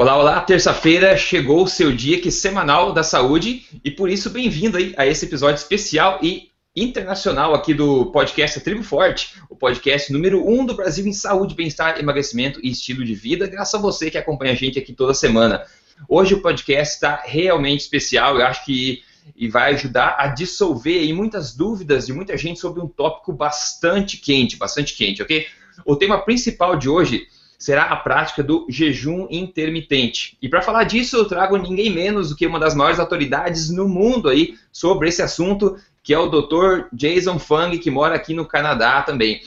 Olá, 0.00 0.16
olá, 0.16 0.40
terça-feira 0.40 1.16
chegou 1.16 1.64
o 1.64 1.68
seu 1.68 1.90
dia 1.90 2.20
que 2.20 2.30
semanal 2.30 2.92
da 2.92 3.02
saúde 3.02 3.66
e 3.84 3.90
por 3.90 4.08
isso 4.08 4.30
bem-vindo 4.30 4.76
aí 4.76 4.94
a 4.96 5.04
esse 5.04 5.24
episódio 5.24 5.56
especial 5.56 6.20
e 6.22 6.52
internacional 6.76 7.52
aqui 7.52 7.74
do 7.74 8.06
podcast 8.12 8.60
Tribo 8.60 8.84
Forte, 8.84 9.34
o 9.50 9.56
podcast 9.56 10.12
número 10.12 10.48
1 10.48 10.60
um 10.60 10.64
do 10.64 10.76
Brasil 10.76 11.04
em 11.04 11.12
saúde, 11.12 11.56
bem-estar, 11.56 11.98
emagrecimento 11.98 12.60
e 12.62 12.70
estilo 12.70 13.04
de 13.04 13.12
vida, 13.12 13.48
graças 13.48 13.74
a 13.74 13.82
você 13.82 14.08
que 14.08 14.16
acompanha 14.16 14.52
a 14.52 14.54
gente 14.54 14.78
aqui 14.78 14.92
toda 14.92 15.12
semana. 15.12 15.66
Hoje 16.08 16.32
o 16.32 16.42
podcast 16.42 16.94
está 16.94 17.20
realmente 17.24 17.80
especial, 17.80 18.38
eu 18.38 18.46
acho 18.46 18.64
que 18.64 19.02
e 19.36 19.48
vai 19.48 19.74
ajudar 19.74 20.14
a 20.16 20.28
dissolver 20.28 21.00
aí 21.00 21.12
muitas 21.12 21.56
dúvidas 21.56 22.06
de 22.06 22.12
muita 22.12 22.36
gente 22.36 22.60
sobre 22.60 22.80
um 22.80 22.86
tópico 22.86 23.32
bastante 23.32 24.16
quente, 24.16 24.56
bastante 24.56 24.94
quente, 24.94 25.20
ok? 25.20 25.44
O 25.84 25.96
tema 25.96 26.20
principal 26.24 26.76
de 26.76 26.88
hoje 26.88 27.26
será 27.58 27.84
a 27.84 27.96
prática 27.96 28.42
do 28.42 28.66
jejum 28.68 29.26
intermitente. 29.28 30.38
E 30.40 30.48
para 30.48 30.62
falar 30.62 30.84
disso, 30.84 31.16
eu 31.16 31.24
trago 31.24 31.56
ninguém 31.56 31.90
menos 31.90 32.30
do 32.30 32.36
que 32.36 32.46
uma 32.46 32.60
das 32.60 32.74
maiores 32.74 33.00
autoridades 33.00 33.68
no 33.68 33.88
mundo 33.88 34.28
aí 34.28 34.56
sobre 34.70 35.08
esse 35.08 35.20
assunto, 35.20 35.76
que 36.02 36.14
é 36.14 36.18
o 36.18 36.28
Dr. 36.28 36.86
Jason 36.92 37.38
Fung, 37.38 37.76
que 37.78 37.90
mora 37.90 38.14
aqui 38.14 38.32
no 38.32 38.46
Canadá 38.46 39.02
também. 39.02 39.40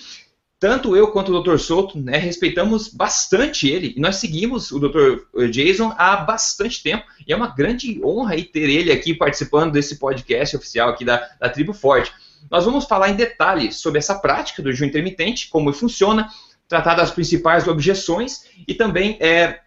Tanto 0.59 0.95
eu 0.95 1.07
quanto 1.07 1.33
o 1.33 1.41
Dr. 1.41 1.57
Souto, 1.57 1.97
né, 1.97 2.17
respeitamos 2.17 2.87
bastante 2.89 3.67
ele, 3.67 3.95
e 3.97 3.99
nós 3.99 4.17
seguimos 4.17 4.71
o 4.71 4.77
Dr. 4.77 5.47
Jason 5.49 5.91
há 5.97 6.17
bastante 6.17 6.83
tempo, 6.83 7.03
e 7.25 7.33
é 7.33 7.35
uma 7.35 7.47
grande 7.47 7.99
honra 8.03 8.35
ter 8.43 8.69
ele 8.69 8.91
aqui 8.91 9.11
participando 9.13 9.71
desse 9.71 9.95
podcast 9.97 10.55
oficial 10.55 10.89
aqui 10.89 11.03
da, 11.03 11.27
da 11.39 11.49
Tribo 11.49 11.73
Forte. 11.73 12.13
Nós 12.49 12.63
vamos 12.63 12.85
falar 12.85 13.09
em 13.09 13.15
detalhes 13.15 13.77
sobre 13.77 13.97
essa 13.97 14.13
prática 14.13 14.61
do 14.61 14.71
jejum 14.71 14.85
intermitente, 14.85 15.49
como 15.49 15.73
funciona, 15.73 16.29
tratar 16.71 16.95
das 16.95 17.11
principais 17.11 17.67
objeções 17.67 18.45
e 18.65 18.73
também 18.73 19.17
é, 19.19 19.59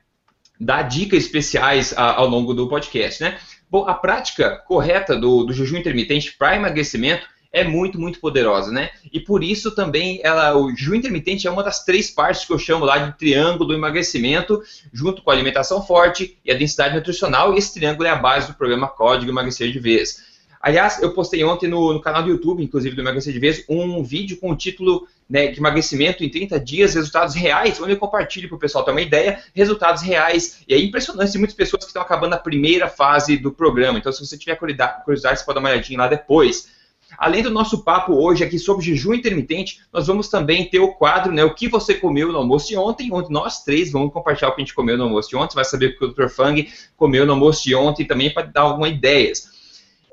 dar 0.58 0.82
dicas 0.84 1.24
especiais 1.24 1.92
a, 1.94 2.14
ao 2.14 2.26
longo 2.26 2.54
do 2.54 2.66
podcast, 2.66 3.22
né? 3.22 3.38
Bom, 3.70 3.86
a 3.86 3.92
prática 3.92 4.62
correta 4.66 5.14
do, 5.14 5.44
do 5.44 5.52
jejum 5.52 5.76
intermitente 5.76 6.32
para 6.32 6.56
emagrecimento 6.56 7.26
é 7.52 7.62
muito, 7.62 8.00
muito 8.00 8.20
poderosa, 8.20 8.72
né? 8.72 8.88
E 9.12 9.20
por 9.20 9.44
isso 9.44 9.74
também 9.74 10.18
ela, 10.24 10.56
o 10.56 10.74
jejum 10.74 10.94
intermitente 10.94 11.46
é 11.46 11.50
uma 11.50 11.62
das 11.62 11.84
três 11.84 12.10
partes 12.10 12.46
que 12.46 12.52
eu 12.54 12.58
chamo 12.58 12.86
lá 12.86 12.96
de 12.96 13.18
triângulo 13.18 13.66
do 13.66 13.74
emagrecimento, 13.74 14.62
junto 14.90 15.20
com 15.20 15.30
a 15.30 15.34
alimentação 15.34 15.84
forte 15.86 16.38
e 16.42 16.50
a 16.50 16.56
densidade 16.56 16.94
nutricional, 16.94 17.52
e 17.52 17.58
esse 17.58 17.74
triângulo 17.74 18.08
é 18.08 18.10
a 18.10 18.16
base 18.16 18.46
do 18.46 18.54
programa 18.54 18.88
Código 18.88 19.30
Emagrecer 19.30 19.70
de 19.70 19.78
Vez. 19.78 20.33
Aliás, 20.64 21.02
eu 21.02 21.12
postei 21.12 21.44
ontem 21.44 21.68
no, 21.68 21.92
no, 21.92 22.00
canal 22.00 22.22
do 22.22 22.30
YouTube, 22.30 22.64
inclusive 22.64 22.96
do 22.96 23.02
Emagrecer 23.02 23.34
de 23.34 23.38
Vez, 23.38 23.62
um 23.68 24.02
vídeo 24.02 24.38
com 24.38 24.50
o 24.50 24.56
título 24.56 25.06
né, 25.28 25.48
de 25.48 25.58
emagrecimento 25.58 26.24
em 26.24 26.30
30 26.30 26.58
dias, 26.58 26.94
resultados 26.94 27.34
reais, 27.34 27.78
onde 27.82 27.92
eu 27.92 27.98
compartilho 27.98 28.48
para 28.48 28.56
o 28.56 28.58
pessoal 28.58 28.82
ter 28.82 28.90
uma 28.90 29.02
ideia, 29.02 29.42
resultados 29.54 30.00
reais. 30.00 30.64
E 30.66 30.72
é 30.72 30.78
impressionante, 30.78 31.32
tem 31.32 31.38
muitas 31.38 31.54
pessoas 31.54 31.84
que 31.84 31.90
estão 31.90 32.00
acabando 32.00 32.32
a 32.32 32.38
primeira 32.38 32.88
fase 32.88 33.36
do 33.36 33.52
programa. 33.52 33.98
Então, 33.98 34.10
se 34.10 34.24
você 34.24 34.38
tiver 34.38 34.56
curiosidade, 34.56 35.38
você 35.38 35.44
pode 35.44 35.56
dar 35.56 35.60
uma 35.60 35.68
olhadinha 35.68 35.98
lá 35.98 36.08
depois. 36.08 36.72
Além 37.18 37.42
do 37.42 37.50
nosso 37.50 37.84
papo 37.84 38.14
hoje 38.14 38.42
aqui 38.42 38.58
sobre 38.58 38.86
jejum 38.86 39.12
intermitente, 39.12 39.82
nós 39.92 40.06
vamos 40.06 40.30
também 40.30 40.64
ter 40.70 40.78
o 40.78 40.94
quadro, 40.94 41.30
né, 41.30 41.44
o 41.44 41.54
que 41.54 41.68
você 41.68 41.92
comeu 41.92 42.32
no 42.32 42.38
almoço 42.38 42.68
de 42.68 42.76
ontem, 42.78 43.12
onde 43.12 43.30
nós 43.30 43.62
três 43.62 43.92
vamos 43.92 44.14
compartilhar 44.14 44.48
o 44.48 44.54
que 44.54 44.62
a 44.62 44.64
gente 44.64 44.74
comeu 44.74 44.96
no 44.96 45.04
almoço 45.04 45.28
de 45.28 45.36
ontem, 45.36 45.52
você 45.52 45.56
vai 45.56 45.64
saber 45.66 45.86
o 45.88 45.98
que 45.98 46.04
o 46.06 46.08
Dr. 46.08 46.28
Fang 46.28 46.66
comeu 46.96 47.26
no 47.26 47.34
almoço 47.34 47.62
de 47.62 47.74
ontem 47.74 48.06
também 48.06 48.32
para 48.32 48.46
dar 48.46 48.62
algumas 48.62 48.90
ideias. 48.90 49.52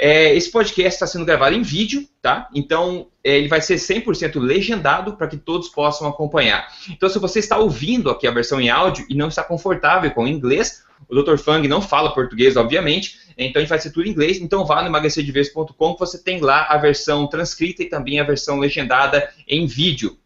É, 0.04 0.34
esse 0.34 0.50
podcast 0.50 0.96
está 0.96 1.06
sendo 1.06 1.26
gravado 1.26 1.56
em 1.56 1.62
vídeo, 1.62 2.10
tá? 2.24 2.50
Então, 2.56 3.10
é, 3.24 3.38
ele 3.38 3.48
vai 3.48 3.62
ser 3.62 3.76
100% 3.76 4.40
legendado 4.40 5.16
para 5.16 5.28
que 5.28 5.38
todos 5.38 5.70
possam 5.70 6.08
acompanhar. 6.08 6.68
Então, 6.90 7.08
se 7.08 7.20
você 7.20 7.38
está 7.38 7.60
ouvindo 7.60 8.10
aqui 8.10 8.26
a 8.26 8.32
versão 8.32 8.60
em 8.60 8.68
áudio 8.68 9.06
e 9.08 9.14
não 9.14 9.28
está 9.28 9.44
confortável 9.44 10.10
com 10.10 10.24
o 10.24 10.28
inglês, 10.28 10.84
o 11.08 11.22
Dr. 11.22 11.38
Fang 11.38 11.68
não 11.68 11.84
fala 11.84 12.16
português, 12.16 12.58
obviamente, 12.58 13.20
então 13.38 13.60
gente 13.60 13.70
vai 13.70 13.78
ser 13.78 13.92
tudo 13.92 14.08
em 14.08 14.10
inglês. 14.10 14.42
Então, 14.42 14.66
vá 14.66 14.82
no 14.82 14.88
emagrecerdevez.com 14.88 15.94
que 15.94 16.00
você 16.00 16.18
tem 16.18 16.42
lá 16.42 16.66
a 16.68 16.78
versão 16.78 17.28
transcrita 17.28 17.84
e 17.84 17.86
também 17.88 18.20
a 18.20 18.24
versão 18.24 18.58
legendada 18.58 19.30
em 19.48 19.68
vídeo. 19.68 20.18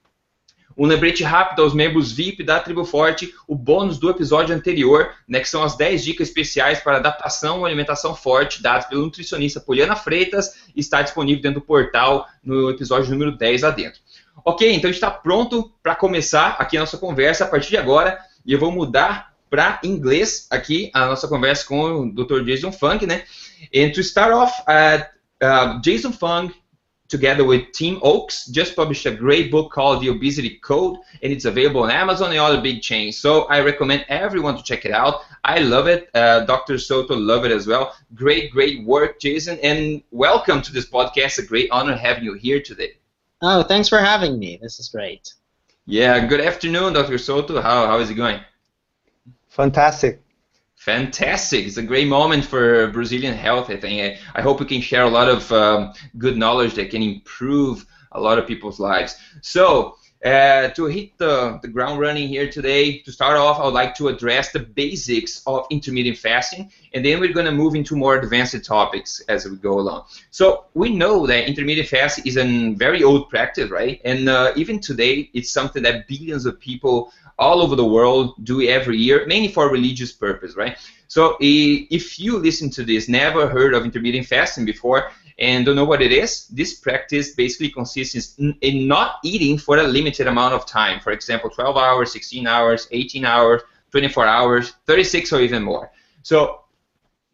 Um 0.78 0.86
lembrete 0.86 1.24
rápido 1.24 1.62
aos 1.62 1.74
membros 1.74 2.12
VIP 2.12 2.44
da 2.44 2.60
Tribo 2.60 2.84
Forte, 2.84 3.34
o 3.48 3.56
bônus 3.56 3.98
do 3.98 4.10
episódio 4.10 4.54
anterior, 4.54 5.14
né, 5.28 5.40
que 5.40 5.48
são 5.48 5.64
as 5.64 5.78
10 5.78 6.04
dicas 6.04 6.28
especiais 6.28 6.80
para 6.80 6.98
adaptação 6.98 7.64
à 7.64 7.68
alimentação 7.68 8.14
forte, 8.14 8.62
dadas 8.62 8.86
pelo 8.86 9.04
nutricionista 9.04 9.62
Poliana 9.62 9.96
Freitas, 9.96 10.66
está 10.76 11.02
disponível 11.02 11.42
dentro 11.42 11.62
do 11.62 11.66
portal 11.66 12.28
no 12.44 12.70
episódio 12.70 13.10
número 13.10 13.38
10 13.38 13.62
lá 13.62 13.72
dentro. 13.72 14.02
Ok, 14.44 14.70
então 14.70 14.90
a 14.90 14.92
gente 14.92 15.02
está 15.02 15.10
pronto 15.10 15.72
para 15.82 15.96
começar 15.96 16.58
aqui 16.60 16.76
a 16.76 16.82
nossa 16.82 16.98
conversa 16.98 17.46
a 17.46 17.48
partir 17.48 17.70
de 17.70 17.78
agora, 17.78 18.20
e 18.46 18.52
eu 18.52 18.60
vou 18.60 18.72
mudar 18.72 19.34
para 19.50 19.80
inglês 19.84 20.48
aqui 20.50 20.92
a 20.94 21.06
nossa 21.06 21.28
conversa 21.28 21.66
com 21.66 22.02
o 22.02 22.12
Dr. 22.14 22.44
Jason 22.44 22.72
Funk, 22.74 23.08
né? 23.08 23.24
And 23.74 23.92
to 23.92 24.02
start 24.02 24.34
off, 24.34 24.62
uh, 24.64 25.02
uh, 25.42 25.82
Jason 25.82 26.12
Funk 26.12 26.54
together 27.08 27.44
with 27.44 27.72
Tim 27.72 28.00
Noakes, 28.04 28.48
just 28.48 28.76
published 28.76 29.06
a 29.06 29.12
great 29.12 29.52
book 29.52 29.72
called 29.72 30.02
The 30.02 30.10
Obesity 30.10 30.58
Code, 30.58 30.98
and 31.22 31.32
it's 31.32 31.46
available 31.46 31.84
on 31.84 31.92
Amazon 31.92 32.32
and 32.32 32.40
other 32.40 32.62
big 32.62 32.82
chains. 32.82 33.18
So 33.18 33.44
I 33.44 33.62
recommend 33.62 34.06
everyone 34.10 34.58
to 34.58 34.64
check 34.64 34.86
it 34.86 34.92
out. 34.92 35.22
I 35.44 35.60
love 35.60 35.88
it. 35.88 36.10
Uh, 36.14 36.46
Dr. 36.46 36.76
Souto 36.76 37.16
love 37.16 37.46
it 37.46 37.52
as 37.52 37.68
well. 37.68 37.96
Great, 38.16 38.52
great 38.52 38.84
work, 38.84 39.20
Jason, 39.20 39.60
and 39.62 40.02
welcome 40.12 40.62
to 40.62 40.74
this 40.74 40.90
podcast. 40.90 41.38
A 41.38 41.46
great 41.46 41.70
honor 41.72 41.96
having 41.96 42.24
you 42.24 42.34
here 42.34 42.62
today. 42.62 42.94
Oh, 43.42 43.64
thanks 43.64 43.90
for 43.90 44.00
having 44.00 44.40
me. 44.40 44.58
This 44.62 44.80
is 44.80 44.90
great. 44.90 45.34
Yeah, 45.86 46.26
good 46.26 46.42
afternoon, 46.42 46.94
Dr. 46.94 47.16
Souto. 47.16 47.62
How, 47.62 47.86
how 47.86 48.00
is 48.00 48.10
it 48.10 48.16
going? 48.16 48.42
Fantastic. 49.50 50.25
Fantastic. 50.76 51.66
It's 51.66 51.78
a 51.78 51.84
great 51.84 52.08
moment 52.08 52.46
for 52.46 52.88
Brazilian 52.88 53.34
health, 53.34 53.70
I 53.70 53.78
think. 53.78 54.20
I, 54.36 54.40
I 54.40 54.42
hope 54.42 54.60
we 54.60 54.66
can 54.66 54.82
share 54.82 55.04
a 55.04 55.10
lot 55.10 55.30
of 55.30 55.52
um, 55.52 55.94
good 56.18 56.38
knowledge 56.38 56.76
that 56.76 56.92
can 56.92 57.02
improve 57.02 57.86
a 58.12 58.20
lot 58.20 58.38
of 58.38 58.46
people's 58.48 58.80
lives. 58.80 59.16
So, 59.42 59.96
uh, 60.24 60.70
to 60.70 60.86
hit 60.86 61.16
the, 61.20 61.60
the 61.62 61.68
ground 61.68 62.00
running 62.00 62.28
here 62.28 62.50
today, 62.50 63.00
to 63.00 63.12
start 63.12 63.38
off, 63.38 63.60
I 63.60 63.66
would 63.66 63.74
like 63.74 63.94
to 63.96 64.08
address 64.08 64.52
the 64.52 64.60
basics 64.60 65.44
of 65.46 65.68
intermittent 65.70 66.18
fasting, 66.18 66.72
and 66.94 67.06
then 67.06 67.20
we're 67.20 67.34
going 67.34 67.46
to 67.46 67.52
move 67.52 67.76
into 67.76 67.96
more 67.96 68.16
advanced 68.18 68.64
topics 68.66 69.22
as 69.28 69.46
we 69.46 69.56
go 69.58 69.80
along. 69.80 70.06
So, 70.32 70.66
we 70.74 70.96
know 70.96 71.26
that 71.28 71.48
intermittent 71.48 71.88
fasting 71.88 72.26
is 72.28 72.38
a 72.38 72.74
very 72.74 73.04
old 73.04 73.30
practice, 73.30 73.70
right? 73.70 74.02
And 74.04 74.30
uh, 74.30 74.54
even 74.56 74.80
today, 74.80 75.30
it's 75.34 75.52
something 75.52 75.84
that 75.84 76.08
billions 76.08 76.46
of 76.46 76.60
people 76.60 77.12
all 77.38 77.62
over 77.62 77.76
the 77.76 77.86
world 77.86 78.34
do 78.44 78.62
every 78.68 78.98
year, 78.98 79.26
mainly 79.28 79.50
for 79.50 79.70
religious 79.70 80.12
purpose, 80.12 80.56
right? 80.56 80.78
So 81.08 81.38
if 81.40 82.20
you 82.20 82.38
listen 82.38 82.70
to 82.72 82.84
this, 82.84 83.08
never 83.08 83.48
heard 83.48 83.74
of 83.74 83.84
intermittent 83.84 84.26
fasting 84.28 84.66
before, 84.66 85.12
and 85.38 85.66
don't 85.66 85.76
know 85.76 85.86
what 85.86 86.02
it 86.02 86.12
is, 86.12 86.48
this 86.48 86.76
practice 86.76 87.36
basically 87.36 87.70
consists 87.70 88.36
in, 88.38 88.88
not 88.88 89.18
eating 89.24 89.58
for 89.58 89.78
a 89.78 89.84
limited 89.84 90.28
amount 90.28 90.54
of 90.54 90.66
time. 90.66 91.02
For 91.02 91.12
example, 91.12 91.50
12 91.50 91.76
hours, 91.76 92.14
16 92.14 92.48
hours, 92.48 92.88
18 92.92 93.26
hours, 93.26 93.62
24 93.92 94.26
hours, 94.26 94.74
36 94.86 95.34
or 95.34 95.42
even 95.42 95.64
more. 95.64 95.92
So 96.24 96.62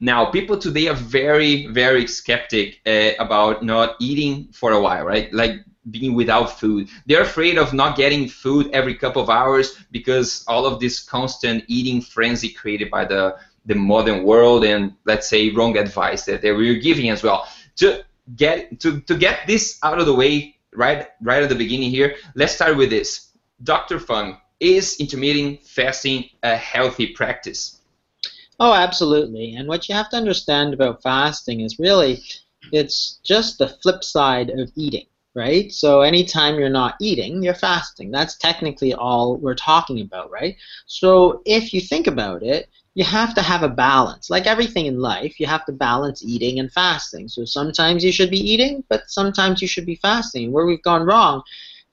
now, 0.03 0.25
people 0.31 0.57
today 0.57 0.87
are 0.87 0.95
very, 0.95 1.67
very 1.67 2.07
skeptic 2.07 2.81
uh, 2.87 3.11
about 3.19 3.63
not 3.63 3.97
eating 3.99 4.47
for 4.51 4.71
a 4.71 4.81
while, 4.81 5.05
right? 5.05 5.31
Like 5.31 5.63
being 5.89 6.13
without 6.13 6.59
food. 6.59 6.89
They're 7.07 7.23
afraid 7.23 7.57
of 7.57 7.73
not 7.73 7.97
getting 7.97 8.27
food 8.27 8.69
every 8.71 8.95
couple 8.95 9.21
of 9.21 9.29
hours 9.29 9.77
because 9.91 10.43
all 10.47 10.65
of 10.65 10.79
this 10.79 10.99
constant 10.99 11.63
eating 11.67 12.01
frenzy 12.01 12.49
created 12.49 12.91
by 12.91 13.05
the 13.05 13.37
the 13.65 13.75
modern 13.75 14.23
world 14.23 14.65
and 14.65 14.93
let's 15.05 15.29
say 15.29 15.51
wrong 15.51 15.77
advice 15.77 16.25
that 16.25 16.41
they 16.41 16.51
were 16.51 16.73
giving 16.75 17.09
as 17.09 17.21
well. 17.23 17.47
To 17.77 18.03
get 18.35 18.79
to, 18.81 19.01
to 19.01 19.15
get 19.15 19.47
this 19.47 19.79
out 19.83 19.99
of 19.99 20.05
the 20.05 20.13
way 20.13 20.55
right 20.73 21.07
right 21.21 21.43
at 21.43 21.49
the 21.49 21.55
beginning 21.55 21.89
here, 21.89 22.15
let's 22.35 22.53
start 22.53 22.77
with 22.77 22.89
this. 22.89 23.29
Dr. 23.63 23.99
Fung, 23.99 24.37
is 24.59 24.99
intermittent 24.99 25.63
fasting 25.63 26.29
a 26.43 26.55
healthy 26.55 27.07
practice? 27.07 27.81
Oh, 28.59 28.73
absolutely. 28.73 29.55
And 29.55 29.67
what 29.67 29.89
you 29.89 29.95
have 29.95 30.09
to 30.09 30.17
understand 30.17 30.73
about 30.73 31.01
fasting 31.01 31.61
is 31.61 31.79
really 31.79 32.21
it's 32.71 33.19
just 33.23 33.57
the 33.57 33.67
flip 33.67 34.03
side 34.03 34.51
of 34.51 34.71
eating 34.75 35.05
right? 35.33 35.71
So 35.71 36.01
anytime 36.01 36.59
you're 36.59 36.69
not 36.69 36.95
eating, 36.99 37.41
you're 37.41 37.53
fasting. 37.53 38.11
That's 38.11 38.37
technically 38.37 38.93
all 38.93 39.37
we're 39.37 39.55
talking 39.55 40.01
about, 40.01 40.29
right? 40.29 40.55
So 40.85 41.41
if 41.45 41.73
you 41.73 41.81
think 41.81 42.07
about 42.07 42.43
it, 42.43 42.69
you 42.93 43.05
have 43.05 43.33
to 43.35 43.41
have 43.41 43.63
a 43.63 43.69
balance. 43.69 44.29
Like 44.29 44.45
everything 44.45 44.87
in 44.87 44.99
life, 44.99 45.39
you 45.39 45.47
have 45.47 45.65
to 45.65 45.71
balance 45.71 46.23
eating 46.25 46.59
and 46.59 46.71
fasting. 46.71 47.29
So 47.29 47.45
sometimes 47.45 48.03
you 48.03 48.11
should 48.11 48.29
be 48.29 48.51
eating, 48.51 48.83
but 48.89 49.03
sometimes 49.07 49.61
you 49.61 49.67
should 49.67 49.85
be 49.85 49.95
fasting. 49.95 50.51
Where 50.51 50.65
we've 50.65 50.83
gone 50.83 51.05
wrong 51.05 51.41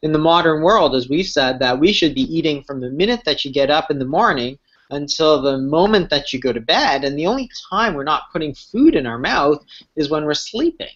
in 0.03 0.13
the 0.13 0.19
modern 0.19 0.63
world 0.63 0.97
is 0.97 1.09
we've 1.09 1.27
said 1.27 1.61
that 1.61 1.79
we 1.79 1.93
should 1.93 2.15
be 2.15 2.35
eating 2.37 2.65
from 2.65 2.81
the 2.81 2.91
minute 2.91 3.23
that 3.25 3.45
you 3.45 3.53
get 3.53 3.71
up 3.71 3.91
in 3.91 4.01
the 4.01 4.05
morning 4.05 4.59
until 4.91 5.41
the 5.41 5.59
moment 5.59 6.11
that 6.11 6.33
you 6.33 6.41
go 6.41 6.53
to 6.53 6.61
bed. 6.61 7.05
And 7.05 7.17
the 7.17 7.27
only 7.27 7.49
time 7.71 7.95
we're 7.95 8.03
not 8.03 8.33
putting 8.33 8.55
food 8.55 8.97
in 8.97 9.07
our 9.07 9.19
mouth 9.19 9.65
is 9.95 10.11
when 10.11 10.25
we're 10.25 10.35
sleeping 10.35 10.89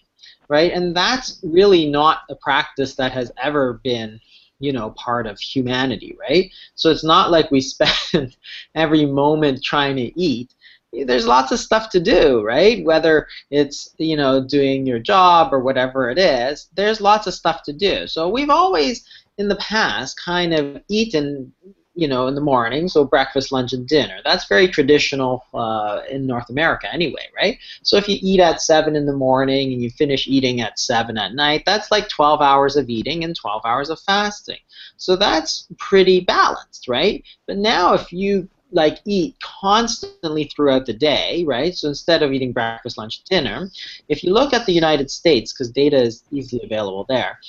right? 0.49 0.71
And 0.71 0.95
that's 0.95 1.39
really 1.43 1.89
not 1.89 2.21
a 2.29 2.35
practice 2.35 2.95
that 2.95 3.11
has 3.11 3.31
ever 3.41 3.81
been 3.83 4.19
you 4.63 4.71
know, 4.71 4.91
part 4.91 5.27
of 5.27 5.37
humanity, 5.39 6.15
right? 6.17 6.49
So 6.75 6.89
it's 6.89 7.03
not 7.03 7.31
like 7.31 7.51
we 7.51 7.61
spend 7.75 8.37
every 8.75 9.05
moment 9.05 9.63
trying 9.63 9.97
to 9.97 10.19
eat. 10.19 10.53
There's 10.93 11.25
lots 11.25 11.51
of 11.51 11.59
stuff 11.59 11.89
to 11.89 11.99
do, 11.99 12.43
right? 12.43 12.85
Whether 12.85 13.27
it's, 13.49 13.93
you 13.97 14.15
know, 14.15 14.45
doing 14.45 14.85
your 14.85 14.99
job 14.99 15.51
or 15.51 15.59
whatever 15.59 16.09
it 16.09 16.19
is, 16.19 16.69
there's 16.75 17.01
lots 17.01 17.27
of 17.27 17.33
stuff 17.33 17.63
to 17.63 17.73
do. 17.73 18.07
So 18.07 18.29
we've 18.29 18.51
always, 18.51 19.03
in 19.37 19.47
the 19.47 19.55
past, 19.55 20.21
kind 20.23 20.53
of 20.53 20.81
eaten 20.87 21.51
you 21.95 22.07
know, 22.07 22.27
in 22.27 22.33
the 22.33 22.41
morning, 22.41 22.87
so 22.87 23.05
breakfast, 23.05 23.51
lunch, 23.51 23.71
and 23.73 23.87
dinner. 23.87 24.19
That's 24.23 24.47
very 24.47 24.67
traditional 24.67 25.45
uh, 25.53 26.01
in 26.09 26.25
North 26.25 26.49
America 26.49 26.91
anyway, 26.91 27.29
right? 27.35 27.59
So 27.83 27.97
if 27.97 28.07
you 28.07 28.17
eat 28.19 28.39
at 28.39 28.61
7 28.61 28.95
in 28.95 29.05
the 29.05 29.13
morning 29.13 29.73
and 29.73 29.81
you 29.81 29.91
finish 29.91 30.27
eating 30.27 30.61
at 30.61 30.79
7 30.79 31.17
at 31.17 31.35
night, 31.35 31.63
that's 31.65 31.91
like 31.91 32.09
12 32.09 32.41
hours 32.41 32.75
of 32.75 32.89
eating 32.89 33.23
and 33.23 33.35
12 33.35 33.61
hours 33.63 33.89
of 33.89 33.99
fasting. 33.99 34.57
So 34.97 35.15
that's 35.15 35.67
pretty 35.77 36.21
balanced, 36.21 36.87
right? 36.87 37.23
But 37.45 37.57
now 37.57 37.93
if 37.93 38.11
you 38.11 38.49
like 38.71 38.99
eat 39.05 39.35
constantly 39.39 40.45
throughout 40.45 40.87
the 40.87 40.93
day, 40.93 41.43
right? 41.45 41.75
So 41.75 41.89
instead 41.89 42.23
of 42.23 42.33
eating 42.33 42.51
breakfast, 42.51 42.97
lunch, 42.97 43.23
dinner, 43.25 43.69
if 44.09 44.23
you 44.23 44.33
look 44.33 44.51
at 44.53 44.65
the 44.65 44.73
United 44.73 45.11
States, 45.11 45.53
because 45.53 45.69
data 45.69 45.97
is 45.97 46.23
easily 46.31 46.63
available 46.63 47.05
there, 47.07 47.39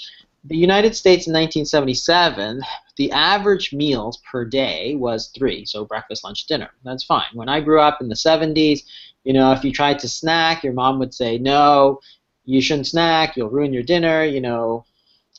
the 0.44 0.56
United 0.56 0.94
States 0.94 1.26
in 1.26 1.32
1977, 1.32 2.61
the 2.96 3.11
average 3.12 3.73
meals 3.73 4.20
per 4.31 4.44
day 4.44 4.94
was 4.94 5.29
three, 5.29 5.64
so 5.64 5.85
breakfast, 5.85 6.25
lunch, 6.25 6.46
dinner. 6.46 6.70
That's 6.85 7.05
fine. 7.05 7.26
When 7.32 7.49
I 7.49 7.61
grew 7.61 7.81
up 7.81 8.00
in 8.00 8.08
the 8.08 8.14
70s, 8.14 8.82
you 9.25 9.32
know, 9.32 9.52
if 9.52 9.64
you 9.64 9.73
tried 9.73 9.99
to 10.00 10.08
snack, 10.08 10.62
your 10.62 10.75
mom 10.75 10.99
would 10.99 11.14
say, 11.14 11.38
no, 11.38 12.00
you 12.44 12.61
shouldn't 12.61 12.87
snack, 12.87 13.37
you'll 13.37 13.50
ruin 13.50 13.73
your 13.73 13.82
dinner, 13.82 14.25
you 14.25 14.41
know, 14.41 14.85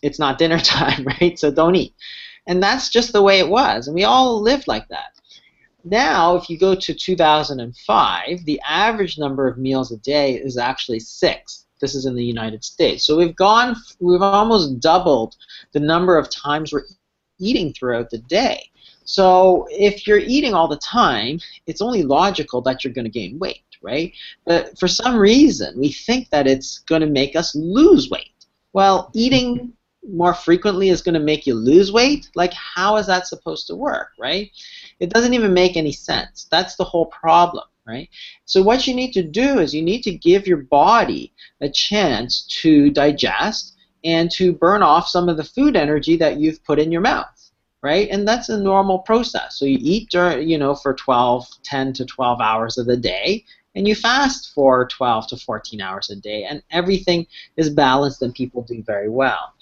it's 0.01 0.19
not 0.19 0.37
dinner 0.37 0.59
time, 0.59 1.05
right? 1.05 1.37
So 1.39 1.51
don't 1.51 1.75
eat. 1.75 1.93
And 2.47 2.61
that's 2.61 2.89
just 2.89 3.13
the 3.13 3.23
way 3.23 3.39
it 3.39 3.49
was, 3.49 3.87
and 3.87 3.95
we 3.95 4.03
all 4.03 4.41
lived 4.41 4.67
like 4.67 4.87
that. 4.89 5.15
Now, 5.83 6.35
if 6.35 6.49
you 6.49 6.57
go 6.57 6.73
to 6.73 6.93
2005, 6.93 8.45
the 8.45 8.61
average 8.67 9.19
number 9.19 9.47
of 9.47 9.59
meals 9.59 9.91
a 9.91 9.97
day 9.97 10.33
is 10.33 10.57
actually 10.57 10.99
six. 10.99 11.65
This 11.79 11.93
is 11.93 12.07
in 12.07 12.15
the 12.15 12.25
United 12.25 12.63
States. 12.63 13.05
So 13.05 13.15
we've 13.15 13.35
gone, 13.35 13.75
we've 13.99 14.21
almost 14.21 14.79
doubled 14.79 15.35
the 15.73 15.79
number 15.79 16.17
of 16.17 16.31
times 16.31 16.73
we're 16.73 16.85
eating 17.39 17.73
throughout 17.73 18.09
the 18.09 18.19
day. 18.19 18.69
So 19.03 19.67
if 19.69 20.07
you're 20.07 20.19
eating 20.19 20.53
all 20.53 20.67
the 20.67 20.77
time, 20.77 21.39
it's 21.67 21.81
only 21.81 22.03
logical 22.03 22.61
that 22.61 22.83
you're 22.83 22.93
going 22.93 23.05
to 23.05 23.11
gain 23.11 23.37
weight, 23.39 23.63
right? 23.81 24.13
But 24.45 24.77
for 24.79 24.87
some 24.87 25.15
reason, 25.15 25.79
we 25.79 25.91
think 25.91 26.29
that 26.29 26.47
it's 26.47 26.79
going 26.79 27.01
to 27.01 27.07
make 27.07 27.35
us 27.35 27.55
lose 27.55 28.09
weight. 28.09 28.45
Well, 28.73 29.11
eating 29.13 29.73
more 30.07 30.33
frequently 30.33 30.89
is 30.89 31.01
going 31.01 31.13
to 31.13 31.19
make 31.19 31.47
you 31.47 31.55
lose 31.55 31.91
weight? 31.91 32.29
Like, 32.35 32.53
how 32.53 32.97
is 32.97 33.07
that 33.07 33.27
supposed 33.27 33.67
to 33.67 33.75
work, 33.75 34.09
right? 34.19 34.51
It 34.99 35.09
doesn't 35.09 35.33
even 35.33 35.53
make 35.53 35.77
any 35.77 35.91
sense. 35.91 36.47
That's 36.51 36.75
the 36.75 36.83
whole 36.83 37.07
problem 37.07 37.65
right? 37.85 38.09
So 38.45 38.61
what 38.61 38.87
you 38.87 38.95
need 38.95 39.11
to 39.13 39.23
do 39.23 39.59
is 39.59 39.73
you 39.73 39.81
need 39.81 40.01
to 40.03 40.11
give 40.11 40.47
your 40.47 40.57
body 40.57 41.33
a 41.61 41.69
chance 41.69 42.45
to 42.61 42.89
digest 42.89 43.74
and 44.05 44.31
to 44.31 44.53
burn 44.53 44.83
off 44.83 45.07
some 45.07 45.27
of 45.27 45.35
the 45.35 45.43
food 45.43 45.75
energy 45.75 46.15
that 46.15 46.37
you've 46.39 46.63
put 46.63 46.79
in 46.79 46.91
your 46.91 47.01
mouth, 47.01 47.51
right? 47.81 48.07
And 48.09 48.27
that's 48.27 48.49
a 48.49 48.57
normal 48.57 48.99
process. 48.99 49.57
So 49.57 49.65
you 49.65 49.79
eat 49.81 50.09
during, 50.11 50.47
you 50.47 50.57
know, 50.57 50.75
for 50.75 50.93
12, 50.93 51.47
10 51.63 51.93
to 51.93 52.05
12 52.05 52.39
hours 52.39 52.77
of 52.77 52.85
the 52.85 52.97
day, 52.97 53.43
and 53.75 53.87
you 53.87 53.95
fast 53.95 54.53
for 54.53 54.87
12 54.87 55.27
to 55.27 55.37
14 55.37 55.81
hours 55.81 56.09
a 56.09 56.15
day, 56.15 56.43
and 56.43 56.63
everything 56.71 57.27
is 57.57 57.69
balanced 57.69 58.21
and 58.21 58.33
people 58.33 58.61
do 58.61 58.81
very 58.83 59.09
well. 59.09 59.53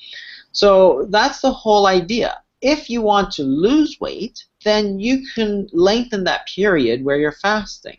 So 0.51 1.07
that's 1.09 1.41
the 1.41 1.51
whole 1.51 1.87
idea. 1.87 2.41
If 2.61 2.89
you 2.89 3.01
want 3.01 3.31
to 3.33 3.43
lose 3.43 3.97
weight, 3.99 4.45
then 4.63 4.99
you 4.99 5.25
can 5.33 5.67
lengthen 5.73 6.25
that 6.25 6.47
period 6.47 7.03
where 7.03 7.17
you're 7.17 7.31
fasting. 7.31 7.97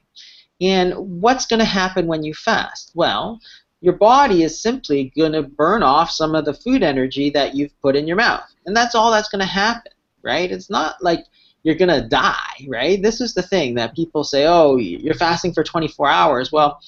And 0.61 0.95
what's 1.21 1.47
going 1.47 1.59
to 1.59 1.67
happen 1.67 2.07
when 2.07 2.23
you 2.23 2.33
fast? 2.33 2.93
Well, 2.95 3.41
your 3.85 3.93
body 3.93 4.43
is 4.45 4.63
simply 4.63 5.13
going 5.15 5.33
to 5.33 5.43
burn 5.43 5.83
off 5.83 6.11
some 6.11 6.35
of 6.35 6.47
the 6.47 6.55
food 6.55 6.83
energy 6.83 7.29
that 7.29 7.55
you've 7.55 7.79
put 7.83 7.95
in 7.95 8.07
your 8.07 8.17
mouth. 8.17 8.41
And 8.65 8.75
that's 8.75 8.95
all 8.95 9.11
that's 9.11 9.29
going 9.29 9.41
to 9.41 9.47
happen, 9.47 9.93
right? 10.23 10.51
It's 10.51 10.71
not 10.71 10.97
like 11.03 11.27
you're 11.65 11.75
going 11.75 11.91
to 11.91 12.09
die, 12.09 12.67
right? 12.67 13.03
This 13.03 13.21
is 13.21 13.35
the 13.35 13.43
thing 13.43 13.75
that 13.75 13.95
people 13.95 14.25
say, 14.25 14.47
oh, 14.47 14.77
you're 14.77 15.13
fasting 15.13 15.53
for 15.53 15.63
24 15.63 16.09
hours. 16.09 16.51
Well, 16.51 16.81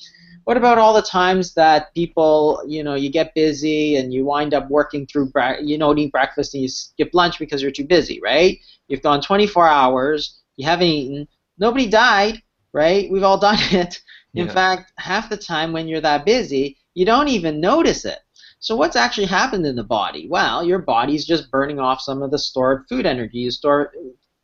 what 0.44 0.56
about 0.56 0.78
all 0.78 0.94
the 0.94 1.02
times 1.02 1.52
that 1.52 1.92
people, 1.92 2.62
you 2.66 2.82
know, 2.82 2.94
you 2.94 3.10
get 3.10 3.34
busy 3.34 3.96
and 3.96 4.10
you 4.10 4.24
wind 4.24 4.54
up 4.54 4.70
working 4.70 5.06
through, 5.06 5.30
you 5.60 5.76
know, 5.76 5.92
eating 5.92 6.08
breakfast 6.08 6.54
and 6.54 6.62
you 6.62 6.68
skip 6.70 7.10
lunch 7.12 7.38
because 7.38 7.60
you're 7.60 7.70
too 7.70 7.84
busy, 7.84 8.20
right? 8.24 8.58
You've 8.88 9.02
gone 9.02 9.20
24 9.20 9.68
hours, 9.68 10.40
you 10.56 10.64
haven't 10.64 10.86
eaten, 10.86 11.28
nobody 11.58 11.88
died, 11.88 12.40
right? 12.72 13.10
We've 13.10 13.22
all 13.22 13.36
done 13.36 13.58
it. 13.72 14.00
In 14.32 14.46
yeah. 14.46 14.52
fact, 14.52 14.92
half 14.96 15.28
the 15.28 15.36
time 15.36 15.74
when 15.74 15.88
you're 15.88 16.00
that 16.00 16.24
busy, 16.24 16.78
you 16.96 17.04
don't 17.04 17.28
even 17.28 17.60
notice 17.60 18.06
it. 18.06 18.20
So 18.58 18.74
what's 18.74 18.96
actually 18.96 19.26
happened 19.26 19.66
in 19.66 19.76
the 19.76 19.84
body? 19.84 20.28
Well, 20.30 20.64
your 20.64 20.78
body's 20.78 21.26
just 21.26 21.50
burning 21.50 21.78
off 21.78 22.00
some 22.00 22.22
of 22.22 22.30
the 22.30 22.38
stored 22.38 22.86
food 22.88 23.04
energy. 23.04 23.38
You 23.38 23.50
store 23.50 23.92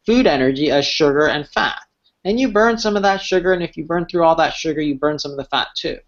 food 0.05 0.27
energy 0.27 0.71
as 0.71 0.87
sugar 0.87 1.29
and 1.29 1.49
fat. 1.49 1.81
And 2.25 2.39
you 2.39 2.53
burn 2.53 2.77
some 2.77 2.95
of 2.95 3.03
that 3.05 3.23
sugar, 3.23 3.55
and 3.55 3.63
if 3.63 3.77
you 3.77 3.87
burn 3.87 4.05
through 4.05 4.25
all 4.25 4.37
that 4.37 4.53
sugar, 4.53 4.83
you 4.83 4.97
burn 4.97 5.19
some 5.19 5.31
of 5.31 5.39
the 5.39 5.45
fat 5.47 5.69
too. 5.75 5.99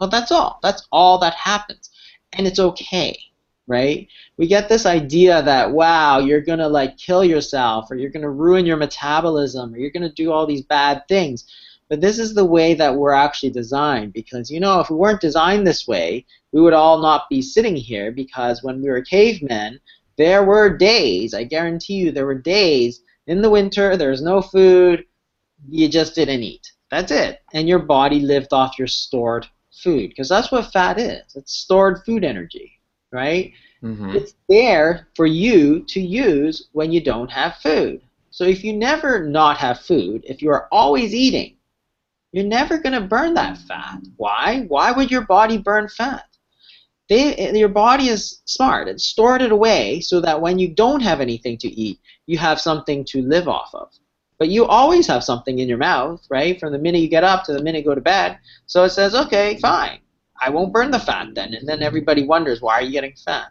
Well, 0.00 0.08
that's 0.08 0.32
all. 0.32 0.58
That's 0.62 0.88
all 0.90 1.18
that 1.18 1.34
happens. 1.34 1.90
And 2.32 2.46
it's 2.46 2.58
okay, 2.58 3.18
right? 3.66 4.08
We 4.38 4.46
get 4.46 4.70
this 4.70 4.86
idea 4.86 5.42
that, 5.42 5.70
wow, 5.70 6.18
you're 6.18 6.40
going 6.40 6.60
to 6.60 6.68
like 6.68 6.96
kill 6.96 7.24
yourself, 7.24 7.90
or 7.90 7.96
you're 7.96 8.10
going 8.10 8.22
to 8.22 8.30
ruin 8.30 8.64
your 8.64 8.78
metabolism, 8.78 9.74
or 9.74 9.76
you're 9.76 9.90
going 9.90 10.08
to 10.08 10.14
do 10.14 10.32
all 10.32 10.46
these 10.46 10.62
bad 10.62 11.06
things. 11.08 11.44
But 11.90 12.00
this 12.00 12.20
is 12.20 12.34
the 12.34 12.44
way 12.44 12.72
that 12.74 12.94
we're 12.94 13.12
actually 13.12 13.50
designed 13.50 14.12
because, 14.12 14.48
you 14.48 14.60
know, 14.60 14.78
if 14.78 14.88
we 14.88 14.96
weren't 14.96 15.20
designed 15.20 15.66
this 15.66 15.88
way, 15.88 16.24
we 16.52 16.60
would 16.60 16.72
all 16.72 17.02
not 17.02 17.28
be 17.28 17.42
sitting 17.42 17.74
here 17.74 18.12
because 18.12 18.62
when 18.62 18.80
we 18.80 18.88
were 18.88 19.02
cavemen, 19.02 19.80
there 20.16 20.44
were 20.44 20.76
days, 20.76 21.34
I 21.34 21.42
guarantee 21.42 21.94
you, 21.94 22.12
there 22.12 22.26
were 22.26 22.38
days 22.38 23.02
in 23.26 23.42
the 23.42 23.50
winter, 23.50 23.96
there 23.96 24.10
was 24.10 24.22
no 24.22 24.40
food, 24.40 25.04
you 25.68 25.88
just 25.88 26.14
didn't 26.14 26.44
eat. 26.44 26.70
That's 26.92 27.10
it. 27.10 27.40
And 27.54 27.68
your 27.68 27.80
body 27.80 28.20
lived 28.20 28.52
off 28.52 28.78
your 28.78 28.88
stored 28.88 29.46
food 29.72 30.10
because 30.10 30.28
that's 30.28 30.52
what 30.52 30.72
fat 30.72 30.98
is. 30.98 31.34
It's 31.34 31.54
stored 31.54 32.04
food 32.04 32.24
energy, 32.24 32.80
right? 33.10 33.52
Mm-hmm. 33.82 34.10
It's 34.10 34.34
there 34.48 35.08
for 35.16 35.26
you 35.26 35.80
to 35.88 36.00
use 36.00 36.68
when 36.72 36.92
you 36.92 37.00
don't 37.02 37.30
have 37.30 37.56
food. 37.56 38.00
So 38.30 38.44
if 38.44 38.62
you 38.62 38.74
never 38.74 39.26
not 39.26 39.56
have 39.56 39.80
food, 39.80 40.24
if 40.24 40.40
you 40.40 40.50
are 40.50 40.68
always 40.70 41.14
eating, 41.14 41.56
you're 42.32 42.44
never 42.44 42.78
going 42.78 43.00
to 43.00 43.08
burn 43.08 43.34
that 43.34 43.58
fat. 43.58 44.00
Why? 44.16 44.64
Why 44.68 44.92
would 44.92 45.10
your 45.10 45.26
body 45.26 45.58
burn 45.58 45.88
fat? 45.88 46.24
They, 47.08 47.50
your 47.58 47.68
body 47.68 48.06
is 48.08 48.40
smart. 48.44 48.86
It 48.86 49.00
stored 49.00 49.42
it 49.42 49.50
away 49.50 50.00
so 50.00 50.20
that 50.20 50.40
when 50.40 50.60
you 50.60 50.72
don't 50.72 51.00
have 51.00 51.20
anything 51.20 51.58
to 51.58 51.68
eat, 51.68 51.98
you 52.26 52.38
have 52.38 52.60
something 52.60 53.04
to 53.06 53.22
live 53.22 53.48
off 53.48 53.74
of. 53.74 53.88
But 54.38 54.48
you 54.48 54.64
always 54.64 55.08
have 55.08 55.24
something 55.24 55.58
in 55.58 55.68
your 55.68 55.76
mouth, 55.76 56.24
right? 56.30 56.58
From 56.60 56.72
the 56.72 56.78
minute 56.78 57.00
you 57.00 57.08
get 57.08 57.24
up 57.24 57.42
to 57.44 57.52
the 57.52 57.62
minute 57.62 57.80
you 57.80 57.84
go 57.84 57.96
to 57.96 58.00
bed. 58.00 58.38
So 58.66 58.84
it 58.84 58.90
says, 58.90 59.14
okay, 59.14 59.58
fine. 59.58 59.98
I 60.40 60.50
won't 60.50 60.72
burn 60.72 60.92
the 60.92 61.00
fat 61.00 61.34
then. 61.34 61.52
And 61.52 61.68
then 61.68 61.82
everybody 61.82 62.22
wonders, 62.22 62.62
why 62.62 62.74
are 62.74 62.82
you 62.82 62.92
getting 62.92 63.14
fat? 63.24 63.48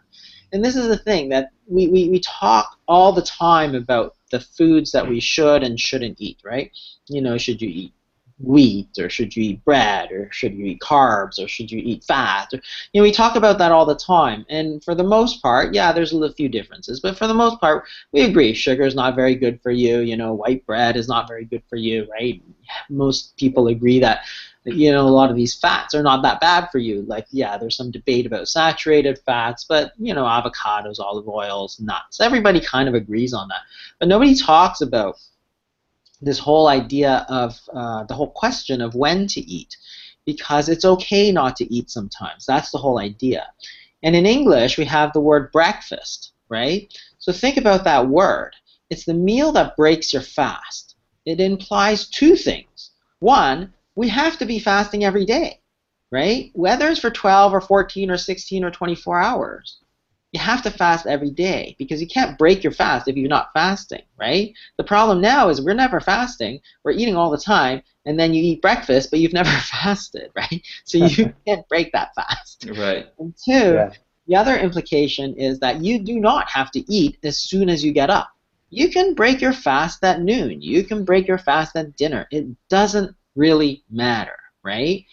And 0.52 0.64
this 0.64 0.74
is 0.74 0.88
the 0.88 0.96
thing 0.96 1.28
that 1.28 1.50
we, 1.66 1.86
we, 1.88 2.08
we 2.08 2.20
talk 2.20 2.78
all 2.88 3.12
the 3.12 3.22
time 3.22 3.74
about 3.74 4.16
the 4.30 4.40
foods 4.40 4.90
that 4.92 5.06
we 5.06 5.20
should 5.20 5.62
and 5.62 5.78
shouldn't 5.78 6.20
eat, 6.20 6.38
right? 6.42 6.72
You 7.08 7.20
know, 7.20 7.36
should 7.36 7.60
you 7.60 7.68
eat 7.68 7.94
wheat 8.42 8.88
or 8.98 9.08
should 9.08 9.34
you 9.36 9.42
eat 9.42 9.64
bread 9.64 10.10
or 10.10 10.30
should 10.32 10.54
you 10.54 10.64
eat 10.66 10.80
carbs 10.80 11.38
or 11.38 11.48
should 11.48 11.70
you 11.70 11.80
eat 11.84 12.04
fat? 12.04 12.48
Or, 12.52 12.60
you 12.92 13.00
know 13.00 13.02
we 13.02 13.12
talk 13.12 13.36
about 13.36 13.58
that 13.58 13.72
all 13.72 13.86
the 13.86 13.94
time. 13.94 14.46
And 14.48 14.82
for 14.82 14.94
the 14.94 15.04
most 15.04 15.42
part 15.42 15.74
yeah 15.74 15.92
there's 15.92 16.12
a 16.12 16.32
few 16.32 16.48
differences. 16.48 17.00
But 17.00 17.16
for 17.16 17.26
the 17.26 17.34
most 17.34 17.60
part 17.60 17.84
we 18.12 18.22
agree 18.22 18.54
sugar 18.54 18.84
is 18.84 18.94
not 18.94 19.16
very 19.16 19.34
good 19.34 19.60
for 19.62 19.70
you. 19.70 20.00
You 20.00 20.16
know 20.16 20.34
white 20.34 20.64
bread 20.66 20.96
is 20.96 21.08
not 21.08 21.28
very 21.28 21.44
good 21.44 21.62
for 21.68 21.76
you 21.76 22.08
right? 22.10 22.42
Most 22.88 23.36
people 23.36 23.68
agree 23.68 24.00
that 24.00 24.24
you 24.64 24.92
know 24.92 25.06
a 25.06 25.08
lot 25.08 25.30
of 25.30 25.36
these 25.36 25.54
fats 25.54 25.94
are 25.94 26.02
not 26.02 26.22
that 26.22 26.40
bad 26.40 26.68
for 26.70 26.78
you. 26.78 27.02
Like 27.02 27.26
yeah 27.30 27.58
there's 27.58 27.76
some 27.76 27.90
debate 27.90 28.26
about 28.26 28.48
saturated 28.48 29.18
fats 29.26 29.64
but 29.68 29.92
you 29.98 30.14
know 30.14 30.24
avocados 30.24 30.98
olive 30.98 31.28
oils 31.28 31.80
nuts 31.80 32.20
everybody 32.20 32.60
kind 32.60 32.88
of 32.88 32.94
agrees 32.94 33.34
on 33.34 33.48
that. 33.48 33.62
But 33.98 34.08
nobody 34.08 34.34
talks 34.34 34.80
about 34.80 35.18
this 36.20 36.38
whole 36.38 36.68
idea 36.68 37.26
of 37.28 37.58
uh, 37.72 38.04
the 38.04 38.14
whole 38.14 38.30
question 38.30 38.80
of 38.80 38.94
when 38.94 39.26
to 39.28 39.40
eat 39.40 39.76
because 40.26 40.68
it's 40.68 40.84
okay 40.84 41.32
not 41.32 41.56
to 41.56 41.72
eat 41.72 41.90
sometimes. 41.90 42.46
That's 42.46 42.70
the 42.70 42.78
whole 42.78 42.98
idea. 42.98 43.46
And 44.02 44.14
in 44.14 44.26
English, 44.26 44.78
we 44.78 44.84
have 44.84 45.12
the 45.12 45.20
word 45.20 45.52
breakfast, 45.52 46.32
right? 46.48 46.92
So 47.18 47.32
think 47.32 47.56
about 47.56 47.84
that 47.84 48.08
word. 48.08 48.54
It's 48.90 49.04
the 49.04 49.14
meal 49.14 49.52
that 49.52 49.76
breaks 49.76 50.12
your 50.12 50.22
fast. 50.22 50.96
It 51.26 51.40
implies 51.40 52.08
two 52.08 52.36
things. 52.36 52.90
One, 53.20 53.72
we 53.94 54.08
have 54.08 54.38
to 54.38 54.46
be 54.46 54.58
fasting 54.58 55.04
every 55.04 55.26
day, 55.26 55.60
right? 56.10 56.50
Whether 56.54 56.88
it's 56.88 57.00
for 57.00 57.10
12 57.10 57.52
or 57.52 57.60
14 57.60 58.10
or 58.10 58.16
16 58.16 58.64
or 58.64 58.70
24 58.70 59.20
hours. 59.20 59.79
You 60.32 60.40
have 60.40 60.62
to 60.62 60.70
fast 60.70 61.06
every 61.06 61.30
day 61.30 61.74
because 61.78 62.00
you 62.00 62.06
can't 62.06 62.38
break 62.38 62.62
your 62.62 62.72
fast 62.72 63.08
if 63.08 63.16
you're 63.16 63.28
not 63.28 63.52
fasting, 63.52 64.02
right? 64.18 64.52
The 64.76 64.84
problem 64.84 65.20
now 65.20 65.48
is 65.48 65.60
we're 65.60 65.74
never 65.74 66.00
fasting. 66.00 66.60
We're 66.84 66.92
eating 66.92 67.16
all 67.16 67.30
the 67.30 67.38
time, 67.38 67.82
and 68.06 68.18
then 68.18 68.32
you 68.32 68.42
eat 68.42 68.62
breakfast, 68.62 69.10
but 69.10 69.18
you've 69.18 69.32
never 69.42 69.50
fasted, 69.50 70.30
right? 70.36 70.62
So 70.84 70.98
you 70.98 71.34
can't 71.46 71.68
break 71.68 71.92
that 71.92 72.14
fast. 72.14 72.68
Right. 72.76 73.08
And 73.18 73.34
two, 73.36 73.74
yeah. 73.74 73.92
the 74.28 74.36
other 74.36 74.56
implication 74.56 75.34
is 75.34 75.58
that 75.60 75.82
you 75.82 75.98
do 75.98 76.20
not 76.20 76.48
have 76.48 76.70
to 76.72 76.92
eat 76.92 77.18
as 77.24 77.38
soon 77.38 77.68
as 77.68 77.84
you 77.84 77.92
get 77.92 78.10
up. 78.10 78.30
You 78.70 78.88
can 78.88 79.14
break 79.14 79.40
your 79.40 79.52
fast 79.52 80.04
at 80.04 80.22
noon. 80.22 80.62
You 80.62 80.84
can 80.84 81.04
break 81.04 81.26
your 81.26 81.38
fast 81.38 81.74
at 81.74 81.96
dinner. 81.96 82.28
It 82.30 82.46
doesn't 82.68 83.16
really 83.34 83.82
matter, 83.90 84.36
right? 84.62 85.04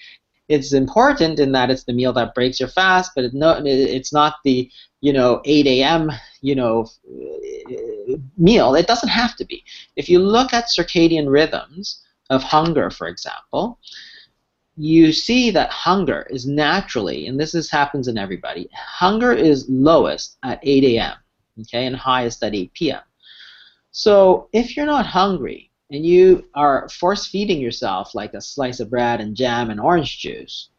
It's 0.50 0.74
important 0.74 1.40
in 1.40 1.52
that 1.52 1.70
it's 1.70 1.84
the 1.84 1.94
meal 1.94 2.14
that 2.14 2.34
breaks 2.34 2.60
your 2.60 2.70
fast, 2.70 3.12
but 3.16 3.26
it's 3.26 4.14
not 4.14 4.36
the 4.44 4.72
you 5.02 5.14
know 5.14 5.42
8 5.46 5.68
a.m. 5.68 6.12
you 6.42 6.56
know 6.56 6.88
uh, 7.10 8.18
meal. 8.38 8.76
It 8.76 8.88
doesn't 8.88 9.10
have 9.10 9.36
to 9.38 9.46
be. 9.46 9.64
If 9.96 10.10
you 10.10 10.20
look 10.20 10.54
at 10.54 10.70
circadian 10.70 11.30
rhythms 11.30 12.02
of 12.30 12.44
hunger, 12.44 12.90
for 12.90 13.08
example, 13.08 13.80
you 14.78 15.12
see 15.12 15.50
that 15.52 15.72
hunger 15.72 16.28
is 16.30 16.46
naturally, 16.46 17.28
and 17.28 17.40
this 17.40 17.56
is, 17.56 17.70
happens 17.70 18.08
in 18.08 18.18
everybody, 18.18 18.70
hunger 18.74 19.34
is 19.34 19.68
lowest 19.68 20.38
at 20.44 20.60
8 20.62 20.84
a.m. 20.84 21.16
Okay, 21.62 21.88
and 21.88 21.96
highest 21.96 22.44
at 22.44 22.54
8 22.54 22.74
p.m. 22.74 23.02
So 23.92 24.48
if 24.54 24.78
you're 24.78 24.86
not 24.86 25.08
hungry 25.08 25.72
and 25.92 26.06
you 26.06 26.46
are 26.54 26.90
force 26.90 27.26
feeding 27.26 27.60
yourself 27.60 28.14
like 28.14 28.34
a 28.34 28.42
slice 28.42 28.80
of 28.80 28.90
bread 28.90 29.22
and 29.22 29.36
jam 29.36 29.70
and 29.70 29.80
orange 29.80 30.20
juice, 30.20 30.70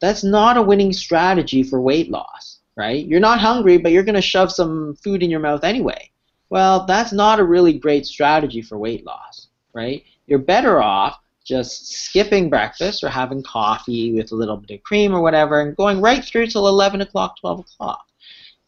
that's 0.00 0.22
not 0.22 0.56
a 0.56 0.62
winning 0.62 0.92
strategy 0.92 1.62
for 1.62 1.80
weight 1.80 2.10
loss, 2.10 2.60
right? 2.76 3.04
You're 3.06 3.20
not 3.20 3.40
hungry, 3.40 3.78
but 3.78 3.92
you're 3.92 4.02
going 4.02 4.14
to 4.14 4.22
shove 4.22 4.52
some 4.52 4.94
food 4.96 5.22
in 5.22 5.30
your 5.30 5.40
mouth 5.40 5.64
anyway. 5.64 6.10
Well, 6.48 6.86
that's 6.86 7.12
not 7.12 7.40
a 7.40 7.44
really 7.44 7.72
great 7.72 8.06
strategy 8.06 8.62
for 8.62 8.78
weight 8.78 9.04
loss, 9.04 9.48
right? 9.72 10.04
You're 10.26 10.38
better 10.38 10.80
off 10.80 11.18
just 11.44 11.86
skipping 11.92 12.50
breakfast 12.50 13.04
or 13.04 13.08
having 13.08 13.42
coffee 13.42 14.12
with 14.12 14.32
a 14.32 14.34
little 14.34 14.56
bit 14.56 14.76
of 14.76 14.82
cream 14.82 15.14
or 15.14 15.20
whatever 15.20 15.60
and 15.60 15.76
going 15.76 16.00
right 16.00 16.24
through 16.24 16.48
till 16.48 16.68
11 16.68 17.00
o'clock, 17.00 17.38
12 17.40 17.60
o'clock. 17.60 18.06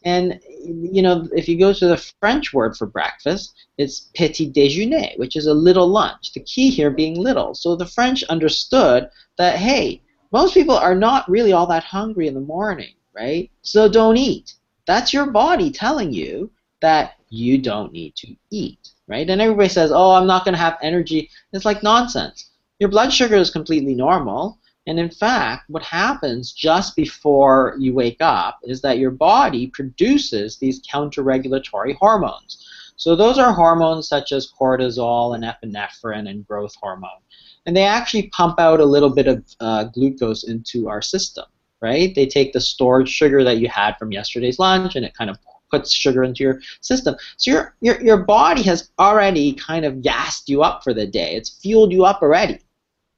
And 0.03 0.39
you 0.63 1.01
know, 1.01 1.27
if 1.35 1.49
you 1.49 1.59
go 1.59 1.73
to 1.73 1.87
the 1.87 1.97
French 2.19 2.53
word 2.53 2.77
for 2.77 2.85
breakfast, 2.85 3.53
it's 3.77 4.09
petit 4.15 4.51
déjeuner, 4.51 5.17
which 5.17 5.35
is 5.35 5.45
a 5.45 5.53
little 5.53 5.87
lunch. 5.87 6.33
The 6.33 6.39
key 6.41 6.69
here 6.69 6.89
being 6.89 7.19
little. 7.19 7.53
So 7.53 7.75
the 7.75 7.85
French 7.85 8.23
understood 8.23 9.09
that 9.37 9.57
hey, 9.57 10.01
most 10.31 10.53
people 10.53 10.75
are 10.75 10.95
not 10.95 11.29
really 11.29 11.53
all 11.53 11.67
that 11.67 11.83
hungry 11.83 12.27
in 12.27 12.33
the 12.33 12.39
morning, 12.39 12.93
right? 13.13 13.49
So 13.61 13.89
don't 13.89 14.17
eat. 14.17 14.53
That's 14.85 15.13
your 15.13 15.31
body 15.31 15.71
telling 15.71 16.13
you 16.13 16.51
that 16.81 17.15
you 17.29 17.57
don't 17.57 17.91
need 17.91 18.15
to 18.15 18.35
eat, 18.51 18.91
right? 19.07 19.29
And 19.29 19.41
everybody 19.41 19.69
says, 19.69 19.91
"Oh, 19.91 20.11
I'm 20.11 20.27
not 20.27 20.45
going 20.45 20.53
to 20.53 20.61
have 20.61 20.77
energy." 20.81 21.29
It's 21.51 21.65
like 21.65 21.83
nonsense. 21.83 22.51
Your 22.79 22.89
blood 22.89 23.11
sugar 23.11 23.35
is 23.35 23.51
completely 23.51 23.95
normal. 23.95 24.58
And 24.87 24.99
in 24.99 25.09
fact, 25.09 25.69
what 25.69 25.83
happens 25.83 26.51
just 26.51 26.95
before 26.95 27.75
you 27.77 27.93
wake 27.93 28.21
up 28.21 28.59
is 28.63 28.81
that 28.81 28.97
your 28.97 29.11
body 29.11 29.67
produces 29.67 30.57
these 30.57 30.81
counter-regulatory 30.89 31.93
hormones. 31.99 32.65
So 32.95 33.15
those 33.15 33.37
are 33.37 33.53
hormones 33.53 34.07
such 34.07 34.31
as 34.31 34.51
cortisol 34.51 35.35
and 35.35 35.43
epinephrine 35.43 36.29
and 36.29 36.45
growth 36.47 36.75
hormone. 36.81 37.21
And 37.65 37.75
they 37.75 37.83
actually 37.83 38.29
pump 38.29 38.59
out 38.59 38.79
a 38.79 38.85
little 38.85 39.09
bit 39.09 39.27
of 39.27 39.45
uh, 39.59 39.83
glucose 39.85 40.45
into 40.45 40.89
our 40.89 41.01
system, 41.01 41.45
right? 41.81 42.15
They 42.15 42.25
take 42.25 42.51
the 42.51 42.59
stored 42.59 43.07
sugar 43.07 43.43
that 43.43 43.59
you 43.59 43.69
had 43.69 43.95
from 43.97 44.11
yesterday's 44.11 44.59
lunch 44.59 44.95
and 44.95 45.05
it 45.05 45.13
kind 45.13 45.29
of 45.29 45.37
puts 45.69 45.93
sugar 45.93 46.23
into 46.23 46.43
your 46.43 46.61
system. 46.81 47.15
So 47.37 47.51
your, 47.51 47.75
your, 47.81 48.01
your 48.01 48.17
body 48.17 48.63
has 48.63 48.89
already 48.97 49.53
kind 49.53 49.85
of 49.85 50.01
gassed 50.01 50.49
you 50.49 50.63
up 50.63 50.83
for 50.83 50.93
the 50.93 51.05
day. 51.05 51.35
It's 51.35 51.59
fueled 51.61 51.91
you 51.91 52.05
up 52.05 52.21
already. 52.21 52.59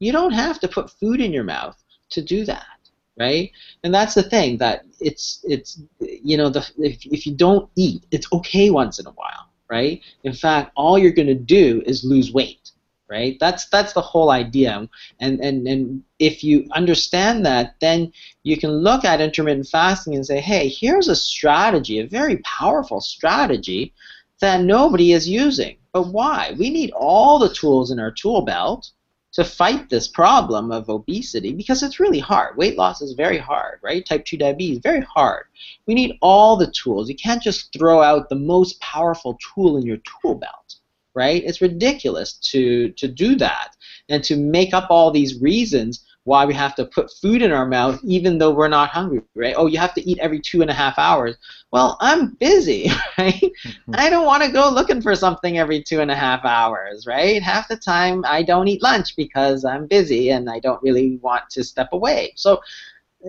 You 0.02 0.12
don't 0.12 0.34
have 0.34 0.60
to 0.62 0.68
put 0.68 0.90
food 0.90 1.22
in 1.22 1.32
your 1.32 1.44
mouth 1.44 1.78
to 2.10 2.24
do 2.24 2.44
that, 2.46 2.80
right? 3.20 3.52
And 3.84 3.94
that's 3.94 4.16
the 4.16 4.24
thing 4.24 4.58
that 4.58 4.84
it's 5.00 5.46
it's 5.48 5.80
you 6.00 6.38
know 6.38 6.50
the 6.50 6.68
if, 6.80 7.06
if 7.06 7.28
you 7.28 7.36
don't 7.36 7.70
eat, 7.76 8.04
it's 8.10 8.28
okay 8.34 8.72
once 8.72 8.98
in 8.98 9.06
a 9.06 9.12
while, 9.12 9.50
right? 9.70 10.02
In 10.24 10.34
fact, 10.34 10.72
all 10.76 10.98
you're 10.98 11.12
going 11.12 11.28
to 11.28 11.36
do 11.36 11.84
is 11.86 12.04
lose 12.04 12.34
weight, 12.34 12.72
right? 13.12 13.38
That's 13.40 13.68
that's 13.68 13.94
the 13.94 14.02
whole 14.02 14.32
idea. 14.32 14.90
And 15.20 15.40
and 15.40 15.68
and 15.68 16.04
if 16.18 16.44
you 16.44 16.68
understand 16.72 17.46
that, 17.46 17.76
then 17.80 18.12
you 18.42 18.58
can 18.58 18.72
look 18.72 19.06
at 19.06 19.22
intermittent 19.22 19.68
fasting 19.68 20.16
and 20.16 20.26
say, 20.26 20.42
hey, 20.42 20.68
here's 20.68 21.10
a 21.10 21.16
strategy, 21.16 22.00
a 22.00 22.08
very 22.08 22.38
powerful 22.38 23.02
strategy 23.02 23.94
that 24.40 24.62
nobody 24.62 25.12
is 25.12 25.30
using. 25.30 25.78
But 25.94 26.08
why? 26.08 26.56
We 26.58 26.72
need 26.72 26.90
all 26.96 27.38
the 27.38 27.54
tools 27.54 27.92
in 27.92 28.00
our 28.00 28.12
tool 28.12 28.42
belt 28.42 28.90
to 29.34 29.44
fight 29.46 29.90
this 29.90 30.08
problem 30.08 30.72
of 30.72 30.90
obesity 30.90 31.54
because 31.54 31.84
it's 31.84 32.00
really 32.00 32.20
hard. 32.20 32.58
Weight 32.58 32.78
loss 32.78 33.02
is 33.02 33.14
very 33.14 33.38
hard, 33.38 33.80
right? 33.82 34.06
Type 34.06 34.26
2 34.26 34.38
diabetes, 34.38 34.80
very 34.80 35.02
hard. 35.02 35.46
We 35.88 35.94
need 35.94 36.18
all 36.22 36.58
the 36.58 36.72
tools. 36.72 37.10
You 37.10 37.16
can't 37.16 37.42
just 37.42 37.72
throw 37.74 38.02
out 38.02 38.30
the 38.30 38.36
most 38.36 38.80
powerful 38.82 39.38
tool 39.54 39.78
in 39.78 39.86
your 39.86 39.98
tool 39.98 40.36
belt, 40.36 40.76
right? 41.16 41.44
It's 41.46 41.62
ridiculous 41.62 42.34
to, 42.52 42.90
to 42.90 43.08
do 43.08 43.36
that 43.36 43.76
and 44.10 44.24
to 44.26 44.36
make 44.36 44.74
up 44.74 44.88
all 44.90 45.12
these 45.12 45.42
reasons 45.42 46.06
why 46.24 46.46
we 46.46 46.54
have 46.54 46.76
to 46.76 46.86
put 46.86 47.12
food 47.12 47.42
in 47.42 47.52
our 47.52 47.66
mouth 47.66 48.00
even 48.04 48.38
though 48.38 48.52
we're 48.52 48.68
not 48.68 48.90
hungry, 48.90 49.22
right? 49.36 49.56
Oh, 49.58 49.66
you 49.66 49.80
have 49.80 49.94
to 49.96 50.10
eat 50.10 50.20
every 50.20 50.40
two 50.40 50.62
and 50.62 50.70
a 50.70 50.74
half 50.74 51.00
hours. 51.00 51.36
Well, 51.72 51.98
I'm 52.00 52.36
busy, 52.36 52.90
right? 53.18 53.34
Mm-hmm. 53.34 53.96
I 53.96 54.10
don't 54.10 54.26
want 54.26 54.44
to 54.44 54.52
go 54.52 54.70
looking 54.70 55.02
for 55.02 55.16
something 55.16 55.58
every 55.58 55.82
two 55.82 56.00
and 56.00 56.12
a 56.12 56.16
half 56.16 56.46
hours, 56.46 57.08
right? 57.08 57.42
Half 57.42 57.68
the 57.70 57.78
time 57.78 58.24
I 58.26 58.44
don't 58.44 58.68
eat 58.68 58.84
lunch 58.84 59.16
because 59.16 59.66
I'm 59.66 59.88
busy 59.88 60.30
and 60.30 60.50
I 60.50 60.60
don't 60.60 60.82
really 60.84 61.18
want 61.22 61.50
to 61.52 61.64
step 61.64 61.90
away. 61.92 62.34
So, 62.36 62.62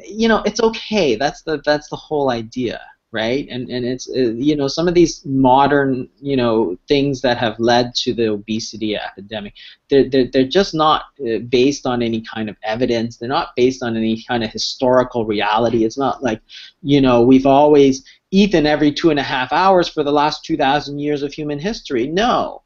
you 0.06 0.28
know, 0.28 0.42
it's 0.44 0.60
okay. 0.60 1.16
That's 1.16 1.42
the 1.42 1.62
that's 1.64 1.88
the 1.88 1.96
whole 1.96 2.30
idea 2.30 2.80
right? 3.12 3.46
And 3.50 3.68
and 3.68 3.84
it's 3.84 4.08
uh, 4.08 4.32
you 4.32 4.56
know 4.56 4.68
some 4.68 4.88
of 4.88 4.94
these 4.94 5.22
modern 5.24 6.08
you 6.20 6.36
know 6.36 6.76
things 6.88 7.20
that 7.20 7.36
have 7.36 7.60
led 7.60 7.94
to 7.96 8.14
the 8.14 8.28
obesity 8.28 8.96
epidemic, 8.96 9.54
they're 9.88 10.08
they're, 10.08 10.26
they're 10.26 10.48
just 10.48 10.74
not 10.74 11.04
uh, 11.20 11.38
based 11.48 11.86
on 11.86 12.02
any 12.02 12.22
kind 12.22 12.48
of 12.48 12.56
evidence. 12.64 13.18
They're 13.18 13.28
not 13.28 13.54
based 13.54 13.82
on 13.82 13.96
any 13.96 14.24
kind 14.24 14.42
of 14.42 14.50
historical 14.50 15.26
reality. 15.26 15.84
It's 15.84 15.98
not 15.98 16.22
like 16.22 16.40
you 16.82 17.00
know 17.00 17.22
we've 17.22 17.46
always 17.46 18.02
eaten 18.30 18.66
every 18.66 18.90
two 18.90 19.10
and 19.10 19.20
a 19.20 19.22
half 19.22 19.52
hours 19.52 19.88
for 19.88 20.02
the 20.02 20.12
last 20.12 20.44
two 20.44 20.56
thousand 20.56 20.98
years 20.98 21.22
of 21.22 21.32
human 21.32 21.58
history. 21.58 22.06
No, 22.06 22.62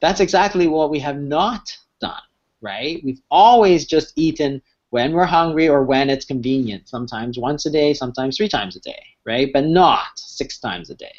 that's 0.00 0.20
exactly 0.20 0.66
what 0.66 0.90
we 0.90 0.98
have 1.00 1.20
not 1.20 1.76
done. 2.00 2.22
Right? 2.62 3.02
We've 3.04 3.20
always 3.30 3.86
just 3.86 4.12
eaten 4.16 4.62
when 4.92 5.12
we're 5.12 5.24
hungry 5.24 5.70
or 5.70 5.82
when 5.84 6.10
it's 6.10 6.26
convenient. 6.26 6.86
Sometimes 6.86 7.38
once 7.38 7.64
a 7.64 7.70
day, 7.70 7.94
sometimes 7.94 8.36
three 8.36 8.48
times 8.48 8.76
a 8.76 8.80
day, 8.80 9.02
right? 9.24 9.50
But 9.50 9.64
not 9.64 10.12
six 10.16 10.58
times 10.58 10.90
a 10.90 10.94
day. 10.94 11.14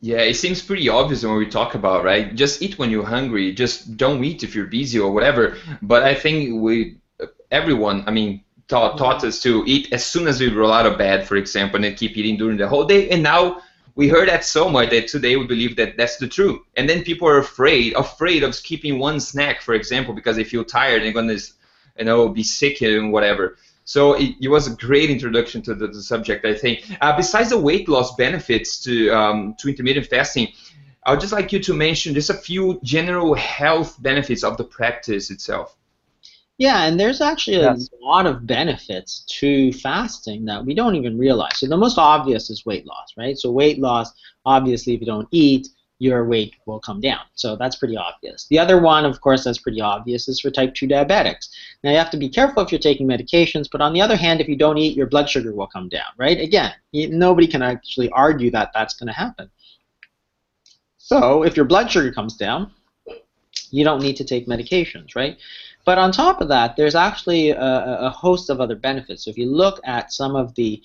Yeah, 0.00 0.20
it 0.20 0.36
seems 0.36 0.62
pretty 0.62 0.88
obvious 0.88 1.22
when 1.22 1.36
we 1.36 1.44
talk 1.44 1.74
about 1.74 2.04
right. 2.04 2.34
Just 2.34 2.62
eat 2.62 2.78
when 2.78 2.90
you're 2.90 3.04
hungry. 3.04 3.52
Just 3.52 3.98
don't 3.98 4.24
eat 4.24 4.42
if 4.42 4.54
you're 4.54 4.66
busy 4.66 4.98
or 4.98 5.12
whatever. 5.12 5.58
But 5.82 6.04
I 6.04 6.14
think 6.14 6.62
we, 6.62 6.96
everyone, 7.50 8.02
I 8.06 8.12
mean, 8.12 8.42
taught 8.66 8.96
taught 8.96 9.22
us 9.24 9.42
to 9.42 9.62
eat 9.66 9.92
as 9.92 10.02
soon 10.02 10.26
as 10.26 10.40
we 10.40 10.48
roll 10.48 10.72
out 10.72 10.86
of 10.86 10.96
bed, 10.96 11.28
for 11.28 11.36
example, 11.36 11.76
and 11.76 11.84
then 11.84 11.96
keep 11.96 12.16
eating 12.16 12.38
during 12.38 12.56
the 12.56 12.66
whole 12.66 12.86
day. 12.86 13.10
And 13.10 13.22
now 13.22 13.60
we 13.94 14.08
heard 14.08 14.30
that 14.30 14.42
so 14.42 14.70
much 14.70 14.88
that 14.90 15.08
today 15.08 15.36
we 15.36 15.46
believe 15.46 15.76
that 15.76 15.98
that's 15.98 16.16
the 16.16 16.28
truth. 16.28 16.60
And 16.78 16.88
then 16.88 17.04
people 17.04 17.28
are 17.28 17.38
afraid, 17.38 17.92
afraid 17.92 18.42
of 18.42 18.54
skipping 18.54 18.98
one 18.98 19.20
snack, 19.20 19.60
for 19.60 19.74
example, 19.74 20.14
because 20.14 20.36
they 20.36 20.44
feel 20.44 20.64
tired 20.64 21.02
and 21.02 21.28
they're 21.28 21.48
gonna 21.98 22.10
you 22.10 22.16
know, 22.16 22.28
be 22.28 22.42
sick 22.42 22.82
and 22.82 23.12
whatever. 23.12 23.56
So 23.84 24.14
it, 24.14 24.34
it 24.40 24.48
was 24.48 24.66
a 24.66 24.74
great 24.74 25.10
introduction 25.10 25.62
to 25.62 25.74
the, 25.74 25.86
the 25.86 26.02
subject, 26.02 26.44
I 26.44 26.54
think. 26.54 26.84
Uh, 27.00 27.16
besides 27.16 27.50
the 27.50 27.58
weight 27.58 27.88
loss 27.88 28.16
benefits 28.16 28.80
to 28.82 29.10
um, 29.10 29.54
to 29.58 29.68
intermittent 29.68 30.06
fasting, 30.06 30.48
I 31.04 31.12
would 31.12 31.20
just 31.20 31.32
like 31.32 31.52
you 31.52 31.60
to 31.60 31.72
mention 31.72 32.12
just 32.12 32.30
a 32.30 32.34
few 32.34 32.80
general 32.82 33.34
health 33.34 33.96
benefits 34.02 34.42
of 34.42 34.56
the 34.56 34.64
practice 34.64 35.30
itself. 35.30 35.76
Yeah, 36.58 36.86
and 36.86 36.98
there's 36.98 37.20
actually 37.20 37.58
a 37.58 37.74
yes. 37.74 37.90
lot 38.00 38.26
of 38.26 38.46
benefits 38.46 39.20
to 39.40 39.72
fasting 39.74 40.46
that 40.46 40.64
we 40.64 40.74
don't 40.74 40.96
even 40.96 41.18
realize. 41.18 41.58
So 41.58 41.66
the 41.66 41.76
most 41.76 41.98
obvious 41.98 42.48
is 42.48 42.64
weight 42.64 42.86
loss, 42.86 43.12
right? 43.16 43.36
So 43.36 43.52
weight 43.52 43.78
loss, 43.78 44.12
obviously, 44.46 44.94
if 44.94 45.00
you 45.00 45.06
don't 45.06 45.28
eat, 45.30 45.68
your 45.98 46.26
weight 46.26 46.54
will 46.66 46.78
come 46.78 47.00
down. 47.00 47.20
So 47.34 47.56
that's 47.56 47.76
pretty 47.76 47.96
obvious. 47.96 48.46
The 48.48 48.58
other 48.58 48.80
one, 48.80 49.04
of 49.04 49.20
course, 49.20 49.44
that's 49.44 49.58
pretty 49.58 49.80
obvious 49.80 50.28
is 50.28 50.40
for 50.40 50.50
type 50.50 50.74
2 50.74 50.86
diabetics. 50.86 51.48
Now 51.82 51.90
you 51.90 51.96
have 51.96 52.10
to 52.10 52.18
be 52.18 52.28
careful 52.28 52.62
if 52.62 52.70
you're 52.70 52.78
taking 52.78 53.06
medications, 53.06 53.68
but 53.70 53.80
on 53.80 53.92
the 53.92 54.02
other 54.02 54.16
hand, 54.16 54.40
if 54.40 54.48
you 54.48 54.56
don't 54.56 54.78
eat, 54.78 54.96
your 54.96 55.06
blood 55.06 55.28
sugar 55.30 55.54
will 55.54 55.66
come 55.66 55.88
down, 55.88 56.10
right? 56.18 56.38
Again, 56.38 56.72
nobody 56.92 57.46
can 57.46 57.62
actually 57.62 58.10
argue 58.10 58.50
that 58.50 58.70
that's 58.74 58.94
going 58.94 59.06
to 59.06 59.12
happen. 59.12 59.50
So 60.98 61.44
if 61.44 61.56
your 61.56 61.66
blood 61.66 61.90
sugar 61.90 62.12
comes 62.12 62.36
down, 62.36 62.72
you 63.70 63.84
don't 63.84 64.02
need 64.02 64.16
to 64.16 64.24
take 64.24 64.46
medications, 64.46 65.14
right? 65.16 65.38
But 65.84 65.98
on 65.98 66.10
top 66.10 66.40
of 66.40 66.48
that, 66.48 66.76
there's 66.76 66.96
actually 66.96 67.50
a, 67.50 67.60
a 67.60 68.10
host 68.10 68.50
of 68.50 68.60
other 68.60 68.74
benefits. 68.74 69.24
So 69.24 69.30
if 69.30 69.38
you 69.38 69.46
look 69.46 69.80
at 69.84 70.12
some 70.12 70.34
of 70.34 70.54
the 70.56 70.82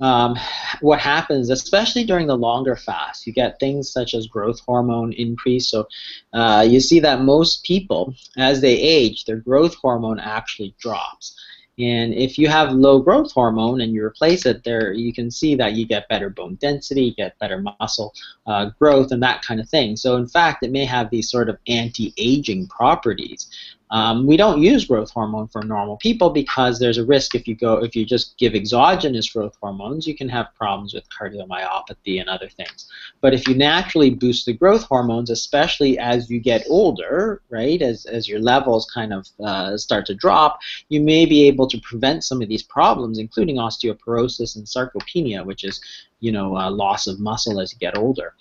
um, 0.00 0.36
what 0.80 1.00
happens, 1.00 1.50
especially 1.50 2.04
during 2.04 2.26
the 2.26 2.36
longer 2.36 2.76
fast, 2.76 3.26
you 3.26 3.32
get 3.32 3.58
things 3.58 3.90
such 3.90 4.14
as 4.14 4.26
growth 4.26 4.60
hormone 4.60 5.12
increase. 5.12 5.68
So 5.68 5.88
uh, 6.32 6.66
you 6.68 6.80
see 6.80 7.00
that 7.00 7.22
most 7.22 7.64
people, 7.64 8.14
as 8.36 8.60
they 8.60 8.74
age, 8.74 9.24
their 9.24 9.36
growth 9.36 9.74
hormone 9.74 10.20
actually 10.20 10.74
drops. 10.78 11.34
And 11.78 12.12
if 12.12 12.38
you 12.38 12.48
have 12.48 12.72
low 12.72 12.98
growth 12.98 13.30
hormone 13.30 13.80
and 13.80 13.92
you 13.92 14.04
replace 14.04 14.46
it 14.46 14.64
there, 14.64 14.92
you 14.92 15.12
can 15.12 15.30
see 15.30 15.54
that 15.54 15.74
you 15.74 15.86
get 15.86 16.08
better 16.08 16.28
bone 16.28 16.56
density, 16.56 17.04
you 17.04 17.14
get 17.14 17.38
better 17.38 17.62
muscle 17.80 18.14
uh, 18.46 18.70
growth, 18.80 19.12
and 19.12 19.22
that 19.22 19.42
kind 19.42 19.60
of 19.60 19.68
thing. 19.68 19.96
So, 19.96 20.16
in 20.16 20.26
fact, 20.26 20.64
it 20.64 20.72
may 20.72 20.84
have 20.84 21.08
these 21.10 21.30
sort 21.30 21.48
of 21.48 21.58
anti 21.68 22.12
aging 22.16 22.66
properties. 22.66 23.48
Um, 23.90 24.26
we 24.26 24.36
don't 24.36 24.60
use 24.60 24.84
growth 24.84 25.10
hormone 25.10 25.48
for 25.48 25.62
normal 25.62 25.96
people 25.96 26.30
because 26.30 26.78
there's 26.78 26.98
a 26.98 27.04
risk 27.04 27.34
if 27.34 27.48
you 27.48 27.54
go 27.54 27.82
if 27.82 27.96
you 27.96 28.04
just 28.04 28.36
give 28.38 28.54
exogenous 28.54 29.30
growth 29.30 29.56
hormones, 29.60 30.06
you 30.06 30.14
can 30.14 30.28
have 30.28 30.54
problems 30.54 30.94
with 30.94 31.04
cardiomyopathy 31.10 32.20
and 32.20 32.28
other 32.28 32.48
things. 32.48 32.88
But 33.20 33.34
if 33.34 33.48
you 33.48 33.54
naturally 33.54 34.10
boost 34.10 34.46
the 34.46 34.52
growth 34.52 34.84
hormones, 34.84 35.30
especially 35.30 35.98
as 35.98 36.30
you 36.30 36.40
get 36.40 36.64
older, 36.68 37.42
right, 37.50 37.80
as, 37.80 38.04
as 38.06 38.28
your 38.28 38.40
levels 38.40 38.90
kind 38.92 39.12
of 39.12 39.26
uh, 39.44 39.76
start 39.76 40.06
to 40.06 40.14
drop, 40.14 40.58
you 40.88 41.00
may 41.00 41.24
be 41.26 41.46
able 41.46 41.66
to 41.68 41.80
prevent 41.80 42.24
some 42.24 42.42
of 42.42 42.48
these 42.48 42.62
problems, 42.62 43.18
including 43.18 43.56
osteoporosis 43.56 44.56
and 44.56 44.66
sarcopenia, 44.66 45.44
which 45.44 45.64
is 45.64 45.80
you 46.20 46.32
know, 46.32 46.56
uh, 46.56 46.70
loss 46.70 47.06
of 47.06 47.20
muscle 47.20 47.60
as 47.60 47.72
you 47.72 47.78
get 47.78 47.96
older. 47.96 48.34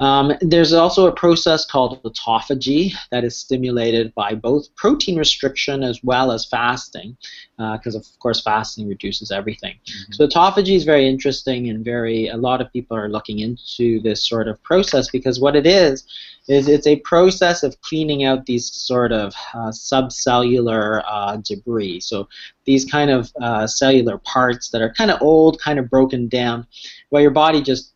Um, 0.00 0.32
there's 0.40 0.72
also 0.72 1.06
a 1.06 1.12
process 1.12 1.66
called 1.66 2.02
autophagy 2.02 2.92
that 3.10 3.22
is 3.22 3.36
stimulated 3.36 4.14
by 4.14 4.34
both 4.34 4.74
protein 4.74 5.16
restriction 5.18 5.82
as 5.82 6.02
well 6.02 6.32
as 6.32 6.46
fasting, 6.46 7.16
because 7.56 7.94
uh, 7.94 7.98
of 7.98 8.06
course 8.18 8.40
fasting 8.40 8.88
reduces 8.88 9.30
everything. 9.30 9.74
Mm-hmm. 9.74 10.12
So 10.12 10.26
autophagy 10.26 10.74
is 10.74 10.84
very 10.84 11.06
interesting 11.06 11.68
and 11.68 11.84
very. 11.84 12.28
A 12.28 12.36
lot 12.36 12.60
of 12.60 12.72
people 12.72 12.96
are 12.96 13.10
looking 13.10 13.40
into 13.40 14.00
this 14.00 14.26
sort 14.26 14.48
of 14.48 14.62
process 14.62 15.10
because 15.10 15.38
what 15.38 15.54
it 15.54 15.66
is 15.66 16.06
is 16.50 16.68
it's 16.68 16.86
a 16.86 16.96
process 16.96 17.62
of 17.62 17.80
cleaning 17.80 18.24
out 18.24 18.46
these 18.46 18.72
sort 18.72 19.12
of 19.12 19.32
uh, 19.54 19.70
subcellular 19.70 21.02
uh, 21.06 21.36
debris. 21.36 22.00
So 22.00 22.28
these 22.64 22.84
kind 22.84 23.10
of 23.10 23.30
uh, 23.40 23.66
cellular 23.66 24.18
parts 24.18 24.70
that 24.70 24.82
are 24.82 24.92
kind 24.92 25.10
of 25.10 25.22
old, 25.22 25.60
kind 25.60 25.78
of 25.78 25.88
broken 25.88 26.28
down 26.28 26.66
well, 27.10 27.22
your 27.22 27.30
body 27.30 27.60
just 27.60 27.94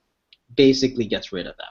basically 0.57 1.07
gets 1.07 1.33
rid 1.33 1.47
of 1.47 1.57
them. 1.57 1.67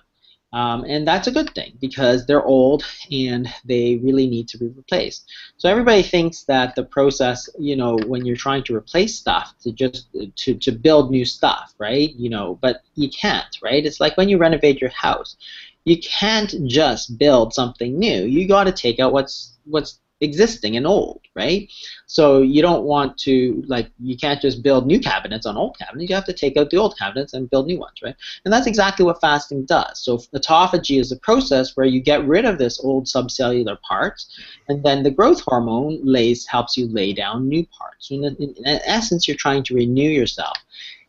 Um, 0.53 0.85
and 0.87 1.07
that's 1.07 1.27
a 1.27 1.31
good 1.31 1.49
thing 1.55 1.73
because 1.81 2.27
they're 2.27 2.45
old 2.45 2.85
and 3.11 3.51
they 3.65 3.99
really 4.03 4.27
need 4.27 4.47
to 4.49 4.59
be 4.59 4.67
replaced. 4.67 5.25
So 5.57 5.67
everybody 5.67 6.03
thinks 6.03 6.43
that 6.43 6.75
the 6.75 6.83
process, 6.83 7.49
you 7.57 7.75
know, 7.75 7.97
when 8.05 8.23
you're 8.23 8.35
trying 8.35 8.63
to 8.65 8.75
replace 8.75 9.17
stuff, 9.17 9.55
to 9.63 9.71
just 9.71 10.09
to, 10.35 10.53
to 10.53 10.71
build 10.71 11.09
new 11.09 11.25
stuff, 11.25 11.73
right? 11.79 12.13
You 12.13 12.29
know, 12.29 12.59
but 12.61 12.83
you 12.93 13.09
can't, 13.09 13.57
right? 13.63 13.83
It's 13.83 13.99
like 13.99 14.15
when 14.15 14.29
you 14.29 14.37
renovate 14.37 14.79
your 14.79 14.91
house, 14.91 15.37
you 15.85 15.97
can't 15.99 16.53
just 16.65 17.17
build 17.17 17.53
something 17.53 17.97
new. 17.97 18.25
You 18.25 18.47
got 18.47 18.65
to 18.65 18.71
take 18.71 18.99
out 18.99 19.13
what's 19.13 19.57
what's 19.65 19.99
existing 20.21 20.77
and 20.77 20.87
old, 20.87 21.21
right? 21.35 21.69
So 22.07 22.41
you 22.41 22.61
don't 22.61 22.83
want 22.83 23.17
to 23.19 23.63
like 23.67 23.91
you 23.99 24.15
can't 24.15 24.41
just 24.41 24.63
build 24.63 24.87
new 24.87 24.99
cabinets 24.99 25.45
on 25.45 25.57
old 25.57 25.77
cabinets. 25.77 26.09
You 26.09 26.15
have 26.15 26.25
to 26.25 26.33
take 26.33 26.55
out 26.55 26.69
the 26.69 26.77
old 26.77 26.97
cabinets 26.97 27.33
and 27.33 27.49
build 27.49 27.67
new 27.67 27.77
ones, 27.77 28.01
right? 28.01 28.15
And 28.45 28.53
that's 28.53 28.67
exactly 28.67 29.05
what 29.05 29.19
fasting 29.19 29.65
does. 29.65 29.99
So 29.99 30.17
autophagy 30.17 30.99
is 30.99 31.11
a 31.11 31.17
process 31.17 31.75
where 31.75 31.85
you 31.85 32.01
get 32.01 32.25
rid 32.25 32.45
of 32.45 32.57
this 32.57 32.79
old 32.79 33.05
subcellular 33.05 33.79
parts, 33.81 34.39
and 34.69 34.83
then 34.83 35.03
the 35.03 35.11
growth 35.11 35.41
hormone 35.41 35.99
lays 36.03 36.45
helps 36.45 36.77
you 36.77 36.87
lay 36.87 37.13
down 37.13 37.49
new 37.49 37.65
parts. 37.67 38.09
In, 38.09 38.23
in, 38.23 38.35
in 38.39 38.79
essence, 38.85 39.27
you're 39.27 39.37
trying 39.37 39.63
to 39.63 39.75
renew 39.75 40.09
yourself. 40.09 40.57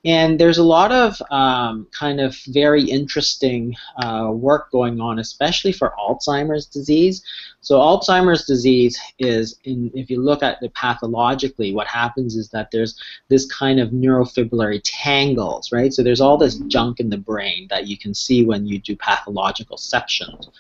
And 0.04 0.38
there's 0.38 0.58
a 0.58 0.64
lot 0.64 0.92
of 0.92 1.20
um, 1.30 1.87
kind 1.99 2.20
of 2.20 2.37
very 2.49 2.82
interesting 2.82 3.75
uh, 3.96 4.30
work 4.32 4.70
going 4.70 5.00
on, 5.00 5.18
especially 5.18 5.73
for 5.73 5.94
Alzheimer's 5.99 6.66
disease. 6.66 7.25
So 7.62 7.78
Alzheimer's 7.78 8.44
disease 8.44 9.00
is, 9.18 9.58
in, 9.64 9.90
if 9.94 10.11
you 10.11 10.20
look 10.20 10.42
at 10.42 10.62
it 10.62 10.75
pathologically, 10.75 11.73
what 11.73 11.87
happens 11.87 12.37
is 12.37 12.50
that 12.50 12.70
there's 12.70 13.00
this 13.28 13.46
kind 13.46 13.80
of 13.80 13.90
neurofibrillary 13.90 14.83
tangles, 14.85 15.72
right? 15.72 15.92
So 15.92 16.02
there's 16.02 16.20
all 16.20 16.37
this 16.37 16.57
junk 16.66 17.00
in 17.00 17.09
the 17.09 17.16
brain 17.16 17.66
that 17.70 17.87
you 17.87 17.96
can 17.96 18.12
see 18.12 18.44
when 18.44 18.66
you 18.66 18.78
do 18.78 18.94
pathological 18.96 19.78
sections. 19.78 20.50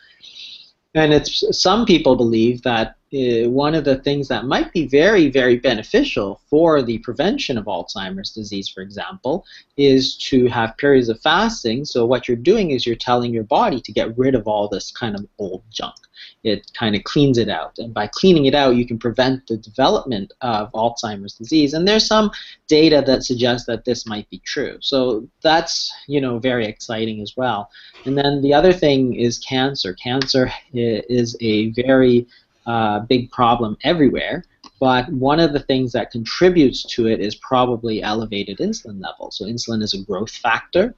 And 0.94 1.12
it's 1.12 1.44
some 1.58 1.84
people 1.84 2.16
believe 2.16 2.62
that 2.62 2.96
Uh, 3.12 3.48
one 3.48 3.74
of 3.74 3.84
the 3.84 3.96
things 3.96 4.26
that 4.26 4.46
might 4.46 4.72
be 4.72 4.88
very, 4.88 5.30
very 5.30 5.56
beneficial 5.56 6.40
for 6.48 6.82
the 6.82 6.98
prevention 6.98 7.56
of 7.56 7.66
Alzheimer's 7.66 8.32
disease, 8.32 8.68
for 8.68 8.80
example, 8.80 9.44
is 9.76 10.16
to 10.16 10.46
have 10.48 10.76
periods 10.78 11.08
of 11.08 11.20
fasting. 11.20 11.84
So 11.84 12.06
what 12.06 12.26
you're 12.26 12.36
doing 12.36 12.72
is 12.72 12.86
you're 12.86 12.96
telling 12.96 13.32
your 13.32 13.44
body 13.44 13.80
to 13.80 13.92
get 13.92 14.16
rid 14.18 14.34
of 14.34 14.48
all 14.48 14.68
this 14.68 14.90
kind 14.90 15.14
of 15.14 15.26
old 15.38 15.62
junk. 15.70 15.94
It 16.42 16.70
kind 16.74 16.96
of 16.96 17.04
cleans 17.04 17.38
it 17.38 17.48
out, 17.48 17.78
and 17.78 17.92
by 17.92 18.06
cleaning 18.06 18.46
it 18.46 18.54
out, 18.54 18.76
you 18.76 18.86
can 18.86 18.98
prevent 18.98 19.46
the 19.46 19.56
development 19.56 20.32
of 20.40 20.72
Alzheimer's 20.72 21.34
disease. 21.34 21.74
And 21.74 21.86
there's 21.86 22.06
some 22.06 22.30
data 22.68 23.02
that 23.06 23.24
suggests 23.24 23.66
that 23.66 23.84
this 23.84 24.06
might 24.06 24.28
be 24.30 24.38
true. 24.44 24.76
So 24.80 25.28
that's 25.42 25.92
you 26.06 26.20
know 26.20 26.38
very 26.38 26.66
exciting 26.66 27.20
as 27.20 27.34
well. 27.36 27.70
And 28.04 28.16
then 28.16 28.42
the 28.42 28.54
other 28.54 28.72
thing 28.72 29.14
is 29.14 29.38
cancer. 29.38 29.94
Cancer 29.94 30.48
uh, 30.48 30.52
is 30.72 31.36
a 31.40 31.70
very 31.72 32.26
uh, 32.66 33.00
big 33.00 33.30
problem 33.30 33.76
everywhere. 33.82 34.44
But 34.80 35.08
one 35.12 35.40
of 35.40 35.52
the 35.52 35.60
things 35.60 35.92
that 35.92 36.10
contributes 36.10 36.82
to 36.94 37.06
it 37.06 37.20
is 37.20 37.36
probably 37.36 38.02
elevated 38.02 38.58
insulin 38.58 39.02
levels. 39.02 39.38
So 39.38 39.44
insulin 39.44 39.82
is 39.82 39.94
a 39.94 40.02
growth 40.02 40.30
factor. 40.30 40.94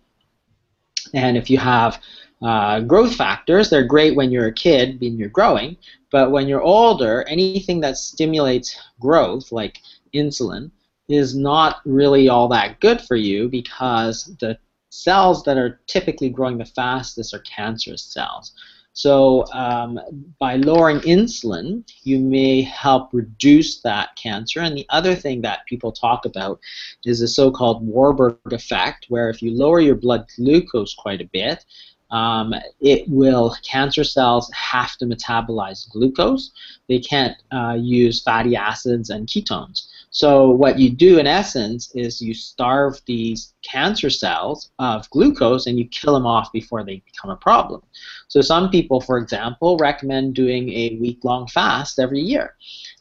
And 1.15 1.37
if 1.37 1.51
you 1.51 1.59
have 1.59 2.01
uh, 2.43 2.81
growth 2.81 3.15
factors, 3.15 3.71
they're 3.71 3.85
great 3.85 4.17
when 4.17 4.31
you're 4.31 4.47
a 4.49 4.53
kid, 4.53 5.01
when 5.01 5.17
you're 5.17 5.29
growing. 5.29 5.77
But 6.11 6.31
when 6.31 6.49
you're 6.49 6.63
older, 6.63 7.25
anything 7.29 7.81
that 7.81 7.99
stimulates 7.99 8.77
growth, 9.01 9.53
like 9.53 9.81
insulin, 10.15 10.71
is 11.09 11.37
not 11.37 11.81
really 11.85 12.29
all 12.29 12.49
that 12.49 12.81
good 12.81 13.01
for 13.01 13.17
you 13.17 13.49
because 13.49 14.37
the 14.41 14.59
cells 14.91 15.43
that 15.45 15.57
are 15.57 15.81
typically 15.87 16.29
growing 16.29 16.59
the 16.59 16.65
fastest 16.65 17.35
are 17.35 17.41
cancerous 17.41 18.03
cells. 18.03 18.53
So 18.97 19.45
um, 19.53 20.01
by 20.39 20.57
lowering 20.57 21.01
insulin, 21.01 21.85
you 22.03 22.19
may 22.19 22.63
help 22.63 23.11
reduce 23.13 23.83
that 23.83 24.17
cancer. 24.17 24.61
And 24.61 24.75
the 24.75 24.87
other 24.89 25.15
thing 25.15 25.43
that 25.43 25.67
people 25.67 25.93
talk 25.93 26.25
about 26.25 26.61
is 27.05 27.21
the 27.21 27.29
so-called 27.29 27.87
Warburg 27.87 28.39
effect, 28.53 29.05
where 29.11 29.29
if 29.29 29.43
you 29.43 29.55
lower 29.55 29.81
your 29.81 29.97
blood 29.97 30.25
glucose 30.35 30.95
quite 30.95 31.21
a 31.21 31.29
bit, 31.31 31.67
um, 32.11 32.55
it 32.81 33.07
will 33.07 33.55
cancer 33.63 34.03
cells 34.03 34.51
have 34.55 34.97
to 34.97 35.05
metabolize 35.05 35.91
glucose. 35.91 36.53
They 36.89 36.99
can't 36.99 37.37
uh, 37.53 37.77
use 37.79 38.23
fatty 38.23 38.57
acids 38.57 39.11
and 39.11 39.27
ketones. 39.27 39.89
So 40.17 40.49
what 40.49 40.79
you 40.79 40.89
do 40.89 41.19
in 41.19 41.27
essence 41.27 41.95
is 41.95 42.23
you 42.23 42.33
starve 42.33 43.03
these 43.05 43.53
cancer 43.63 44.09
cells 44.09 44.71
of 44.79 45.11
glucose 45.11 45.67
and 45.67 45.79
you 45.79 45.87
kill 45.89 46.15
them 46.15 46.25
off 46.25 46.51
before 46.53 46.83
they 46.83 47.03
become 47.05 47.29
a 47.29 47.37
problem. 47.37 47.83
So 48.29 48.41
some 48.41 48.71
people, 48.71 49.03
for 49.03 49.19
example, 49.19 49.77
recommend 49.77 50.35
doing 50.35 50.73
a 50.73 50.97
week-long 51.03 51.49
fast 51.49 51.99
every 51.99 52.23
year. 52.23 52.57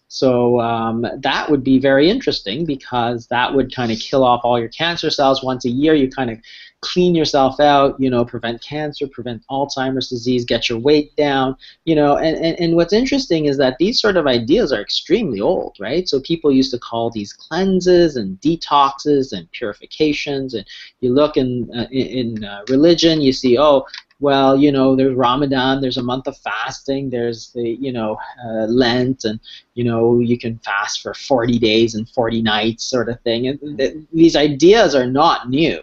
So 0.10 0.60
um, 0.60 1.06
that 1.20 1.50
would 1.50 1.64
be 1.64 1.80
very 1.80 2.10
interesting 2.10 2.66
because 2.66 3.28
that 3.28 3.54
would 3.54 3.74
kind 3.74 3.94
of 3.94 4.00
kill 4.00 4.26
off 4.26 4.42
all 4.44 4.60
your 4.60 4.68
cancer 4.68 5.10
cells 5.10 5.42
once 5.42 5.64
a 5.64 5.70
year. 5.70 5.94
You 5.94 6.10
kind 6.10 6.30
of 6.30 6.40
clean 6.82 7.16
yourself 7.16 7.60
out, 7.60 8.00
you 8.00 8.10
know, 8.10 8.24
prevent 8.24 8.62
cancer, 8.62 9.08
prevent 9.08 9.44
Alzheimer's 9.50 10.10
disease, 10.10 10.46
get 10.46 10.70
your 10.70 10.78
weight 10.78 11.16
down, 11.16 11.56
you 11.86 11.96
know, 11.96 12.18
and, 12.18 12.38
and, 12.38 12.60
and 12.60 12.76
what's 12.76 12.94
interesting 12.94 13.46
is 13.46 13.58
that 13.58 13.78
these 13.80 14.00
sort 14.00 14.18
of 14.18 14.28
ideas 14.28 14.72
are 14.72 14.82
extremely 14.82 15.42
old, 15.42 15.76
right? 15.80 16.08
So 16.08 16.20
people 16.20 16.52
used 16.52 16.72
to 16.72 16.80
call 16.80 17.10
these 17.10 17.34
cleanses 17.34 18.18
and 18.18 18.40
detoxes 18.40 19.34
and 19.34 19.52
purifications, 19.52 20.54
and 20.54 20.66
you 21.00 21.12
look 21.12 21.38
in, 21.38 21.70
uh, 21.76 21.88
in, 21.92 22.44
uh, 22.44 22.62
religion, 22.70 23.20
you 23.20 23.34
see, 23.34 23.58
oh, 23.58 23.86
well, 24.22 24.56
you 24.56 24.72
know, 24.72 24.96
there's 24.96 25.16
Ramadan, 25.16 25.82
there's 25.82 25.98
a 25.98 26.04
month 26.04 26.28
of 26.28 26.38
fasting, 26.38 27.10
there's 27.10 27.52
the, 27.52 27.72
you 27.82 27.92
know, 27.92 28.18
uh, 28.46 28.66
Lent, 28.66 29.26
and, 29.26 29.40
you 29.74 29.84
know, 29.84 30.20
you 30.20 30.38
can 30.38 30.58
fast 30.60 31.02
for 31.02 31.14
40 31.14 31.60
days 31.60 31.96
and 31.96 32.08
40 32.10 32.42
nights 32.42 32.86
sort 32.86 33.10
of 33.10 33.20
thing. 33.22 33.48
And 33.48 33.78
th- 33.78 33.98
these 34.14 34.38
ideas 34.38 34.96
are 34.96 35.08
not 35.08 35.50
new 35.50 35.82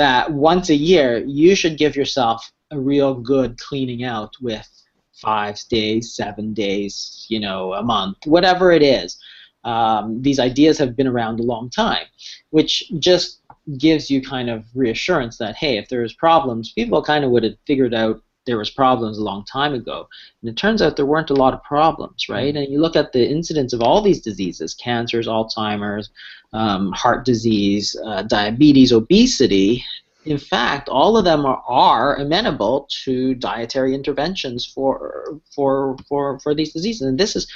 that 0.00 0.32
once 0.32 0.70
a 0.70 0.74
year 0.74 1.18
you 1.26 1.54
should 1.54 1.76
give 1.76 1.94
yourself 1.94 2.50
a 2.70 2.80
real 2.80 3.12
good 3.12 3.58
cleaning 3.58 4.02
out 4.02 4.32
with 4.40 4.66
five 5.12 5.60
days, 5.68 6.14
seven 6.14 6.54
days, 6.54 7.26
you 7.28 7.38
know, 7.38 7.74
a 7.74 7.82
month, 7.82 8.16
whatever 8.24 8.72
it 8.72 8.82
is. 8.82 9.18
Um, 9.64 10.22
these 10.22 10.38
ideas 10.38 10.78
have 10.78 10.96
been 10.96 11.06
around 11.06 11.38
a 11.38 11.42
long 11.42 11.68
time, 11.68 12.06
which 12.48 12.90
just 12.98 13.42
gives 13.76 14.10
you 14.10 14.22
kind 14.22 14.48
of 14.48 14.64
reassurance 14.74 15.36
that 15.36 15.54
hey, 15.54 15.76
if 15.76 15.90
there's 15.90 16.14
problems, 16.14 16.72
people 16.72 17.02
kind 17.02 17.22
of 17.22 17.30
would 17.30 17.44
have 17.44 17.58
figured 17.66 17.92
out 17.92 18.22
there 18.46 18.58
was 18.58 18.70
problems 18.70 19.18
a 19.18 19.24
long 19.24 19.44
time 19.44 19.74
ago. 19.74 20.08
And 20.40 20.50
it 20.50 20.56
turns 20.56 20.80
out 20.80 20.96
there 20.96 21.06
weren't 21.06 21.30
a 21.30 21.34
lot 21.34 21.54
of 21.54 21.62
problems, 21.62 22.28
right? 22.28 22.54
And 22.54 22.72
you 22.72 22.80
look 22.80 22.96
at 22.96 23.12
the 23.12 23.28
incidence 23.28 23.72
of 23.72 23.82
all 23.82 24.02
these 24.02 24.20
diseases, 24.20 24.74
cancers, 24.74 25.26
Alzheimer's, 25.26 26.10
um, 26.52 26.92
heart 26.92 27.24
disease, 27.24 27.96
uh, 28.04 28.22
diabetes, 28.22 28.92
obesity, 28.92 29.84
in 30.24 30.38
fact, 30.38 30.88
all 30.88 31.16
of 31.16 31.24
them 31.24 31.46
are, 31.46 31.62
are 31.66 32.16
amenable 32.16 32.86
to 33.04 33.34
dietary 33.34 33.94
interventions 33.94 34.66
for, 34.66 35.40
for, 35.54 35.96
for, 36.08 36.38
for 36.40 36.54
these 36.54 36.72
diseases. 36.72 37.02
And 37.02 37.18
this 37.18 37.34
is 37.34 37.46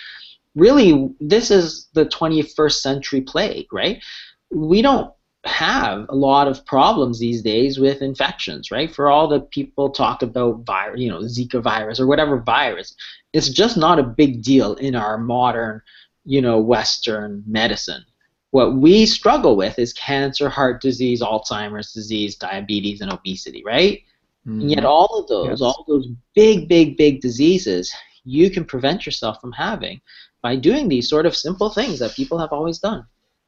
really, 0.55 1.11
this 1.21 1.51
is 1.51 1.89
the 1.93 2.07
21st 2.07 2.75
century 2.75 3.21
plague, 3.21 3.73
right? 3.73 4.03
We 4.51 4.81
don't 4.81 5.13
have 5.45 6.07
a 6.09 6.15
lot 6.15 6.49
of 6.49 6.65
problems 6.67 7.19
these 7.19 7.43
days 7.43 7.79
with 7.79 8.03
infections, 8.03 8.71
right? 8.71 8.95
For 8.95 9.11
all 9.11 9.29
the 9.29 9.41
people 9.41 9.91
talk 9.91 10.23
about 10.23 10.65
virus, 10.65 11.01
you 11.01 11.11
know, 11.11 11.21
Zika 11.21 11.63
virus 11.63 12.01
or 12.01 12.07
whatever 12.07 12.39
virus, 12.39 12.95
it's 13.33 13.49
just 13.49 13.77
not 13.77 13.99
a 13.99 14.03
big 14.03 14.43
deal 14.43 14.75
in 14.75 14.95
our 14.95 15.19
modern, 15.19 15.83
you 16.25 16.41
know, 16.41 16.61
Western 16.61 17.43
medicine. 17.47 18.05
What 18.51 18.77
we 18.77 19.05
struggle 19.05 19.57
with 19.57 19.79
is 19.79 19.93
cancer, 19.93 20.49
heart 20.49 20.81
disease, 20.81 21.21
Alzheimer's 21.21 21.93
disease, 21.93 22.37
diabetes, 22.37 23.01
and 23.01 23.13
obesity, 23.13 23.63
right? 23.67 24.01
Mm-hmm. 24.47 24.61
And 24.61 24.71
yet, 24.71 24.85
all 24.85 25.19
of 25.19 25.29
those, 25.29 25.49
yes. 25.49 25.61
all 25.61 25.85
those 25.89 26.09
big, 26.35 26.69
big, 26.69 26.97
big 26.97 27.21
diseases, 27.21 27.93
you 28.25 28.51
can 28.51 28.65
prevent 28.65 29.05
yourself 29.05 29.41
from 29.41 29.53
having 29.53 30.01
by 30.41 30.57
doing 30.57 30.89
these 30.89 31.09
sort 31.09 31.27
of 31.27 31.37
simple 31.37 31.71
things 31.71 31.99
that 31.99 32.15
people 32.15 32.39
have 32.39 32.53
always 32.53 32.79
done. 32.79 33.05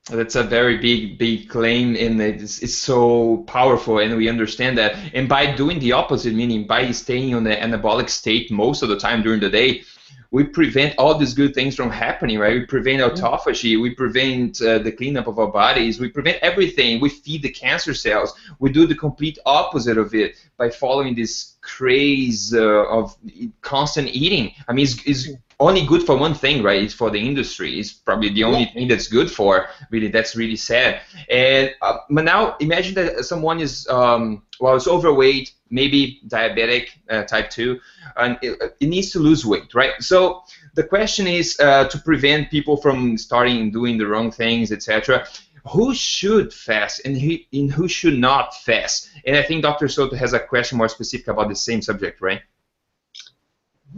That's 0.09 0.37
a 0.37 0.45
very 0.45 0.79
big, 0.79 1.19
big 1.19 1.49
claim, 1.49 1.97
and 1.97 2.21
it's, 2.23 2.61
it's 2.61 2.77
so 2.77 3.38
powerful, 3.49 3.99
and 3.99 4.16
we 4.16 4.29
understand 4.29 4.79
that. 4.79 4.97
And 5.14 5.29
by 5.29 5.55
doing 5.57 5.81
the 5.81 5.92
opposite, 5.92 6.33
meaning 6.33 6.64
by 6.64 6.92
staying 6.92 7.35
on 7.35 7.42
the 7.42 7.57
anabolic 7.57 8.09
state 8.09 8.53
most 8.53 8.83
of 8.83 8.88
the 8.88 8.99
time 8.99 9.23
during 9.25 9.40
the 9.40 9.51
day, 9.51 9.83
we 10.31 10.45
prevent 10.45 10.95
all 10.99 11.16
these 11.16 11.35
good 11.35 11.55
things 11.55 11.75
from 11.75 11.90
happening, 11.90 12.38
right? 12.38 12.55
We 12.55 12.66
prevent 12.66 13.01
autophagy, 13.01 13.81
we 13.81 13.90
prevent 13.95 14.61
uh, 14.61 14.79
the 14.79 14.92
cleanup 14.92 15.27
of 15.27 15.38
our 15.38 15.49
bodies, 15.49 15.99
we 15.99 16.09
prevent 16.09 16.38
everything. 16.42 17.01
We 17.01 17.09
feed 17.09 17.42
the 17.42 17.51
cancer 17.51 17.95
cells. 17.95 18.35
We 18.59 18.71
do 18.71 18.87
the 18.87 18.95
complete 18.95 19.38
opposite 19.47 19.99
of 19.99 20.14
it 20.14 20.37
by 20.57 20.71
following 20.71 21.14
this 21.14 21.55
craze 21.62 22.55
uh, 22.55 22.85
of 22.87 23.16
constant 23.61 24.09
eating. 24.09 24.53
I 24.69 24.73
mean, 24.73 24.85
it's, 24.85 25.03
it's 25.05 25.29
only 25.59 25.87
good 25.87 26.03
for 26.03 26.16
one 26.16 26.35
thing, 26.35 26.62
right? 26.62 26.83
It's 26.83 26.92
for 26.92 27.11
the 27.11 27.19
industry. 27.19 27.79
It's 27.81 27.92
probably 27.92 28.29
the 28.29 28.45
only 28.45 28.61
yeah. 28.61 28.73
thing 28.73 28.88
that's 28.88 29.09
good 29.09 29.31
for. 29.31 29.69
Really, 29.90 30.09
that's 30.09 30.37
really 30.37 30.57
sad. 30.57 31.01
And 31.31 31.75
uh, 31.81 31.99
but 32.11 32.25
now 32.25 32.57
imagine 32.61 32.95
that 32.97 33.25
someone 33.25 33.61
is 33.61 33.88
um, 33.88 34.42
well, 34.61 34.77
it's 34.77 34.87
overweight, 34.87 35.53
maybe 35.71 36.21
diabetic 36.29 36.88
uh, 37.09 37.23
type 37.25 37.51
two, 37.51 37.81
and 38.16 38.38
it, 38.42 38.77
it, 38.81 38.87
needs 38.87 39.11
to 39.12 39.19
lose 39.19 39.47
weight, 39.47 39.75
right? 39.75 39.92
So 40.01 40.42
the 40.75 40.85
question 40.85 41.27
is 41.27 41.59
uh, 41.59 41.88
to 41.88 41.99
prevent 41.99 42.51
people 42.51 42.77
from 42.77 43.16
starting 43.16 43.71
doing 43.71 43.99
the 43.99 44.07
wrong 44.07 44.31
things, 44.31 44.73
etc. 44.73 45.27
Who 45.71 45.95
should 45.95 46.53
fast 46.53 47.01
and 47.05 47.19
who, 47.19 47.37
and 47.53 47.73
who 47.73 47.88
should 47.88 48.19
not 48.19 48.55
fast? 48.55 49.09
And 49.27 49.37
I 49.37 49.42
think 49.42 49.62
Dr. 49.62 49.87
Souto 49.87 50.16
has 50.16 50.33
a 50.33 50.38
question 50.38 50.79
more 50.79 50.88
specific 50.88 51.29
about 51.29 51.49
the 51.49 51.57
same 51.57 51.83
subject, 51.83 52.21
right? 52.21 52.42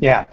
Yeah, 0.00 0.24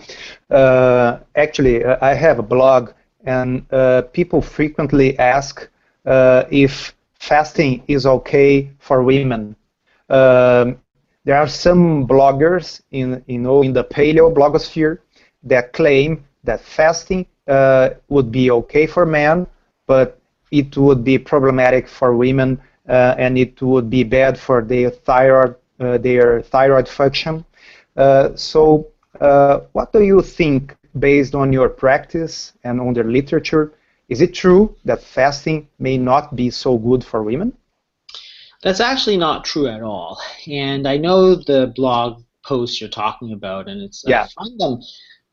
uh, 0.49 1.19
actually, 1.35 1.83
uh, 1.83 1.97
I 2.01 2.13
have 2.13 2.39
a 2.39 2.43
blog, 2.43 2.91
and 3.25 3.65
uh, 3.71 4.03
people 4.13 4.41
frequently 4.41 5.17
ask 5.17 5.67
uh, 6.05 6.43
if 6.51 6.95
fasting 7.19 7.83
is 7.87 8.05
okay 8.05 8.69
for 8.79 9.01
women. 9.03 9.55
Um, 10.09 10.77
there 11.23 11.35
are 11.37 11.47
some 11.47 12.07
bloggers 12.07 12.81
in 12.91 13.23
you 13.27 13.39
know 13.39 13.63
in 13.63 13.73
the 13.73 13.83
paleo 13.83 14.31
blogosphere 14.33 14.99
that 15.43 15.73
claim 15.73 16.23
that 16.43 16.59
fasting 16.61 17.25
uh, 17.47 17.89
would 18.09 18.31
be 18.31 18.51
okay 18.51 18.85
for 18.85 19.05
men, 19.05 19.47
but 19.87 20.19
it 20.51 20.77
would 20.77 21.03
be 21.03 21.17
problematic 21.17 21.87
for 21.87 22.15
women, 22.15 22.61
and 22.85 23.37
it 23.37 23.59
would 23.63 23.89
be 23.89 24.03
bad 24.03 24.37
for 24.37 24.61
their 24.63 24.91
thyroid 24.91 25.55
their 25.79 26.41
thyroid 26.41 26.87
function. 26.87 27.43
so 28.35 28.87
uh, 29.21 29.61
what 29.73 29.91
do 29.93 30.01
you 30.01 30.21
think, 30.21 30.75
based 30.97 31.35
on 31.35 31.51
your 31.51 31.69
practice 31.69 32.53
and 32.63 32.79
on 32.79 32.93
the 32.93 33.03
literature, 33.03 33.73
is 34.09 34.21
it 34.21 34.33
true 34.33 34.75
that 34.85 35.01
fasting 35.01 35.67
may 35.79 35.97
not 35.97 36.35
be 36.35 36.49
so 36.49 36.77
good 36.77 37.03
for 37.03 37.23
women? 37.23 37.53
That's 38.63 38.79
actually 38.79 39.17
not 39.17 39.45
true 39.45 39.67
at 39.67 39.81
all. 39.81 40.19
And 40.47 40.87
I 40.87 40.97
know 40.97 41.35
the 41.35 41.71
blog 41.75 42.23
posts 42.43 42.79
you're 42.79 42.89
talking 42.89 43.33
about, 43.33 43.67
and 43.67 43.81
it's 43.81 44.03
yeah. 44.07 44.23
I 44.23 44.27
find 44.43 44.59
them 44.59 44.81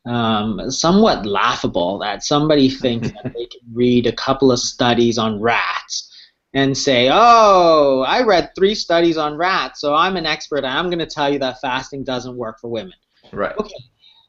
um, 0.05 0.71
somewhat 0.71 1.25
laughable 1.25 1.99
that 1.99 2.23
somebody 2.23 2.69
thinks 2.83 3.11
that 3.11 3.33
they 3.33 3.45
can 3.45 3.61
read 3.73 4.07
a 4.07 4.11
couple 4.11 4.51
of 4.51 4.59
studies 4.59 5.17
on 5.17 5.39
rats 5.39 6.09
and 6.53 6.77
say, 6.77 7.09
"Oh, 7.11 8.03
I 8.07 8.23
read 8.23 8.51
three 8.55 8.75
studies 8.75 9.17
on 9.17 9.37
rats, 9.37 9.81
so 9.81 9.95
I'm 9.95 10.17
an 10.17 10.25
expert. 10.25 10.63
I'm 10.63 10.87
going 10.87 10.99
to 10.99 11.05
tell 11.05 11.31
you 11.31 11.39
that 11.39 11.61
fasting 11.61 12.03
doesn't 12.03 12.35
work 12.35 12.59
for 12.59 12.69
women." 12.69 12.93
Right. 13.33 13.57
Okay. 13.57 13.75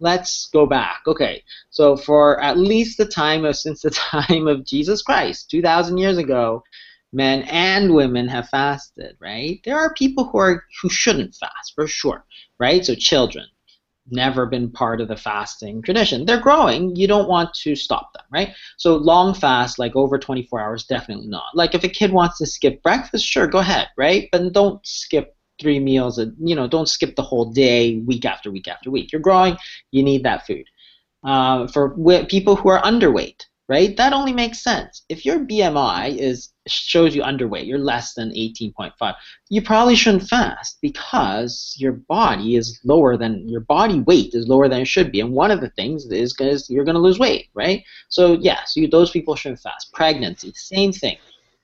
Let's 0.00 0.48
go 0.52 0.66
back. 0.66 1.02
Okay. 1.06 1.42
So 1.70 1.96
for 1.96 2.40
at 2.40 2.58
least 2.58 2.98
the 2.98 3.06
time 3.06 3.44
of 3.44 3.56
since 3.64 3.82
the 3.82 3.90
time 3.90 4.48
of 4.48 4.64
Jesus 4.64 5.02
Christ, 5.02 5.50
2000 5.50 5.98
years 5.98 6.18
ago, 6.18 6.62
men 7.12 7.42
and 7.42 7.94
women 7.94 8.26
have 8.28 8.48
fasted, 8.48 9.16
right? 9.20 9.60
There 9.64 9.78
are 9.78 9.94
people 9.94 10.24
who 10.24 10.38
are 10.38 10.64
who 10.82 10.88
shouldn't 10.88 11.34
fast 11.36 11.72
for 11.74 11.86
sure, 11.86 12.24
right? 12.58 12.84
So 12.84 12.94
children 12.94 13.46
never 14.10 14.46
been 14.46 14.70
part 14.70 15.00
of 15.00 15.08
the 15.08 15.16
fasting 15.16 15.82
tradition. 15.82 16.26
They're 16.26 16.40
growing, 16.40 16.94
you 16.94 17.06
don't 17.06 17.28
want 17.28 17.54
to 17.62 17.74
stop 17.74 18.12
them, 18.12 18.24
right? 18.30 18.54
So 18.76 18.96
long 18.96 19.34
fast 19.34 19.78
like 19.78 19.96
over 19.96 20.18
24 20.18 20.60
hours 20.60 20.84
definitely 20.84 21.28
not. 21.28 21.54
Like 21.54 21.74
if 21.74 21.84
a 21.84 21.88
kid 21.88 22.12
wants 22.12 22.38
to 22.38 22.46
skip 22.46 22.82
breakfast, 22.82 23.24
sure, 23.24 23.46
go 23.46 23.58
ahead, 23.58 23.88
right? 23.96 24.28
But 24.30 24.52
don't 24.52 24.84
skip 24.86 25.33
three 25.60 25.78
meals 25.78 26.18
a 26.18 26.32
you 26.38 26.54
know 26.54 26.66
don't 26.66 26.88
skip 26.88 27.16
the 27.16 27.22
whole 27.22 27.52
day 27.52 27.96
week 28.06 28.24
after 28.24 28.50
week 28.50 28.68
after 28.68 28.90
week. 28.90 29.12
You're 29.12 29.20
growing 29.20 29.56
you 29.90 30.02
need 30.02 30.24
that 30.24 30.46
food. 30.46 30.66
Uh, 31.22 31.66
for 31.68 31.96
people 32.26 32.54
who 32.54 32.68
are 32.68 32.82
underweight 32.82 33.44
right? 33.68 33.96
That 33.96 34.12
only 34.12 34.32
makes 34.32 34.62
sense. 34.62 35.02
If 35.08 35.24
your 35.24 35.38
bmi 35.38 36.16
is 36.16 36.50
shows 36.66 37.14
you 37.14 37.22
underweight 37.22 37.66
you're 37.66 37.78
less 37.78 38.14
than 38.14 38.30
18.5 38.30 39.14
you 39.50 39.60
probably 39.60 39.94
shouldn't 39.94 40.28
fast 40.28 40.78
because 40.80 41.74
your 41.78 41.92
body 41.92 42.56
is 42.56 42.80
lower 42.84 43.18
than 43.18 43.46
your 43.46 43.60
body 43.60 44.00
weight 44.00 44.32
is 44.32 44.48
lower 44.48 44.66
than 44.68 44.80
it 44.80 44.88
should 44.88 45.12
be. 45.12 45.20
And 45.20 45.32
one 45.32 45.50
of 45.50 45.60
the 45.60 45.68
things 45.70 46.06
is 46.06 46.32
because 46.32 46.70
you're 46.70 46.84
going 46.84 46.94
to 46.94 47.00
lose 47.00 47.18
weight 47.18 47.48
right? 47.54 47.82
So 48.08 48.34
yes 48.34 48.76
you, 48.76 48.88
those 48.88 49.10
people 49.10 49.36
shouldn't 49.36 49.60
fast. 49.60 49.92
Pregnancy 49.92 50.52
same 50.54 50.92
thing. 50.92 51.16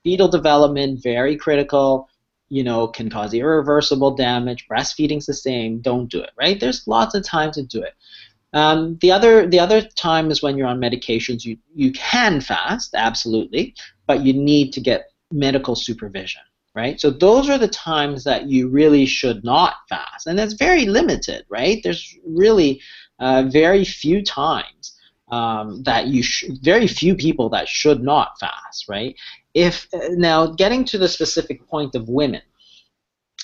Fetal 0.03 0.27
development 0.27 1.01
very 1.03 1.35
critical 1.35 2.09
you 2.51 2.65
know, 2.65 2.85
can 2.85 3.09
cause 3.09 3.33
irreversible 3.33 4.11
damage. 4.11 4.67
Breastfeeding's 4.67 5.25
the 5.25 5.33
same. 5.33 5.79
Don't 5.79 6.11
do 6.11 6.19
it, 6.19 6.31
right? 6.37 6.59
There's 6.59 6.85
lots 6.85 7.15
of 7.15 7.23
time 7.23 7.49
to 7.53 7.63
do 7.63 7.81
it. 7.81 7.93
Um, 8.51 8.97
the 8.99 9.13
other 9.13 9.47
the 9.47 9.59
other 9.59 9.81
time 9.81 10.29
is 10.29 10.43
when 10.43 10.57
you're 10.57 10.67
on 10.67 10.81
medications. 10.81 11.45
You 11.45 11.57
you 11.73 11.93
can 11.93 12.41
fast, 12.41 12.93
absolutely, 12.93 13.73
but 14.05 14.25
you 14.25 14.33
need 14.33 14.73
to 14.73 14.81
get 14.81 15.11
medical 15.31 15.75
supervision, 15.75 16.41
right? 16.75 16.99
So 16.99 17.09
those 17.09 17.49
are 17.49 17.57
the 17.57 17.69
times 17.69 18.25
that 18.25 18.49
you 18.49 18.67
really 18.67 19.05
should 19.05 19.45
not 19.45 19.75
fast, 19.87 20.27
and 20.27 20.37
that's 20.37 20.53
very 20.53 20.85
limited, 20.85 21.45
right? 21.47 21.79
There's 21.81 22.17
really 22.27 22.81
uh, 23.19 23.43
very 23.49 23.85
few 23.85 24.21
times 24.21 24.99
um, 25.31 25.83
that 25.83 26.07
you 26.07 26.21
sh- 26.21 26.51
very 26.61 26.87
few 26.87 27.15
people 27.15 27.47
that 27.49 27.69
should 27.69 28.03
not 28.03 28.37
fast, 28.41 28.89
right? 28.89 29.15
If 29.53 29.87
now 30.11 30.47
getting 30.47 30.85
to 30.85 30.97
the 30.97 31.07
specific 31.07 31.67
point 31.67 31.95
of 31.95 32.09
women, 32.09 32.41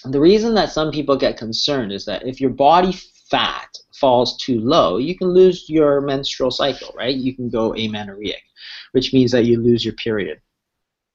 the 0.05 0.19
reason 0.19 0.53
that 0.55 0.71
some 0.71 0.91
people 0.91 1.17
get 1.17 1.37
concerned 1.37 1.91
is 1.91 2.05
that 2.05 2.25
if 2.25 2.39
your 2.39 2.51
body 2.51 2.93
fat 3.29 3.77
falls 3.93 4.37
too 4.37 4.59
low, 4.59 4.97
you 4.97 5.17
can 5.17 5.29
lose 5.29 5.69
your 5.69 6.01
menstrual 6.01 6.51
cycle, 6.51 6.93
right? 6.95 7.15
You 7.15 7.35
can 7.35 7.49
go 7.49 7.73
amenorrheic, 7.73 8.43
which 8.91 9.13
means 9.13 9.31
that 9.31 9.45
you 9.45 9.59
lose 9.59 9.83
your 9.83 9.95
period. 9.95 10.39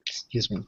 Excuse 0.07 0.51
me. 0.51 0.63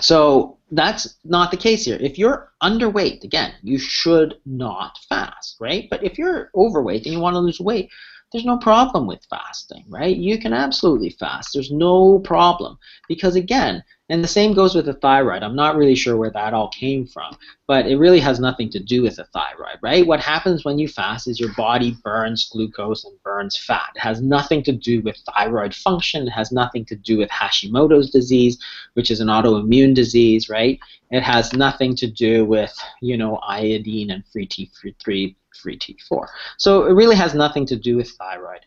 So 0.00 0.58
that's 0.70 1.16
not 1.24 1.50
the 1.50 1.56
case 1.56 1.84
here. 1.84 1.98
If 2.00 2.18
you're 2.18 2.52
underweight, 2.62 3.22
again, 3.22 3.54
you 3.62 3.78
should 3.78 4.38
not 4.44 4.98
fast, 5.08 5.56
right? 5.60 5.86
But 5.88 6.02
if 6.02 6.18
you're 6.18 6.50
overweight 6.54 7.04
and 7.04 7.14
you 7.14 7.20
want 7.20 7.34
to 7.34 7.40
lose 7.40 7.60
weight, 7.60 7.88
there's 8.36 8.44
no 8.44 8.58
problem 8.58 9.06
with 9.06 9.24
fasting, 9.30 9.82
right? 9.88 10.14
You 10.14 10.38
can 10.38 10.52
absolutely 10.52 11.08
fast. 11.08 11.54
There's 11.54 11.72
no 11.72 12.18
problem. 12.18 12.78
Because 13.08 13.34
again, 13.34 13.82
and 14.10 14.22
the 14.22 14.28
same 14.28 14.52
goes 14.52 14.74
with 14.74 14.84
the 14.84 14.92
thyroid. 14.92 15.42
I'm 15.42 15.56
not 15.56 15.74
really 15.74 15.94
sure 15.94 16.18
where 16.18 16.30
that 16.30 16.52
all 16.52 16.68
came 16.68 17.06
from, 17.06 17.34
but 17.66 17.86
it 17.86 17.96
really 17.96 18.20
has 18.20 18.38
nothing 18.38 18.68
to 18.72 18.78
do 18.78 19.02
with 19.02 19.16
the 19.16 19.24
thyroid, 19.24 19.78
right? 19.82 20.06
What 20.06 20.20
happens 20.20 20.66
when 20.66 20.78
you 20.78 20.86
fast 20.86 21.28
is 21.28 21.40
your 21.40 21.54
body 21.54 21.96
burns 22.04 22.46
glucose 22.52 23.04
and 23.04 23.20
burns 23.22 23.56
fat. 23.56 23.88
It 23.96 24.00
has 24.00 24.20
nothing 24.20 24.62
to 24.64 24.72
do 24.72 25.00
with 25.00 25.16
thyroid 25.34 25.74
function. 25.74 26.26
It 26.26 26.30
has 26.30 26.52
nothing 26.52 26.84
to 26.84 26.94
do 26.94 27.16
with 27.16 27.30
Hashimoto's 27.30 28.10
disease, 28.10 28.58
which 28.92 29.10
is 29.10 29.20
an 29.20 29.28
autoimmune 29.28 29.94
disease, 29.94 30.50
right? 30.50 30.78
It 31.10 31.22
has 31.22 31.54
nothing 31.54 31.96
to 31.96 32.06
do 32.06 32.44
with, 32.44 32.76
you 33.00 33.16
know, 33.16 33.38
iodine 33.38 34.10
and 34.10 34.24
free 34.26 34.46
T3 34.46 35.34
free 35.56 35.78
T4. 35.78 36.26
So 36.58 36.84
it 36.86 36.92
really 36.92 37.16
has 37.16 37.34
nothing 37.34 37.66
to 37.66 37.76
do 37.76 37.96
with 37.96 38.10
thyroid. 38.10 38.60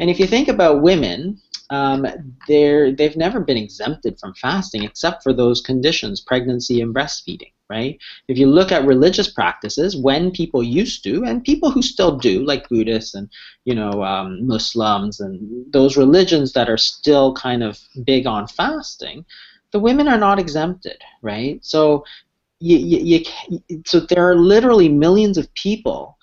And 0.00 0.10
if 0.10 0.18
you 0.18 0.26
think 0.26 0.48
about 0.48 0.82
women, 0.82 1.40
um, 1.70 2.06
they're, 2.46 2.92
they've 2.92 3.16
never 3.16 3.40
been 3.40 3.56
exempted 3.56 4.18
from 4.20 4.34
fasting 4.34 4.84
except 4.84 5.22
for 5.22 5.32
those 5.32 5.60
conditions, 5.60 6.20
pregnancy 6.20 6.80
and 6.80 6.94
breastfeeding, 6.94 7.52
right? 7.68 7.98
If 8.28 8.38
you 8.38 8.46
look 8.46 8.70
at 8.70 8.86
religious 8.86 9.30
practices, 9.30 9.96
when 9.96 10.30
people 10.30 10.62
used 10.62 11.02
to, 11.04 11.24
and 11.24 11.42
people 11.42 11.70
who 11.70 11.82
still 11.82 12.16
do, 12.16 12.44
like 12.44 12.68
Buddhists 12.68 13.14
and 13.14 13.28
you 13.64 13.74
know 13.74 14.04
um, 14.04 14.46
Muslims 14.46 15.18
and 15.18 15.72
those 15.72 15.96
religions 15.96 16.52
that 16.52 16.68
are 16.68 16.78
still 16.78 17.34
kind 17.34 17.64
of 17.64 17.80
big 18.04 18.26
on 18.26 18.46
fasting, 18.46 19.24
the 19.72 19.80
women 19.80 20.06
are 20.08 20.18
not 20.18 20.38
exempted, 20.38 21.02
right? 21.22 21.64
So 21.64 22.04
you, 22.60 22.78
you, 22.78 23.24
you, 23.48 23.82
so 23.84 24.00
there 24.00 24.28
are 24.28 24.36
literally 24.36 24.88
millions 24.88 25.36
of 25.36 25.52
people 25.54 26.15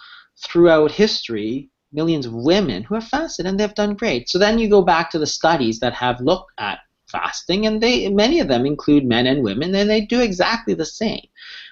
throughout 0.44 0.92
history 0.92 1.70
millions 1.94 2.26
of 2.26 2.34
women 2.34 2.84
who 2.84 2.96
have 2.96 3.08
fasted 3.08 3.46
and 3.46 3.60
they've 3.60 3.76
done 3.76 3.96
great. 3.96 4.28
So 4.28 4.40
then 4.40 4.58
you 4.58 4.68
go 4.70 4.82
back 4.82 5.12
to 5.12 5.20
the 5.20 5.28
studies 5.28 5.80
that 5.80 5.94
have 5.94 6.20
looked 6.20 6.52
at 6.58 6.80
fasting, 7.14 7.68
and 7.68 7.80
they 7.80 8.10
many 8.10 8.40
of 8.40 8.48
them 8.48 8.66
include 8.66 9.06
men 9.06 9.28
and 9.28 9.44
women, 9.44 9.74
and 9.76 9.90
they 9.90 10.02
do 10.02 10.20
exactly 10.20 10.74
the 10.74 10.86
same. 10.86 11.26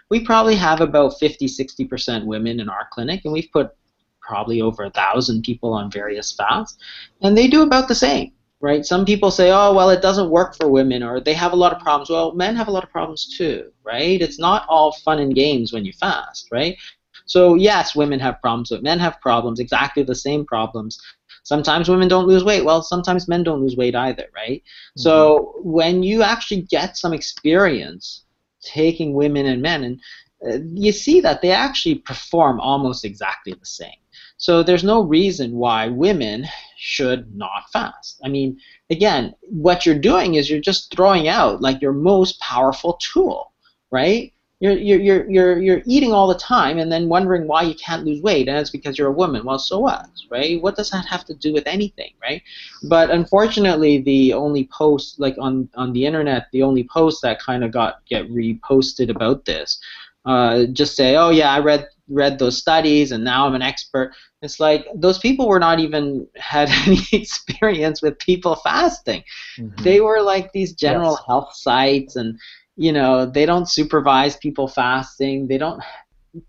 We 0.10 0.24
probably 0.24 0.56
have 0.56 0.82
about 0.82 1.20
50, 1.20 1.48
60% 1.48 2.26
women 2.26 2.60
in 2.60 2.70
our 2.70 2.88
clinic, 2.92 3.22
and 3.24 3.34
we've 3.34 3.52
put 3.52 3.72
probably 4.20 4.62
over 4.62 4.84
a 4.84 4.92
thousand 4.92 5.44
people 5.44 5.74
on 5.74 5.90
various 5.90 6.32
fasts, 6.32 6.78
and 7.22 7.36
they 7.36 7.48
do 7.48 7.64
about 7.64 7.88
the 7.88 7.96
same. 7.96 8.32
Right? 8.64 8.86
Some 8.86 9.06
people 9.06 9.32
say, 9.32 9.50
"Oh, 9.50 9.74
well, 9.74 9.90
it 9.90 10.04
doesn't 10.04 10.30
work 10.30 10.56
for 10.56 10.68
women, 10.70 11.02
or 11.02 11.20
they 11.20 11.34
have 11.34 11.54
a 11.54 11.56
lot 11.64 11.74
of 11.74 11.82
problems." 11.82 12.12
Well, 12.12 12.36
men 12.36 12.56
have 12.56 12.68
a 12.68 12.72
lot 12.72 12.84
of 12.84 12.92
problems 12.92 13.26
too, 13.36 13.72
right? 13.84 14.22
It's 14.22 14.38
not 14.38 14.68
all 14.70 14.92
fun 14.92 15.18
and 15.18 15.34
games 15.34 15.74
when 15.74 15.84
you 15.84 15.94
fast, 15.94 16.48
right? 16.52 16.78
So 17.26 17.56
yes, 17.56 17.96
women 17.96 18.20
have 18.20 18.42
problems, 18.42 18.70
but 18.70 18.84
men 18.84 19.00
have 19.00 19.22
problems, 19.22 19.60
exactly 19.60 20.04
the 20.04 20.16
same 20.16 20.46
problems. 20.46 21.00
Sometimes 21.44 21.90
women 21.90 22.08
don't 22.08 22.28
lose 22.28 22.44
weight. 22.44 22.66
Well, 22.66 22.84
sometimes 22.84 23.28
men 23.28 23.44
don't 23.44 23.62
lose 23.62 23.76
weight 23.76 23.96
either, 23.96 24.28
right? 24.36 24.62
Mm-hmm. 24.62 25.02
So 25.02 25.56
when 25.64 26.04
you 26.04 26.22
actually 26.22 26.62
get 26.64 26.98
some 26.98 27.14
experience 27.14 28.26
taking 28.62 29.14
women 29.14 29.48
and 29.48 29.62
men, 29.62 29.84
and 29.84 30.00
uh, 30.48 30.60
you 30.74 30.92
see 30.92 31.20
that 31.22 31.42
they 31.42 31.52
actually 31.52 31.96
perform 31.96 32.60
almost 32.60 33.06
exactly 33.06 33.54
the 33.54 33.66
same. 33.66 33.90
So 34.38 34.64
there's 34.64 34.84
no 34.84 35.04
reason 35.04 35.56
why 35.56 35.88
women 35.88 36.48
should 36.78 37.36
not 37.36 37.70
fast. 37.72 38.20
I 38.24 38.28
mean, 38.28 38.60
again, 38.90 39.36
what 39.42 39.86
you're 39.86 40.00
doing 40.00 40.34
is 40.36 40.50
you're 40.50 40.60
just 40.60 40.92
throwing 40.92 41.28
out 41.28 41.62
like 41.62 41.82
your 41.82 41.94
most 41.94 42.40
powerful 42.40 42.94
tool, 42.94 43.54
right? 43.92 44.34
You're, 44.62 45.00
you're, 45.00 45.30
you're, 45.30 45.60
you're 45.60 45.82
eating 45.86 46.14
all 46.14 46.28
the 46.28 46.38
time 46.38 46.78
and 46.78 46.92
then 46.92 47.10
wondering 47.10 47.48
why 47.48 47.64
you 47.64 47.74
can't 47.74 48.06
lose 48.06 48.22
weight, 48.22 48.48
and 48.48 48.58
it's 48.58 48.70
because 48.70 48.96
you're 48.96 49.08
a 49.08 49.12
woman. 49.12 49.44
Well, 49.44 49.58
so 49.58 49.80
what, 49.80 50.08
right? 50.30 50.62
What 50.62 50.76
does 50.76 50.92
that 50.92 51.06
have 51.08 51.26
to 51.26 51.34
do 51.34 51.52
with 51.52 51.66
anything, 51.66 52.14
right? 52.22 52.44
But 52.84 53.10
unfortunately, 53.10 54.02
the 54.04 54.34
only 54.34 54.66
post, 54.72 55.20
like 55.20 55.36
on, 55.40 55.68
on 55.74 55.94
the 55.94 56.06
internet, 56.06 56.46
the 56.52 56.62
only 56.62 56.84
post 56.84 57.24
that 57.24 57.42
kind 57.42 57.64
of 57.64 57.72
got 57.72 58.06
get 58.06 58.30
reposted 58.30 59.10
about 59.10 59.46
this, 59.46 59.82
uh, 60.26 60.66
just 60.68 60.96
say, 60.96 61.16
oh 61.16 61.32
yeah, 61.32 61.52
I 61.52 61.60
read 61.60 61.88
read 62.12 62.38
those 62.38 62.58
studies 62.58 63.12
and 63.12 63.24
now 63.24 63.48
I'm 63.48 63.56
an 63.56 63.62
expert. 63.62 64.14
It's 64.42 64.60
like 64.60 64.86
those 64.94 65.18
people 65.18 65.48
were 65.48 65.60
not 65.60 65.80
even 65.80 66.28
had 66.36 66.70
any 66.86 67.02
experience 67.12 68.02
with 68.02 68.20
people 68.20 68.56
fasting. 68.58 69.24
Mm-hmm. 69.58 69.84
They 69.84 70.02
were 70.02 70.22
like 70.22 70.52
these 70.52 70.74
general 70.74 71.14
yes. 71.14 71.24
health 71.26 71.56
sites 71.56 72.16
and 72.16 72.38
you 72.82 72.92
know, 72.92 73.28
they 73.28 73.46
don't 73.46 73.70
supervise 73.70 74.36
people 74.38 74.68
fasting. 74.68 75.48
They 75.48 75.60
don't 75.60 75.84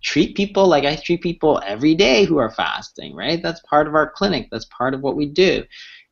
treat 0.00 0.34
people 0.34 0.66
like 0.66 0.86
I 0.86 0.96
treat 0.96 1.20
people 1.20 1.60
every 1.66 1.94
day 1.94 2.24
who 2.24 2.38
are 2.38 2.50
fasting, 2.50 3.14
right? 3.14 3.42
That's 3.42 3.60
part 3.68 3.86
of 3.86 3.94
our 3.94 4.10
clinic. 4.10 4.48
That's 4.50 4.64
part 4.66 4.94
of 4.94 5.02
what 5.02 5.14
we 5.14 5.26
do. 5.26 5.62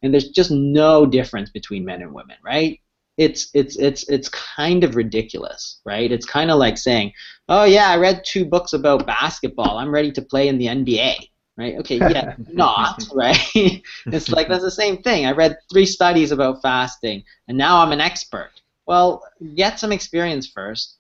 And 0.03 0.13
there's 0.13 0.29
just 0.29 0.51
no 0.51 1.07
difference 1.07 1.49
between 1.49 1.87
men 1.87 2.03
and 2.03 2.13
women, 2.13 2.37
right? 2.45 2.79
It's 3.17 3.49
it's 3.55 3.77
it's 3.79 4.07
it's 4.11 4.29
kind 4.29 4.85
of 4.85 4.95
ridiculous, 4.95 5.81
right? 5.87 6.13
It's 6.13 6.27
kind 6.27 6.51
of 6.51 6.59
like 6.59 6.77
saying, 6.77 7.13
"Oh 7.49 7.65
yeah, 7.65 7.89
I 7.89 7.97
read 7.97 8.23
two 8.27 8.45
books 8.45 8.75
about 8.75 9.07
basketball. 9.07 9.79
I'm 9.79 9.91
ready 9.91 10.13
to 10.13 10.23
play 10.23 10.49
in 10.49 10.59
the 10.59 10.67
NBA." 10.67 11.15
Right? 11.57 11.77
Okay, 11.79 11.97
yeah, 11.97 12.35
not, 12.53 13.03
right? 13.15 13.39
it's 13.55 14.29
like 14.31 14.49
that's 14.49 14.65
the 14.65 14.71
same 14.71 15.03
thing. 15.03 15.25
I 15.25 15.33
read 15.33 15.57
three 15.71 15.87
studies 15.87 16.31
about 16.31 16.63
fasting 16.63 17.25
and 17.49 17.59
now 17.59 17.83
I'm 17.83 17.93
an 17.93 18.01
expert 18.01 18.60
well, 18.91 19.23
get 19.55 19.79
some 19.79 19.93
experience 19.93 20.49
first. 20.49 20.97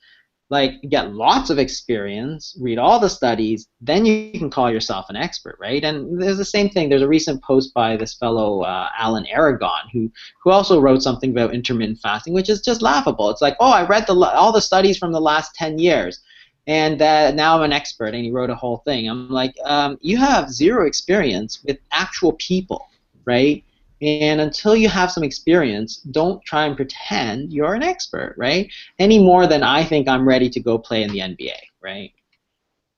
Like, 0.48 0.80
get 0.88 1.12
lots 1.12 1.50
of 1.50 1.58
experience, 1.58 2.56
read 2.60 2.78
all 2.78 3.00
the 3.00 3.08
studies, 3.08 3.66
then 3.80 4.06
you 4.06 4.30
can 4.30 4.48
call 4.48 4.70
yourself 4.70 5.06
an 5.08 5.16
expert, 5.16 5.56
right? 5.60 5.82
And 5.82 6.22
there's 6.22 6.38
the 6.38 6.44
same 6.44 6.68
thing. 6.68 6.88
There's 6.88 7.02
a 7.02 7.08
recent 7.08 7.42
post 7.42 7.74
by 7.74 7.96
this 7.96 8.14
fellow, 8.14 8.60
uh, 8.60 8.88
Alan 8.96 9.26
Aragon, 9.26 9.88
who, 9.92 10.08
who 10.40 10.50
also 10.50 10.80
wrote 10.80 11.02
something 11.02 11.32
about 11.32 11.52
intermittent 11.52 11.98
fasting, 11.98 12.32
which 12.32 12.48
is 12.48 12.60
just 12.60 12.80
laughable. 12.80 13.28
It's 13.28 13.42
like, 13.42 13.56
oh, 13.58 13.72
I 13.72 13.84
read 13.84 14.06
the, 14.06 14.14
all 14.14 14.52
the 14.52 14.60
studies 14.60 14.96
from 14.96 15.10
the 15.10 15.20
last 15.20 15.56
10 15.56 15.80
years 15.80 16.20
and 16.68 17.02
uh, 17.02 17.32
now 17.32 17.56
I'm 17.56 17.62
an 17.62 17.72
expert, 17.72 18.14
and 18.14 18.22
he 18.22 18.30
wrote 18.30 18.50
a 18.50 18.54
whole 18.54 18.82
thing. 18.84 19.08
I'm 19.08 19.30
like, 19.30 19.56
um, 19.64 19.98
you 20.02 20.18
have 20.18 20.50
zero 20.50 20.86
experience 20.86 21.64
with 21.64 21.78
actual 21.90 22.34
people, 22.34 22.86
right? 23.24 23.64
And 24.02 24.40
until 24.40 24.74
you 24.74 24.88
have 24.88 25.10
some 25.10 25.22
experience, 25.22 25.96
don't 26.10 26.42
try 26.44 26.66
and 26.66 26.76
pretend 26.76 27.52
you're 27.52 27.74
an 27.74 27.82
expert, 27.82 28.34
right? 28.38 28.70
Any 28.98 29.18
more 29.18 29.46
than 29.46 29.62
I 29.62 29.84
think 29.84 30.08
I'm 30.08 30.26
ready 30.26 30.48
to 30.50 30.60
go 30.60 30.78
play 30.78 31.02
in 31.02 31.10
the 31.10 31.18
NBA, 31.18 31.56
right? 31.82 32.12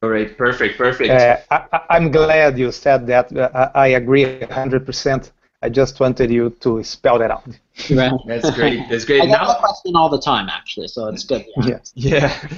All 0.02 0.10
right, 0.10 0.36
perfect, 0.36 0.78
perfect. 0.78 1.10
Uh, 1.10 1.36
I, 1.88 1.96
am 1.96 2.10
glad 2.10 2.58
you 2.58 2.72
said 2.72 3.06
that. 3.06 3.36
Uh, 3.36 3.70
I 3.74 3.88
agree 3.88 4.24
100%. 4.24 5.30
I 5.62 5.68
just 5.68 6.00
wanted 6.00 6.30
you 6.30 6.50
to 6.60 6.82
spell 6.82 7.18
that 7.20 7.30
out. 7.30 7.46
Right. 7.88 8.12
That's 8.26 8.50
great. 8.50 8.80
That's 8.90 9.04
great. 9.04 9.22
I 9.22 9.26
get 9.26 9.32
now, 9.32 9.46
the 9.46 9.60
question 9.60 9.94
all 9.94 10.08
the 10.08 10.20
time, 10.20 10.48
actually, 10.48 10.88
so 10.88 11.06
it's 11.06 11.24
good. 11.24 11.44
Yeah. 11.62 11.78
Yeah. 11.94 12.48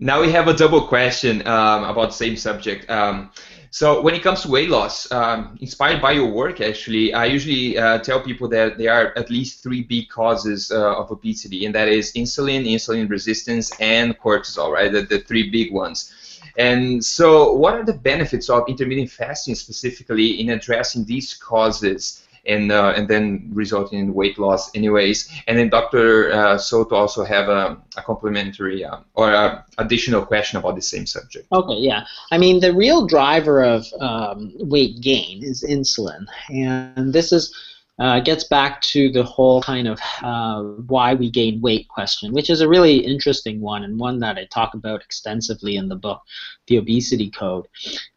Now 0.00 0.20
we 0.20 0.30
have 0.30 0.46
a 0.46 0.54
double 0.54 0.86
question 0.86 1.44
um, 1.46 1.82
about 1.84 2.10
the 2.10 2.14
same 2.14 2.36
subject. 2.36 2.88
Um, 2.88 3.32
so 3.70 4.00
when 4.00 4.14
it 4.14 4.22
comes 4.22 4.42
to 4.42 4.50
weight 4.50 4.70
loss, 4.70 5.10
um, 5.12 5.58
inspired 5.60 6.00
by 6.00 6.12
your 6.12 6.30
work, 6.30 6.60
actually, 6.60 7.12
I 7.12 7.26
usually 7.26 7.76
uh, 7.76 7.98
tell 7.98 8.20
people 8.20 8.48
that 8.48 8.78
there 8.78 8.92
are 8.92 9.16
at 9.16 9.30
least 9.30 9.62
three 9.62 9.82
big 9.82 10.08
causes 10.08 10.70
uh, 10.70 10.96
of 10.96 11.10
obesity, 11.10 11.66
and 11.66 11.74
that 11.74 11.88
is 11.88 12.12
insulin, 12.12 12.66
insulin 12.66 13.10
resistance, 13.10 13.70
and 13.80 14.18
cortisol, 14.18 14.72
right? 14.72 14.90
The, 14.90 15.02
the 15.02 15.20
three 15.20 15.50
big 15.50 15.72
ones. 15.72 16.12
And 16.56 17.04
so, 17.04 17.52
what 17.52 17.74
are 17.74 17.84
the 17.84 17.92
benefits 17.92 18.48
of 18.48 18.64
intermittent 18.68 19.10
fasting 19.10 19.54
specifically 19.54 20.40
in 20.40 20.50
addressing 20.50 21.04
these 21.04 21.34
causes? 21.34 22.26
And 22.48 22.72
uh, 22.72 22.94
and 22.96 23.06
then 23.06 23.50
resulting 23.52 23.98
in 23.98 24.14
weight 24.14 24.38
loss 24.38 24.74
anyways. 24.74 25.28
And 25.46 25.58
then 25.58 25.68
Dr. 25.68 26.32
Uh, 26.32 26.56
Souto 26.56 26.92
also 26.92 27.22
have 27.22 27.48
a, 27.48 27.76
a 27.96 28.02
complementary 28.02 28.84
uh, 28.84 29.00
or 29.14 29.30
a 29.30 29.64
additional 29.76 30.24
question 30.24 30.58
about 30.58 30.74
the 30.74 30.82
same 30.82 31.04
subject. 31.04 31.46
Okay, 31.52 31.76
yeah. 31.76 32.06
I 32.32 32.38
mean, 32.38 32.60
the 32.60 32.72
real 32.72 33.06
driver 33.06 33.62
of 33.62 33.86
um, 34.00 34.52
weight 34.56 35.00
gain 35.02 35.44
is 35.44 35.62
insulin, 35.62 36.26
and 36.48 37.12
this 37.12 37.32
is 37.32 37.54
uh, 37.98 38.20
gets 38.20 38.44
back 38.44 38.80
to 38.80 39.10
the 39.10 39.22
whole 39.22 39.60
kind 39.62 39.88
of 39.88 40.00
uh, 40.22 40.62
why 40.86 41.14
we 41.14 41.30
gain 41.30 41.60
weight 41.60 41.88
question, 41.88 42.32
which 42.32 42.48
is 42.48 42.60
a 42.60 42.68
really 42.68 42.98
interesting 42.98 43.60
one 43.60 43.82
and 43.82 43.98
one 43.98 44.20
that 44.20 44.38
I 44.38 44.44
talk 44.46 44.74
about 44.74 45.02
extensively 45.02 45.76
in 45.76 45.88
the 45.88 45.96
book, 45.96 46.22
The 46.68 46.78
Obesity 46.78 47.30
Code. 47.30 47.66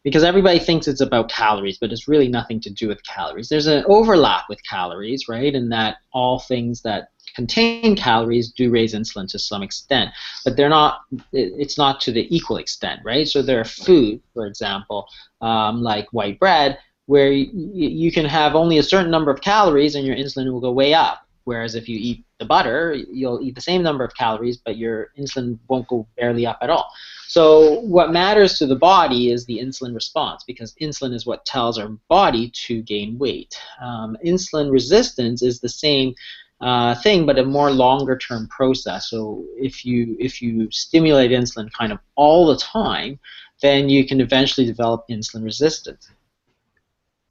Because 0.04 0.22
everybody 0.22 0.60
thinks 0.60 0.86
it's 0.86 1.00
about 1.00 1.28
calories, 1.28 1.78
but 1.78 1.90
it's 1.90 2.06
really 2.06 2.28
nothing 2.28 2.60
to 2.60 2.70
do 2.70 2.86
with 2.88 3.04
calories. 3.04 3.48
There's 3.48 3.66
an 3.66 3.84
overlap 3.88 4.44
with 4.48 4.60
calories, 4.68 5.28
right, 5.28 5.52
in 5.52 5.68
that 5.70 5.96
all 6.12 6.38
things 6.38 6.82
that 6.82 7.08
contain 7.34 7.96
calories 7.96 8.52
do 8.52 8.70
raise 8.70 8.94
insulin 8.94 9.28
to 9.30 9.38
some 9.38 9.62
extent, 9.62 10.10
but 10.44 10.56
they're 10.56 10.68
not. 10.68 11.00
It's 11.32 11.78
not 11.78 12.00
to 12.02 12.12
the 12.12 12.26
equal 12.34 12.58
extent, 12.58 13.00
right? 13.04 13.26
So 13.26 13.42
there 13.42 13.60
are 13.60 13.64
food, 13.64 14.20
for 14.34 14.46
example, 14.46 15.06
um, 15.40 15.82
like 15.82 16.12
white 16.12 16.38
bread, 16.38 16.78
where 17.06 17.32
you, 17.32 17.50
you 17.52 18.12
can 18.12 18.24
have 18.24 18.54
only 18.54 18.78
a 18.78 18.82
certain 18.82 19.10
number 19.10 19.30
of 19.30 19.40
calories 19.40 19.94
and 19.94 20.06
your 20.06 20.16
insulin 20.16 20.50
will 20.52 20.60
go 20.60 20.72
way 20.72 20.94
up. 20.94 21.26
Whereas 21.44 21.74
if 21.74 21.88
you 21.88 21.98
eat 22.00 22.24
the 22.38 22.44
butter, 22.44 22.94
you'll 23.10 23.42
eat 23.42 23.56
the 23.56 23.60
same 23.60 23.82
number 23.82 24.04
of 24.04 24.14
calories, 24.14 24.58
but 24.58 24.76
your 24.76 25.10
insulin 25.18 25.58
won't 25.68 25.88
go 25.88 26.06
barely 26.16 26.46
up 26.46 26.58
at 26.62 26.70
all. 26.70 26.88
So 27.26 27.80
what 27.80 28.12
matters 28.12 28.58
to 28.58 28.66
the 28.66 28.76
body 28.76 29.32
is 29.32 29.44
the 29.44 29.58
insulin 29.58 29.94
response 29.94 30.44
because 30.44 30.74
insulin 30.80 31.14
is 31.14 31.26
what 31.26 31.44
tells 31.44 31.78
our 31.78 31.88
body 32.08 32.50
to 32.66 32.82
gain 32.82 33.18
weight. 33.18 33.58
Um, 33.80 34.16
insulin 34.24 34.70
resistance 34.70 35.42
is 35.42 35.58
the 35.58 35.68
same 35.68 36.14
uh, 36.60 36.94
thing, 36.94 37.26
but 37.26 37.38
a 37.38 37.44
more 37.44 37.72
longer 37.72 38.16
term 38.16 38.46
process. 38.48 39.10
So 39.10 39.44
if 39.56 39.84
you 39.84 40.16
if 40.20 40.40
you 40.40 40.70
stimulate 40.70 41.32
insulin 41.32 41.72
kind 41.72 41.90
of 41.90 41.98
all 42.14 42.46
the 42.46 42.56
time, 42.56 43.18
then 43.62 43.88
you 43.88 44.06
can 44.06 44.20
eventually 44.20 44.66
develop 44.66 45.04
insulin 45.08 45.42
resistance. 45.42 46.08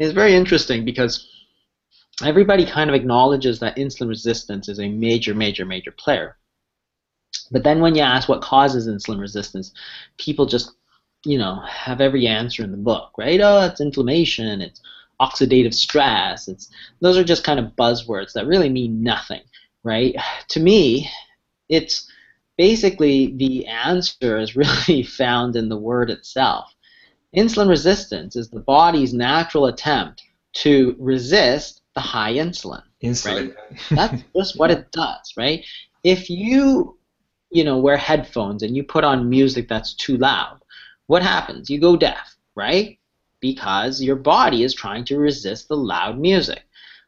It's 0.01 0.13
very 0.13 0.33
interesting 0.33 0.83
because 0.83 1.27
everybody 2.23 2.65
kind 2.65 2.89
of 2.89 2.95
acknowledges 2.95 3.59
that 3.59 3.77
insulin 3.77 4.09
resistance 4.09 4.67
is 4.67 4.79
a 4.79 4.89
major, 4.89 5.35
major, 5.35 5.65
major 5.65 5.91
player. 5.91 6.37
But 7.51 7.63
then 7.63 7.81
when 7.81 7.95
you 7.95 8.01
ask 8.01 8.27
what 8.27 8.41
causes 8.41 8.87
insulin 8.87 9.19
resistance, 9.19 9.71
people 10.17 10.45
just 10.45 10.71
you 11.25 11.37
know, 11.37 11.61
have 11.67 12.01
every 12.01 12.27
answer 12.27 12.63
in 12.63 12.71
the 12.71 12.77
book, 12.77 13.11
right? 13.17 13.39
Oh, 13.41 13.61
it's 13.65 13.81
inflammation, 13.81 14.61
it's 14.61 14.81
oxidative 15.19 15.73
stress. 15.73 16.47
It's 16.47 16.69
those 16.99 17.17
are 17.17 17.23
just 17.23 17.43
kind 17.43 17.59
of 17.59 17.75
buzzwords 17.75 18.33
that 18.33 18.47
really 18.47 18.69
mean 18.69 19.03
nothing, 19.03 19.41
right? 19.83 20.15
To 20.49 20.59
me, 20.59 21.09
it's 21.69 22.11
basically 22.57 23.35
the 23.37 23.67
answer 23.67 24.39
is 24.39 24.55
really 24.89 25.03
found 25.03 25.55
in 25.55 25.69
the 25.69 25.77
word 25.77 26.09
itself. 26.09 26.73
Insulin 27.35 27.69
resistance 27.69 28.35
is 28.35 28.49
the 28.49 28.59
body's 28.59 29.13
natural 29.13 29.67
attempt 29.67 30.23
to 30.53 30.95
resist 30.99 31.81
the 31.95 32.01
high 32.01 32.33
insulin. 32.33 32.83
Insulin. 33.01 33.55
Right? 33.55 33.79
That's 33.89 34.23
just 34.35 34.59
what 34.59 34.71
it 34.71 34.91
does, 34.91 35.33
right? 35.37 35.65
If 36.03 36.29
you, 36.29 36.97
you 37.49 37.63
know, 37.63 37.77
wear 37.77 37.97
headphones 37.97 38.63
and 38.63 38.75
you 38.75 38.83
put 38.83 39.03
on 39.03 39.29
music 39.29 39.67
that's 39.67 39.93
too 39.93 40.17
loud, 40.17 40.59
what 41.07 41.21
happens? 41.21 41.69
You 41.69 41.79
go 41.79 41.95
deaf, 41.95 42.35
right? 42.55 42.97
Because 43.39 44.01
your 44.01 44.15
body 44.15 44.63
is 44.63 44.73
trying 44.73 45.05
to 45.05 45.17
resist 45.17 45.67
the 45.67 45.77
loud 45.77 46.19
music. 46.19 46.63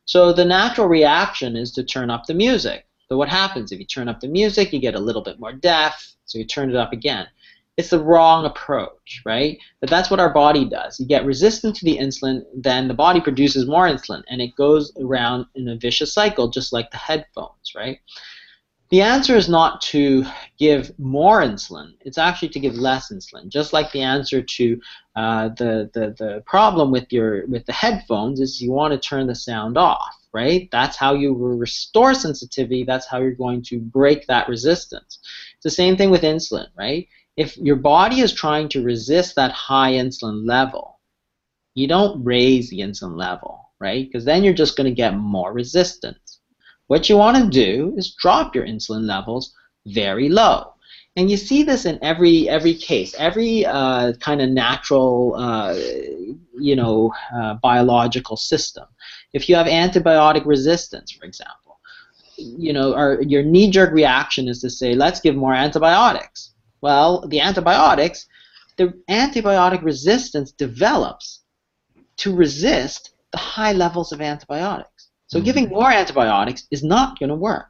So 0.05 0.33
the 0.33 0.45
natural 0.45 0.87
reaction 0.87 1.55
is 1.55 1.71
to 1.73 1.83
turn 1.83 2.09
up 2.09 2.25
the 2.25 2.33
music. 2.33 2.85
So 3.07 3.17
what 3.17 3.29
happens? 3.29 3.71
If 3.71 3.79
you 3.79 3.85
turn 3.85 4.09
up 4.09 4.19
the 4.19 4.27
music, 4.27 4.73
you 4.73 4.79
get 4.79 4.95
a 4.95 4.99
little 4.99 5.21
bit 5.21 5.39
more 5.39 5.53
deaf, 5.53 6.15
so 6.25 6.37
you 6.37 6.45
turn 6.45 6.69
it 6.69 6.75
up 6.75 6.93
again. 6.93 7.27
It's 7.75 7.89
the 7.89 8.03
wrong 8.03 8.45
approach, 8.45 9.21
right? 9.25 9.57
But 9.79 9.89
that's 9.89 10.11
what 10.11 10.19
our 10.19 10.31
body 10.31 10.65
does. 10.65 10.99
You 10.99 11.07
get 11.07 11.25
resistant 11.25 11.75
to 11.77 11.85
the 11.85 11.97
insulin, 11.97 12.43
then 12.55 12.87
the 12.87 12.93
body 12.93 13.19
produces 13.19 13.67
more 13.67 13.87
insulin, 13.87 14.21
and 14.29 14.41
it 14.41 14.55
goes 14.55 14.93
around 14.99 15.47
in 15.55 15.67
a 15.67 15.75
vicious 15.75 16.13
cycle, 16.13 16.49
just 16.49 16.71
like 16.71 16.91
the 16.91 16.97
headphones, 16.97 17.73
right? 17.75 17.99
The 18.89 19.01
answer 19.01 19.35
is 19.35 19.49
not 19.49 19.81
to 19.93 20.23
give 20.59 20.91
more 20.99 21.41
insulin, 21.41 21.93
it's 22.01 22.19
actually 22.19 22.49
to 22.49 22.59
give 22.59 22.75
less 22.75 23.11
insulin. 23.11 23.49
Just 23.49 23.73
like 23.73 23.91
the 23.91 24.03
answer 24.03 24.39
to 24.39 24.81
uh, 25.15 25.49
the, 25.49 25.89
the, 25.95 26.15
the 26.19 26.43
problem 26.45 26.91
with, 26.91 27.11
your, 27.11 27.47
with 27.47 27.65
the 27.65 27.73
headphones 27.73 28.39
is 28.39 28.61
you 28.61 28.71
want 28.71 28.93
to 28.93 28.99
turn 28.99 29.25
the 29.25 29.33
sound 29.33 29.79
off, 29.79 30.13
right? 30.31 30.69
That's 30.71 30.95
how 30.95 31.15
you 31.15 31.33
restore 31.33 32.13
sensitivity, 32.13 32.83
that's 32.83 33.07
how 33.07 33.17
you're 33.17 33.31
going 33.31 33.63
to 33.63 33.79
break 33.79 34.27
that 34.27 34.47
resistance. 34.47 35.17
It's 35.55 35.63
the 35.63 35.71
same 35.71 35.97
thing 35.97 36.11
with 36.11 36.21
insulin, 36.21 36.67
right? 36.77 37.07
If 37.35 37.57
your 37.57 37.75
body 37.75 38.19
is 38.19 38.33
trying 38.33 38.69
to 38.69 38.83
resist 38.83 39.35
that 39.35 39.51
high 39.51 39.93
insulin 39.93 40.47
level, 40.47 40.99
you 41.73 41.87
don't 41.87 42.23
raise 42.23 42.69
the 42.69 42.79
insulin 42.79 43.17
level, 43.17 43.71
right? 43.79 44.05
Because 44.05 44.25
then 44.25 44.43
you're 44.43 44.53
just 44.53 44.77
going 44.77 44.89
to 44.89 44.95
get 44.95 45.17
more 45.17 45.51
resistance. 45.51 46.39
What 46.87 47.09
you 47.09 47.17
want 47.17 47.37
to 47.37 47.49
do 47.49 47.93
is 47.97 48.15
drop 48.15 48.53
your 48.53 48.65
insulin 48.65 49.07
levels 49.07 49.53
very 49.87 50.29
low. 50.29 50.73
And 51.15 51.29
you 51.29 51.37
see 51.37 51.63
this 51.63 51.85
in 51.85 51.99
every 52.01 52.49
every 52.49 52.73
case, 52.73 53.13
every 53.19 53.65
uh, 53.65 54.13
kind 54.13 54.41
of 54.41 54.49
natural, 54.49 55.35
uh, 55.35 55.73
you 56.57 56.75
know, 56.75 57.13
uh, 57.35 57.55
biological 57.55 58.35
system. 58.35 58.85
If 59.31 59.47
you 59.47 59.55
have 59.55 59.67
antibiotic 59.67 60.43
resistance, 60.45 61.11
for 61.11 61.25
example, 61.25 61.79
you 62.35 62.73
know, 62.73 62.95
our, 62.95 63.21
your 63.21 63.43
knee-jerk 63.43 63.91
reaction 63.93 64.47
is 64.47 64.59
to 64.61 64.71
say, 64.71 64.95
let's 64.95 65.19
give 65.19 65.35
more 65.35 65.53
antibiotics 65.53 66.52
well, 66.83 67.25
the 67.29 67.39
antibiotics, 67.39 68.27
the 68.75 68.93
antibiotic 69.09 69.81
resistance 69.83 70.51
develops 70.51 71.43
to 72.17 72.35
resist 72.35 73.15
the 73.31 73.37
high 73.37 73.71
levels 73.71 74.11
of 74.11 74.19
antibiotics. 74.19 75.09
So 75.27 75.37
mm-hmm. 75.37 75.45
giving 75.45 75.69
more 75.69 75.89
antibiotics 75.89 76.67
is 76.71 76.83
not 76.83 77.17
going 77.17 77.29
to 77.29 77.35
work. 77.35 77.67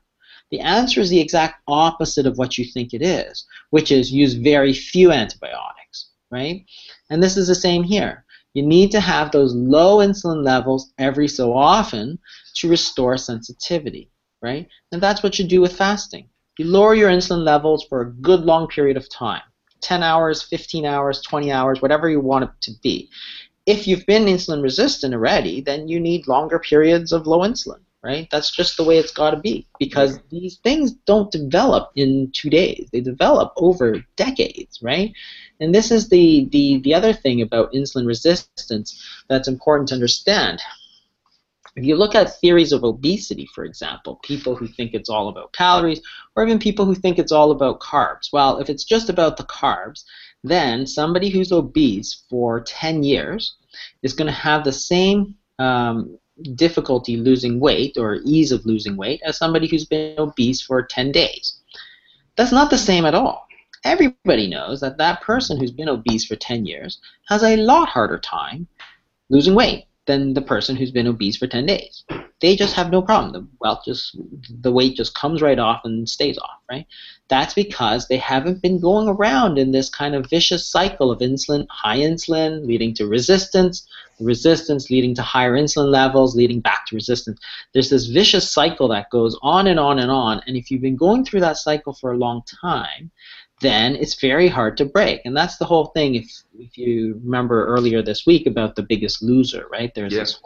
The 0.49 0.62
answer 0.62 0.99
is 0.99 1.12
the 1.12 1.19
exact 1.19 1.62
opposite 1.67 2.26
of 2.26 2.39
what 2.39 2.58
you 2.58 2.65
think 2.65 2.91
it 2.91 3.04
is, 3.04 3.45
which 3.69 3.91
is 3.91 4.12
use 4.12 4.34
very 4.34 4.73
few 4.73 5.12
antibiotics, 5.12 6.10
right? 6.32 6.65
And 7.12 7.21
this 7.21 7.38
is 7.38 7.47
the 7.47 7.56
same 7.56 7.84
here. 7.84 8.26
You 8.56 8.63
need 8.63 8.89
to 8.91 8.99
have 8.99 9.32
those 9.32 9.54
low 9.54 9.97
insulin 9.97 10.43
levels 10.43 10.91
every 10.97 11.28
so 11.28 11.54
often 11.54 12.17
to 12.56 12.67
restore 12.67 13.17
sensitivity, 13.17 14.10
right? 14.41 14.67
And 14.91 14.99
that's 14.99 15.21
what 15.21 15.38
you 15.38 15.45
do 15.45 15.62
with 15.62 15.76
fasting. 15.76 16.30
You 16.58 16.66
lower 16.66 16.94
your 16.94 17.10
insulin 17.10 17.44
levels 17.44 17.84
for 17.86 18.02
a 18.02 18.12
good 18.12 18.42
long 18.42 18.68
period 18.68 18.98
of 18.98 19.10
time 19.10 19.42
10 19.82 20.02
hours, 20.04 20.42
15 20.42 20.86
hours, 20.86 21.22
20 21.22 21.52
hours, 21.52 21.82
whatever 21.82 22.10
you 22.10 22.20
want 22.20 22.46
it 22.46 22.52
to 22.62 22.72
be. 22.82 23.10
If 23.66 23.88
you've 23.88 24.06
been 24.06 24.26
insulin 24.26 24.62
resistant 24.62 25.13
already, 25.13 25.62
then 25.62 25.88
you 25.88 26.00
need 26.00 26.28
longer 26.28 26.60
periods 26.60 27.12
of 27.12 27.28
low 27.28 27.39
insulin, 27.39 27.82
right? 28.04 28.28
That's 28.32 28.52
just 28.52 28.78
the 28.78 28.84
way 28.84 28.98
it's 28.98 29.12
got 29.12 29.32
to 29.32 29.38
be 29.38 29.68
because 29.80 30.20
these 30.30 30.58
things 30.58 30.92
don't 31.06 31.32
develop 31.32 31.92
in 31.96 32.32
two 32.34 32.50
days. 32.50 32.89
They 32.92 33.02
develop 33.02 33.54
over 33.56 34.04
decades, 34.16 34.80
right? 34.82 35.13
And 35.60 35.74
this 35.74 35.92
is 35.92 36.10
the, 36.10 36.48
the, 36.52 36.80
the 36.80 36.94
other 36.94 37.13
thing 37.13 37.42
about 37.42 37.74
insulin 37.74 38.06
resistance 38.06 39.02
that's 39.30 39.48
important 39.48 39.89
to 39.89 39.96
understand. 39.96 40.62
If 41.76 41.86
you 41.86 41.96
look 41.96 42.14
at 42.14 42.40
theories 42.40 42.72
of 42.72 42.84
obesity, 42.84 43.48
for 43.54 43.66
example, 43.66 44.20
people 44.24 44.56
who 44.56 44.68
think 44.68 44.94
it's 44.94 45.10
all 45.10 45.28
about 45.28 45.54
calories, 45.54 46.02
or 46.36 46.44
even 46.44 46.60
people 46.60 46.86
who 46.86 46.94
think 46.94 47.18
it's 47.18 47.32
all 47.32 47.52
about 47.52 47.80
carbs, 47.80 48.32
well, 48.32 48.60
if 48.60 48.70
it's 48.70 48.84
just 48.84 49.10
about 49.10 49.38
the 49.38 49.44
carbs, 49.44 50.04
then 50.44 50.86
somebody 50.86 51.30
who's 51.30 51.52
obese 51.52 52.24
for 52.30 52.62
10 52.62 53.04
years 53.04 53.56
is 54.04 54.14
going 54.14 54.28
to 54.28 54.34
have 54.34 54.64
the 54.64 54.72
same 54.72 55.36
um, 55.58 56.18
difficulty 56.56 57.18
losing 57.18 57.60
weight 57.60 57.98
or 57.98 58.20
ease 58.24 58.52
of 58.52 58.66
losing 58.66 58.96
weight 58.96 59.22
as 59.24 59.38
somebody 59.38 59.68
who's 59.68 59.86
been 59.86 60.20
obese 60.20 60.62
for 60.62 60.84
10 60.84 61.12
days. 61.12 61.60
That's 62.36 62.52
not 62.52 62.70
the 62.70 62.78
same 62.78 63.06
at 63.06 63.16
all. 63.16 63.48
Everybody 63.84 64.48
knows 64.48 64.80
that 64.82 64.98
that 64.98 65.22
person 65.22 65.60
who's 65.60 65.72
been 65.72 65.90
obese 65.90 66.26
for 66.26 66.36
10 66.36 66.66
years 66.66 67.00
has 67.30 67.44
a 67.44 67.58
lot 67.58 67.90
harder 67.90 68.20
time 68.20 68.68
losing 69.30 69.56
weight 69.56 69.86
than 70.06 70.34
the 70.34 70.42
person 70.42 70.76
who's 70.76 70.92
been 70.92 71.08
obese 71.08 71.38
for 71.38 71.48
10 71.48 71.66
days. 71.66 72.04
They 72.42 72.58
just 72.58 72.76
have 72.76 72.92
no 72.92 73.02
problem. 73.02 73.32
The 73.32 73.48
well, 73.62 73.82
just 73.86 74.18
the 74.62 74.72
weight 74.72 74.98
just 74.98 75.16
comes 75.16 75.42
right 75.42 75.58
off 75.58 75.82
and 75.86 76.10
stays 76.10 76.38
off, 76.38 76.60
right? 76.70 76.86
That's 77.30 77.54
because 77.54 78.08
they 78.08 78.18
haven't 78.18 78.62
been 78.62 78.82
going 78.82 79.08
around 79.08 79.58
in 79.58 79.72
this 79.72 79.89
kind 79.89 80.13
of 80.13 80.30
vicious 80.30 80.68
cycle 80.68 81.10
of 81.10 81.20
insulin, 81.20 81.66
high 81.70 82.00
insulin 82.00 82.66
leading 82.66 82.94
to 82.96 83.08
resistance, 83.08 83.88
resistance 84.20 84.89
leading 84.89 85.16
to 85.16 85.22
higher 85.22 85.54
insulin 85.54 85.89
levels, 85.89 86.36
leading 86.36 86.60
back 86.60 86.86
to 86.88 86.96
resistance. 86.96 87.39
There's 87.72 87.89
this 87.89 88.08
vicious 88.08 88.52
cycle 88.52 88.89
that 88.89 89.10
goes 89.10 89.38
on 89.42 89.68
and 89.68 89.80
on 89.80 90.00
and 90.00 90.12
on, 90.12 90.42
and 90.46 90.58
if 90.58 90.70
you've 90.70 90.82
been 90.82 90.98
going 90.98 91.24
through 91.24 91.42
that 91.42 91.58
cycle 91.58 91.94
for 91.94 92.12
a 92.12 92.18
long 92.18 92.44
time, 92.62 93.10
then 93.62 93.96
it's 93.96 94.20
very 94.20 94.48
hard 94.48 94.78
to 94.78 94.86
break. 94.86 95.22
And 95.26 95.36
that's 95.36 95.58
the 95.58 95.66
whole 95.66 95.88
thing. 95.88 96.16
If 96.16 96.30
if 96.58 96.78
you 96.78 97.20
remember 97.24 97.66
earlier 97.66 98.02
this 98.02 98.26
week 98.26 98.48
about 98.48 98.76
the 98.76 98.84
biggest 98.84 99.22
loser, 99.24 99.68
right? 99.72 99.94
There's 99.94 100.13
this 100.13 100.39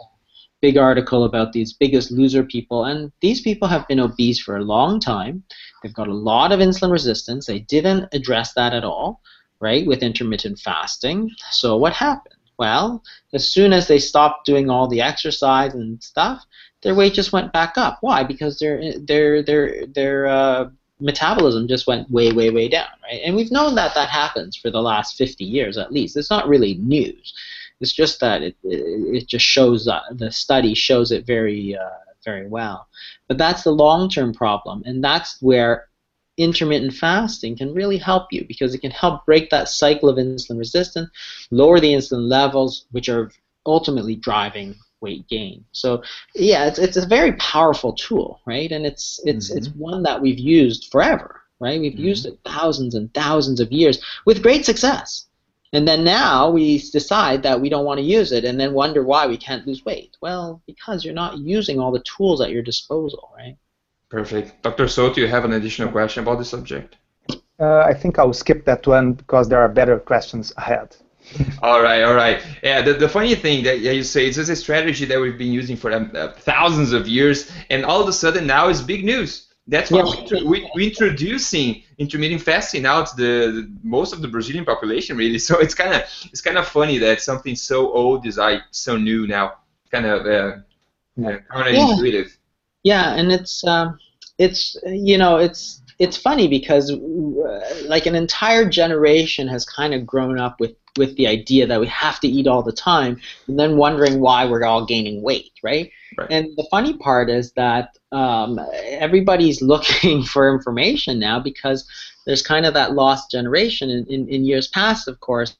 big 0.60 0.76
article 0.76 1.24
about 1.24 1.52
these 1.52 1.72
biggest 1.72 2.10
loser 2.10 2.42
people, 2.42 2.84
and 2.84 3.12
these 3.20 3.40
people 3.40 3.68
have 3.68 3.86
been 3.88 4.00
obese 4.00 4.40
for 4.40 4.56
a 4.56 4.64
long 4.64 5.00
time. 5.00 5.42
They've 5.82 5.94
got 5.94 6.08
a 6.08 6.14
lot 6.14 6.52
of 6.52 6.60
insulin 6.60 6.90
resistance. 6.90 7.46
They 7.46 7.60
didn't 7.60 8.08
address 8.12 8.54
that 8.54 8.74
at 8.74 8.84
all, 8.84 9.20
right, 9.60 9.86
with 9.86 10.02
intermittent 10.02 10.58
fasting. 10.58 11.30
So 11.50 11.76
what 11.76 11.92
happened? 11.92 12.34
Well, 12.58 13.04
as 13.32 13.46
soon 13.52 13.72
as 13.72 13.86
they 13.86 14.00
stopped 14.00 14.44
doing 14.44 14.68
all 14.68 14.88
the 14.88 15.00
exercise 15.00 15.74
and 15.74 16.02
stuff, 16.02 16.44
their 16.82 16.94
weight 16.94 17.14
just 17.14 17.32
went 17.32 17.52
back 17.52 17.78
up. 17.78 17.98
Why? 18.00 18.24
Because 18.24 18.58
their 18.58 18.98
their 18.98 19.42
their 19.42 19.86
their 19.86 20.26
uh, 20.26 20.70
metabolism 21.00 21.68
just 21.68 21.86
went 21.86 22.10
way, 22.10 22.32
way, 22.32 22.50
way 22.50 22.68
down, 22.68 22.88
right? 23.02 23.20
And 23.24 23.36
we've 23.36 23.52
known 23.52 23.74
that 23.76 23.94
that 23.94 24.08
happens 24.08 24.56
for 24.56 24.70
the 24.70 24.82
last 24.82 25.16
50 25.16 25.44
years 25.44 25.78
at 25.78 25.92
least. 25.92 26.16
It's 26.16 26.30
not 26.30 26.48
really 26.48 26.74
news. 26.74 27.34
It's 27.80 27.92
just 27.92 28.20
that 28.20 28.42
it, 28.42 28.56
it, 28.64 29.22
it 29.22 29.28
just 29.28 29.44
shows, 29.44 29.86
uh, 29.86 30.00
the 30.10 30.32
study 30.32 30.74
shows 30.74 31.12
it 31.12 31.26
very, 31.26 31.76
uh, 31.76 31.98
very 32.24 32.48
well. 32.48 32.88
But 33.28 33.38
that's 33.38 33.62
the 33.62 33.70
long-term 33.70 34.34
problem, 34.34 34.82
and 34.84 35.02
that's 35.02 35.40
where 35.40 35.88
intermittent 36.36 36.94
fasting 36.94 37.56
can 37.56 37.74
really 37.74 37.98
help 37.98 38.32
you 38.32 38.44
because 38.46 38.74
it 38.74 38.80
can 38.80 38.90
help 38.90 39.26
break 39.26 39.50
that 39.50 39.68
cycle 39.68 40.08
of 40.08 40.16
insulin 40.16 40.58
resistance, 40.58 41.10
lower 41.50 41.80
the 41.80 41.92
insulin 41.92 42.28
levels, 42.28 42.86
which 42.92 43.08
are 43.08 43.30
ultimately 43.66 44.14
driving 44.14 44.74
weight 45.00 45.26
gain. 45.28 45.64
So 45.72 46.02
yeah, 46.34 46.66
it's 46.66 46.78
it's 46.78 46.96
a 46.96 47.06
very 47.06 47.32
powerful 47.34 47.92
tool, 47.92 48.40
right? 48.46 48.70
And 48.70 48.86
it's 48.86 49.20
it's 49.24 49.48
mm-hmm. 49.48 49.58
it's 49.58 49.68
one 49.68 50.02
that 50.04 50.20
we've 50.20 50.38
used 50.38 50.90
forever, 50.90 51.42
right? 51.60 51.80
We've 51.80 51.92
mm-hmm. 51.92 52.04
used 52.04 52.26
it 52.26 52.38
thousands 52.44 52.94
and 52.94 53.12
thousands 53.14 53.60
of 53.60 53.72
years 53.72 54.02
with 54.24 54.42
great 54.42 54.64
success. 54.64 55.26
And 55.74 55.86
then 55.86 56.02
now 56.02 56.50
we 56.50 56.78
decide 56.78 57.42
that 57.42 57.60
we 57.60 57.68
don't 57.68 57.84
want 57.84 57.98
to 57.98 58.04
use 58.04 58.32
it 58.32 58.44
and 58.44 58.58
then 58.58 58.72
wonder 58.72 59.02
why 59.02 59.26
we 59.26 59.36
can't 59.36 59.66
lose 59.66 59.84
weight. 59.84 60.16
Well, 60.22 60.62
because 60.66 61.04
you're 61.04 61.12
not 61.12 61.38
using 61.38 61.78
all 61.78 61.92
the 61.92 62.02
tools 62.16 62.40
at 62.40 62.50
your 62.50 62.62
disposal, 62.62 63.30
right? 63.36 63.56
Perfect. 64.08 64.62
Dr. 64.62 64.84
Souto, 64.84 65.18
you 65.18 65.28
have 65.28 65.44
an 65.44 65.52
additional 65.52 65.92
question 65.92 66.22
about 66.22 66.38
the 66.38 66.44
subject? 66.44 66.96
Uh, 67.60 67.80
I 67.80 67.92
think 67.92 68.18
I'll 68.18 68.32
skip 68.32 68.64
that 68.64 68.86
one 68.86 69.12
because 69.12 69.50
there 69.50 69.60
are 69.60 69.68
better 69.68 69.98
questions 69.98 70.54
ahead 70.56 70.96
all 71.62 71.82
right, 71.82 72.02
all 72.02 72.14
right. 72.14 72.42
Yeah, 72.62 72.82
the, 72.82 72.94
the 72.94 73.08
funny 73.08 73.34
thing 73.34 73.64
that 73.64 73.80
you 73.80 74.02
say 74.02 74.26
it's 74.26 74.36
just 74.36 74.50
a 74.50 74.56
strategy 74.56 75.04
that 75.04 75.20
we've 75.20 75.38
been 75.38 75.52
using 75.52 75.76
for 75.76 75.92
um, 75.92 76.10
uh, 76.14 76.32
thousands 76.32 76.92
of 76.92 77.06
years, 77.08 77.50
and 77.70 77.84
all 77.84 78.00
of 78.00 78.08
a 78.08 78.12
sudden 78.12 78.46
now 78.46 78.68
is 78.68 78.80
big 78.82 79.04
news. 79.04 79.48
That's 79.66 79.90
why 79.90 80.02
yeah. 80.30 80.42
we, 80.44 80.70
we, 80.74 80.86
are 80.86 80.88
introducing 80.88 81.82
intermittent 81.98 82.40
fasting 82.40 82.82
now 82.82 83.04
to 83.04 83.16
the, 83.16 83.22
the, 83.52 83.72
most 83.82 84.14
of 84.14 84.22
the 84.22 84.28
Brazilian 84.28 84.64
population, 84.64 85.16
really. 85.16 85.38
So 85.48 85.58
it's 85.58 85.74
kind 85.74 85.94
of 85.94 86.02
it's 86.32 86.40
kind 86.40 86.56
of 86.56 86.66
funny 86.66 86.98
that 86.98 87.20
something 87.20 87.54
so 87.54 87.92
old 87.92 88.26
is 88.26 88.38
like 88.38 88.62
so 88.70 88.96
new 88.96 89.26
now, 89.26 89.58
kind 89.90 90.06
of 90.06 90.26
uh, 90.26 90.56
yeah. 91.16 91.38
counterintuitive. 91.50 92.30
Yeah, 92.82 93.14
and 93.14 93.30
it's 93.30 93.62
um, 93.64 93.98
it's 94.38 94.78
you 94.86 95.18
know 95.18 95.36
it's 95.36 95.82
it's 95.98 96.16
funny 96.16 96.48
because 96.48 96.90
uh, 96.90 97.82
like 97.86 98.06
an 98.06 98.14
entire 98.14 98.68
generation 98.68 99.48
has 99.48 99.66
kind 99.66 99.92
of 99.92 100.06
grown 100.06 100.38
up 100.38 100.60
with 100.60 100.76
with 100.98 101.16
the 101.16 101.26
idea 101.26 101.66
that 101.66 101.80
we 101.80 101.86
have 101.86 102.20
to 102.20 102.28
eat 102.28 102.46
all 102.46 102.62
the 102.62 102.72
time 102.72 103.18
and 103.46 103.58
then 103.58 103.76
wondering 103.76 104.20
why 104.20 104.44
we're 104.44 104.64
all 104.64 104.84
gaining 104.84 105.22
weight 105.22 105.52
right, 105.62 105.90
right. 106.18 106.30
and 106.30 106.56
the 106.56 106.66
funny 106.70 106.96
part 106.96 107.30
is 107.30 107.52
that 107.52 107.96
um, 108.12 108.60
everybody's 108.84 109.62
looking 109.72 110.22
for 110.22 110.52
information 110.52 111.18
now 111.18 111.38
because 111.40 111.88
there's 112.26 112.42
kind 112.42 112.66
of 112.66 112.74
that 112.74 112.92
lost 112.92 113.30
generation 113.30 113.88
in, 113.88 114.04
in, 114.06 114.28
in 114.28 114.44
years 114.44 114.68
past 114.68 115.08
of 115.08 115.18
course 115.20 115.56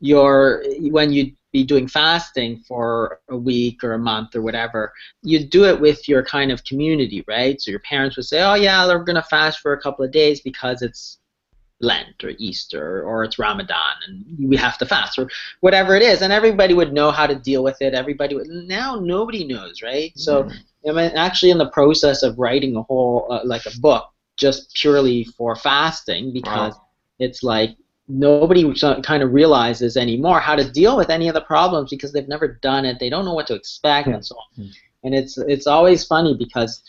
your 0.00 0.64
when 0.80 1.12
you'd 1.12 1.34
be 1.52 1.64
doing 1.64 1.88
fasting 1.88 2.62
for 2.68 3.20
a 3.28 3.36
week 3.36 3.82
or 3.82 3.94
a 3.94 3.98
month 3.98 4.36
or 4.36 4.42
whatever, 4.42 4.92
you'd 5.22 5.50
do 5.50 5.64
it 5.64 5.80
with 5.80 6.08
your 6.08 6.22
kind 6.22 6.52
of 6.52 6.64
community, 6.64 7.24
right? 7.26 7.60
So 7.60 7.70
your 7.70 7.80
parents 7.80 8.16
would 8.16 8.26
say, 8.26 8.42
"Oh 8.42 8.54
yeah, 8.54 8.86
we're 8.86 9.04
gonna 9.04 9.22
fast 9.22 9.60
for 9.60 9.72
a 9.72 9.80
couple 9.80 10.04
of 10.04 10.12
days 10.12 10.40
because 10.40 10.82
it's 10.82 11.17
Lent 11.80 12.24
or 12.24 12.32
Easter 12.38 13.02
or 13.02 13.24
it's 13.24 13.38
Ramadan 13.38 13.94
and 14.06 14.48
we 14.48 14.56
have 14.56 14.78
to 14.78 14.86
fast 14.86 15.18
or 15.18 15.28
whatever 15.60 15.94
it 15.94 16.02
is," 16.02 16.22
and 16.22 16.32
everybody 16.32 16.74
would 16.74 16.92
know 16.92 17.10
how 17.10 17.26
to 17.26 17.34
deal 17.34 17.62
with 17.62 17.80
it. 17.80 17.94
Everybody 17.94 18.34
would. 18.34 18.48
Now 18.48 18.96
nobody 18.96 19.44
knows, 19.44 19.82
right? 19.82 20.10
Mm-hmm. 20.10 20.20
So 20.20 20.50
I'm 20.86 20.98
actually 20.98 21.50
in 21.50 21.58
the 21.58 21.70
process 21.70 22.22
of 22.22 22.38
writing 22.38 22.76
a 22.76 22.82
whole 22.82 23.26
uh, 23.30 23.40
like 23.44 23.66
a 23.66 23.80
book 23.80 24.10
just 24.36 24.72
purely 24.74 25.24
for 25.24 25.56
fasting 25.56 26.32
because 26.32 26.74
wow. 26.74 26.86
it's 27.18 27.42
like 27.42 27.76
nobody 28.08 28.72
kind 29.02 29.22
of 29.22 29.32
realizes 29.32 29.96
anymore 29.96 30.40
how 30.40 30.56
to 30.56 30.70
deal 30.70 30.96
with 30.96 31.10
any 31.10 31.28
of 31.28 31.34
the 31.34 31.40
problems 31.42 31.90
because 31.90 32.12
they've 32.12 32.28
never 32.28 32.48
done 32.48 32.84
it. 32.84 32.98
They 32.98 33.10
don't 33.10 33.24
know 33.24 33.34
what 33.34 33.46
to 33.48 33.54
expect 33.54 34.08
and 34.08 34.24
so 34.24 34.36
on. 34.36 34.64
Hmm. 34.64 34.70
And 35.04 35.14
it's 35.14 35.38
it's 35.38 35.66
always 35.66 36.04
funny 36.04 36.34
because 36.36 36.82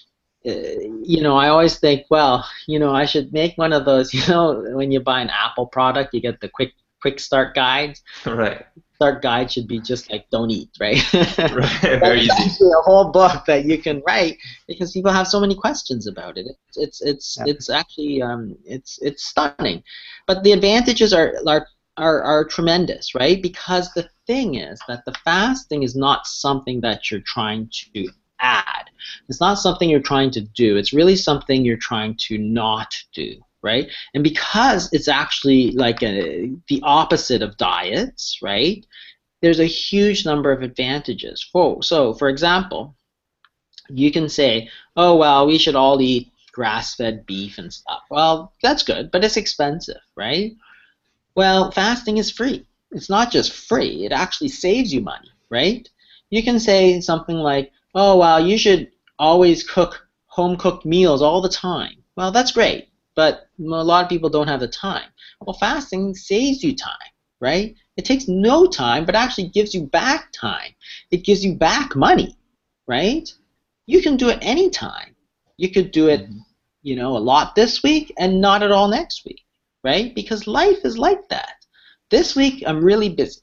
you 0.44 1.22
know 1.22 1.36
I 1.36 1.50
always 1.50 1.80
think, 1.80 2.06
well, 2.10 2.48
you 2.68 2.80
know, 2.80 2.94
I 2.94 3.06
should 3.06 3.34
make 3.34 3.58
one 3.58 3.74
of 3.74 3.86
those. 3.86 4.14
You 4.20 4.26
know, 4.28 4.66
when 4.74 4.92
you 4.92 5.00
buy 5.00 5.22
an 5.22 5.30
Apple 5.30 5.68
product, 5.68 6.14
you 6.14 6.22
get 6.22 6.40
the 6.40 6.50
quick 6.50 6.74
quick 7.02 7.20
start 7.20 7.56
guides. 7.56 8.02
Right 8.26 8.66
start 9.00 9.22
guide 9.22 9.50
should 9.50 9.66
be 9.66 9.80
just 9.80 10.12
like 10.12 10.30
don't 10.30 10.52
eat, 10.52 10.70
right? 10.78 11.02
right, 11.14 12.00
very 12.02 12.20
easy. 12.20 12.66
A 12.66 12.82
whole 12.82 13.12
book 13.12 13.46
that 13.46 13.64
you 13.64 13.78
can 13.78 14.04
write 14.06 14.38
because 14.68 14.92
people 14.92 15.10
have 15.10 15.26
so 15.26 15.40
many 15.40 15.56
questions 15.56 16.06
about 16.06 16.38
it. 16.38 16.48
It's 16.50 16.78
it's 16.78 17.02
it's, 17.02 17.38
yeah. 17.38 17.46
it's 17.48 17.70
actually 17.70 18.22
um, 18.22 18.58
it's 18.66 19.00
it's 19.02 19.24
stunning, 19.24 19.84
but 20.28 20.44
the 20.44 20.52
advantages 20.52 21.14
are 21.14 21.36
are 21.48 21.66
are, 21.96 22.22
are 22.22 22.44
tremendous, 22.44 23.16
right? 23.16 23.42
Because 23.42 23.90
the 23.94 24.10
thing 24.28 24.56
is 24.56 24.82
that 24.90 25.06
the 25.06 25.14
fasting 25.24 25.84
is 25.84 25.96
not 25.96 26.28
something 26.28 26.82
that 26.82 27.10
you're 27.10 27.22
trying 27.22 27.70
to 27.72 28.10
add. 28.40 28.90
It's 29.28 29.40
not 29.40 29.60
something 29.60 29.90
you're 29.90 30.00
trying 30.00 30.32
to 30.32 30.42
do. 30.42 30.78
It's 30.78 30.94
really 30.94 31.16
something 31.16 31.64
you're 31.64 31.78
trying 31.78 32.16
to 32.28 32.38
not 32.38 32.96
do 33.14 33.42
right? 33.62 33.90
And 34.14 34.24
because 34.24 34.92
it's 34.94 35.08
actually 35.08 35.72
like 35.72 36.02
a, 36.02 36.52
the 36.68 36.82
opposite 36.84 37.42
of 37.42 37.58
diets, 37.58 38.40
right? 38.42 38.86
There's 39.42 39.60
a 39.60 39.66
huge 39.66 40.26
number 40.26 40.52
of 40.52 40.62
advantages. 40.62 41.44
For, 41.52 41.82
so, 41.84 42.14
for 42.14 42.30
example, 42.30 42.96
you 43.90 44.12
can 44.12 44.30
say, 44.30 44.70
oh, 44.96 45.16
well, 45.16 45.48
we 45.48 45.58
should 45.58 45.76
all 45.76 46.02
eat 46.02 46.32
grass 46.52 46.96
fed 46.96 47.26
beef 47.26 47.58
and 47.58 47.74
stuff. 47.74 48.02
Well, 48.10 48.54
that's 48.62 48.84
good, 48.84 49.12
but 49.12 49.24
it's 49.24 49.38
expensive, 49.38 50.02
right? 50.16 50.56
Well, 51.36 51.72
fasting 51.72 52.18
is 52.18 52.32
free. 52.32 52.66
It's 52.92 53.10
not 53.10 53.32
just 53.32 53.54
free, 53.54 54.06
it 54.06 54.12
actually 54.12 54.50
saves 54.50 54.94
you 54.94 55.02
money, 55.02 55.32
right? 55.50 55.88
You 56.32 56.44
can 56.44 56.60
say 56.60 57.02
something 57.02 57.36
like, 57.36 57.72
oh, 57.96 58.18
well, 58.18 58.46
you 58.46 58.58
should 58.58 58.92
always 59.18 59.64
cook 59.64 60.08
home 60.28 60.58
cooked 60.58 60.86
meals 60.86 61.22
all 61.22 61.42
the 61.42 61.50
time. 61.50 62.04
Well, 62.16 62.32
that's 62.32 62.52
great 62.52 62.90
but 63.20 63.50
a 63.60 63.84
lot 63.84 64.02
of 64.02 64.10
people 64.10 64.30
don't 64.30 64.48
have 64.48 64.62
the 64.62 64.68
time. 64.70 65.10
Well, 65.42 65.58
fasting 65.60 66.16
saves 66.16 66.64
you 66.64 66.74
time, 66.74 67.12
right? 67.42 67.76
It 67.98 68.06
takes 68.06 68.30
no 68.30 68.66
time, 68.66 69.04
but 69.04 69.14
actually 69.14 69.50
gives 69.50 69.74
you 69.74 69.88
back 69.88 70.32
time. 70.32 70.72
It 71.12 71.26
gives 71.26 71.44
you 71.44 71.54
back 71.54 71.98
money, 71.98 72.38
right? 72.88 73.30
You 73.88 74.02
can 74.02 74.16
do 74.16 74.30
it 74.30 74.40
anytime. 74.42 75.18
You 75.58 75.70
could 75.70 75.92
do 75.92 76.08
it, 76.08 76.22
mm-hmm. 76.22 76.40
you 76.82 76.96
know, 76.96 77.18
a 77.18 77.26
lot 77.32 77.56
this 77.56 77.84
week 77.84 78.14
and 78.18 78.40
not 78.40 78.64
at 78.64 78.72
all 78.72 78.88
next 78.88 79.26
week, 79.26 79.42
right? 79.84 80.16
Because 80.16 80.48
life 80.48 80.86
is 80.86 80.98
like 80.98 81.28
that. 81.28 81.56
This 82.10 82.38
week 82.38 82.64
I'm 82.66 82.82
really 82.82 83.10
busy, 83.10 83.42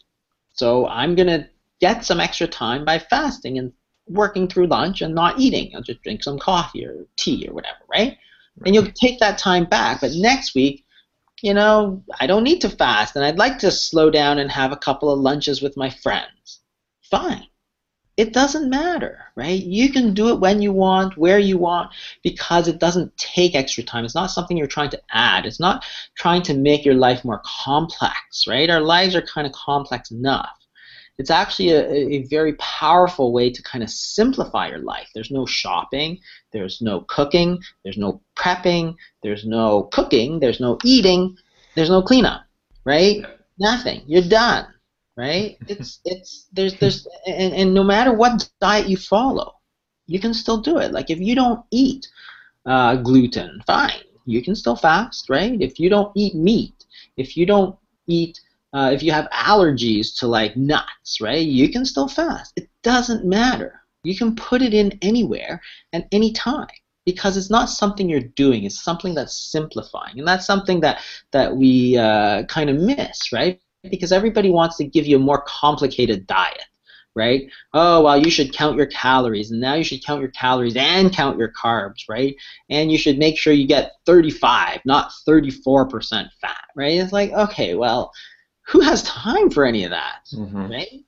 so 0.54 0.86
I'm 0.88 1.14
gonna 1.14 1.50
get 1.82 2.06
some 2.06 2.20
extra 2.20 2.46
time 2.46 2.86
by 2.86 2.98
fasting 2.98 3.58
and 3.58 3.74
working 4.08 4.48
through 4.48 4.66
lunch 4.66 5.02
and 5.02 5.14
not 5.14 5.38
eating. 5.38 5.72
I'll 5.74 5.82
just 5.82 6.02
drink 6.02 6.22
some 6.22 6.38
coffee 6.38 6.84
or 6.84 7.06
tea 7.16 7.46
or 7.48 7.54
whatever, 7.54 7.78
right? 7.90 8.16
and 8.64 8.74
you'll 8.74 8.90
take 8.92 9.18
that 9.20 9.38
time 9.38 9.64
back. 9.64 10.00
But 10.00 10.12
next 10.12 10.54
week, 10.54 10.84
you 11.42 11.52
know, 11.52 12.02
I 12.20 12.26
don't 12.26 12.44
need 12.44 12.60
to 12.62 12.70
fast, 12.70 13.16
and 13.16 13.24
I'd 13.24 13.38
like 13.38 13.58
to 13.58 13.70
slow 13.70 14.08
down 14.10 14.38
and 14.38 14.50
have 14.50 14.72
a 14.72 14.76
couple 14.76 15.10
of 15.10 15.20
lunches 15.20 15.60
with 15.60 15.76
my 15.76 15.90
friends. 15.90 16.60
Fine. 17.02 17.46
It 18.16 18.32
doesn't 18.32 18.70
matter, 18.70 19.18
right? 19.36 19.62
You 19.62 19.92
can 19.92 20.14
do 20.14 20.30
it 20.30 20.40
when 20.40 20.62
you 20.62 20.72
want, 20.72 21.18
where 21.18 21.38
you 21.38 21.58
want, 21.58 21.92
because 22.22 22.66
it 22.66 22.78
doesn't 22.78 23.14
take 23.18 23.54
extra 23.54 23.84
time. 23.84 24.06
It's 24.06 24.14
not 24.14 24.30
something 24.30 24.56
you're 24.56 24.66
trying 24.66 24.88
to 24.90 25.02
add. 25.10 25.44
It's 25.44 25.60
not 25.60 25.84
trying 26.16 26.40
to 26.42 26.54
make 26.54 26.86
your 26.86 26.94
life 26.94 27.26
more 27.26 27.42
complex, 27.44 28.46
right? 28.48 28.70
Our 28.70 28.80
lives 28.80 29.14
are 29.14 29.20
kind 29.20 29.46
of 29.46 29.52
complex 29.52 30.10
enough 30.10 30.65
it's 31.18 31.30
actually 31.30 31.70
a, 31.70 31.88
a 31.90 32.26
very 32.28 32.54
powerful 32.54 33.32
way 33.32 33.50
to 33.50 33.62
kind 33.62 33.82
of 33.82 33.90
simplify 33.90 34.68
your 34.68 34.78
life. 34.78 35.08
There's 35.14 35.30
no 35.30 35.46
shopping, 35.46 36.20
there's 36.52 36.82
no 36.82 37.00
cooking, 37.00 37.58
there's 37.84 37.96
no 37.96 38.20
prepping, 38.36 38.94
there's 39.22 39.44
no 39.46 39.84
cooking, 39.92 40.40
there's 40.40 40.60
no 40.60 40.78
eating, 40.84 41.36
there's 41.74 41.90
no 41.90 42.02
cleanup, 42.02 42.42
right? 42.84 43.24
Nothing. 43.58 44.02
You're 44.06 44.28
done, 44.28 44.66
right? 45.16 45.56
It's 45.68 46.00
it's 46.04 46.46
there's 46.52 46.74
there's 46.78 47.06
and, 47.26 47.54
and 47.54 47.74
no 47.74 47.82
matter 47.82 48.12
what 48.12 48.48
diet 48.60 48.88
you 48.88 48.96
follow, 48.96 49.54
you 50.06 50.20
can 50.20 50.34
still 50.34 50.60
do 50.60 50.78
it. 50.78 50.92
Like 50.92 51.10
if 51.10 51.18
you 51.18 51.34
don't 51.34 51.64
eat 51.70 52.06
uh, 52.66 52.96
gluten, 52.96 53.62
fine, 53.66 54.02
you 54.26 54.42
can 54.42 54.54
still 54.54 54.76
fast, 54.76 55.30
right? 55.30 55.60
If 55.60 55.80
you 55.80 55.88
don't 55.88 56.12
eat 56.14 56.34
meat, 56.34 56.84
if 57.16 57.36
you 57.36 57.46
don't 57.46 57.76
eat 58.06 58.40
uh, 58.76 58.90
if 58.90 59.02
you 59.02 59.10
have 59.10 59.26
allergies 59.30 60.14
to 60.18 60.26
like 60.26 60.54
nuts, 60.54 61.18
right, 61.22 61.46
you 61.46 61.70
can 61.70 61.86
still 61.86 62.08
fast. 62.08 62.52
It 62.56 62.68
doesn't 62.82 63.24
matter. 63.24 63.80
You 64.04 64.14
can 64.14 64.36
put 64.36 64.60
it 64.60 64.74
in 64.74 64.98
anywhere 65.00 65.62
and 65.94 66.04
any 66.12 66.30
time 66.32 66.68
because 67.06 67.38
it's 67.38 67.48
not 67.48 67.70
something 67.70 68.06
you're 68.06 68.20
doing. 68.20 68.64
It's 68.64 68.84
something 68.84 69.14
that's 69.14 69.34
simplifying, 69.50 70.18
and 70.18 70.28
that's 70.28 70.44
something 70.44 70.80
that 70.80 71.00
that 71.30 71.56
we 71.56 71.96
uh, 71.96 72.42
kind 72.44 72.68
of 72.68 72.76
miss, 72.76 73.32
right? 73.32 73.58
Because 73.82 74.12
everybody 74.12 74.50
wants 74.50 74.76
to 74.76 74.84
give 74.84 75.06
you 75.06 75.16
a 75.16 75.20
more 75.20 75.42
complicated 75.46 76.26
diet 76.26 76.66
right? 77.14 77.50
Oh, 77.72 78.02
well, 78.02 78.18
you 78.18 78.30
should 78.30 78.52
count 78.52 78.76
your 78.76 78.88
calories, 78.88 79.50
and 79.50 79.58
now 79.58 79.72
you 79.72 79.84
should 79.84 80.04
count 80.04 80.20
your 80.20 80.30
calories 80.32 80.76
and 80.76 81.10
count 81.10 81.38
your 81.38 81.50
carbs, 81.50 82.10
right? 82.10 82.36
And 82.68 82.92
you 82.92 82.98
should 82.98 83.16
make 83.16 83.38
sure 83.38 83.54
you 83.54 83.66
get 83.66 83.92
35, 84.04 84.80
not 84.84 85.10
34% 85.26 86.28
fat, 86.42 86.60
right? 86.76 86.98
It's 86.98 87.12
like, 87.12 87.32
okay, 87.32 87.74
well, 87.74 88.12
who 88.66 88.80
has 88.80 89.02
time 89.04 89.50
for 89.50 89.64
any 89.64 89.84
of 89.84 89.90
that, 89.90 90.26
mm-hmm. 90.32 90.70
right? 90.70 91.04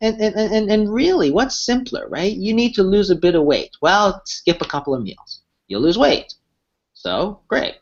And, 0.00 0.20
and, 0.20 0.34
and, 0.34 0.70
and 0.70 0.92
really, 0.92 1.30
what's 1.30 1.64
simpler, 1.64 2.06
right? 2.08 2.32
You 2.32 2.52
need 2.52 2.74
to 2.74 2.82
lose 2.82 3.10
a 3.10 3.16
bit 3.16 3.34
of 3.34 3.44
weight. 3.44 3.70
Well, 3.80 4.20
skip 4.26 4.60
a 4.60 4.66
couple 4.66 4.94
of 4.94 5.02
meals. 5.02 5.40
You'll 5.68 5.80
lose 5.80 5.96
weight. 5.96 6.34
So, 6.92 7.40
great. 7.48 7.76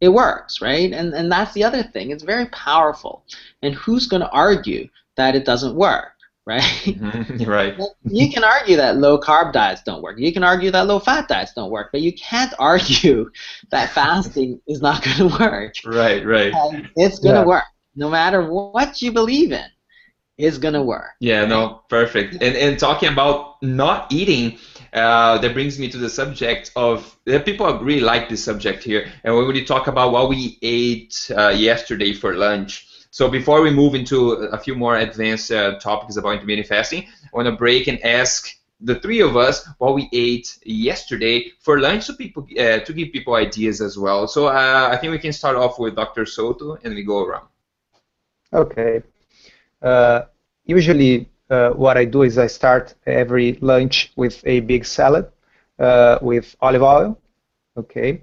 It 0.00 0.10
works, 0.10 0.60
right? 0.60 0.92
And, 0.92 1.14
and 1.14 1.32
that's 1.32 1.54
the 1.54 1.64
other 1.64 1.82
thing. 1.82 2.10
It's 2.10 2.22
very 2.22 2.46
powerful. 2.46 3.24
And 3.62 3.74
who's 3.74 4.06
going 4.06 4.20
to 4.20 4.30
argue 4.30 4.88
that 5.16 5.34
it 5.34 5.46
doesn't 5.46 5.74
work, 5.74 6.12
right? 6.46 6.62
Mm-hmm. 6.62 7.48
right. 7.50 7.80
you 8.04 8.30
can 8.30 8.44
argue 8.44 8.76
that 8.76 8.98
low 8.98 9.18
carb 9.18 9.52
diets 9.52 9.82
don't 9.82 10.02
work. 10.02 10.18
You 10.18 10.32
can 10.32 10.44
argue 10.44 10.70
that 10.72 10.86
low 10.86 10.98
fat 10.98 11.28
diets 11.28 11.54
don't 11.54 11.70
work, 11.70 11.88
but 11.90 12.02
you 12.02 12.12
can't 12.12 12.52
argue 12.58 13.30
that 13.70 13.90
fasting 13.90 14.60
is 14.66 14.82
not 14.82 15.02
going 15.02 15.30
to 15.30 15.38
work. 15.38 15.74
Right, 15.84 16.24
right. 16.26 16.52
And 16.52 16.90
it's 16.96 17.20
going 17.20 17.34
to 17.34 17.40
yeah. 17.40 17.46
work 17.46 17.64
no 17.96 18.08
matter 18.08 18.48
what 18.48 19.02
you 19.02 19.10
believe 19.10 19.52
in, 19.52 19.66
is 20.38 20.58
gonna 20.58 20.82
work. 20.82 21.12
Yeah, 21.20 21.46
no, 21.46 21.82
perfect. 21.88 22.34
And 22.34 22.56
and 22.56 22.78
talking 22.78 23.08
about 23.08 23.62
not 23.62 24.12
eating, 24.12 24.58
uh, 24.92 25.38
that 25.38 25.52
brings 25.54 25.78
me 25.78 25.88
to 25.90 25.98
the 25.98 26.10
subject 26.10 26.72
of 26.76 27.16
people 27.44 27.78
really 27.78 28.00
like 28.00 28.28
this 28.28 28.44
subject 28.44 28.84
here. 28.84 29.10
And 29.24 29.34
when 29.34 29.46
we 29.46 29.64
talk 29.64 29.86
about 29.86 30.12
what 30.12 30.28
we 30.28 30.58
ate 30.62 31.30
uh, 31.36 31.48
yesterday 31.48 32.12
for 32.12 32.34
lunch. 32.34 32.86
So 33.10 33.30
before 33.30 33.62
we 33.62 33.70
move 33.70 33.94
into 33.94 34.32
a 34.32 34.58
few 34.58 34.74
more 34.74 34.98
advanced 34.98 35.50
uh, 35.50 35.78
topics 35.78 36.16
about 36.16 36.34
intermittent 36.34 36.66
fasting, 36.66 37.06
I 37.24 37.28
want 37.32 37.46
to 37.46 37.52
break 37.52 37.88
and 37.88 37.98
ask 38.04 38.54
the 38.80 38.96
three 38.96 39.20
of 39.20 39.38
us 39.38 39.66
what 39.78 39.94
we 39.94 40.10
ate 40.12 40.58
yesterday 40.64 41.50
for 41.60 41.80
lunch, 41.80 42.04
so 42.04 42.14
people 42.14 42.46
uh, 42.58 42.80
to 42.80 42.92
give 42.92 43.12
people 43.12 43.34
ideas 43.34 43.80
as 43.80 43.96
well. 43.96 44.28
So 44.28 44.48
uh, 44.48 44.90
I 44.92 44.98
think 44.98 45.12
we 45.12 45.18
can 45.18 45.32
start 45.32 45.56
off 45.56 45.78
with 45.78 45.96
Dr. 45.96 46.24
Souto, 46.24 46.78
and 46.84 46.94
we 46.94 47.02
go 47.02 47.24
around. 47.24 47.48
Okay. 48.56 49.02
Uh, 49.82 50.22
usually, 50.64 51.28
uh, 51.50 51.70
what 51.70 51.96
I 51.96 52.04
do 52.06 52.22
is 52.22 52.38
I 52.38 52.46
start 52.48 52.94
every 53.06 53.58
lunch 53.60 54.12
with 54.16 54.42
a 54.46 54.60
big 54.60 54.84
salad 54.84 55.30
uh, 55.78 56.18
with 56.22 56.56
olive 56.60 56.82
oil. 56.82 57.18
Okay. 57.76 58.22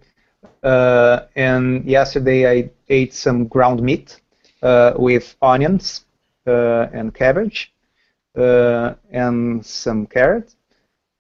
Uh, 0.64 1.22
and 1.36 1.86
yesterday 1.86 2.50
I 2.50 2.72
ate 2.90 3.14
some 3.14 3.48
ground 3.48 3.82
meat 3.82 4.20
with 4.98 5.36
onions 5.42 6.06
and 6.46 7.14
cabbage. 7.14 7.74
Uh, 8.36 8.96
and 9.12 9.64
some 9.64 10.08
carrot. 10.08 10.56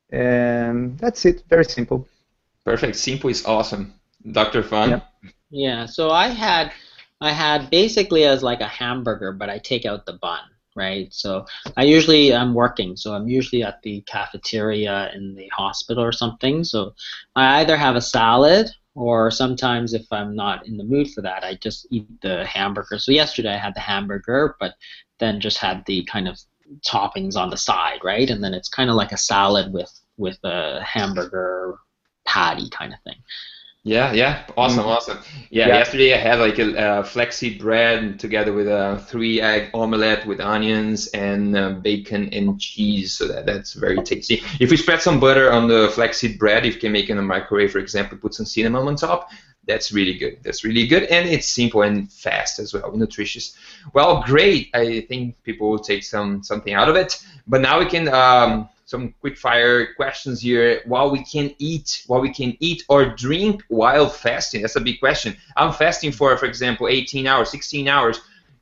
And 0.09 0.97
that's 0.97 1.25
it. 1.25 1.43
Very 1.47 1.65
simple. 1.65 2.07
Perfect. 2.65 2.95
Simple 2.95 3.29
is 3.29 3.45
awesome. 3.45 3.93
Dr. 4.31 4.63
Fung. 4.63 4.89
Yeah. 4.89 5.01
yeah. 5.51 5.85
So 5.85 6.09
I 6.09 6.29
had 6.29 6.71
I 7.23 7.31
had 7.31 7.69
basically 7.69 8.25
as 8.25 8.43
like 8.43 8.59
a 8.59 8.67
hamburger, 8.67 9.31
but 9.31 9.49
I 9.49 9.57
take 9.57 9.85
out 9.85 10.05
the 10.05 10.13
bun, 10.13 10.41
right? 10.75 11.07
So 11.13 11.45
I 11.77 11.83
usually 11.83 12.35
I'm 12.35 12.53
working, 12.53 12.97
so 12.97 13.13
I'm 13.13 13.29
usually 13.29 13.63
at 13.63 13.81
the 13.81 14.01
cafeteria 14.01 15.09
in 15.15 15.33
the 15.33 15.47
hospital 15.47 16.03
or 16.03 16.11
something. 16.11 16.65
So 16.65 16.93
I 17.35 17.61
either 17.61 17.77
have 17.77 17.95
a 17.95 18.01
salad 18.01 18.69
or 18.93 19.31
sometimes 19.31 19.93
if 19.93 20.05
I'm 20.11 20.35
not 20.35 20.67
in 20.67 20.75
the 20.75 20.83
mood 20.83 21.11
for 21.11 21.21
that, 21.21 21.45
I 21.45 21.55
just 21.55 21.87
eat 21.91 22.07
the 22.21 22.45
hamburger. 22.45 22.99
So 22.99 23.13
yesterday 23.13 23.53
I 23.53 23.57
had 23.57 23.73
the 23.73 23.79
hamburger, 23.79 24.55
but 24.59 24.75
then 25.19 25.39
just 25.39 25.59
had 25.59 25.85
the 25.85 26.03
kind 26.03 26.27
of 26.27 26.37
toppings 26.85 27.37
on 27.37 27.49
the 27.49 27.57
side, 27.57 27.99
right? 28.03 28.29
And 28.29 28.43
then 28.43 28.53
it's 28.53 28.67
kind 28.67 28.89
of 28.89 28.97
like 28.97 29.13
a 29.13 29.17
salad 29.17 29.71
with 29.71 29.91
with 30.17 30.37
a 30.43 30.81
hamburger 30.83 31.75
patty 32.25 32.69
kind 32.69 32.93
of 32.93 32.99
thing. 33.03 33.15
Yeah, 33.85 34.13
yeah, 34.13 34.45
awesome, 34.55 34.79
mm-hmm. 34.79 34.89
awesome. 34.89 35.17
Yeah, 35.49 35.67
yeah, 35.67 35.77
yesterday 35.79 36.13
I 36.13 36.17
had 36.17 36.39
like 36.39 36.57
a, 36.57 36.99
a 36.99 37.03
flaxseed 37.03 37.59
bread 37.59 38.17
together 38.17 38.53
with 38.53 38.69
a 38.69 39.03
three 39.07 39.41
egg 39.41 39.71
omelette 39.73 40.25
with 40.25 40.39
onions 40.39 41.07
and 41.07 41.57
uh, 41.57 41.71
bacon 41.71 42.29
and 42.33 42.57
cheese. 42.57 43.11
So 43.11 43.27
that, 43.27 43.45
that's 43.45 43.73
very 43.73 44.01
tasty. 44.01 44.41
If 44.61 44.71
we 44.71 44.77
spread 44.77 45.01
some 45.01 45.19
butter 45.19 45.51
on 45.51 45.67
the 45.67 45.89
flaxseed 45.89 46.39
bread, 46.39 46.65
if 46.65 46.75
you 46.75 46.79
can 46.79 46.93
make 46.93 47.09
it 47.09 47.11
in 47.11 47.17
the 47.17 47.23
microwave, 47.23 47.73
for 47.73 47.79
example, 47.79 48.17
put 48.17 48.33
some 48.33 48.45
cinnamon 48.45 48.87
on 48.87 48.95
top, 48.95 49.29
that's 49.65 49.91
really 49.91 50.17
good. 50.17 50.39
That's 50.43 50.63
really 50.63 50.87
good, 50.87 51.03
and 51.03 51.27
it's 51.27 51.47
simple 51.47 51.81
and 51.81 52.11
fast 52.11 52.59
as 52.59 52.73
well, 52.73 52.95
nutritious. 52.95 53.57
Well, 53.93 54.23
great. 54.23 54.69
I 54.73 55.01
think 55.01 55.43
people 55.43 55.69
will 55.69 55.79
take 55.79 56.03
some 56.03 56.41
something 56.41 56.73
out 56.73 56.87
of 56.87 56.95
it. 56.95 57.21
But 57.47 57.59
now 57.59 57.79
we 57.79 57.85
can 57.85 58.07
um, 58.07 58.69
some 58.85 59.13
quick 59.21 59.37
fire 59.37 59.93
questions 59.95 60.41
here. 60.41 60.81
While 60.85 61.11
we 61.11 61.23
can 61.23 61.53
eat, 61.59 62.03
while 62.07 62.21
we 62.21 62.33
can 62.33 62.55
eat 62.59 62.83
or 62.89 63.05
drink 63.05 63.63
while 63.67 64.09
fasting. 64.09 64.61
That's 64.61 64.75
a 64.75 64.81
big 64.81 64.99
question. 64.99 65.35
I'm 65.55 65.73
fasting 65.73 66.11
for, 66.11 66.35
for 66.37 66.45
example, 66.45 66.87
18 66.87 67.27
hours, 67.27 67.49
16 67.49 67.87
hours. 67.87 68.19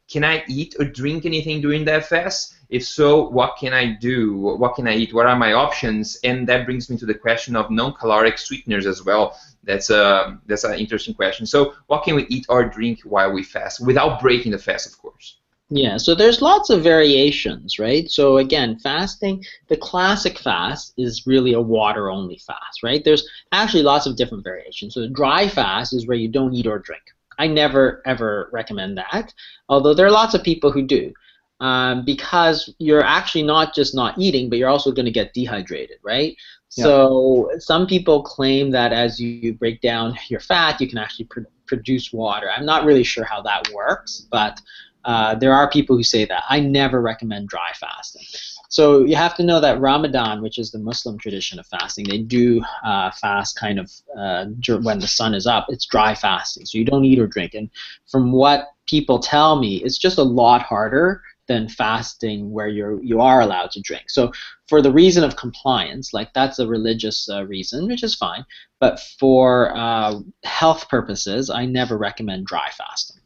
Can 0.07 0.23
I 0.23 0.43
eat 0.47 0.75
or 0.79 0.85
drink 0.85 1.25
anything 1.25 1.61
during 1.61 1.85
that 1.85 2.05
fast? 2.05 2.55
If 2.69 2.85
so, 2.85 3.27
what 3.29 3.57
can 3.57 3.73
I 3.73 3.97
do? 3.99 4.37
What 4.37 4.75
can 4.75 4.87
I 4.87 4.95
eat? 4.95 5.13
What 5.13 5.25
are 5.25 5.35
my 5.35 5.53
options? 5.53 6.17
And 6.23 6.47
that 6.47 6.65
brings 6.65 6.89
me 6.89 6.97
to 6.97 7.05
the 7.05 7.13
question 7.13 7.55
of 7.55 7.69
non-caloric 7.69 8.37
sweeteners 8.37 8.85
as 8.85 9.03
well. 9.03 9.37
That's 9.63 9.89
a 9.89 10.39
that's 10.47 10.63
an 10.63 10.73
interesting 10.75 11.13
question. 11.13 11.45
So, 11.45 11.73
what 11.87 12.03
can 12.03 12.15
we 12.15 12.25
eat 12.27 12.45
or 12.49 12.63
drink 12.63 13.01
while 13.03 13.31
we 13.31 13.43
fast 13.43 13.85
without 13.85 14.21
breaking 14.21 14.53
the 14.53 14.57
fast, 14.57 14.87
of 14.87 14.97
course? 14.97 15.40
Yeah, 15.73 15.95
so 15.95 16.13
there's 16.13 16.41
lots 16.41 16.69
of 16.69 16.83
variations, 16.83 17.79
right? 17.79 18.11
So 18.11 18.37
again, 18.37 18.77
fasting, 18.79 19.45
the 19.69 19.77
classic 19.77 20.37
fast 20.37 20.93
is 20.97 21.25
really 21.25 21.53
a 21.53 21.61
water 21.61 22.09
only 22.09 22.37
fast, 22.39 22.83
right? 22.83 23.01
There's 23.03 23.25
actually 23.53 23.83
lots 23.83 24.05
of 24.05 24.17
different 24.17 24.43
variations. 24.43 24.93
So 24.93 24.99
the 24.99 25.07
dry 25.07 25.47
fast 25.47 25.93
is 25.93 26.05
where 26.07 26.17
you 26.17 26.27
don't 26.27 26.53
eat 26.53 26.67
or 26.67 26.77
drink. 26.77 27.03
I 27.39 27.47
never 27.47 28.01
ever 28.05 28.49
recommend 28.51 28.97
that, 28.97 29.33
although 29.69 29.93
there 29.93 30.05
are 30.05 30.11
lots 30.11 30.33
of 30.33 30.43
people 30.43 30.71
who 30.71 30.81
do 30.81 31.13
um, 31.61 32.03
because 32.03 32.73
you're 32.79 33.03
actually 33.03 33.43
not 33.43 33.73
just 33.73 33.95
not 33.95 34.17
eating, 34.17 34.49
but 34.49 34.57
you're 34.57 34.69
also 34.69 34.91
going 34.91 35.05
to 35.05 35.11
get 35.11 35.33
dehydrated, 35.33 35.99
right? 36.03 36.35
Yeah. 36.75 36.83
So 36.83 37.51
some 37.59 37.85
people 37.85 38.23
claim 38.23 38.71
that 38.71 38.91
as 38.91 39.19
you 39.19 39.53
break 39.53 39.79
down 39.79 40.17
your 40.27 40.39
fat, 40.39 40.81
you 40.81 40.87
can 40.87 40.97
actually 40.97 41.25
pr- 41.25 41.41
produce 41.67 42.11
water. 42.11 42.49
I'm 42.49 42.65
not 42.65 42.83
really 42.83 43.03
sure 43.03 43.23
how 43.23 43.41
that 43.43 43.69
works, 43.73 44.27
but 44.31 44.59
uh, 45.05 45.35
there 45.35 45.53
are 45.53 45.69
people 45.69 45.95
who 45.95 46.03
say 46.03 46.25
that. 46.25 46.43
I 46.49 46.59
never 46.59 47.01
recommend 47.01 47.49
dry 47.49 47.71
fasting. 47.79 48.23
So 48.69 49.03
you 49.03 49.17
have 49.17 49.35
to 49.35 49.43
know 49.43 49.59
that 49.59 49.81
Ramadan, 49.81 50.41
which 50.41 50.57
is 50.57 50.71
the 50.71 50.79
Muslim 50.79 51.17
tradition 51.17 51.59
of 51.59 51.67
fasting, 51.67 52.05
they 52.07 52.19
do 52.19 52.63
uh, 52.85 53.11
fast 53.11 53.59
kind 53.59 53.79
of 53.79 53.91
uh, 54.17 54.45
when 54.81 54.99
the 54.99 55.07
sun 55.07 55.33
is 55.33 55.45
up. 55.45 55.65
It's 55.67 55.85
dry 55.85 56.15
fasting, 56.15 56.65
so 56.65 56.77
you 56.77 56.85
don't 56.85 57.03
eat 57.03 57.19
or 57.19 57.27
drink. 57.27 57.53
And 57.53 57.69
from 58.09 58.31
what 58.31 58.69
people 58.87 59.19
tell 59.19 59.59
me, 59.59 59.83
it's 59.83 59.97
just 59.97 60.17
a 60.17 60.23
lot 60.23 60.61
harder 60.61 61.21
than 61.47 61.67
fasting 61.67 62.49
where 62.51 62.69
you're 62.69 63.03
you 63.03 63.19
are 63.19 63.41
allowed 63.41 63.71
to 63.71 63.81
drink. 63.81 64.09
So 64.09 64.31
for 64.69 64.81
the 64.81 64.91
reason 64.91 65.25
of 65.25 65.35
compliance, 65.35 66.13
like 66.13 66.33
that's 66.33 66.59
a 66.59 66.67
religious 66.67 67.29
uh, 67.29 67.45
reason, 67.45 67.87
which 67.87 68.03
is 68.03 68.15
fine. 68.15 68.45
But 68.79 69.01
for 69.19 69.75
uh, 69.75 70.19
health 70.45 70.87
purposes, 70.87 71.49
I 71.49 71.65
never 71.65 71.97
recommend 71.97 72.47
dry 72.47 72.69
fasting. 72.77 73.21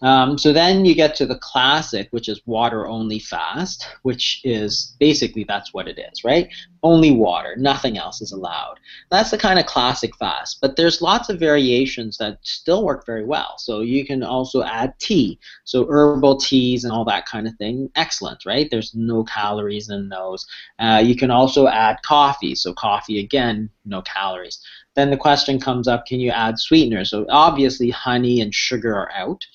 Um, 0.00 0.38
so 0.38 0.52
then 0.52 0.84
you 0.84 0.94
get 0.94 1.14
to 1.16 1.26
the 1.26 1.38
classic, 1.38 2.08
which 2.10 2.28
is 2.28 2.40
water 2.46 2.86
only 2.86 3.18
fast, 3.18 3.88
which 4.02 4.40
is 4.44 4.94
basically 5.00 5.44
that's 5.44 5.74
what 5.74 5.88
it 5.88 5.98
is, 5.98 6.24
right? 6.24 6.48
Only 6.82 7.10
water, 7.10 7.56
nothing 7.56 7.98
else 7.98 8.20
is 8.20 8.30
allowed. 8.30 8.76
That's 9.10 9.30
the 9.32 9.38
kind 9.38 9.58
of 9.58 9.66
classic 9.66 10.14
fast, 10.16 10.60
but 10.60 10.76
there's 10.76 11.02
lots 11.02 11.28
of 11.28 11.40
variations 11.40 12.16
that 12.18 12.38
still 12.42 12.84
work 12.84 13.04
very 13.06 13.24
well. 13.24 13.54
So 13.58 13.80
you 13.80 14.06
can 14.06 14.22
also 14.22 14.62
add 14.62 14.94
tea, 15.00 15.40
so 15.64 15.86
herbal 15.88 16.38
teas 16.38 16.84
and 16.84 16.92
all 16.92 17.04
that 17.06 17.26
kind 17.26 17.48
of 17.48 17.54
thing. 17.56 17.90
Excellent, 17.96 18.46
right? 18.46 18.70
There's 18.70 18.94
no 18.94 19.24
calories 19.24 19.90
in 19.90 20.08
those. 20.08 20.46
Uh, 20.78 21.02
you 21.04 21.16
can 21.16 21.32
also 21.32 21.66
add 21.66 22.02
coffee, 22.02 22.54
so 22.54 22.72
coffee 22.72 23.18
again, 23.18 23.68
no 23.84 24.02
calories. 24.02 24.60
Then 24.98 25.10
the 25.10 25.16
question 25.16 25.60
comes 25.60 25.86
up, 25.86 26.06
can 26.06 26.18
you 26.18 26.32
add 26.32 26.58
sweeteners? 26.58 27.10
So 27.10 27.24
obviously 27.28 27.88
honey 27.88 28.40
and 28.40 28.52
sugar 28.52 28.96
are 28.96 29.12
out. 29.12 29.46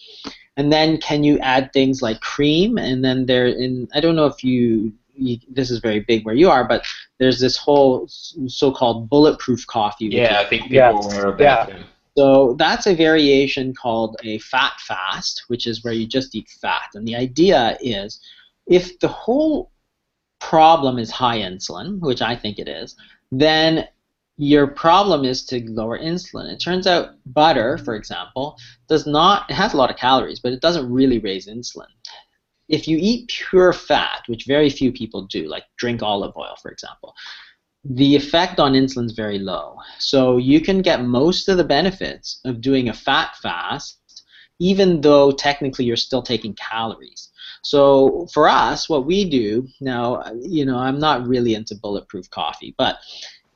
And 0.56 0.72
then 0.72 1.00
can 1.00 1.26
you 1.26 1.38
add 1.40 1.74
things 1.74 2.02
like 2.02 2.22
cream? 2.22 2.78
And 2.78 3.04
then 3.04 3.26
there, 3.26 3.48
in 3.48 3.90
I 3.94 4.00
don't 4.00 4.16
know 4.16 4.26
if 4.26 4.42
you, 4.42 4.94
you 5.16 5.40
this 5.50 5.70
is 5.70 5.80
very 5.80 6.00
big 6.00 6.26
where 6.26 6.34
you 6.34 6.50
are, 6.50 6.64
but 6.64 6.86
there's 7.20 7.42
this 7.42 7.58
whole 7.58 8.08
so-called 8.08 9.10
bulletproof 9.10 9.68
coffee. 9.68 10.06
Yeah, 10.06 10.40
I 10.40 10.46
think 10.46 10.62
people 10.62 10.78
yeah. 10.78 10.92
are 10.92 11.04
aware 11.04 11.28
of 11.28 11.38
that. 11.40 11.68
Yeah. 11.68 11.84
So 12.18 12.56
that's 12.58 12.88
a 12.88 12.96
variation 12.96 13.76
called 13.76 14.16
a 14.24 14.40
fat 14.40 14.80
fast, 14.88 15.44
which 15.50 15.68
is 15.68 15.84
where 15.84 15.94
you 15.94 16.08
just 16.08 16.34
eat 16.36 16.48
fat. 16.62 16.92
And 16.94 17.06
the 17.06 17.18
idea 17.18 17.78
is 17.82 18.22
if 18.68 18.98
the 19.00 19.10
whole 19.10 19.72
problem 20.40 21.00
is 21.00 21.12
high 21.12 21.40
insulin, 21.40 22.00
which 22.00 22.22
I 22.22 22.34
think 22.34 22.60
it 22.60 22.70
is, 22.70 22.96
then 23.30 23.90
your 24.38 24.68
problem 24.68 25.26
is 25.26 25.46
to 25.46 25.70
lower 25.70 26.00
insulin. 26.00 26.52
It 26.52 26.60
turns 26.60 26.88
out 26.88 27.16
butter, 27.26 27.78
for 27.78 27.96
example, 27.96 28.58
does 28.88 29.06
not 29.06 29.50
it 29.50 29.54
has 29.54 29.74
a 29.74 29.78
lot 29.78 29.92
of 29.92 29.98
calories, 29.98 30.40
but 30.40 30.54
it 30.54 30.62
doesn't 30.62 30.92
really 30.92 31.20
raise 31.20 31.48
insulin. 31.48 31.88
If 32.70 32.88
you 32.88 32.98
eat 33.00 33.30
pure 33.30 33.74
fat, 33.74 34.24
which 34.28 34.46
very 34.46 34.70
few 34.70 34.92
people 34.92 35.24
do, 35.28 35.48
like 35.48 35.66
drink 35.78 36.02
olive 36.02 36.36
oil, 36.36 36.56
for 36.62 36.72
example, 36.72 37.14
the 37.84 38.16
effect 38.16 38.60
on 38.60 38.74
insulin 38.74 39.06
is 39.06 39.12
very 39.12 39.38
low. 39.38 39.78
So 40.00 40.38
you 40.38 40.62
can 40.62 40.82
get 40.82 41.04
most 41.04 41.50
of 41.50 41.58
the 41.58 41.64
benefits 41.64 42.40
of 42.46 42.62
doing 42.62 42.90
a 42.90 42.94
fat 42.94 43.36
fast, 43.42 44.00
even 44.60 45.02
though 45.02 45.32
technically 45.32 45.86
you're 45.86 45.98
still 45.98 46.22
taking 46.22 46.56
calories. 46.56 47.30
So 47.62 48.28
for 48.34 48.48
us, 48.50 48.90
what 48.90 49.06
we 49.06 49.30
do 49.30 49.68
now, 49.80 50.24
you 50.42 50.66
know, 50.66 50.78
I'm 50.78 51.00
not 51.00 51.28
really 51.28 51.56
into 51.56 51.76
bulletproof 51.76 52.30
coffee, 52.30 52.74
but 52.78 52.98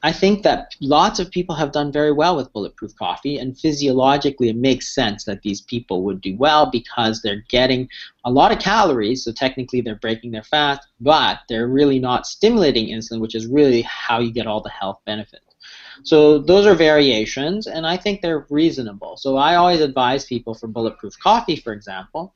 I 0.08 0.14
think 0.14 0.43
that 0.43 0.74
lots 0.80 1.20
of 1.20 1.32
people 1.32 1.53
have 1.55 1.74
done 1.74 1.91
very 1.91 2.14
well 2.14 2.38
with 2.38 2.53
bulletproof 2.53 2.95
coffee, 2.95 3.38
and 3.39 3.60
physiologically, 3.60 4.47
it 4.47 4.55
makes 4.55 4.95
sense 4.95 5.26
that 5.26 5.41
these 5.41 5.60
people 5.60 6.03
would 6.03 6.22
do 6.22 6.34
well 6.38 6.72
because 6.72 7.22
they're 7.22 7.43
getting 7.49 7.89
a 8.24 8.32
lot 8.32 8.53
of 8.53 8.60
calories, 8.60 9.26
so 9.26 9.34
technically 9.34 9.82
they're 9.82 9.95
breaking 9.95 10.32
their 10.32 10.43
fast, 10.43 10.88
but 11.01 11.39
they're 11.49 11.68
really 11.68 11.99
not 11.99 12.26
stimulating 12.26 12.88
insulin, 12.88 13.20
which 13.20 13.36
is 13.36 13.47
really 13.47 13.82
how 13.82 14.22
you 14.22 14.32
get 14.32 14.47
all 14.47 14.62
the 14.62 14.70
health 14.70 15.01
benefits. 15.05 15.55
So 16.03 16.39
those 16.39 16.66
are 16.66 16.74
variations, 16.74 17.68
and 17.68 17.86
I 17.86 17.97
think 17.97 18.22
they're 18.22 18.47
reasonable. 18.49 19.18
So 19.18 19.36
I 19.36 19.55
always 19.55 19.82
advise 19.82 20.24
people 20.24 20.53
for 20.53 20.68
bulletproof 20.68 21.20
coffee, 21.20 21.58
for 21.58 21.74
example, 21.74 22.34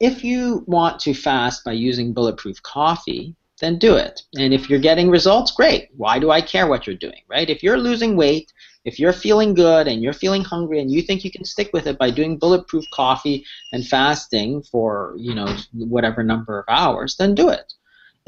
if 0.00 0.24
you 0.24 0.64
want 0.66 1.00
to 1.00 1.12
fast 1.12 1.64
by 1.64 1.72
using 1.72 2.14
bulletproof 2.14 2.62
coffee, 2.62 3.36
then 3.58 3.78
do 3.78 3.96
it. 3.96 4.22
And 4.36 4.54
if 4.54 4.68
you're 4.68 4.78
getting 4.78 5.10
results, 5.10 5.52
great. 5.52 5.88
Why 5.96 6.18
do 6.18 6.30
I 6.30 6.40
care 6.40 6.66
what 6.66 6.86
you're 6.86 6.96
doing, 6.96 7.22
right? 7.28 7.48
If 7.48 7.62
you're 7.62 7.78
losing 7.78 8.16
weight, 8.16 8.52
if 8.84 8.98
you're 8.98 9.12
feeling 9.12 9.54
good 9.54 9.88
and 9.88 10.02
you're 10.02 10.12
feeling 10.12 10.42
hungry 10.44 10.80
and 10.80 10.90
you 10.90 11.02
think 11.02 11.24
you 11.24 11.30
can 11.30 11.44
stick 11.44 11.70
with 11.72 11.86
it 11.86 11.98
by 11.98 12.10
doing 12.10 12.38
bulletproof 12.38 12.84
coffee 12.92 13.44
and 13.72 13.86
fasting 13.86 14.62
for, 14.62 15.14
you 15.18 15.34
know, 15.34 15.56
whatever 15.74 16.22
number 16.22 16.58
of 16.58 16.64
hours, 16.68 17.16
then 17.16 17.34
do 17.34 17.48
it. 17.48 17.72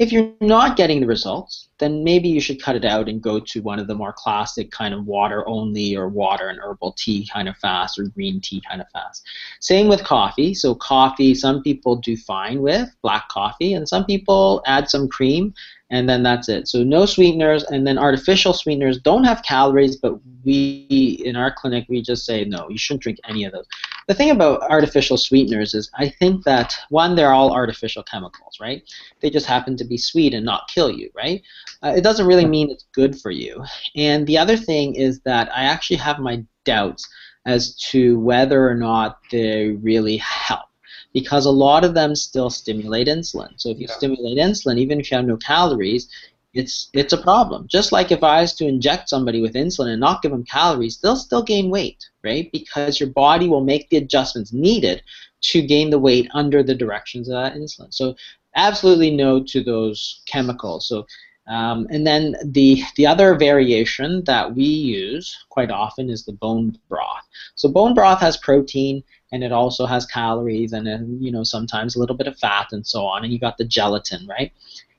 If 0.01 0.11
you're 0.11 0.33
not 0.41 0.77
getting 0.77 0.99
the 0.99 1.05
results, 1.05 1.67
then 1.77 2.03
maybe 2.03 2.27
you 2.27 2.41
should 2.41 2.59
cut 2.59 2.75
it 2.75 2.83
out 2.83 3.07
and 3.07 3.21
go 3.21 3.39
to 3.39 3.61
one 3.61 3.77
of 3.77 3.85
the 3.85 3.93
more 3.93 4.11
classic 4.11 4.71
kind 4.71 4.95
of 4.95 5.05
water 5.05 5.47
only 5.47 5.95
or 5.95 6.09
water 6.09 6.47
and 6.47 6.57
herbal 6.59 6.93
tea 6.93 7.29
kind 7.31 7.47
of 7.47 7.55
fast 7.57 7.99
or 7.99 8.05
green 8.05 8.41
tea 8.41 8.63
kind 8.67 8.81
of 8.81 8.89
fast. 8.89 9.23
Same 9.59 9.87
with 9.87 10.03
coffee. 10.03 10.55
So 10.55 10.73
coffee, 10.73 11.35
some 11.35 11.61
people 11.61 11.97
do 11.97 12.17
fine 12.17 12.63
with 12.63 12.89
black 13.03 13.29
coffee, 13.29 13.75
and 13.75 13.87
some 13.87 14.03
people 14.05 14.63
add 14.65 14.89
some 14.89 15.07
cream 15.07 15.53
and 15.91 16.07
then 16.07 16.23
that's 16.23 16.49
it. 16.49 16.67
So 16.69 16.83
no 16.83 17.05
sweeteners, 17.05 17.65
and 17.65 17.85
then 17.85 17.97
artificial 17.97 18.53
sweeteners 18.53 18.99
don't 18.99 19.25
have 19.25 19.43
calories, 19.43 19.97
but 19.97 20.17
we 20.43 21.21
in 21.25 21.35
our 21.35 21.53
clinic 21.53 21.85
we 21.89 22.01
just 22.01 22.25
say 22.25 22.45
no, 22.45 22.69
you 22.69 22.77
shouldn't 22.77 23.03
drink 23.03 23.19
any 23.27 23.43
of 23.43 23.51
those. 23.51 23.67
The 24.11 24.17
thing 24.17 24.31
about 24.31 24.69
artificial 24.69 25.15
sweeteners 25.15 25.73
is 25.73 25.89
I 25.95 26.09
think 26.09 26.43
that 26.43 26.75
one, 26.89 27.15
they're 27.15 27.31
all 27.31 27.53
artificial 27.53 28.03
chemicals, 28.03 28.57
right? 28.59 28.83
They 29.21 29.29
just 29.29 29.45
happen 29.45 29.77
to 29.77 29.85
be 29.85 29.97
sweet 29.97 30.33
and 30.33 30.43
not 30.43 30.67
kill 30.67 30.91
you, 30.91 31.09
right? 31.15 31.41
Uh, 31.81 31.93
it 31.95 32.01
doesn't 32.01 32.27
really 32.27 32.43
mean 32.43 32.69
it's 32.69 32.87
good 32.91 33.17
for 33.17 33.31
you. 33.31 33.63
And 33.95 34.27
the 34.27 34.37
other 34.37 34.57
thing 34.57 34.95
is 34.95 35.21
that 35.21 35.47
I 35.55 35.63
actually 35.63 35.95
have 35.95 36.19
my 36.19 36.43
doubts 36.65 37.07
as 37.45 37.73
to 37.91 38.19
whether 38.19 38.67
or 38.67 38.75
not 38.75 39.19
they 39.31 39.77
really 39.81 40.17
help 40.17 40.67
because 41.13 41.45
a 41.45 41.49
lot 41.49 41.85
of 41.85 41.93
them 41.93 42.13
still 42.13 42.49
stimulate 42.49 43.07
insulin. 43.07 43.53
So 43.55 43.69
if 43.69 43.79
you 43.79 43.87
yeah. 43.87 43.95
stimulate 43.95 44.37
insulin, 44.37 44.77
even 44.77 44.99
if 44.99 45.09
you 45.09 45.15
have 45.15 45.25
no 45.25 45.37
calories, 45.37 46.09
it's 46.53 46.89
it's 46.93 47.13
a 47.13 47.21
problem. 47.21 47.67
Just 47.67 47.91
like 47.91 48.11
if 48.11 48.23
I 48.23 48.41
was 48.41 48.53
to 48.55 48.67
inject 48.67 49.09
somebody 49.09 49.41
with 49.41 49.53
insulin 49.53 49.91
and 49.91 49.99
not 49.99 50.21
give 50.21 50.31
them 50.31 50.43
calories, 50.43 50.97
they'll 50.97 51.15
still 51.15 51.43
gain 51.43 51.69
weight, 51.69 52.09
right? 52.23 52.51
Because 52.51 52.99
your 52.99 53.09
body 53.09 53.47
will 53.47 53.63
make 53.63 53.89
the 53.89 53.97
adjustments 53.97 54.51
needed 54.51 55.01
to 55.41 55.61
gain 55.61 55.89
the 55.89 55.99
weight 55.99 56.29
under 56.33 56.61
the 56.61 56.75
directions 56.75 57.29
of 57.29 57.35
that 57.35 57.55
insulin. 57.55 57.93
So 57.93 58.15
absolutely 58.55 59.11
no 59.11 59.43
to 59.43 59.63
those 59.63 60.21
chemicals. 60.25 60.87
So 60.87 61.05
um, 61.47 61.87
and 61.89 62.05
then 62.05 62.35
the 62.43 62.83
the 62.97 63.07
other 63.07 63.35
variation 63.35 64.23
that 64.25 64.53
we 64.53 64.65
use 64.65 65.45
quite 65.49 65.71
often 65.71 66.09
is 66.09 66.25
the 66.25 66.33
bone 66.33 66.77
broth. 66.89 67.27
So 67.55 67.69
bone 67.69 67.93
broth 67.93 68.19
has 68.19 68.37
protein 68.37 69.03
and 69.31 69.43
it 69.43 69.51
also 69.51 69.85
has 69.85 70.05
calories 70.05 70.73
and 70.73 70.85
then 70.85 71.17
you 71.21 71.31
know 71.31 71.43
sometimes 71.43 71.95
a 71.95 71.99
little 71.99 72.15
bit 72.15 72.27
of 72.27 72.37
fat 72.37 72.67
and 72.71 72.85
so 72.85 73.05
on 73.05 73.23
and 73.23 73.31
you 73.31 73.39
got 73.39 73.57
the 73.57 73.65
gelatin 73.65 74.27
right 74.27 74.51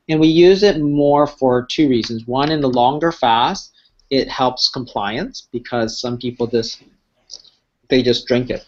and 0.08 0.20
we 0.20 0.28
use 0.28 0.62
it 0.62 0.80
more 0.80 1.26
for 1.26 1.64
two 1.64 1.88
reasons. 1.88 2.26
One 2.26 2.50
in 2.50 2.60
the 2.60 2.68
longer 2.68 3.12
fast 3.12 3.72
it 4.10 4.28
helps 4.28 4.68
compliance 4.68 5.48
because 5.52 5.98
some 5.98 6.18
people 6.18 6.46
just 6.46 6.82
they 7.88 8.02
just 8.02 8.26
drink 8.26 8.50
it. 8.50 8.66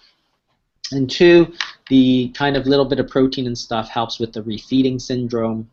And 0.93 1.11
two 1.11 1.53
the 1.89 2.33
kind 2.35 2.57
of 2.57 2.67
little 2.67 2.85
bit 2.85 3.01
of 3.01 3.09
protein 3.09 3.47
and 3.47 3.59
stuff 3.59 3.89
helps 3.89 4.19
with 4.19 4.33
the 4.33 4.43
refeeding 4.43 5.01
syndrome 5.01 5.71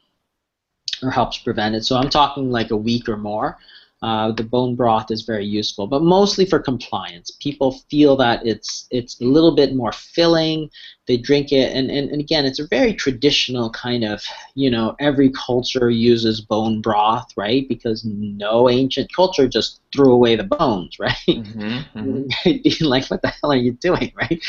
or 1.01 1.09
helps 1.09 1.37
prevent 1.37 1.75
it. 1.75 1.85
So 1.85 1.95
i'm 1.95 2.09
talking 2.09 2.51
like 2.51 2.71
a 2.71 2.77
week 2.77 3.07
or 3.07 3.17
more 3.17 3.57
uh, 4.01 4.31
the 4.31 4.43
bone 4.43 4.75
broth 4.75 5.11
is 5.11 5.21
very 5.21 5.45
useful, 5.45 5.85
but 5.85 6.01
mostly 6.01 6.43
for 6.43 6.57
compliance. 6.57 7.31
People 7.39 7.73
feel 7.89 8.15
that 8.17 8.45
it's 8.45 8.87
it's 8.89 9.21
a 9.21 9.23
little 9.23 9.55
bit 9.55 9.75
more 9.75 9.91
filling. 9.91 10.69
They 11.07 11.17
drink 11.17 11.51
it, 11.51 11.75
and, 11.75 11.91
and, 11.91 12.09
and 12.09 12.19
again, 12.19 12.45
it's 12.45 12.59
a 12.59 12.67
very 12.67 12.93
traditional 12.93 13.69
kind 13.71 14.03
of 14.03 14.23
you 14.55 14.71
know 14.71 14.95
every 14.99 15.29
culture 15.31 15.91
uses 15.91 16.41
bone 16.41 16.81
broth, 16.81 17.31
right? 17.37 17.67
Because 17.69 18.03
no 18.03 18.69
ancient 18.69 19.13
culture 19.15 19.47
just 19.47 19.81
threw 19.93 20.11
away 20.11 20.35
the 20.35 20.45
bones, 20.45 20.95
right? 20.99 21.15
Mm-hmm, 21.27 21.99
mm-hmm. 21.99 22.85
like, 22.85 23.05
what 23.07 23.21
the 23.21 23.27
hell 23.27 23.51
are 23.51 23.55
you 23.55 23.73
doing, 23.73 24.11
right? 24.21 24.41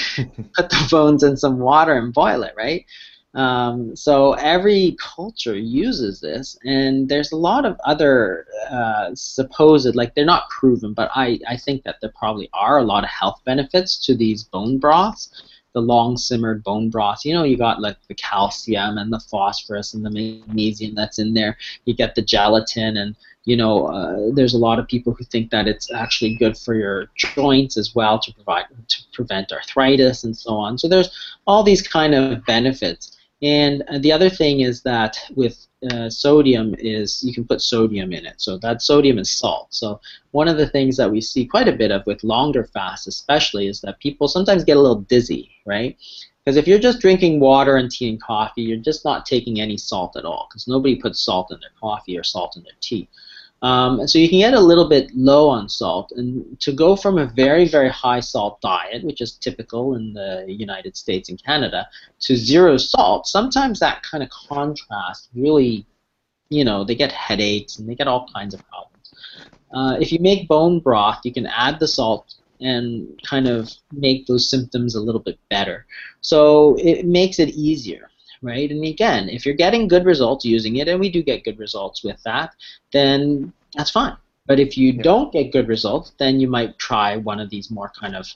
Put 0.54 0.70
the 0.70 0.88
bones 0.90 1.22
in 1.22 1.36
some 1.36 1.58
water 1.58 1.94
and 1.98 2.14
boil 2.14 2.42
it, 2.42 2.54
right? 2.56 2.86
Um, 3.34 3.96
so 3.96 4.34
every 4.34 4.96
culture 5.00 5.56
uses 5.56 6.20
this, 6.20 6.58
and 6.64 7.08
there's 7.08 7.32
a 7.32 7.36
lot 7.36 7.64
of 7.64 7.78
other 7.84 8.46
uh, 8.70 9.10
supposed, 9.14 9.94
like 9.94 10.14
they're 10.14 10.24
not 10.24 10.50
proven, 10.50 10.92
but 10.92 11.10
I, 11.14 11.38
I 11.48 11.56
think 11.56 11.84
that 11.84 11.96
there 12.00 12.12
probably 12.14 12.50
are 12.52 12.78
a 12.78 12.84
lot 12.84 13.04
of 13.04 13.10
health 13.10 13.40
benefits 13.46 14.04
to 14.06 14.14
these 14.14 14.44
bone 14.44 14.78
broths, 14.78 15.42
the 15.72 15.80
long 15.80 16.18
simmered 16.18 16.62
bone 16.62 16.90
broths. 16.90 17.24
You 17.24 17.32
know, 17.32 17.44
you 17.44 17.56
got 17.56 17.80
like 17.80 17.96
the 18.06 18.14
calcium 18.14 18.98
and 18.98 19.10
the 19.10 19.20
phosphorus 19.20 19.94
and 19.94 20.04
the 20.04 20.10
magnesium 20.10 20.94
that's 20.94 21.18
in 21.18 21.32
there. 21.32 21.56
You 21.86 21.94
get 21.94 22.14
the 22.14 22.22
gelatin, 22.22 22.98
and 22.98 23.16
you 23.44 23.56
know, 23.56 23.86
uh, 23.86 24.30
there's 24.34 24.54
a 24.54 24.58
lot 24.58 24.78
of 24.78 24.86
people 24.86 25.14
who 25.14 25.24
think 25.24 25.50
that 25.50 25.66
it's 25.66 25.90
actually 25.90 26.36
good 26.36 26.58
for 26.58 26.74
your 26.74 27.08
joints 27.16 27.78
as 27.78 27.94
well 27.94 28.18
to 28.18 28.32
provide 28.34 28.66
to 28.88 28.98
prevent 29.14 29.52
arthritis 29.52 30.22
and 30.22 30.36
so 30.36 30.50
on. 30.50 30.76
So 30.76 30.86
there's 30.86 31.36
all 31.46 31.62
these 31.62 31.86
kind 31.86 32.14
of 32.14 32.44
benefits. 32.44 33.16
And 33.42 33.82
the 33.98 34.12
other 34.12 34.30
thing 34.30 34.60
is 34.60 34.82
that 34.82 35.18
with 35.34 35.66
uh, 35.90 36.08
sodium 36.08 36.76
is 36.78 37.24
you 37.24 37.34
can 37.34 37.44
put 37.44 37.60
sodium 37.60 38.12
in 38.12 38.24
it. 38.24 38.40
So 38.40 38.56
that 38.58 38.82
sodium 38.82 39.18
is 39.18 39.30
salt. 39.30 39.66
So 39.70 40.00
one 40.30 40.46
of 40.46 40.56
the 40.56 40.68
things 40.68 40.96
that 40.96 41.10
we 41.10 41.20
see 41.20 41.44
quite 41.44 41.66
a 41.66 41.72
bit 41.72 41.90
of 41.90 42.06
with 42.06 42.22
longer 42.22 42.64
fasts 42.64 43.08
especially 43.08 43.66
is 43.66 43.80
that 43.80 43.98
people 43.98 44.28
sometimes 44.28 44.62
get 44.62 44.76
a 44.76 44.80
little 44.80 45.00
dizzy, 45.00 45.50
right? 45.66 45.96
Because 46.44 46.56
if 46.56 46.68
you're 46.68 46.78
just 46.78 47.00
drinking 47.00 47.40
water 47.40 47.76
and 47.76 47.90
tea 47.90 48.10
and 48.10 48.22
coffee, 48.22 48.62
you're 48.62 48.76
just 48.76 49.04
not 49.04 49.26
taking 49.26 49.60
any 49.60 49.76
salt 49.76 50.16
at 50.16 50.24
all 50.24 50.46
because 50.48 50.68
nobody 50.68 50.94
puts 50.94 51.24
salt 51.24 51.50
in 51.50 51.58
their 51.60 51.70
coffee 51.80 52.16
or 52.16 52.22
salt 52.22 52.56
in 52.56 52.62
their 52.62 52.72
tea. 52.80 53.08
Um, 53.62 54.08
so 54.08 54.18
you 54.18 54.28
can 54.28 54.40
get 54.40 54.54
a 54.54 54.60
little 54.60 54.88
bit 54.88 55.14
low 55.14 55.48
on 55.48 55.68
salt, 55.68 56.12
and 56.16 56.60
to 56.60 56.72
go 56.72 56.96
from 56.96 57.16
a 57.16 57.26
very, 57.26 57.66
very 57.68 57.88
high 57.88 58.18
salt 58.18 58.60
diet, 58.60 59.04
which 59.04 59.20
is 59.20 59.36
typical 59.36 59.94
in 59.94 60.12
the 60.12 60.44
United 60.48 60.96
States 60.96 61.28
and 61.28 61.42
Canada, 61.42 61.88
to 62.20 62.36
zero 62.36 62.76
salt, 62.76 63.28
sometimes 63.28 63.78
that 63.78 64.02
kind 64.02 64.22
of 64.22 64.30
contrast 64.30 65.28
really, 65.34 65.86
you 66.48 66.64
know, 66.64 66.82
they 66.82 66.96
get 66.96 67.12
headaches 67.12 67.78
and 67.78 67.88
they 67.88 67.94
get 67.94 68.08
all 68.08 68.28
kinds 68.34 68.52
of 68.52 68.66
problems. 68.68 69.14
Uh, 69.72 69.96
if 70.00 70.10
you 70.12 70.18
make 70.18 70.48
bone 70.48 70.80
broth, 70.80 71.20
you 71.24 71.32
can 71.32 71.46
add 71.46 71.78
the 71.78 71.88
salt 71.88 72.34
and 72.60 73.20
kind 73.24 73.48
of 73.48 73.72
make 73.92 74.26
those 74.26 74.50
symptoms 74.50 74.94
a 74.94 75.00
little 75.00 75.20
bit 75.20 75.38
better. 75.50 75.86
So 76.20 76.76
it 76.78 77.06
makes 77.06 77.38
it 77.38 77.50
easier 77.50 78.10
right? 78.42 78.70
And 78.70 78.84
again, 78.84 79.28
if 79.28 79.46
you're 79.46 79.54
getting 79.54 79.88
good 79.88 80.04
results 80.04 80.44
using 80.44 80.76
it, 80.76 80.88
and 80.88 81.00
we 81.00 81.10
do 81.10 81.22
get 81.22 81.44
good 81.44 81.58
results 81.58 82.04
with 82.04 82.22
that, 82.24 82.54
then 82.92 83.52
that's 83.74 83.90
fine. 83.90 84.16
But 84.46 84.58
if 84.58 84.76
you 84.76 84.92
yeah. 84.92 85.02
don't 85.02 85.32
get 85.32 85.52
good 85.52 85.68
results, 85.68 86.12
then 86.18 86.40
you 86.40 86.48
might 86.48 86.78
try 86.78 87.16
one 87.16 87.40
of 87.40 87.48
these 87.50 87.70
more 87.70 87.92
kind 87.98 88.16
of 88.16 88.26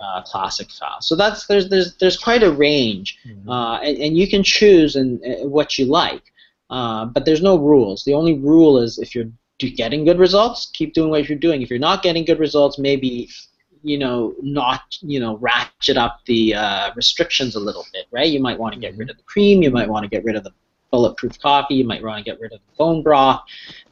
uh, 0.00 0.22
classic 0.22 0.70
files. 0.70 1.06
So 1.06 1.14
that's 1.14 1.46
there's 1.46 1.68
there's 1.68 1.96
there's 1.96 2.16
quite 2.16 2.42
a 2.42 2.50
range, 2.50 3.18
mm-hmm. 3.26 3.48
uh, 3.48 3.78
and, 3.80 3.98
and 3.98 4.16
you 4.16 4.28
can 4.28 4.42
choose 4.42 4.96
and 4.96 5.22
uh, 5.24 5.46
what 5.46 5.78
you 5.78 5.86
like. 5.86 6.32
Uh, 6.70 7.04
but 7.04 7.26
there's 7.26 7.42
no 7.42 7.58
rules. 7.58 8.02
The 8.04 8.14
only 8.14 8.38
rule 8.38 8.78
is 8.78 8.98
if 8.98 9.14
you're 9.14 9.30
getting 9.58 10.04
good 10.04 10.18
results, 10.18 10.70
keep 10.72 10.94
doing 10.94 11.10
what 11.10 11.28
you're 11.28 11.38
doing. 11.38 11.62
If 11.62 11.70
you're 11.70 11.78
not 11.78 12.02
getting 12.02 12.24
good 12.24 12.40
results, 12.40 12.78
maybe 12.78 13.28
you 13.82 13.98
know, 13.98 14.34
not, 14.40 14.96
you 15.00 15.20
know, 15.20 15.36
ratchet 15.38 15.96
up 15.96 16.20
the 16.26 16.54
uh, 16.54 16.90
restrictions 16.94 17.56
a 17.56 17.60
little 17.60 17.84
bit, 17.92 18.06
right? 18.10 18.28
You 18.28 18.40
might 18.40 18.58
want 18.58 18.74
to 18.74 18.80
get 18.80 18.96
rid 18.96 19.10
of 19.10 19.16
the 19.16 19.22
cream, 19.24 19.62
you 19.62 19.70
might 19.70 19.88
want 19.88 20.04
to 20.04 20.08
get 20.08 20.24
rid 20.24 20.36
of 20.36 20.44
the 20.44 20.52
bulletproof 20.90 21.38
coffee, 21.40 21.74
you 21.74 21.84
might 21.84 22.02
want 22.02 22.18
to 22.18 22.30
get 22.30 22.40
rid 22.40 22.52
of 22.52 22.60
the 22.60 22.76
bone 22.76 23.02
broth, 23.02 23.42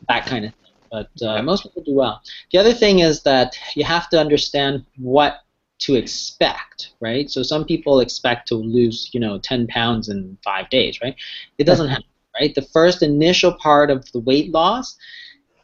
that 0.09 0.27
kind 0.27 0.45
of 0.45 0.55
thing. 0.55 0.73
But 0.91 1.23
uh, 1.23 1.43
most 1.43 1.63
people 1.63 1.83
do 1.83 1.95
well. 1.95 2.21
The 2.53 2.59
other 2.59 2.75
thing 2.75 3.01
is 3.01 3.23
that 3.23 3.57
you 3.75 3.85
have 3.85 4.09
to 4.11 4.21
understand 4.21 4.85
what 4.97 5.41
to 5.81 5.95
expect, 5.95 6.93
right? 7.01 7.31
So 7.31 7.43
some 7.43 7.65
people 7.65 8.01
expect 8.01 8.49
to 8.49 8.55
lose, 8.55 9.11
you 9.13 9.21
know, 9.21 9.39
10 9.39 9.67
pounds 9.69 10.09
in 10.09 10.37
five 10.45 10.69
days, 10.69 11.01
right? 11.01 11.17
It 11.59 11.65
doesn't 11.65 11.89
happen, 11.89 12.05
right? 12.39 12.55
The 12.55 12.63
first 12.63 13.03
initial 13.03 13.55
part 13.55 13.91
of 13.91 14.11
the 14.13 14.21
weight 14.21 14.53
loss 14.53 14.97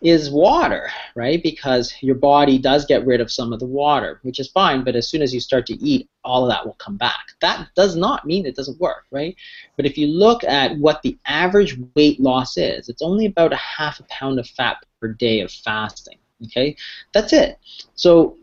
is 0.06 0.30
water, 0.30 0.88
right? 1.14 1.42
Because 1.42 1.94
your 2.00 2.14
body 2.14 2.58
does 2.58 2.86
get 2.86 3.04
rid 3.04 3.20
of 3.20 3.32
some 3.32 3.52
of 3.52 3.58
the 3.58 3.66
water, 3.66 4.20
which 4.22 4.38
is 4.38 4.48
fine, 4.48 4.84
but 4.84 4.94
as 4.94 5.08
soon 5.08 5.22
as 5.22 5.34
you 5.34 5.40
start 5.40 5.66
to 5.66 5.74
eat, 5.74 6.08
all 6.24 6.44
of 6.44 6.50
that 6.50 6.64
will 6.64 6.74
come 6.74 6.96
back. 6.96 7.32
That 7.40 7.68
does 7.74 7.96
not 7.96 8.26
mean 8.26 8.46
it 8.46 8.56
doesn't 8.56 8.80
work, 8.80 9.04
right? 9.10 9.34
But 9.76 9.86
if 9.86 9.98
you 9.98 10.06
look 10.06 10.44
at 10.44 10.76
what 10.78 11.02
the 11.02 11.18
average 11.26 11.78
weight 11.94 12.20
loss 12.20 12.56
is, 12.56 12.88
it's 12.88 13.02
only 13.02 13.26
about 13.26 13.52
a 13.52 13.56
half 13.56 13.98
a 14.00 14.04
pound 14.04 14.38
of 14.38 14.46
fat 14.46 14.76
per 15.00 15.08
day 15.08 15.40
of 15.40 15.50
fasting. 15.50 16.18
Okay, 16.44 16.76
that's 17.12 17.32
it. 17.32 17.58
So 17.94 18.36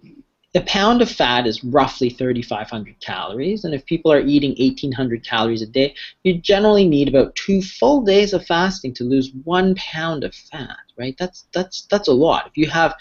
a 0.55 0.61
pound 0.61 1.01
of 1.01 1.09
fat 1.09 1.47
is 1.47 1.63
roughly 1.63 2.09
3,500 2.09 2.99
calories, 2.99 3.63
and 3.63 3.73
if 3.73 3.85
people 3.85 4.11
are 4.11 4.19
eating 4.19 4.51
1,800 4.59 5.25
calories 5.25 5.63
a 5.63 5.67
day, 5.67 5.95
you 6.23 6.37
generally 6.37 6.87
need 6.87 7.07
about 7.07 7.35
two 7.35 7.61
full 7.61 8.01
days 8.01 8.33
of 8.33 8.45
fasting 8.45 8.93
to 8.95 9.03
lose 9.03 9.31
one 9.43 9.73
pound 9.75 10.23
of 10.23 10.35
fat. 10.35 10.77
Right? 10.97 11.15
That's 11.17 11.45
that's 11.53 11.83
that's 11.89 12.07
a 12.07 12.13
lot. 12.13 12.47
If 12.47 12.57
you 12.57 12.69
have 12.69 12.93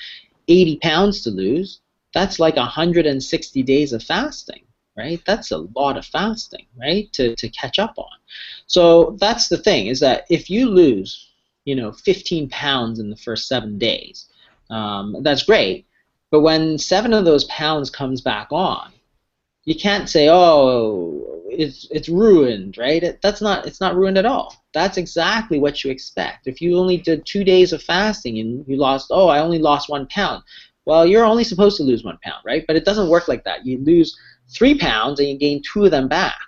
80 0.48 0.78
pounds 0.78 1.22
to 1.24 1.30
lose, 1.30 1.80
that's 2.14 2.38
like 2.38 2.56
160 2.56 3.62
days 3.62 3.92
of 3.92 4.02
fasting. 4.02 4.62
Right? 4.96 5.20
That's 5.26 5.50
a 5.50 5.58
lot 5.74 5.98
of 5.98 6.06
fasting, 6.06 6.66
right? 6.78 7.12
To 7.12 7.36
to 7.36 7.48
catch 7.50 7.78
up 7.78 7.94
on. 7.98 8.16
So 8.66 9.16
that's 9.20 9.48
the 9.48 9.58
thing 9.58 9.88
is 9.88 10.00
that 10.00 10.24
if 10.30 10.48
you 10.48 10.70
lose, 10.70 11.32
you 11.66 11.74
know, 11.74 11.92
15 11.92 12.48
pounds 12.48 12.98
in 12.98 13.10
the 13.10 13.16
first 13.16 13.46
seven 13.46 13.78
days, 13.78 14.28
um, 14.70 15.18
that's 15.22 15.42
great 15.42 15.86
but 16.32 16.40
when 16.40 16.78
seven 16.78 17.12
of 17.12 17.26
those 17.26 17.44
pounds 17.44 17.90
comes 17.90 18.22
back 18.22 18.48
on, 18.50 18.90
you 19.64 19.74
can't 19.74 20.08
say, 20.08 20.30
oh, 20.30 21.42
it's 21.50 21.86
it's 21.90 22.08
ruined, 22.08 22.78
right? 22.78 23.02
It, 23.02 23.20
that's 23.20 23.42
not 23.42 23.66
it's 23.66 23.82
not 23.82 23.94
ruined 23.94 24.16
at 24.16 24.24
all. 24.24 24.56
That's 24.72 24.96
exactly 24.96 25.60
what 25.60 25.84
you 25.84 25.90
expect. 25.90 26.46
If 26.46 26.62
you 26.62 26.78
only 26.78 26.96
did 26.96 27.26
two 27.26 27.44
days 27.44 27.74
of 27.74 27.82
fasting 27.82 28.38
and 28.38 28.64
you 28.66 28.76
lost, 28.76 29.08
oh, 29.10 29.28
I 29.28 29.40
only 29.40 29.58
lost 29.58 29.90
one 29.90 30.06
pound. 30.06 30.42
Well, 30.86 31.06
you're 31.06 31.26
only 31.26 31.44
supposed 31.44 31.76
to 31.76 31.82
lose 31.82 32.02
one 32.02 32.18
pound, 32.24 32.42
right? 32.46 32.64
But 32.66 32.76
it 32.76 32.86
doesn't 32.86 33.10
work 33.10 33.28
like 33.28 33.44
that. 33.44 33.66
You 33.66 33.78
lose 33.84 34.18
three 34.48 34.76
pounds 34.76 35.20
and 35.20 35.28
you 35.28 35.36
gain 35.38 35.62
two 35.62 35.84
of 35.84 35.90
them 35.90 36.08
back, 36.08 36.40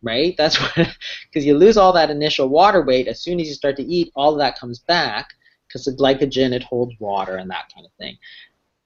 right? 0.00 0.34
That's 0.38 0.58
because 0.76 1.44
you 1.44 1.58
lose 1.58 1.76
all 1.76 1.92
that 1.94 2.08
initial 2.08 2.48
water 2.48 2.82
weight 2.82 3.08
as 3.08 3.20
soon 3.20 3.40
as 3.40 3.48
you 3.48 3.54
start 3.54 3.76
to 3.78 3.84
eat. 3.84 4.12
All 4.14 4.32
of 4.32 4.38
that 4.38 4.60
comes 4.60 4.78
back 4.78 5.26
because 5.66 5.84
the 5.84 5.92
glycogen 5.92 6.52
it 6.52 6.62
holds 6.62 6.94
water 7.00 7.34
and 7.36 7.50
that 7.50 7.72
kind 7.74 7.84
of 7.84 7.92
thing. 7.98 8.16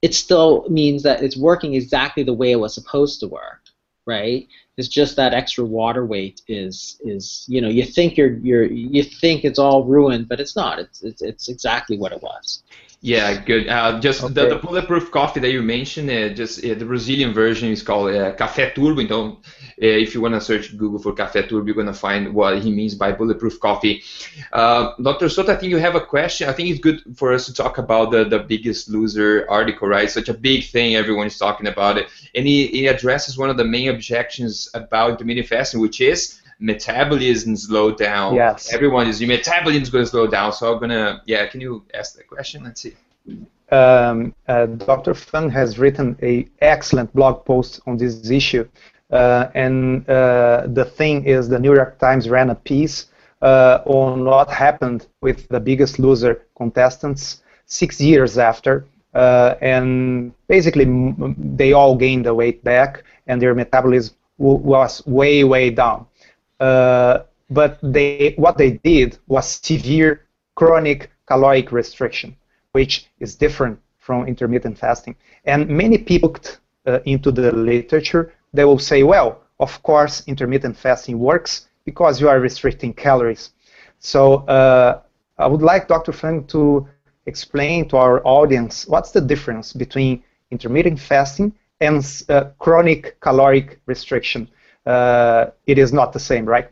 It 0.03 0.15
still 0.15 0.67
means 0.69 1.03
that 1.03 1.23
it's 1.23 1.37
working 1.37 1.75
exactly 1.75 2.23
the 2.23 2.33
way 2.35 2.53
it 2.53 2.61
was 2.61 2.75
supposed 2.75 3.21
to 3.21 3.29
work 3.29 3.61
right? 4.09 4.49
It's 4.79 4.89
just 4.89 5.17
that 5.17 5.35
extra 5.35 5.65
water 5.65 6.07
weight 6.07 6.41
is 6.49 6.99
is 7.05 7.45
you 7.47 7.61
know 7.61 7.69
you 7.69 7.85
think 7.85 8.17
you're 8.17 8.39
you're 8.39 8.65
you 8.65 9.05
think 9.05 9.45
it's 9.45 9.59
all 9.59 9.85
ruined, 9.85 10.29
but 10.29 10.41
it's 10.41 10.57
not. 10.57 10.79
It's 10.79 11.03
it's, 11.03 11.21
it's 11.21 11.49
exactly 11.49 11.99
what 11.99 12.13
it 12.13 12.23
was. 12.23 12.63
Yeah, 13.01 13.41
good. 13.45 13.69
Uh, 13.69 14.01
just 14.01 14.25
okay. 14.25 14.35
the, 14.35 14.49
the, 14.49 14.57
bulletproof 14.57 15.13
coffee 15.13 15.39
that 15.39 15.53
you 15.53 15.63
mentioned, 15.63 16.11
uh, 16.11 16.31
just 16.31 16.65
uh, 16.65 16.75
the 16.75 16.85
Brazilian 16.85 17.33
version 17.33 17.71
is 17.71 17.81
called 17.81 18.11
uh, 18.13 18.35
Café 18.35 18.75
Turbo. 18.75 19.01
Então, 19.01 19.37
uh, 19.37 19.87
if 19.87 20.15
you 20.15 20.21
want 20.21 20.35
to 20.35 20.41
search 20.41 20.77
Google 20.77 20.99
for 20.99 21.13
Café 21.13 21.49
Turbo, 21.49 21.65
you're 21.67 21.77
going 21.77 21.87
to 21.87 21.93
find 21.93 22.35
what 22.35 22.61
he 22.61 22.73
means 22.73 22.97
by 22.97 23.13
bulletproof 23.13 23.61
coffee. 23.61 24.03
Uh, 24.53 24.95
Dr. 25.01 25.27
Souto, 25.27 25.51
I 25.51 25.57
think 25.57 25.71
you 25.71 25.77
have 25.77 25.95
a 25.95 26.01
question. 26.01 26.49
I 26.49 26.53
think 26.53 26.71
it's 26.71 26.81
good 26.81 27.01
for 27.17 27.33
us 27.33 27.47
to 27.47 27.55
talk 27.55 27.79
about 27.79 28.11
the, 28.11 28.25
the 28.25 28.41
Biggest 28.41 28.89
Loser 28.89 29.47
article, 29.49 29.87
right? 29.87 30.11
Such 30.11 30.29
a 30.29 30.35
big 30.35 30.65
thing, 30.65 30.97
everyone 30.97 31.29
is 31.29 31.39
talking 31.39 31.69
about 31.69 31.99
it. 31.99 32.09
And 32.35 32.49
he, 32.49 32.67
he 32.67 32.89
addresses 32.89 33.39
one 33.39 33.49
of 33.49 33.57
the 33.57 33.65
main 33.65 33.91
objections 33.91 34.69
about 34.75 35.13
intermittent 35.13 35.47
fasting, 35.47 35.81
which 35.81 36.01
is 36.01 36.41
metabolism 36.59 37.57
slow 37.57 37.93
down. 37.93 38.35
Yes. 38.35 38.73
Everyone 38.73 39.07
is 39.07 39.21
your 39.21 39.29
metabolism 39.29 39.83
is 39.83 39.91
going 39.91 40.05
to 40.05 40.11
slow 40.11 40.27
down. 40.27 40.53
So 40.53 40.73
I'm 40.73 40.81
gonna 40.81 41.23
yeah. 41.27 41.47
Can 41.47 41.61
you 41.61 41.85
ask 41.95 42.17
that 42.17 42.27
question? 42.27 42.65
Let's 42.65 42.81
see. 42.81 42.97
Um, 43.71 44.35
uh, 44.49 44.67
Dr. 44.67 45.13
Fung 45.13 45.51
has 45.51 45.79
written 45.79 46.17
a 46.23 46.49
excellent 46.63 47.13
blog 47.15 47.45
post 47.45 47.81
on 47.87 47.99
this 47.99 48.31
issue, 48.31 48.67
uh, 49.11 49.49
and 49.55 50.09
uh, 50.09 50.67
the 50.69 50.87
thing 50.87 51.25
is, 51.25 51.49
the 51.49 51.59
New 51.59 51.75
York 51.75 51.99
Times 51.99 52.31
ran 52.31 52.49
a 52.49 52.55
piece 52.55 53.07
uh, 53.43 53.83
on 53.85 54.25
what 54.25 54.49
happened 54.49 55.07
with 55.21 55.47
the 55.49 55.61
Biggest 55.61 55.99
Loser 55.99 56.47
contestants 56.57 57.43
six 57.67 58.01
years 58.01 58.39
after, 58.39 58.87
uh, 59.13 59.57
and 59.61 60.33
basically 60.49 60.87
they 61.37 61.75
all 61.75 61.95
gained 61.95 62.25
the 62.25 62.33
weight 62.33 62.65
back, 62.65 63.05
and 63.27 63.41
their 63.43 63.55
metabolism 63.55 64.15
was 64.39 65.07
way 65.07 65.45
way 65.45 65.69
down. 65.69 66.07
Uh, 66.61 67.21
but 67.51 67.79
they 67.83 68.35
what 68.37 68.59
they 68.59 68.73
did 68.85 69.19
was 69.27 69.61
severe 69.63 70.27
chronic 70.55 71.11
caloric 71.27 71.73
restriction, 71.73 72.37
which 72.73 73.07
is 73.21 73.35
different 73.35 73.79
from 73.99 74.27
intermittent 74.27 74.79
fasting. 74.79 75.15
And 75.45 75.69
many 75.69 75.99
people 75.99 76.37
uh, 76.87 77.01
into 77.05 77.31
the 77.31 77.53
literature, 77.53 78.33
they 78.53 78.65
will 78.65 78.79
say, 78.79 79.03
well, 79.03 79.43
of 79.61 79.83
course, 79.83 80.23
intermittent 80.27 80.77
fasting 80.77 81.19
works 81.19 81.69
because 81.85 82.21
you 82.21 82.29
are 82.29 82.41
restricting 82.41 82.93
calories. 82.93 83.51
So 83.99 84.47
uh, 84.47 85.01
I 85.39 85.47
would 85.47 85.63
like 85.63 85.89
Dr. 85.89 86.13
Fung 86.13 86.45
to 86.47 86.87
explain 87.27 87.89
to 87.89 87.97
our 87.97 88.27
audience 88.27 88.87
what's 88.87 89.11
the 89.11 89.21
difference 89.21 89.73
between 89.73 90.23
intermittent 90.51 90.99
fasting 90.99 91.53
and 91.81 92.05
uh, 92.29 92.45
chronic 92.59 93.21
caloric 93.21 93.81
restriction 93.87 94.49
uh, 94.89 95.51
it 95.67 95.79
is 95.79 95.93
not 95.93 96.13
the 96.13 96.21
same, 96.21 96.47
right? 96.47 96.71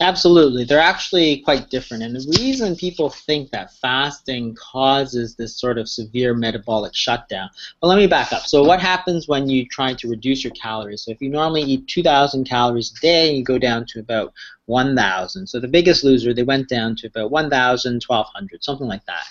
Absolutely. 0.00 0.62
They're 0.62 0.78
actually 0.78 1.38
quite 1.38 1.70
different. 1.70 2.04
And 2.04 2.14
the 2.14 2.38
reason 2.38 2.76
people 2.76 3.10
think 3.10 3.50
that 3.50 3.74
fasting 3.74 4.54
causes 4.54 5.34
this 5.34 5.58
sort 5.58 5.76
of 5.76 5.88
severe 5.88 6.34
metabolic 6.34 6.94
shutdown. 6.94 7.50
Well, 7.82 7.88
let 7.88 7.98
me 7.98 8.06
back 8.06 8.32
up. 8.32 8.42
So, 8.42 8.62
what 8.62 8.80
happens 8.80 9.26
when 9.26 9.48
you 9.48 9.66
try 9.66 9.94
to 9.94 10.08
reduce 10.08 10.44
your 10.44 10.52
calories? 10.52 11.02
So, 11.02 11.10
if 11.10 11.20
you 11.20 11.30
normally 11.30 11.62
eat 11.62 11.88
2,000 11.88 12.44
calories 12.44 12.94
a 12.96 13.00
day, 13.00 13.34
you 13.34 13.42
go 13.42 13.58
down 13.58 13.86
to 13.88 13.98
about 13.98 14.32
1,000. 14.66 15.48
So, 15.48 15.58
the 15.58 15.66
biggest 15.66 16.04
loser, 16.04 16.32
they 16.32 16.44
went 16.44 16.68
down 16.68 16.94
to 16.96 17.08
about 17.08 17.32
1,000, 17.32 18.04
1,200, 18.06 18.62
something 18.62 18.86
like 18.86 19.04
that. 19.06 19.24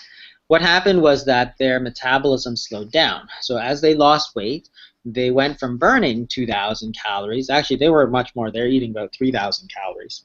What 0.48 0.60
happened 0.60 1.00
was 1.00 1.24
that 1.24 1.56
their 1.58 1.80
metabolism 1.80 2.56
slowed 2.56 2.92
down. 2.92 3.28
So, 3.40 3.56
as 3.56 3.80
they 3.80 3.94
lost 3.94 4.34
weight, 4.34 4.68
they 5.14 5.30
went 5.30 5.58
from 5.58 5.78
burning 5.78 6.26
2,000 6.26 6.94
calories. 6.94 7.50
Actually, 7.50 7.76
they 7.76 7.88
were 7.88 8.06
much 8.06 8.34
more. 8.34 8.50
They're 8.50 8.68
eating 8.68 8.90
about 8.90 9.14
3,000 9.14 9.70
calories. 9.72 10.24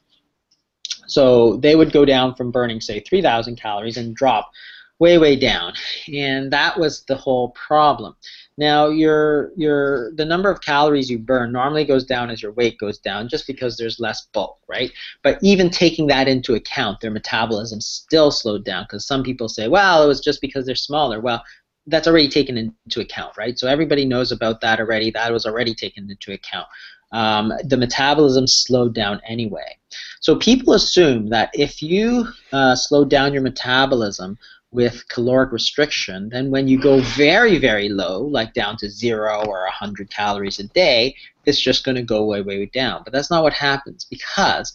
So 1.06 1.56
they 1.56 1.76
would 1.76 1.92
go 1.92 2.04
down 2.04 2.34
from 2.34 2.50
burning, 2.50 2.80
say, 2.80 3.00
3,000 3.00 3.56
calories 3.56 3.96
and 3.96 4.16
drop 4.16 4.50
way, 4.98 5.18
way 5.18 5.36
down. 5.36 5.74
And 6.12 6.52
that 6.52 6.78
was 6.78 7.04
the 7.04 7.16
whole 7.16 7.50
problem. 7.50 8.16
Now, 8.56 8.88
your 8.88 9.50
your 9.56 10.12
the 10.14 10.24
number 10.24 10.48
of 10.48 10.60
calories 10.60 11.10
you 11.10 11.18
burn 11.18 11.50
normally 11.50 11.84
goes 11.84 12.04
down 12.04 12.30
as 12.30 12.40
your 12.40 12.52
weight 12.52 12.78
goes 12.78 12.98
down, 12.98 13.28
just 13.28 13.48
because 13.48 13.76
there's 13.76 13.98
less 13.98 14.28
bulk, 14.32 14.58
right? 14.68 14.92
But 15.22 15.38
even 15.42 15.70
taking 15.70 16.06
that 16.08 16.28
into 16.28 16.54
account, 16.54 17.00
their 17.00 17.10
metabolism 17.10 17.80
still 17.80 18.30
slowed 18.30 18.64
down. 18.64 18.84
Because 18.84 19.06
some 19.06 19.24
people 19.24 19.48
say, 19.48 19.66
well, 19.66 20.04
it 20.04 20.06
was 20.06 20.20
just 20.20 20.40
because 20.40 20.66
they're 20.66 20.76
smaller. 20.76 21.20
Well, 21.20 21.42
that's 21.86 22.08
already 22.08 22.28
taken 22.28 22.56
into 22.56 23.00
account, 23.00 23.36
right? 23.36 23.58
So 23.58 23.68
everybody 23.68 24.04
knows 24.04 24.32
about 24.32 24.60
that 24.62 24.80
already. 24.80 25.10
That 25.10 25.32
was 25.32 25.46
already 25.46 25.74
taken 25.74 26.10
into 26.10 26.32
account. 26.32 26.66
Um, 27.12 27.52
the 27.64 27.76
metabolism 27.76 28.46
slowed 28.46 28.94
down 28.94 29.20
anyway. 29.26 29.76
So 30.20 30.36
people 30.36 30.74
assume 30.74 31.28
that 31.28 31.50
if 31.52 31.82
you 31.82 32.26
uh, 32.52 32.74
slow 32.74 33.04
down 33.04 33.32
your 33.32 33.42
metabolism 33.42 34.38
with 34.72 35.06
caloric 35.08 35.52
restriction, 35.52 36.28
then 36.30 36.50
when 36.50 36.66
you 36.66 36.80
go 36.80 37.00
very, 37.00 37.58
very 37.58 37.88
low, 37.88 38.22
like 38.22 38.54
down 38.54 38.76
to 38.78 38.90
zero 38.90 39.44
or 39.46 39.62
100 39.62 40.10
calories 40.10 40.58
a 40.58 40.64
day, 40.64 41.14
it's 41.46 41.60
just 41.60 41.84
going 41.84 41.94
to 41.94 42.02
go 42.02 42.24
way, 42.24 42.42
way 42.42 42.66
down. 42.66 43.02
But 43.04 43.12
that's 43.12 43.30
not 43.30 43.44
what 43.44 43.52
happens 43.52 44.04
because 44.04 44.72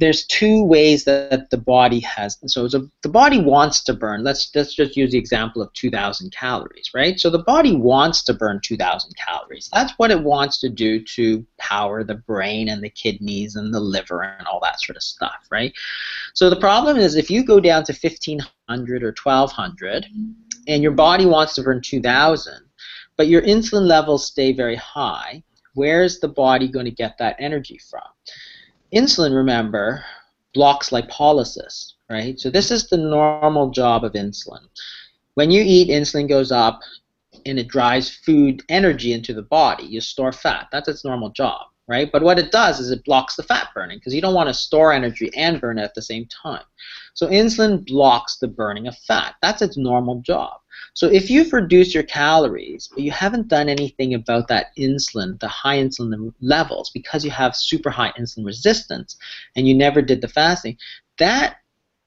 there's 0.00 0.24
two 0.26 0.64
ways 0.64 1.04
that 1.04 1.50
the 1.50 1.58
body 1.58 2.00
has 2.00 2.38
so, 2.46 2.66
so 2.66 2.88
the 3.02 3.08
body 3.08 3.38
wants 3.38 3.84
to 3.84 3.92
burn. 3.92 4.24
Let's 4.24 4.50
let's 4.54 4.74
just 4.74 4.96
use 4.96 5.12
the 5.12 5.18
example 5.18 5.60
of 5.60 5.72
2000 5.74 6.32
calories 6.32 6.90
right? 6.94 7.20
So 7.20 7.28
the 7.28 7.44
body 7.44 7.76
wants 7.76 8.24
to 8.24 8.34
burn 8.34 8.60
2000 8.64 9.14
calories. 9.16 9.68
That's 9.72 9.92
what 9.98 10.10
it 10.10 10.22
wants 10.22 10.58
to 10.60 10.70
do 10.70 11.04
to 11.04 11.46
power 11.58 12.02
the 12.02 12.14
brain 12.14 12.70
and 12.70 12.82
the 12.82 12.88
kidneys 12.88 13.56
and 13.56 13.74
the 13.74 13.80
liver 13.80 14.22
and 14.22 14.46
all 14.46 14.60
that 14.60 14.80
sort 14.80 14.96
of 14.96 15.02
stuff 15.02 15.46
right? 15.50 15.72
So 16.32 16.48
the 16.48 16.60
problem 16.60 16.96
is 16.96 17.14
if 17.14 17.30
you 17.30 17.44
go 17.44 17.60
down 17.60 17.84
to 17.84 17.92
1500 17.92 19.02
or 19.02 19.14
1200 19.22 20.06
and 20.66 20.82
your 20.82 20.92
body 20.92 21.26
wants 21.26 21.54
to 21.54 21.62
burn 21.62 21.82
2000 21.82 22.54
but 23.16 23.28
your 23.28 23.42
insulin 23.42 23.86
levels 23.86 24.26
stay 24.26 24.52
very 24.52 24.76
high 24.76 25.42
where's 25.74 26.20
the 26.20 26.28
body 26.28 26.68
going 26.68 26.84
to 26.84 26.90
get 26.90 27.16
that 27.18 27.36
energy 27.38 27.78
from 27.78 28.02
Insulin, 28.92 29.34
remember, 29.34 30.04
blocks 30.52 30.90
lipolysis, 30.90 31.92
right? 32.08 32.38
So 32.38 32.50
this 32.50 32.70
is 32.70 32.88
the 32.88 32.96
normal 32.96 33.70
job 33.70 34.04
of 34.04 34.12
insulin. 34.12 34.66
When 35.34 35.50
you 35.50 35.62
eat, 35.64 35.88
insulin 35.88 36.28
goes 36.28 36.50
up 36.50 36.80
and 37.46 37.58
it 37.58 37.68
drives 37.68 38.10
food 38.10 38.62
energy 38.68 39.12
into 39.12 39.32
the 39.32 39.42
body. 39.42 39.84
You 39.84 40.00
store 40.00 40.32
fat. 40.32 40.68
That's 40.72 40.88
its 40.88 41.04
normal 41.04 41.30
job, 41.30 41.68
right? 41.86 42.10
But 42.10 42.22
what 42.22 42.38
it 42.38 42.50
does 42.50 42.80
is 42.80 42.90
it 42.90 43.04
blocks 43.04 43.36
the 43.36 43.44
fat 43.44 43.68
burning 43.74 43.98
because 43.98 44.14
you 44.14 44.20
don't 44.20 44.34
want 44.34 44.48
to 44.48 44.54
store 44.54 44.92
energy 44.92 45.30
and 45.36 45.60
burn 45.60 45.78
it 45.78 45.82
at 45.82 45.94
the 45.94 46.02
same 46.02 46.26
time. 46.26 46.64
So 47.14 47.28
insulin 47.28 47.86
blocks 47.86 48.38
the 48.38 48.48
burning 48.48 48.88
of 48.88 48.96
fat. 48.98 49.36
That's 49.40 49.62
its 49.62 49.76
normal 49.76 50.20
job. 50.20 50.59
So 50.94 51.06
if 51.08 51.30
you've 51.30 51.52
reduced 51.52 51.94
your 51.94 52.02
calories, 52.02 52.88
but 52.88 53.02
you 53.02 53.10
haven't 53.10 53.48
done 53.48 53.68
anything 53.68 54.14
about 54.14 54.48
that 54.48 54.66
insulin, 54.76 55.38
the 55.40 55.48
high 55.48 55.78
insulin 55.78 56.32
levels, 56.40 56.90
because 56.90 57.24
you 57.24 57.30
have 57.30 57.56
super 57.56 57.90
high 57.90 58.12
insulin 58.18 58.44
resistance, 58.44 59.16
and 59.56 59.66
you 59.68 59.74
never 59.74 60.02
did 60.02 60.20
the 60.20 60.28
fasting, 60.28 60.76
that 61.18 61.56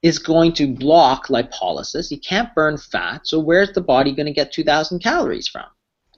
is 0.02 0.18
going 0.18 0.52
to 0.52 0.74
block 0.74 1.28
lipolysis. 1.28 2.10
You 2.10 2.18
can't 2.18 2.54
burn 2.54 2.76
fat, 2.76 3.26
so 3.26 3.38
where's 3.38 3.72
the 3.72 3.80
body 3.80 4.12
going 4.12 4.26
to 4.26 4.32
get 4.32 4.52
2,000 4.52 4.98
calories 4.98 5.48
from? 5.48 5.66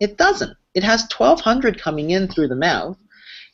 It 0.01 0.19
doesn't. 0.19 0.57
It 0.75 0.83
has 0.83 1.03
1,200 1.03 1.81
coming 1.81 2.11
in 2.11 2.29
through 2.29 2.49
the 2.49 2.57
mouth, 2.57 2.99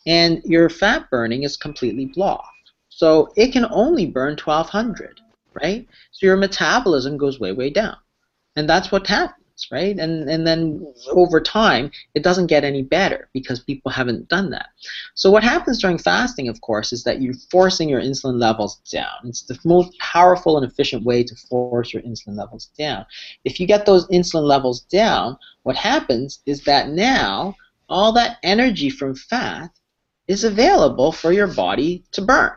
and 0.06 0.42
your 0.44 0.68
fat 0.68 1.10
burning 1.10 1.42
is 1.42 1.56
completely 1.56 2.06
blocked. 2.06 2.48
So 2.88 3.32
it 3.36 3.52
can 3.52 3.66
only 3.70 4.06
burn 4.06 4.36
1,200, 4.42 5.20
right? 5.62 5.86
So 6.12 6.26
your 6.26 6.36
metabolism 6.36 7.16
goes 7.16 7.38
way, 7.38 7.52
way 7.52 7.70
down 7.70 7.96
and 8.56 8.68
that's 8.68 8.92
what 8.92 9.06
happens 9.06 9.42
right? 9.70 9.98
And 9.98 10.28
and 10.28 10.46
then 10.46 10.92
over 11.10 11.40
time 11.40 11.90
it 12.14 12.22
doesn't 12.22 12.46
get 12.46 12.64
any 12.64 12.82
better 12.82 13.28
because 13.32 13.60
people 13.60 13.90
haven't 13.90 14.28
done 14.28 14.50
that. 14.50 14.70
So 15.14 15.30
what 15.30 15.44
happens 15.44 15.80
during 15.80 15.98
fasting 15.98 16.48
of 16.48 16.60
course 16.62 16.92
is 16.92 17.04
that 17.04 17.20
you're 17.20 17.34
forcing 17.50 17.88
your 17.88 18.00
insulin 18.00 18.40
levels 18.40 18.76
down. 18.90 19.14
It's 19.24 19.42
the 19.42 19.58
most 19.64 19.96
powerful 19.98 20.56
and 20.56 20.66
efficient 20.66 21.04
way 21.04 21.22
to 21.22 21.34
force 21.36 21.92
your 21.92 22.02
insulin 22.02 22.36
levels 22.36 22.70
down. 22.78 23.06
If 23.44 23.60
you 23.60 23.66
get 23.66 23.86
those 23.86 24.08
insulin 24.08 24.44
levels 24.44 24.80
down 24.80 25.36
what 25.62 25.76
happens 25.76 26.40
is 26.46 26.64
that 26.64 26.88
now 26.88 27.54
all 27.88 28.12
that 28.12 28.38
energy 28.42 28.90
from 28.90 29.14
fat 29.14 29.70
is 30.28 30.44
available 30.44 31.12
for 31.12 31.32
your 31.32 31.48
body 31.48 32.04
to 32.12 32.22
burn, 32.22 32.52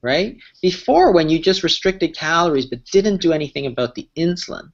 right? 0.00 0.36
Before, 0.62 1.12
when 1.12 1.28
you 1.28 1.38
just 1.38 1.62
restricted 1.62 2.14
calories 2.14 2.66
but 2.66 2.84
didn't 2.84 3.20
do 3.20 3.32
anything 3.32 3.66
about 3.66 3.94
the 3.94 4.08
insulin, 4.16 4.70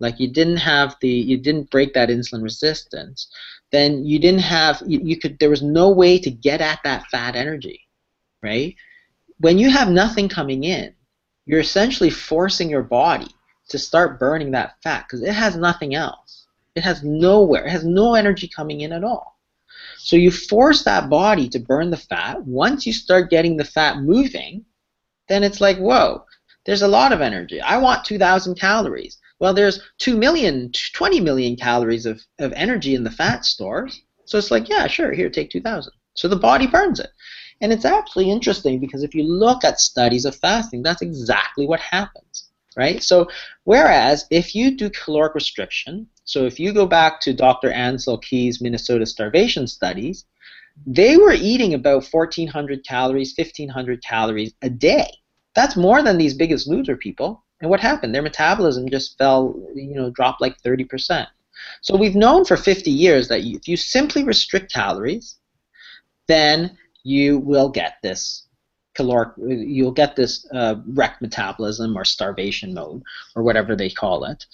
like 0.00 0.18
you 0.18 0.28
didn't 0.28 0.58
have 0.58 0.96
the, 1.00 1.08
you 1.08 1.36
didn't 1.36 1.70
break 1.70 1.94
that 1.94 2.08
insulin 2.08 2.42
resistance, 2.42 3.28
then 3.70 4.04
you 4.04 4.18
didn't 4.18 4.40
have, 4.40 4.82
you, 4.86 5.00
you 5.02 5.18
could, 5.18 5.38
there 5.38 5.50
was 5.50 5.62
no 5.62 5.90
way 5.90 6.18
to 6.18 6.30
get 6.30 6.60
at 6.60 6.80
that 6.84 7.06
fat 7.06 7.36
energy, 7.36 7.80
right? 8.42 8.74
When 9.38 9.58
you 9.58 9.70
have 9.70 9.88
nothing 9.88 10.28
coming 10.28 10.64
in, 10.64 10.94
you're 11.46 11.60
essentially 11.60 12.10
forcing 12.10 12.70
your 12.70 12.82
body 12.82 13.28
to 13.68 13.78
start 13.78 14.18
burning 14.20 14.50
that 14.52 14.76
fat 14.82 15.06
because 15.06 15.22
it 15.22 15.32
has 15.32 15.56
nothing 15.56 15.94
else. 15.94 16.46
It 16.74 16.82
has 16.82 17.02
nowhere, 17.02 17.66
it 17.66 17.70
has 17.70 17.84
no 17.84 18.14
energy 18.14 18.48
coming 18.48 18.80
in 18.80 18.92
at 18.92 19.04
all. 19.04 19.38
So 19.98 20.16
you 20.16 20.30
force 20.30 20.82
that 20.84 21.08
body 21.08 21.48
to 21.48 21.58
burn 21.58 21.90
the 21.90 21.96
fat. 21.96 22.42
Once 22.42 22.86
you 22.86 22.92
start 22.92 23.30
getting 23.30 23.56
the 23.56 23.64
fat 23.64 23.98
moving, 23.98 24.64
then 25.28 25.42
it's 25.42 25.60
like, 25.60 25.78
whoa, 25.78 26.24
there's 26.66 26.82
a 26.82 26.88
lot 26.88 27.12
of 27.12 27.20
energy. 27.20 27.60
I 27.60 27.78
want 27.78 28.04
2,000 28.04 28.58
calories. 28.58 29.18
Well, 29.40 29.54
there's 29.54 29.80
2 29.98 30.16
million, 30.16 30.72
20 30.94 31.20
million 31.20 31.56
calories 31.56 32.06
of, 32.06 32.22
of 32.38 32.52
energy 32.52 32.94
in 32.94 33.04
the 33.04 33.10
fat 33.10 33.44
stores. 33.44 34.02
So 34.26 34.38
it's 34.38 34.50
like, 34.50 34.68
yeah, 34.68 34.86
sure, 34.86 35.12
here, 35.12 35.28
take 35.28 35.50
2,000. 35.50 35.92
So 36.14 36.28
the 36.28 36.36
body 36.36 36.66
burns 36.66 37.00
it. 37.00 37.10
And 37.60 37.72
it's 37.72 37.84
actually 37.84 38.30
interesting 38.30 38.80
because 38.80 39.02
if 39.02 39.14
you 39.14 39.24
look 39.24 39.64
at 39.64 39.80
studies 39.80 40.24
of 40.24 40.36
fasting, 40.36 40.82
that's 40.82 41.02
exactly 41.02 41.66
what 41.66 41.80
happens, 41.80 42.48
right? 42.76 43.02
So 43.02 43.28
whereas 43.64 44.26
if 44.30 44.54
you 44.54 44.76
do 44.76 44.90
caloric 44.90 45.34
restriction, 45.34 46.08
so 46.24 46.46
if 46.46 46.58
you 46.58 46.72
go 46.72 46.86
back 46.86 47.20
to 47.22 47.32
Dr. 47.32 47.70
Ancel 47.70 48.20
Keys' 48.22 48.60
Minnesota 48.60 49.06
starvation 49.06 49.66
studies, 49.66 50.24
they 50.86 51.16
were 51.16 51.32
eating 51.32 51.74
about 51.74 52.04
1,400 52.04 52.84
calories, 52.84 53.34
1,500 53.36 54.02
calories 54.02 54.54
a 54.62 54.70
day. 54.70 55.10
That's 55.54 55.76
more 55.76 56.02
than 56.02 56.18
these 56.18 56.34
biggest 56.34 56.66
loser 56.66 56.96
people. 56.96 57.43
And 57.64 57.70
what 57.70 57.80
happened? 57.80 58.14
Their 58.14 58.20
metabolism 58.20 58.90
just 58.90 59.16
fell, 59.16 59.58
you 59.74 59.94
know, 59.94 60.10
dropped 60.10 60.42
like 60.42 60.60
30%. 60.60 61.26
So 61.80 61.96
we've 61.96 62.14
known 62.14 62.44
for 62.44 62.58
50 62.58 62.90
years 62.90 63.28
that 63.28 63.40
if 63.40 63.66
you 63.66 63.78
simply 63.78 64.22
restrict 64.22 64.70
calories, 64.70 65.38
then 66.26 66.76
you 67.04 67.38
will 67.38 67.70
get 67.70 67.94
this 68.02 68.48
caloric, 68.94 69.30
you'll 69.38 69.92
get 69.92 70.14
this 70.14 70.46
uh, 70.52 70.74
wreck 70.88 71.22
metabolism 71.22 71.96
or 71.96 72.04
starvation 72.04 72.74
mode 72.74 73.02
or 73.34 73.42
whatever 73.42 73.74
they 73.74 73.88
call 73.88 74.26
it. 74.26 74.44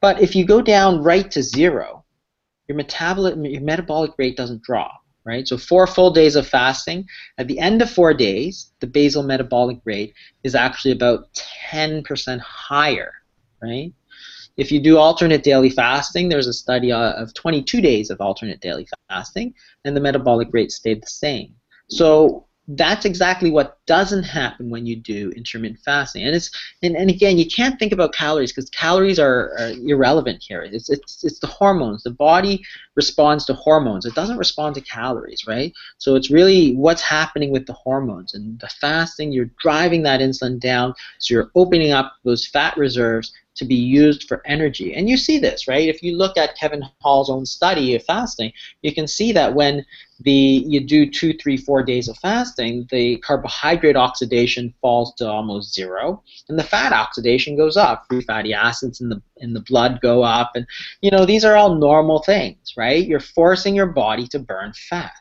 But 0.00 0.20
if 0.20 0.34
you 0.34 0.44
go 0.44 0.60
down 0.60 1.04
right 1.04 1.30
to 1.30 1.44
zero, 1.44 2.04
your 2.66 2.76
metabolic 2.76 3.36
your 3.48 3.62
metabolic 3.62 4.10
rate 4.18 4.36
doesn't 4.36 4.62
drop, 4.62 5.04
right? 5.26 5.46
So 5.46 5.58
four 5.58 5.86
full 5.86 6.10
days 6.10 6.36
of 6.36 6.46
fasting, 6.46 7.06
at 7.36 7.48
the 7.48 7.58
end 7.58 7.82
of 7.82 7.90
four 7.90 8.14
days, 8.14 8.72
the 8.80 8.86
basal 8.86 9.24
metabolic 9.24 9.78
rate 9.84 10.14
is 10.44 10.54
actually 10.54 10.92
about 10.92 11.28
10% 11.70 12.40
higher, 12.40 13.12
right? 13.60 13.92
If 14.56 14.72
you 14.72 14.80
do 14.80 14.96
alternate 14.96 15.42
daily 15.42 15.68
fasting, 15.68 16.28
there's 16.28 16.46
a 16.46 16.52
study 16.52 16.92
uh, 16.92 17.12
of 17.12 17.34
22 17.34 17.80
days 17.80 18.08
of 18.08 18.20
alternate 18.20 18.60
daily 18.60 18.86
fasting, 19.08 19.52
and 19.84 19.94
the 19.94 20.00
metabolic 20.00 20.48
rate 20.52 20.72
stayed 20.72 21.02
the 21.02 21.08
same. 21.08 21.54
So 21.90 22.45
that's 22.68 23.04
exactly 23.04 23.50
what 23.50 23.78
doesn't 23.86 24.24
happen 24.24 24.70
when 24.70 24.86
you 24.86 24.96
do 24.96 25.30
intermittent 25.36 25.80
fasting. 25.84 26.24
And 26.24 26.34
it's 26.34 26.50
and, 26.82 26.96
and 26.96 27.08
again, 27.08 27.38
you 27.38 27.46
can't 27.46 27.78
think 27.78 27.92
about 27.92 28.12
calories 28.12 28.52
because 28.52 28.68
calories 28.70 29.18
are, 29.18 29.52
are, 29.58 29.72
irrelevant 29.86 30.42
here. 30.42 30.62
It's, 30.62 30.90
it's 30.90 31.22
it's 31.22 31.38
the 31.38 31.46
hormones. 31.46 32.02
The 32.02 32.10
body 32.10 32.64
responds 32.96 33.44
to 33.46 33.54
hormones. 33.54 34.04
It 34.04 34.14
doesn't 34.14 34.38
respond 34.38 34.74
to 34.74 34.80
calories, 34.80 35.46
right? 35.46 35.72
So 35.98 36.16
it's 36.16 36.30
really 36.30 36.74
what's 36.74 37.02
happening 37.02 37.52
with 37.52 37.66
the 37.66 37.72
hormones. 37.72 38.34
And 38.34 38.58
the 38.58 38.68
fasting, 38.68 39.30
you're 39.30 39.50
driving 39.60 40.02
that 40.02 40.20
insulin 40.20 40.58
down, 40.58 40.94
so 41.18 41.34
you're 41.34 41.50
opening 41.54 41.92
up 41.92 42.14
those 42.24 42.46
fat 42.46 42.76
reserves 42.76 43.32
to 43.56 43.64
be 43.64 43.74
used 43.74 44.28
for 44.28 44.42
energy. 44.46 44.94
And 44.94 45.08
you 45.08 45.16
see 45.16 45.38
this, 45.38 45.66
right? 45.66 45.88
If 45.88 46.02
you 46.02 46.16
look 46.16 46.36
at 46.36 46.56
Kevin 46.56 46.82
Hall's 47.00 47.30
own 47.30 47.46
study 47.46 47.94
of 47.94 48.04
fasting, 48.04 48.52
you 48.82 48.94
can 48.94 49.06
see 49.06 49.32
that 49.32 49.54
when 49.54 49.84
the 50.20 50.32
you 50.66 50.80
do 50.80 51.10
two, 51.10 51.34
three, 51.34 51.56
four 51.56 51.82
days 51.82 52.08
of 52.08 52.16
fasting, 52.18 52.86
the 52.90 53.18
carbohydrate 53.18 53.96
oxidation 53.96 54.72
falls 54.80 55.14
to 55.14 55.28
almost 55.28 55.74
zero, 55.74 56.22
and 56.48 56.58
the 56.58 56.64
fat 56.64 56.92
oxidation 56.92 57.56
goes 57.56 57.76
up. 57.76 58.06
Free 58.08 58.22
fatty 58.22 58.54
acids 58.54 59.00
in 59.00 59.08
the 59.08 59.20
in 59.38 59.52
the 59.52 59.60
blood 59.60 60.00
go 60.00 60.22
up, 60.22 60.52
and 60.54 60.66
you 61.02 61.10
know 61.10 61.26
these 61.26 61.44
are 61.44 61.56
all 61.56 61.74
normal 61.74 62.22
things, 62.22 62.74
right? 62.76 63.06
You're 63.06 63.20
forcing 63.20 63.74
your 63.74 63.86
body 63.86 64.26
to 64.28 64.38
burn 64.38 64.72
fat. 64.88 65.12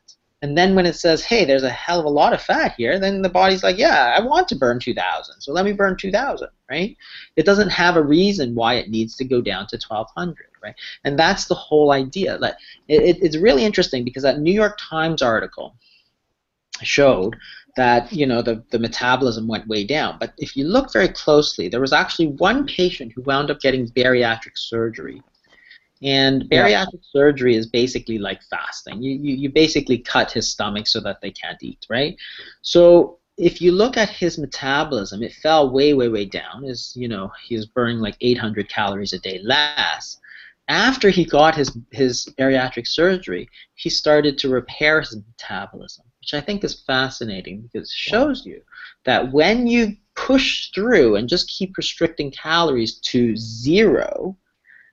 And 0.42 0.58
then 0.58 0.76
when 0.76 0.86
it 0.86 0.96
says, 0.96 1.24
hey, 1.24 1.46
there's 1.46 1.64
a 1.64 1.70
hell 1.70 2.00
of 2.00 2.06
a 2.06 2.10
lot 2.10 2.34
of 2.34 2.42
fat 2.42 2.76
here, 2.78 3.00
then 3.00 3.22
the 3.22 3.30
body's 3.30 3.64
like, 3.64 3.78
yeah, 3.78 4.14
I 4.16 4.22
want 4.22 4.48
to 4.50 4.56
burn 4.56 4.80
2,000, 4.80 5.42
so 5.42 5.54
let 5.54 5.66
me 5.66 5.72
burn 5.72 5.98
2,000, 5.98 6.50
right? 6.70 6.96
It 7.36 7.46
doesn't 7.46 7.70
have 7.70 7.96
a 7.96 8.04
reason 8.04 8.54
why 8.54 8.76
it 8.76 8.90
needs 8.90 9.16
to 9.18 9.26
go 9.26 9.42
down 9.42 9.66
to 9.68 9.78
1,200, 9.78 10.36
right? 10.62 10.76
And 11.04 11.18
that's 11.18 11.46
the 11.46 11.56
whole 11.56 11.92
idea. 11.92 12.38
That 12.38 12.58
it, 12.88 13.18
it's 13.22 13.38
really 13.38 13.64
interesting 13.64 14.04
because 14.04 14.24
that 14.24 14.40
New 14.40 14.54
York 14.54 14.78
Times 14.78 15.22
article 15.22 15.76
showed 16.82 17.36
that 17.78 18.12
you 18.12 18.26
know 18.26 18.42
the, 18.42 18.64
the 18.72 18.80
metabolism 18.80 19.48
went 19.48 19.68
way 19.68 19.86
down. 19.86 20.18
But 20.20 20.34
if 20.38 20.56
you 20.56 20.66
look 20.66 20.92
very 20.92 21.10
closely, 21.10 21.70
there 21.70 21.82
was 21.82 21.94
actually 21.94 22.28
one 22.28 22.68
patient 22.68 23.14
who 23.14 23.22
wound 23.22 23.52
up 23.52 23.62
getting 23.62 23.88
bariatric 23.90 24.58
surgery 24.58 25.22
and 26.02 26.44
bariatric 26.44 26.94
yeah. 26.94 27.12
surgery 27.12 27.56
is 27.56 27.68
basically 27.68 28.18
like 28.18 28.42
fasting. 28.44 29.02
You, 29.02 29.16
you, 29.16 29.36
you 29.36 29.50
basically 29.50 29.98
cut 29.98 30.32
his 30.32 30.52
stomach 30.52 30.88
so 30.88 31.00
that 31.02 31.22
they 31.22 31.32
can't 31.32 31.62
eat, 31.62 31.86
right? 31.90 32.16
So 32.62 33.20
if 33.38 33.62
you 33.62 33.72
look 33.72 33.98
at 33.98 34.10
his 34.10 34.38
metabolism, 34.38 35.24
it 35.24 35.34
fell 35.34 35.70
way, 35.70 35.94
way, 35.94 36.10
way 36.10 36.26
down. 36.26 36.66
Is 36.66 36.94
you 36.96 37.08
know 37.08 37.32
he 37.44 37.56
was 37.56 37.66
burning 37.66 38.00
like 38.00 38.18
800 38.22 38.70
calories 38.70 39.14
a 39.14 39.20
day 39.20 39.40
less. 39.44 40.18
After 40.68 41.10
he 41.10 41.26
got 41.26 41.56
his 41.56 41.78
his 41.92 42.28
bariatric 42.40 42.88
surgery, 42.88 43.48
he 43.76 43.90
started 43.90 44.38
to 44.40 44.50
repair 44.50 45.00
his 45.00 45.16
metabolism, 45.16 46.06
which 46.20 46.34
I 46.34 46.42
think 46.42 46.64
is 46.64 46.84
fascinating 46.88 47.62
because 47.62 47.90
it 47.90 47.96
shows 47.96 48.46
you 48.46 48.62
that 49.04 49.32
when 49.32 49.68
you 49.68 49.96
push 50.16 50.72
through 50.72 51.18
and 51.18 51.30
just 51.30 51.50
keep 51.50 51.78
restricting 51.78 52.32
calories 52.32 53.00
to 53.00 53.36
zero, 53.36 54.36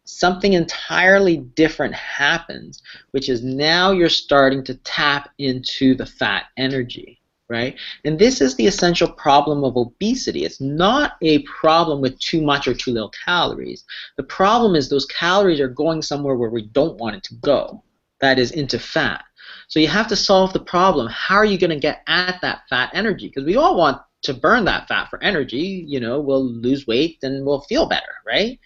something 0.04 0.54
entirely 0.54 1.38
different 1.38 1.94
happens, 1.94 2.82
which 3.12 3.28
is 3.28 3.42
now 3.42 3.92
you're 3.92 4.08
starting 4.08 4.64
to 4.64 4.74
tap 4.76 5.30
into 5.38 5.94
the 5.94 6.06
fat 6.06 6.46
energy, 6.56 7.20
right? 7.48 7.76
And 8.04 8.18
this 8.18 8.40
is 8.40 8.56
the 8.56 8.66
essential 8.66 9.10
problem 9.12 9.64
of 9.64 9.76
obesity. 9.76 10.44
It's 10.44 10.60
not 10.60 11.12
a 11.22 11.42
problem 11.42 12.00
with 12.00 12.18
too 12.18 12.42
much 12.42 12.66
or 12.66 12.74
too 12.74 12.92
little 12.92 13.12
calories. 13.24 13.84
The 14.16 14.24
problem 14.24 14.74
is 14.74 14.88
those 14.88 15.06
calories 15.06 15.60
are 15.60 15.68
going 15.68 16.02
somewhere 16.02 16.36
where 16.36 16.50
we 16.50 16.62
don't 16.62 16.98
want 16.98 17.16
it 17.16 17.22
to 17.24 17.34
go, 17.36 17.82
that 18.20 18.38
is, 18.38 18.50
into 18.52 18.78
fat. 18.78 19.24
So 19.68 19.80
you 19.80 19.88
have 19.88 20.08
to 20.08 20.16
solve 20.16 20.52
the 20.52 20.60
problem. 20.60 21.08
How 21.08 21.36
are 21.36 21.44
you 21.44 21.58
going 21.58 21.70
to 21.70 21.78
get 21.78 22.02
at 22.06 22.40
that 22.42 22.62
fat 22.68 22.90
energy? 22.92 23.28
Because 23.28 23.44
we 23.44 23.56
all 23.56 23.76
want 23.76 24.00
to 24.22 24.34
burn 24.34 24.64
that 24.64 24.88
fat 24.88 25.08
for 25.10 25.22
energy. 25.22 25.84
You 25.86 26.00
know, 26.00 26.20
we'll 26.20 26.44
lose 26.44 26.86
weight 26.86 27.18
and 27.22 27.44
we'll 27.44 27.62
feel 27.62 27.88
better, 27.88 28.12
right? 28.26 28.58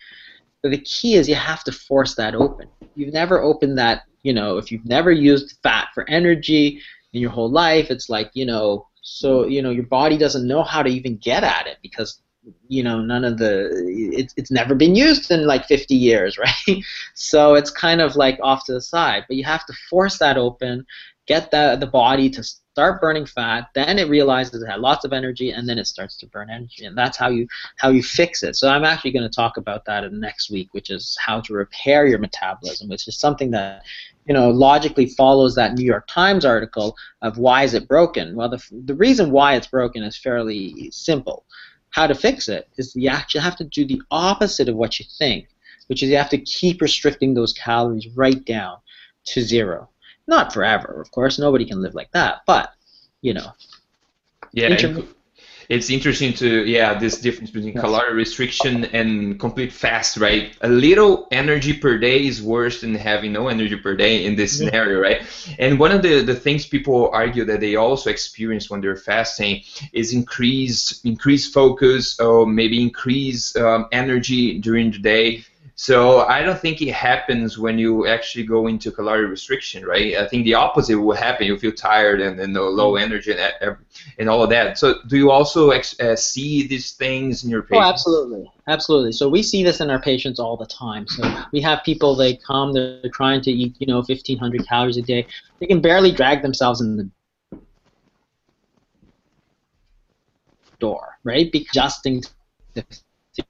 But 0.66 0.72
the 0.72 0.78
key 0.78 1.14
is 1.14 1.28
you 1.28 1.36
have 1.36 1.62
to 1.62 1.70
force 1.70 2.16
that 2.16 2.34
open. 2.34 2.66
You've 2.96 3.14
never 3.14 3.40
opened 3.40 3.78
that, 3.78 4.02
you 4.24 4.32
know, 4.32 4.58
if 4.58 4.72
you've 4.72 4.84
never 4.84 5.12
used 5.12 5.58
fat 5.62 5.90
for 5.94 6.04
energy 6.10 6.82
in 7.12 7.20
your 7.20 7.30
whole 7.30 7.48
life, 7.48 7.88
it's 7.88 8.08
like, 8.08 8.32
you 8.34 8.44
know, 8.44 8.88
so, 9.00 9.46
you 9.46 9.62
know, 9.62 9.70
your 9.70 9.86
body 9.86 10.18
doesn't 10.18 10.44
know 10.44 10.64
how 10.64 10.82
to 10.82 10.90
even 10.90 11.18
get 11.18 11.44
at 11.44 11.68
it 11.68 11.76
because 11.82 12.20
you 12.66 12.82
know 12.82 13.00
none 13.00 13.24
of 13.24 13.38
the 13.38 13.70
it's, 13.86 14.32
it's 14.36 14.52
never 14.52 14.74
been 14.74 14.94
used 14.94 15.32
in 15.32 15.46
like 15.48 15.66
50 15.66 15.96
years 15.96 16.38
right 16.68 16.84
so 17.14 17.54
it's 17.54 17.70
kind 17.72 18.00
of 18.00 18.14
like 18.14 18.38
off 18.40 18.64
to 18.66 18.72
the 18.72 18.80
side 18.80 19.24
but 19.26 19.36
you 19.36 19.42
have 19.42 19.66
to 19.66 19.72
force 19.90 20.18
that 20.18 20.38
open 20.38 20.86
get 21.26 21.50
the, 21.50 21.76
the 21.80 21.88
body 21.88 22.30
to 22.30 22.44
start 22.76 23.00
burning 23.00 23.24
fat, 23.24 23.70
then 23.74 23.98
it 23.98 24.06
realizes 24.06 24.62
it 24.62 24.66
had 24.66 24.80
lots 24.80 25.06
of 25.06 25.14
energy, 25.14 25.52
and 25.52 25.66
then 25.66 25.78
it 25.78 25.86
starts 25.86 26.14
to 26.14 26.26
burn 26.26 26.50
energy, 26.50 26.84
and 26.84 26.94
that's 26.94 27.16
how 27.16 27.30
you 27.30 27.48
how 27.76 27.88
you 27.88 28.02
fix 28.02 28.42
it. 28.42 28.54
So 28.54 28.68
I'm 28.68 28.84
actually 28.84 29.12
going 29.12 29.22
to 29.22 29.34
talk 29.34 29.56
about 29.56 29.86
that 29.86 30.04
in 30.04 30.20
next 30.20 30.50
week, 30.50 30.68
which 30.72 30.90
is 30.90 31.16
how 31.18 31.40
to 31.40 31.54
repair 31.54 32.06
your 32.06 32.18
metabolism, 32.18 32.90
which 32.90 33.08
is 33.08 33.18
something 33.18 33.50
that 33.52 33.82
you 34.26 34.34
know 34.34 34.50
logically 34.50 35.06
follows 35.06 35.54
that 35.54 35.72
New 35.72 35.86
York 35.86 36.06
Times 36.06 36.44
article 36.44 36.94
of 37.22 37.38
why 37.38 37.62
is 37.62 37.72
it 37.72 37.88
broken. 37.88 38.36
Well, 38.36 38.50
the 38.50 38.62
the 38.84 38.94
reason 38.94 39.30
why 39.30 39.54
it's 39.54 39.68
broken 39.68 40.02
is 40.02 40.18
fairly 40.18 40.90
simple. 40.90 41.46
How 41.88 42.06
to 42.06 42.14
fix 42.14 42.46
it 42.50 42.68
is 42.76 42.94
you 42.94 43.08
actually 43.08 43.40
have 43.40 43.56
to 43.56 43.64
do 43.64 43.86
the 43.86 44.02
opposite 44.10 44.68
of 44.68 44.76
what 44.76 44.98
you 45.00 45.06
think, 45.18 45.48
which 45.86 46.02
is 46.02 46.10
you 46.10 46.18
have 46.18 46.28
to 46.36 46.44
keep 46.58 46.82
restricting 46.82 47.32
those 47.32 47.54
calories 47.54 48.06
right 48.14 48.44
down 48.44 48.76
to 49.28 49.40
zero. 49.40 49.88
Not 50.26 50.52
forever, 50.52 51.00
of 51.00 51.10
course. 51.10 51.38
Nobody 51.38 51.64
can 51.64 51.80
live 51.80 51.94
like 51.94 52.10
that, 52.12 52.42
but 52.46 52.72
you 53.20 53.34
know. 53.34 53.52
Yeah. 54.52 54.68
it's 55.68 55.90
interesting 55.90 56.32
to 56.32 56.64
yeah 56.64 56.98
this 56.98 57.20
difference 57.20 57.50
between 57.50 57.74
yes. 57.74 57.80
calorie 57.80 58.14
restriction 58.14 58.84
and 58.86 59.38
complete 59.40 59.72
fast 59.72 60.16
right 60.16 60.56
a 60.60 60.68
little 60.68 61.26
energy 61.30 61.72
per 61.72 61.98
day 61.98 62.26
is 62.26 62.42
worse 62.42 62.80
than 62.80 62.94
having 62.94 63.32
no 63.32 63.48
energy 63.48 63.76
per 63.76 63.96
day 63.96 64.24
in 64.24 64.36
this 64.36 64.58
yeah. 64.60 64.66
scenario 64.66 65.00
right 65.00 65.22
and 65.58 65.78
one 65.78 65.92
of 65.92 66.02
the, 66.02 66.22
the 66.22 66.34
things 66.34 66.66
people 66.66 67.10
argue 67.12 67.44
that 67.44 67.60
they 67.60 67.76
also 67.76 68.10
experience 68.10 68.70
when 68.70 68.80
they're 68.80 68.96
fasting 68.96 69.62
is 69.92 70.12
increased 70.12 71.04
increased 71.04 71.52
focus 71.52 72.18
or 72.20 72.46
maybe 72.46 72.80
increased 72.80 73.56
um, 73.56 73.86
energy 73.92 74.58
during 74.58 74.90
the 74.90 74.98
day 74.98 75.44
so 75.78 76.20
I 76.20 76.42
don't 76.42 76.58
think 76.58 76.80
it 76.80 76.94
happens 76.94 77.58
when 77.58 77.78
you 77.78 78.06
actually 78.06 78.44
go 78.44 78.66
into 78.66 78.90
calorie 78.90 79.26
restriction, 79.26 79.84
right? 79.84 80.16
I 80.16 80.26
think 80.26 80.44
the 80.44 80.54
opposite 80.54 80.98
will 80.98 81.14
happen. 81.14 81.46
You 81.46 81.58
feel 81.58 81.70
tired 81.70 82.22
and, 82.22 82.40
and 82.40 82.54
low 82.54 82.94
mm. 82.94 83.02
energy 83.02 83.36
and, 83.60 83.76
and 84.18 84.28
all 84.30 84.42
of 84.42 84.48
that. 84.48 84.78
So 84.78 85.00
do 85.06 85.18
you 85.18 85.30
also 85.30 85.70
ex- 85.70 86.00
uh, 86.00 86.16
see 86.16 86.66
these 86.66 86.92
things 86.92 87.44
in 87.44 87.50
your 87.50 87.60
patients? 87.60 87.84
Oh, 87.84 87.90
absolutely, 87.90 88.52
absolutely. 88.68 89.12
So 89.12 89.28
we 89.28 89.42
see 89.42 89.62
this 89.62 89.82
in 89.82 89.90
our 89.90 90.00
patients 90.00 90.40
all 90.40 90.56
the 90.56 90.64
time. 90.64 91.06
So 91.08 91.44
we 91.52 91.60
have 91.60 91.84
people 91.84 92.16
they 92.16 92.36
come, 92.36 92.72
they're 92.72 93.10
trying 93.12 93.42
to 93.42 93.50
eat, 93.50 93.76
you 93.78 93.86
know, 93.86 93.96
1,500 93.96 94.66
calories 94.66 94.96
a 94.96 95.02
day. 95.02 95.26
They 95.60 95.66
can 95.66 95.82
barely 95.82 96.10
drag 96.10 96.40
themselves 96.40 96.80
in 96.80 96.96
the 96.96 97.60
door, 100.78 101.18
right? 101.22 101.52
Because 101.52 101.68
adjusting 101.68 102.22
to 102.74 102.84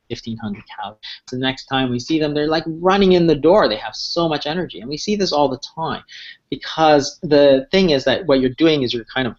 1500 0.08 0.62
calories. 0.66 0.98
So 1.28 1.36
the 1.36 1.42
next 1.42 1.66
time 1.66 1.90
we 1.90 1.98
see 1.98 2.18
them, 2.18 2.34
they're 2.34 2.48
like 2.48 2.64
running 2.66 3.12
in 3.12 3.26
the 3.26 3.34
door. 3.34 3.68
They 3.68 3.76
have 3.76 3.94
so 3.94 4.28
much 4.28 4.46
energy. 4.46 4.80
And 4.80 4.88
we 4.88 4.96
see 4.96 5.16
this 5.16 5.32
all 5.32 5.48
the 5.48 5.60
time 5.74 6.02
because 6.50 7.18
the 7.22 7.66
thing 7.70 7.90
is 7.90 8.04
that 8.04 8.26
what 8.26 8.40
you're 8.40 8.50
doing 8.50 8.82
is 8.82 8.92
you're 8.92 9.04
kind 9.12 9.26
of 9.26 9.34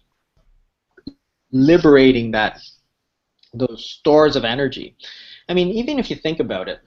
liberating 1.52 2.30
that 2.32 2.60
those 3.54 3.84
stores 3.84 4.36
of 4.36 4.44
energy. 4.44 4.96
I 5.48 5.54
mean, 5.54 5.68
even 5.68 5.98
if 5.98 6.10
you 6.10 6.16
think 6.16 6.40
about 6.40 6.68
it, 6.68 6.80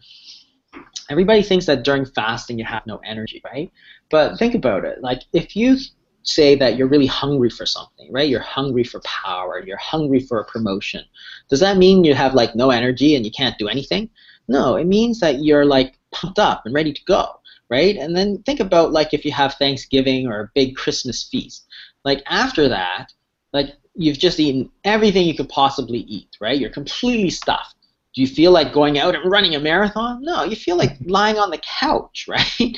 everybody 1.10 1.42
thinks 1.42 1.66
that 1.66 1.84
during 1.84 2.06
fasting 2.06 2.60
you 2.60 2.66
have 2.66 2.86
no 2.86 2.98
energy, 2.98 3.42
right? 3.44 3.72
But 4.10 4.38
think 4.38 4.56
about 4.56 4.86
it. 4.86 5.02
Like 5.02 5.24
if 5.34 5.56
you 5.56 5.78
say 6.24 6.56
that 6.56 6.78
you're 6.78 6.88
really 6.88 7.08
hungry 7.08 7.50
for 7.50 7.66
something, 7.66 8.12
right? 8.12 8.30
You're 8.30 8.40
hungry 8.40 8.84
for 8.84 9.02
power, 9.02 9.64
you're 9.66 9.78
hungry 9.78 10.20
for 10.20 10.40
a 10.40 10.46
promotion. 10.46 11.04
Does 11.50 11.60
that 11.60 11.78
mean 11.78 12.04
you 12.04 12.14
have 12.14 12.34
like 12.34 12.56
no 12.56 12.72
energy 12.72 13.16
and 13.16 13.26
you 13.26 13.32
can't 13.32 13.58
do 13.58 13.68
anything? 13.68 14.10
No, 14.48 14.76
it 14.76 14.86
means 14.86 15.20
that 15.20 15.44
you're 15.44 15.66
like 15.66 15.98
pumped 16.12 16.40
up 16.40 16.64
and 16.66 16.74
ready 16.74 16.94
to 16.94 17.04
go, 17.06 17.40
right? 17.70 17.96
And 17.96 18.16
then 18.16 18.44
think 18.44 18.60
about 18.60 18.92
like 18.92 19.14
if 19.14 19.26
you 19.26 19.32
have 19.32 19.56
Thanksgiving 19.56 20.28
or 20.28 20.42
a 20.42 20.52
big 20.54 20.76
Christmas 20.76 21.24
feast. 21.24 21.66
Like 22.04 22.24
after 22.28 22.68
that, 22.70 23.12
like 23.54 23.74
you've 23.96 24.20
just 24.20 24.40
eaten 24.40 24.70
everything 24.84 25.26
you 25.26 25.36
could 25.36 25.50
possibly 25.50 26.00
eat, 26.00 26.38
right? 26.40 26.60
You're 26.60 26.70
completely 26.70 27.30
stuffed. 27.30 27.76
Do 28.14 28.22
you 28.22 28.28
feel 28.28 28.52
like 28.52 28.74
going 28.74 29.00
out 29.00 29.16
and 29.16 29.32
running 29.32 29.56
a 29.56 29.60
marathon? 29.60 30.22
No, 30.22 30.44
you 30.44 30.56
feel 30.56 30.76
like 30.76 30.98
lying 31.06 31.38
on 31.38 31.50
the 31.50 31.60
couch, 31.60 32.26
right? 32.30 32.78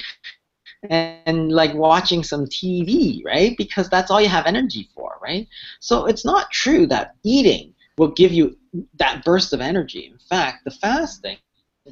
And 0.89 1.51
like 1.51 1.73
watching 1.73 2.23
some 2.23 2.45
TV, 2.45 3.23
right? 3.25 3.55
Because 3.57 3.89
that's 3.89 4.11
all 4.11 4.21
you 4.21 4.29
have 4.29 4.45
energy 4.45 4.89
for, 4.95 5.17
right? 5.21 5.47
So 5.79 6.05
it's 6.05 6.25
not 6.25 6.51
true 6.51 6.87
that 6.87 7.15
eating 7.23 7.73
will 7.97 8.09
give 8.09 8.31
you 8.31 8.57
that 8.97 9.23
burst 9.23 9.53
of 9.53 9.61
energy. 9.61 10.07
In 10.11 10.17
fact, 10.17 10.65
the 10.65 10.71
fasting, 10.71 11.37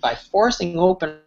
by 0.01 0.15
forcing 0.15 0.79
open 0.79 1.19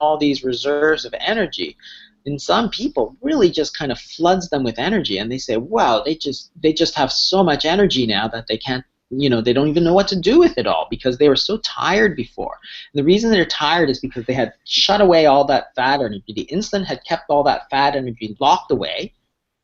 all 0.00 0.16
these 0.16 0.44
reserves 0.44 1.04
of 1.04 1.14
energy, 1.18 1.76
in 2.24 2.38
some 2.38 2.68
people 2.70 3.16
really 3.22 3.50
just 3.50 3.76
kind 3.76 3.90
of 3.90 3.98
floods 3.98 4.48
them 4.50 4.62
with 4.62 4.78
energy 4.78 5.18
and 5.18 5.30
they 5.30 5.38
say, 5.38 5.56
wow, 5.56 6.02
they 6.04 6.14
just 6.14 6.50
they 6.60 6.72
just 6.72 6.94
have 6.94 7.12
so 7.12 7.42
much 7.42 7.64
energy 7.64 8.06
now 8.06 8.28
that 8.28 8.46
they 8.48 8.58
can't 8.58 8.84
you 9.10 9.30
know 9.30 9.40
they 9.40 9.52
don't 9.52 9.68
even 9.68 9.84
know 9.84 9.94
what 9.94 10.08
to 10.08 10.20
do 10.20 10.38
with 10.38 10.58
it 10.58 10.66
all 10.66 10.86
because 10.90 11.18
they 11.18 11.28
were 11.28 11.36
so 11.36 11.58
tired 11.58 12.14
before. 12.16 12.58
And 12.92 12.98
the 12.98 13.04
reason 13.04 13.30
they're 13.30 13.46
tired 13.46 13.90
is 13.90 14.00
because 14.00 14.24
they 14.26 14.34
had 14.34 14.52
shut 14.64 15.00
away 15.00 15.26
all 15.26 15.44
that 15.46 15.74
fat 15.74 16.00
energy. 16.00 16.32
The 16.34 16.48
insulin 16.52 16.84
had 16.84 17.04
kept 17.04 17.30
all 17.30 17.42
that 17.44 17.70
fat 17.70 17.96
energy 17.96 18.36
locked 18.40 18.70
away. 18.70 19.14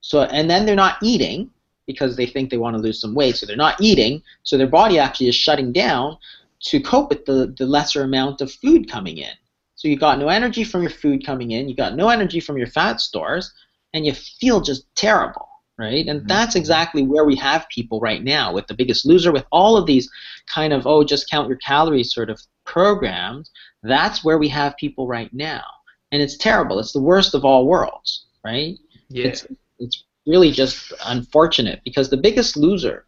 So 0.01 0.23
and 0.23 0.49
then 0.49 0.65
they're 0.65 0.75
not 0.75 0.99
eating 1.03 1.51
because 1.87 2.17
they 2.17 2.27
think 2.27 2.51
they 2.51 2.57
want 2.57 2.75
to 2.77 2.83
lose 2.83 3.01
some 3.01 3.15
weight. 3.15 3.37
So 3.37 3.47
they're 3.47 3.57
not 3.57 3.81
eating. 3.81 4.23
So 4.43 4.57
their 4.57 4.67
body 4.67 4.99
actually 4.99 5.29
is 5.29 5.35
shutting 5.35 5.73
down 5.73 6.17
to 6.61 6.81
cope 6.81 7.11
with 7.11 7.27
the, 7.27 7.55
the 7.59 7.67
lesser 7.67 8.03
amount 8.03 8.41
of 8.41 8.51
food 8.51 8.91
coming 8.91 9.19
in. 9.19 9.33
So 9.75 9.89
you 9.89 9.99
got 9.99 10.19
no 10.19 10.29
energy 10.29 10.65
from 10.65 10.81
your 10.81 10.91
food 10.91 11.27
coming 11.27 11.51
in. 11.51 11.69
You 11.69 11.77
got 11.77 11.95
no 11.95 12.09
energy 12.09 12.41
from 12.41 12.57
your 12.57 12.69
fat 12.69 13.03
stores 13.03 13.53
and 13.93 14.07
you 14.07 14.15
feel 14.15 14.63
just 14.63 14.87
terrible 14.95 15.49
right? 15.79 16.07
And 16.07 16.21
mm-hmm. 16.21 16.29
that's 16.29 16.55
exactly 16.55 17.03
where 17.03 17.25
we 17.25 17.37
have 17.37 17.69
people 17.69 18.01
right 18.01 18.23
now 18.23 18.53
with 18.53 18.67
the 18.67 18.75
biggest 18.75 19.07
loser, 19.07 19.33
with 19.33 19.45
all 19.51 19.77
of 19.77 19.87
these 19.87 20.09
kind 20.47 20.73
of, 20.73 20.87
oh, 20.87 21.05
just 21.05 21.31
count 21.31 21.49
your 21.49 21.59
calories 21.59 22.13
sort 22.13 22.31
of 22.31 22.41
programs. 22.65 23.51
That's 23.83 24.25
where 24.25 24.39
we 24.39 24.49
have 24.49 24.77
people 24.77 25.07
right 25.07 25.33
now. 25.33 25.65
And 26.13 26.23
it's 26.23 26.37
terrible. 26.37 26.79
It's 26.79 26.93
the 26.93 27.01
worst 27.01 27.35
of 27.35 27.45
all 27.45 27.67
worlds, 27.67 28.27
right? 28.45 28.79
Yeah. 29.09 29.27
It's, 29.27 29.47
it's 29.79 30.05
really 30.27 30.53
just 30.53 30.93
unfortunate 31.07 31.81
because 31.85 32.09
the 32.09 32.17
biggest 32.17 32.57
loser 32.57 33.05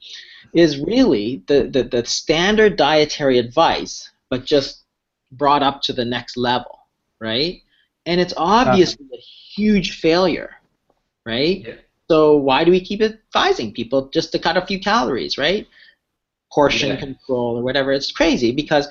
is 0.53 0.79
really 0.79 1.43
the, 1.47 1.69
the, 1.73 1.85
the 1.85 2.05
standard 2.05 2.77
dietary 2.77 3.39
advice, 3.39 4.11
but 4.29 4.45
just 4.45 4.85
brought 5.33 5.63
up 5.63 5.83
to 5.83 5.93
the 5.93 6.05
next 6.05 6.37
level, 6.37 6.81
right? 7.21 7.63
And 8.07 8.21
it's 8.21 8.35
obviously 8.37 9.07
a 9.13 9.19
huge 9.19 10.01
failure, 10.01 10.55
right? 11.25 11.65
Yeah. 11.67 11.75
So 12.09 12.37
why 12.37 12.65
do 12.65 12.71
we 12.71 12.81
keep 12.81 13.01
advising 13.03 13.73
people 13.73 14.09
just 14.11 14.33
to 14.33 14.39
cut 14.39 14.57
a 14.57 14.67
few 14.67 14.79
calories, 14.81 15.39
right? 15.39 15.67
Portion 16.53 16.91
yeah. 16.91 16.97
control 16.97 17.59
or 17.59 17.63
whatever. 17.63 17.93
It's 17.93 18.13
crazy 18.13 18.53
because 18.53 18.89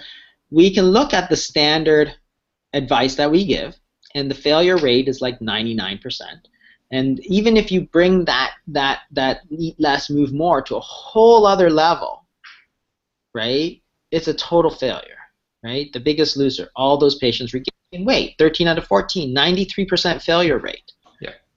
we 0.51 0.73
can 0.73 0.85
look 0.85 1.13
at 1.13 1.29
the 1.29 1.35
standard 1.35 2.13
advice 2.73 3.15
that 3.15 3.31
we 3.31 3.45
give, 3.45 3.77
and 4.13 4.29
the 4.29 4.35
failure 4.35 4.77
rate 4.77 5.07
is 5.07 5.21
like 5.21 5.39
99%. 5.39 6.21
And 6.91 7.19
even 7.25 7.57
if 7.57 7.71
you 7.71 7.81
bring 7.81 8.25
that 8.25 8.53
that 8.67 9.01
that 9.11 9.41
eat 9.49 9.75
less, 9.79 10.09
move 10.09 10.33
more 10.33 10.61
to 10.63 10.75
a 10.75 10.81
whole 10.81 11.45
other 11.47 11.69
level, 11.69 12.25
right? 13.33 13.81
It's 14.11 14.27
a 14.27 14.33
total 14.33 14.71
failure, 14.71 15.17
right? 15.63 15.91
The 15.93 15.99
biggest 15.99 16.37
loser. 16.37 16.69
All 16.75 16.97
those 16.97 17.15
patients 17.15 17.53
regain 17.53 18.05
weight. 18.05 18.35
13 18.37 18.67
out 18.67 18.77
of 18.77 18.85
14, 18.85 19.33
93% 19.33 20.21
failure 20.21 20.59
rate 20.59 20.91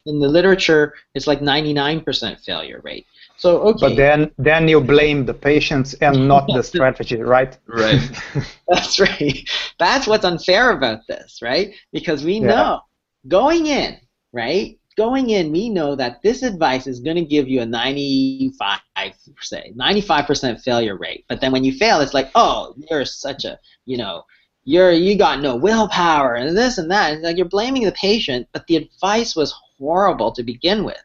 in 0.09 0.19
the 0.19 0.29
literature, 0.29 0.95
it's 1.15 1.27
like 1.27 1.41
99% 1.41 2.45
failure 2.45 2.81
rate. 2.83 3.07
So 3.37 3.61
okay. 3.69 3.89
But 3.89 3.97
then 3.97 4.33
then 4.37 4.67
you 4.67 4.81
blame 4.81 5.25
the 5.25 5.35
patients 5.35 5.95
and 5.95 6.27
not 6.27 6.49
the 6.49 6.63
strategy, 6.73 7.23
right? 7.23 7.57
Right. 7.67 8.03
That's 8.69 8.99
right. 8.99 9.49
That's 9.79 10.09
what's 10.09 10.25
unfair 10.25 10.73
about 10.73 11.07
this, 11.07 11.39
right? 11.41 11.73
Because 11.93 12.25
we 12.25 12.35
yeah. 12.35 12.47
know 12.49 12.81
going 13.29 13.67
in, 13.67 13.97
right? 14.33 14.79
Going 14.97 15.31
in, 15.31 15.53
we 15.53 15.69
know 15.69 15.95
that 15.95 16.21
this 16.23 16.43
advice 16.43 16.89
is 16.89 16.99
going 16.99 17.15
to 17.15 17.25
give 17.25 17.47
you 17.49 17.61
a 17.61 17.67
95, 17.67 18.81
say, 19.41 19.73
95% 19.79 20.61
failure 20.61 20.99
rate. 20.99 21.25
But 21.29 21.41
then 21.41 21.53
when 21.53 21.63
you 21.63 21.73
fail, 21.73 22.01
it's 22.01 22.15
like, 22.15 22.33
oh, 22.35 22.75
you're 22.91 23.05
such 23.05 23.45
a, 23.45 23.61
you 23.85 23.97
know, 23.97 24.25
you're 24.69 24.93
you 24.93 25.17
got 25.17 25.41
no 25.41 25.57
willpower 25.57 26.35
and 26.35 26.55
this 26.55 26.77
and 26.77 26.91
that. 26.91 27.15
It's 27.15 27.23
like 27.23 27.39
you're 27.39 27.49
blaming 27.49 27.85
the 27.85 27.93
patient, 27.93 28.49
but 28.53 28.67
the 28.67 28.77
advice 28.77 29.35
was 29.35 29.55
horrible 29.79 30.31
to 30.33 30.43
begin 30.43 30.85
with. 30.85 31.03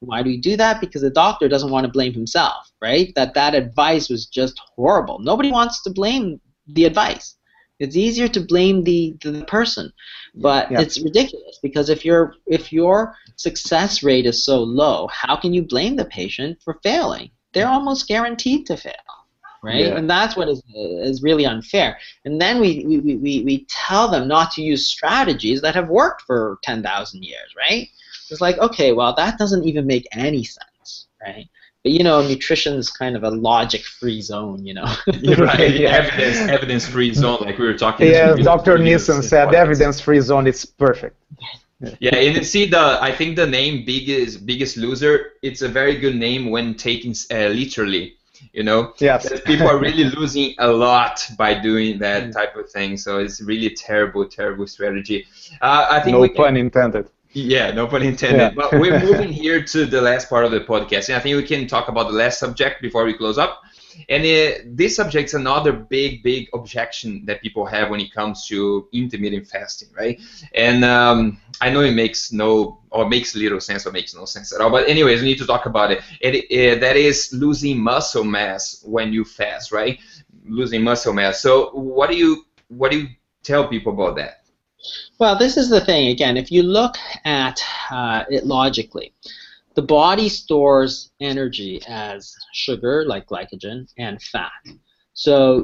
Why 0.00 0.22
do 0.22 0.28
we 0.28 0.36
do 0.36 0.58
that? 0.58 0.78
Because 0.78 1.00
the 1.00 1.08
doctor 1.08 1.48
doesn't 1.48 1.70
want 1.70 1.86
to 1.86 1.92
blame 1.92 2.12
himself, 2.12 2.70
right? 2.82 3.10
That 3.14 3.32
that 3.32 3.54
advice 3.54 4.10
was 4.10 4.26
just 4.26 4.60
horrible. 4.76 5.20
Nobody 5.20 5.50
wants 5.50 5.82
to 5.84 5.90
blame 5.90 6.38
the 6.66 6.84
advice. 6.84 7.36
It's 7.78 7.96
easier 7.96 8.28
to 8.28 8.40
blame 8.40 8.84
the, 8.84 9.16
the 9.22 9.42
person, 9.46 9.90
but 10.34 10.70
yeah. 10.70 10.80
it's 10.80 11.00
ridiculous 11.02 11.58
because 11.62 11.88
if 11.88 12.04
your 12.04 12.34
if 12.46 12.74
your 12.74 13.14
success 13.36 14.02
rate 14.02 14.26
is 14.26 14.44
so 14.44 14.62
low, 14.62 15.06
how 15.06 15.34
can 15.34 15.54
you 15.54 15.62
blame 15.62 15.96
the 15.96 16.04
patient 16.04 16.58
for 16.62 16.78
failing? 16.82 17.30
They're 17.54 17.68
almost 17.68 18.06
guaranteed 18.06 18.66
to 18.66 18.76
fail 18.76 19.17
right? 19.62 19.86
Yeah. 19.86 19.96
And 19.96 20.08
that's 20.08 20.36
what 20.36 20.48
is 20.48 20.62
is 20.74 21.22
really 21.22 21.46
unfair. 21.46 21.98
And 22.24 22.40
then 22.40 22.60
we, 22.60 22.84
we, 22.86 23.16
we, 23.16 23.42
we 23.44 23.66
tell 23.68 24.08
them 24.08 24.28
not 24.28 24.52
to 24.52 24.62
use 24.62 24.86
strategies 24.86 25.60
that 25.62 25.74
have 25.74 25.88
worked 25.88 26.22
for 26.22 26.58
10,000 26.62 27.22
years, 27.22 27.54
right? 27.56 27.88
It's 28.30 28.40
like, 28.40 28.58
okay, 28.58 28.92
well, 28.92 29.14
that 29.14 29.38
doesn't 29.38 29.64
even 29.64 29.86
make 29.86 30.06
any 30.12 30.44
sense, 30.44 31.06
right? 31.24 31.48
But 31.82 31.92
you 31.92 32.02
know, 32.02 32.26
nutrition 32.26 32.74
is 32.74 32.90
kind 32.90 33.16
of 33.16 33.22
a 33.22 33.30
logic-free 33.30 34.20
zone, 34.22 34.66
you 34.66 34.74
know. 34.74 34.84
right, 35.38 35.74
yeah. 35.74 35.90
evidence 35.90 36.38
evidence-free 36.50 37.14
zone, 37.14 37.38
like 37.40 37.58
we 37.58 37.66
were 37.66 37.78
talking. 37.78 38.10
Yeah, 38.10 38.34
Dr. 38.34 38.78
Nissen 38.78 39.22
said 39.22 39.54
evidence-free 39.54 40.20
zone. 40.20 40.46
It's 40.46 40.64
perfect. 40.64 41.16
yeah, 42.00 42.16
and 42.16 42.44
see 42.44 42.66
the 42.66 42.98
I 43.00 43.12
think 43.12 43.36
the 43.36 43.46
name 43.46 43.84
biggest 43.84 44.44
biggest 44.44 44.76
loser. 44.76 45.34
It's 45.42 45.62
a 45.62 45.68
very 45.68 45.96
good 45.96 46.16
name 46.16 46.50
when 46.50 46.74
taken 46.74 47.14
uh, 47.30 47.48
literally 47.48 48.17
you 48.52 48.62
know? 48.62 48.92
Yes. 48.98 49.40
People 49.42 49.68
are 49.68 49.78
really 49.78 50.04
losing 50.04 50.54
a 50.58 50.68
lot 50.68 51.26
by 51.36 51.54
doing 51.54 51.98
that 51.98 52.24
mm. 52.24 52.32
type 52.32 52.56
of 52.56 52.70
thing 52.70 52.96
so 52.96 53.18
it's 53.18 53.40
really 53.40 53.70
terrible 53.70 54.26
terrible 54.26 54.66
strategy. 54.66 55.26
Uh, 55.60 55.86
i 55.90 56.00
think 56.00 56.16
no 56.16 56.28
pun 56.28 56.56
intended. 56.56 57.08
Yeah 57.32 57.70
no 57.72 57.86
pun 57.86 58.02
intended. 58.02 58.38
Yeah. 58.38 58.50
but 58.50 58.72
we're 58.72 58.98
moving 59.08 59.32
here 59.32 59.62
to 59.62 59.86
the 59.86 60.00
last 60.00 60.28
part 60.28 60.44
of 60.44 60.50
the 60.50 60.60
podcast 60.60 61.08
and 61.08 61.16
i 61.16 61.20
think 61.20 61.36
we 61.36 61.42
can 61.42 61.66
talk 61.66 61.88
about 61.88 62.08
the 62.08 62.14
last 62.14 62.38
subject 62.38 62.82
before 62.82 63.04
we 63.04 63.14
close 63.14 63.38
up 63.38 63.62
And 64.08 64.24
it, 64.24 64.76
this 64.76 64.96
subject 64.96 65.28
is 65.28 65.34
another 65.34 65.72
big, 65.72 66.22
big 66.22 66.48
objection 66.54 67.24
that 67.26 67.42
people 67.42 67.66
have 67.66 67.90
when 67.90 68.00
it 68.00 68.12
comes 68.12 68.46
to 68.48 68.88
intermittent 68.92 69.46
fasting, 69.46 69.88
right? 69.96 70.20
And 70.54 70.84
um, 70.84 71.40
I 71.60 71.70
know 71.70 71.80
it 71.80 71.92
makes 71.92 72.32
no, 72.32 72.80
or 72.90 73.08
makes 73.08 73.34
little 73.34 73.60
sense, 73.60 73.86
or 73.86 73.92
makes 73.92 74.14
no 74.14 74.24
sense 74.24 74.52
at 74.52 74.60
all. 74.60 74.70
But 74.70 74.88
anyways, 74.88 75.20
we 75.20 75.26
need 75.26 75.38
to 75.38 75.46
talk 75.46 75.66
about 75.66 75.90
it. 75.92 76.02
it, 76.20 76.44
it 76.50 76.80
that 76.80 76.96
is 76.96 77.30
losing 77.32 77.78
muscle 77.78 78.24
mass 78.24 78.82
when 78.86 79.12
you 79.12 79.24
fast, 79.24 79.72
right? 79.72 79.98
Losing 80.46 80.82
muscle 80.82 81.12
mass. 81.12 81.40
So 81.40 81.70
what 81.70 82.10
do 82.10 82.16
you, 82.16 82.44
what 82.68 82.90
do 82.90 83.00
you 83.00 83.08
tell 83.42 83.68
people 83.68 83.92
about 83.92 84.16
that? 84.16 84.44
Well, 85.18 85.36
this 85.36 85.56
is 85.56 85.68
the 85.68 85.80
thing. 85.80 86.08
Again, 86.08 86.36
if 86.36 86.52
you 86.52 86.62
look 86.62 86.96
at 87.24 87.60
uh, 87.90 88.24
it 88.30 88.46
logically, 88.46 89.12
the 89.78 89.82
body 89.82 90.28
stores 90.28 91.12
energy 91.20 91.80
as 91.86 92.34
sugar, 92.52 93.04
like 93.06 93.28
glycogen, 93.28 93.88
and 93.96 94.20
fat. 94.20 94.50
So, 95.12 95.60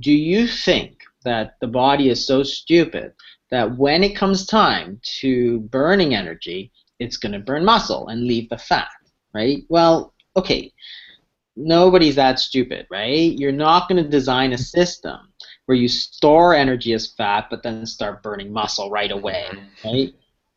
do 0.00 0.12
you 0.12 0.48
think 0.48 0.98
that 1.24 1.54
the 1.60 1.68
body 1.68 2.08
is 2.08 2.26
so 2.26 2.42
stupid 2.42 3.12
that 3.52 3.78
when 3.78 4.02
it 4.02 4.16
comes 4.16 4.44
time 4.44 5.00
to 5.20 5.60
burning 5.70 6.16
energy, 6.16 6.72
it's 6.98 7.16
going 7.16 7.30
to 7.30 7.38
burn 7.38 7.64
muscle 7.64 8.08
and 8.08 8.26
leave 8.26 8.48
the 8.48 8.58
fat, 8.58 8.90
right? 9.32 9.62
Well, 9.68 10.14
okay, 10.36 10.72
nobody's 11.54 12.16
that 12.16 12.40
stupid, 12.40 12.88
right? 12.90 13.38
You're 13.38 13.52
not 13.52 13.88
going 13.88 14.02
to 14.02 14.10
design 14.10 14.52
a 14.52 14.58
system 14.58 15.32
where 15.66 15.78
you 15.78 15.86
store 15.86 16.56
energy 16.56 16.92
as 16.92 17.12
fat 17.12 17.46
but 17.50 17.62
then 17.62 17.86
start 17.86 18.20
burning 18.20 18.52
muscle 18.52 18.90
right 18.90 19.12
away, 19.12 19.46
right? 19.84 20.12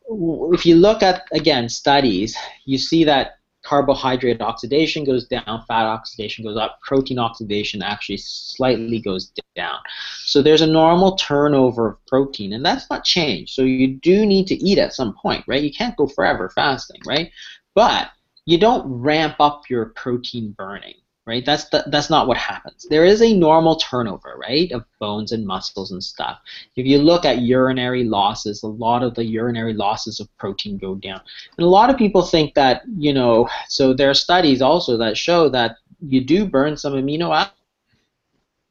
If 0.10 0.66
you 0.66 0.76
look 0.76 1.04
at 1.04 1.28
again 1.32 1.70
studies, 1.70 2.36
you 2.66 2.78
see 2.78 3.04
that 3.04 3.40
carbohydrate 3.64 4.42
oxidation 4.42 5.04
goes 5.04 5.28
down, 5.28 5.64
fat 5.68 5.86
oxidation 5.86 6.46
goes 6.46 6.56
up, 6.56 6.80
protein 6.82 7.20
oxidation 7.20 7.82
actually 7.82 8.18
slightly 8.18 9.00
goes 9.00 9.34
down. 9.56 9.80
So 10.24 10.42
there's 10.42 10.62
a 10.62 10.68
normal 10.68 11.18
turnover 11.18 11.90
of 11.90 12.06
protein, 12.06 12.54
and 12.54 12.66
that's 12.66 12.90
not 12.90 13.04
changed. 13.04 13.54
So 13.54 13.64
you 13.64 13.96
do 13.96 14.26
need 14.26 14.48
to 14.48 14.56
eat 14.56 14.78
at 14.78 14.94
some 14.94 15.14
point, 15.22 15.44
right? 15.48 15.62
You 15.62 15.74
can't 15.74 15.98
go 15.98 16.08
forever 16.08 16.50
fasting, 16.50 17.02
right? 17.06 17.30
But 17.74 18.12
you 18.46 18.58
don't 18.58 18.86
ramp 18.88 19.36
up 19.40 19.70
your 19.70 19.88
protein 19.88 20.52
burning 20.52 20.96
right? 21.28 21.46
That's 21.46 21.66
the, 21.66 21.84
that's 21.88 22.10
not 22.10 22.28
what 22.28 22.38
happens. 22.38 22.88
There 22.90 23.04
is 23.04 23.22
a 23.22 23.38
normal 23.38 23.76
turnover, 23.76 24.38
right, 24.40 24.72
of 24.72 24.86
bones 24.98 25.34
and 25.34 25.46
muscles 25.46 25.92
and 25.92 26.02
stuff. 26.02 26.40
If 26.78 26.86
you 26.86 27.00
look 27.00 27.26
at 27.26 27.42
urinary 27.42 28.06
losses, 28.06 28.64
a 28.64 28.68
lot 28.68 29.04
of 29.04 29.14
the 29.14 29.26
urinary 29.26 29.74
losses 29.74 30.22
of 30.22 30.36
protein 30.38 30.78
go 30.78 30.96
down. 30.96 31.20
And 31.58 31.66
a 31.66 31.70
lot 31.70 31.90
of 31.90 31.98
people 31.98 32.22
think 32.22 32.56
that, 32.56 32.84
you 32.98 33.14
know, 33.14 33.50
so 33.68 33.94
there 33.94 34.10
are 34.10 34.16
studies 34.16 34.62
also 34.62 34.96
that 34.98 35.18
show 35.18 35.50
that 35.50 35.76
you 36.00 36.24
do 36.24 36.48
burn 36.48 36.78
some 36.78 36.94
amino 36.94 37.50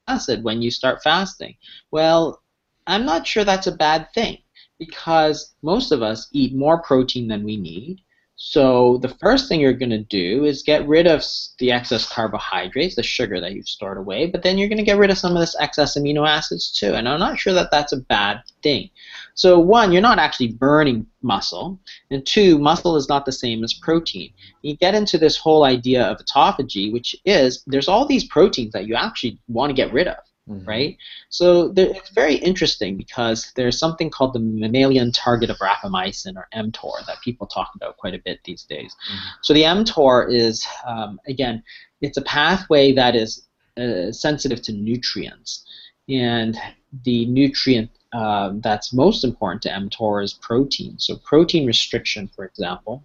acid 0.08 0.42
when 0.42 0.62
you 0.62 0.70
start 0.70 1.02
fasting. 1.02 1.54
Well, 1.90 2.40
I'm 2.86 3.04
not 3.04 3.26
sure 3.26 3.44
that's 3.44 3.66
a 3.66 3.72
bad 3.72 4.08
thing 4.14 4.38
because 4.78 5.54
most 5.60 5.92
of 5.92 6.02
us 6.02 6.28
eat 6.32 6.54
more 6.54 6.80
protein 6.80 7.28
than 7.28 7.44
we 7.44 7.58
need 7.58 8.00
so 8.38 8.98
the 8.98 9.08
first 9.08 9.48
thing 9.48 9.60
you're 9.60 9.72
going 9.72 9.90
to 9.90 10.04
do 10.04 10.44
is 10.44 10.62
get 10.62 10.86
rid 10.86 11.06
of 11.06 11.24
the 11.58 11.72
excess 11.72 12.06
carbohydrates, 12.06 12.94
the 12.94 13.02
sugar 13.02 13.40
that 13.40 13.52
you've 13.52 13.68
stored 13.68 13.96
away, 13.96 14.26
but 14.26 14.42
then 14.42 14.58
you're 14.58 14.68
going 14.68 14.76
to 14.76 14.84
get 14.84 14.98
rid 14.98 15.10
of 15.10 15.16
some 15.16 15.32
of 15.32 15.40
this 15.40 15.56
excess 15.58 15.96
amino 15.96 16.28
acids 16.28 16.70
too. 16.70 16.92
And 16.92 17.08
I'm 17.08 17.18
not 17.18 17.38
sure 17.38 17.54
that 17.54 17.70
that's 17.70 17.92
a 17.92 17.96
bad 17.96 18.42
thing. 18.62 18.90
So 19.32 19.58
one, 19.58 19.90
you're 19.90 20.02
not 20.02 20.18
actually 20.18 20.48
burning 20.48 21.06
muscle, 21.22 21.80
and 22.10 22.26
two, 22.26 22.58
muscle 22.58 22.96
is 22.96 23.08
not 23.08 23.24
the 23.24 23.32
same 23.32 23.64
as 23.64 23.72
protein. 23.72 24.30
You 24.60 24.76
get 24.76 24.94
into 24.94 25.16
this 25.16 25.38
whole 25.38 25.64
idea 25.64 26.04
of 26.04 26.18
autophagy, 26.18 26.92
which 26.92 27.16
is 27.24 27.62
there's 27.66 27.88
all 27.88 28.04
these 28.04 28.24
proteins 28.24 28.72
that 28.74 28.86
you 28.86 28.96
actually 28.96 29.38
want 29.48 29.70
to 29.70 29.74
get 29.74 29.94
rid 29.94 30.08
of. 30.08 30.16
Mm-hmm. 30.48 30.64
right? 30.64 30.96
So 31.28 31.68
there, 31.68 31.88
it's 31.88 32.10
very 32.10 32.36
interesting 32.36 32.96
because 32.96 33.52
there's 33.56 33.80
something 33.80 34.10
called 34.10 34.32
the 34.32 34.38
mammalian 34.38 35.10
target 35.10 35.50
of 35.50 35.58
rapamycin 35.58 36.36
or 36.36 36.46
mTOR 36.54 37.04
that 37.06 37.20
people 37.24 37.48
talk 37.48 37.72
about 37.74 37.96
quite 37.96 38.14
a 38.14 38.20
bit 38.24 38.38
these 38.44 38.62
days. 38.62 38.94
Mm-hmm. 39.10 39.28
So 39.42 39.52
the 39.54 39.62
mTOR 39.62 40.32
is 40.32 40.64
um, 40.86 41.18
again, 41.26 41.64
it's 42.00 42.16
a 42.16 42.22
pathway 42.22 42.92
that 42.92 43.16
is 43.16 43.46
uh, 43.76 44.12
sensitive 44.12 44.62
to 44.62 44.72
nutrients, 44.72 45.66
and 46.08 46.56
the 47.04 47.26
nutrient 47.26 47.90
um, 48.12 48.60
that's 48.60 48.92
most 48.92 49.24
important 49.24 49.62
to 49.62 49.68
mTOR 49.68 50.22
is 50.22 50.32
protein. 50.32 50.96
So 50.98 51.16
protein 51.16 51.66
restriction, 51.66 52.30
for 52.34 52.44
example, 52.44 53.02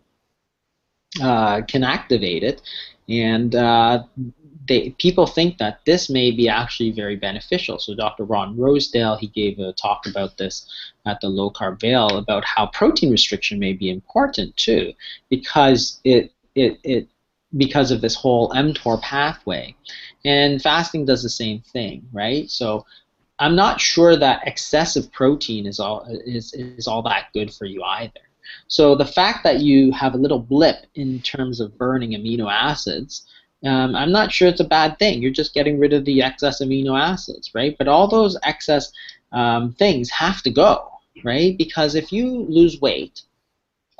uh, 1.21 1.61
can 1.63 1.83
activate 1.83 2.43
it, 2.43 2.61
and 3.09 3.55
uh, 3.55 4.03
they, 4.67 4.91
people 4.91 5.25
think 5.25 5.57
that 5.57 5.79
this 5.85 6.09
may 6.09 6.31
be 6.31 6.47
actually 6.47 6.91
very 6.91 7.15
beneficial. 7.15 7.79
So 7.79 7.95
Dr. 7.95 8.23
Ron 8.23 8.57
Rosedale, 8.57 9.17
he 9.17 9.27
gave 9.27 9.59
a 9.59 9.73
talk 9.73 10.05
about 10.07 10.37
this 10.37 10.65
at 11.05 11.19
the 11.19 11.27
Low 11.27 11.49
Carb 11.49 11.81
Vail 11.81 12.17
about 12.17 12.45
how 12.45 12.67
protein 12.67 13.11
restriction 13.11 13.59
may 13.59 13.73
be 13.73 13.89
important 13.89 14.55
too, 14.55 14.93
because 15.29 15.99
it 16.03 16.31
it, 16.55 16.79
it 16.83 17.07
because 17.57 17.91
of 17.91 18.01
this 18.01 18.15
whole 18.15 18.49
mTOR 18.51 19.01
pathway, 19.01 19.75
and 20.23 20.61
fasting 20.61 21.05
does 21.05 21.23
the 21.23 21.29
same 21.29 21.59
thing, 21.59 22.07
right? 22.13 22.49
So 22.49 22.85
I'm 23.39 23.55
not 23.55 23.81
sure 23.81 24.15
that 24.15 24.47
excessive 24.47 25.11
protein 25.11 25.65
is 25.65 25.79
all 25.79 26.05
is, 26.25 26.53
is 26.53 26.87
all 26.87 27.01
that 27.03 27.27
good 27.33 27.53
for 27.53 27.65
you 27.65 27.83
either. 27.83 28.21
So 28.67 28.95
the 28.95 29.05
fact 29.05 29.43
that 29.43 29.61
you 29.61 29.91
have 29.91 30.13
a 30.13 30.17
little 30.17 30.39
blip 30.39 30.85
in 30.95 31.21
terms 31.21 31.59
of 31.59 31.77
burning 31.77 32.11
amino 32.11 32.51
acids 32.51 33.25
um, 33.63 33.95
I'm 33.95 34.11
not 34.11 34.31
sure 34.31 34.47
it's 34.47 34.59
a 34.59 34.65
bad 34.65 34.97
thing. 34.97 35.21
You're 35.21 35.31
just 35.31 35.53
getting 35.53 35.77
rid 35.77 35.93
of 35.93 36.05
the 36.05 36.21
excess 36.21 36.61
amino 36.61 36.99
acids, 36.99 37.53
right? 37.53 37.77
But 37.77 37.87
all 37.87 38.07
those 38.07 38.37
excess 38.43 38.91
um, 39.31 39.73
things 39.73 40.09
have 40.09 40.41
to 40.43 40.49
go, 40.49 40.89
right? 41.23 41.57
Because 41.57 41.95
if 41.95 42.11
you 42.11 42.45
lose 42.49 42.81
weight, 42.81 43.21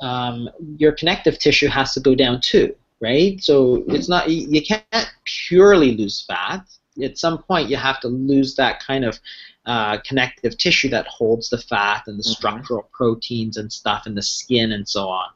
um, 0.00 0.48
your 0.78 0.92
connective 0.92 1.38
tissue 1.38 1.68
has 1.68 1.94
to 1.94 2.00
go 2.00 2.14
down 2.14 2.40
too, 2.40 2.74
right? 3.00 3.40
So 3.42 3.84
it's 3.88 4.08
not 4.08 4.28
you 4.28 4.62
can't 4.62 5.12
purely 5.24 5.96
lose 5.96 6.22
fat. 6.22 6.66
At 7.02 7.18
some 7.18 7.42
point, 7.42 7.70
you 7.70 7.76
have 7.76 8.00
to 8.00 8.08
lose 8.08 8.54
that 8.56 8.82
kind 8.84 9.04
of 9.04 9.18
uh, 9.64 9.98
connective 9.98 10.58
tissue 10.58 10.88
that 10.90 11.06
holds 11.06 11.48
the 11.48 11.58
fat 11.58 12.02
and 12.06 12.18
the 12.18 12.22
mm-hmm. 12.22 12.32
structural 12.32 12.88
proteins 12.92 13.56
and 13.56 13.72
stuff 13.72 14.06
in 14.06 14.14
the 14.14 14.22
skin 14.22 14.72
and 14.72 14.88
so 14.88 15.08
on, 15.08 15.28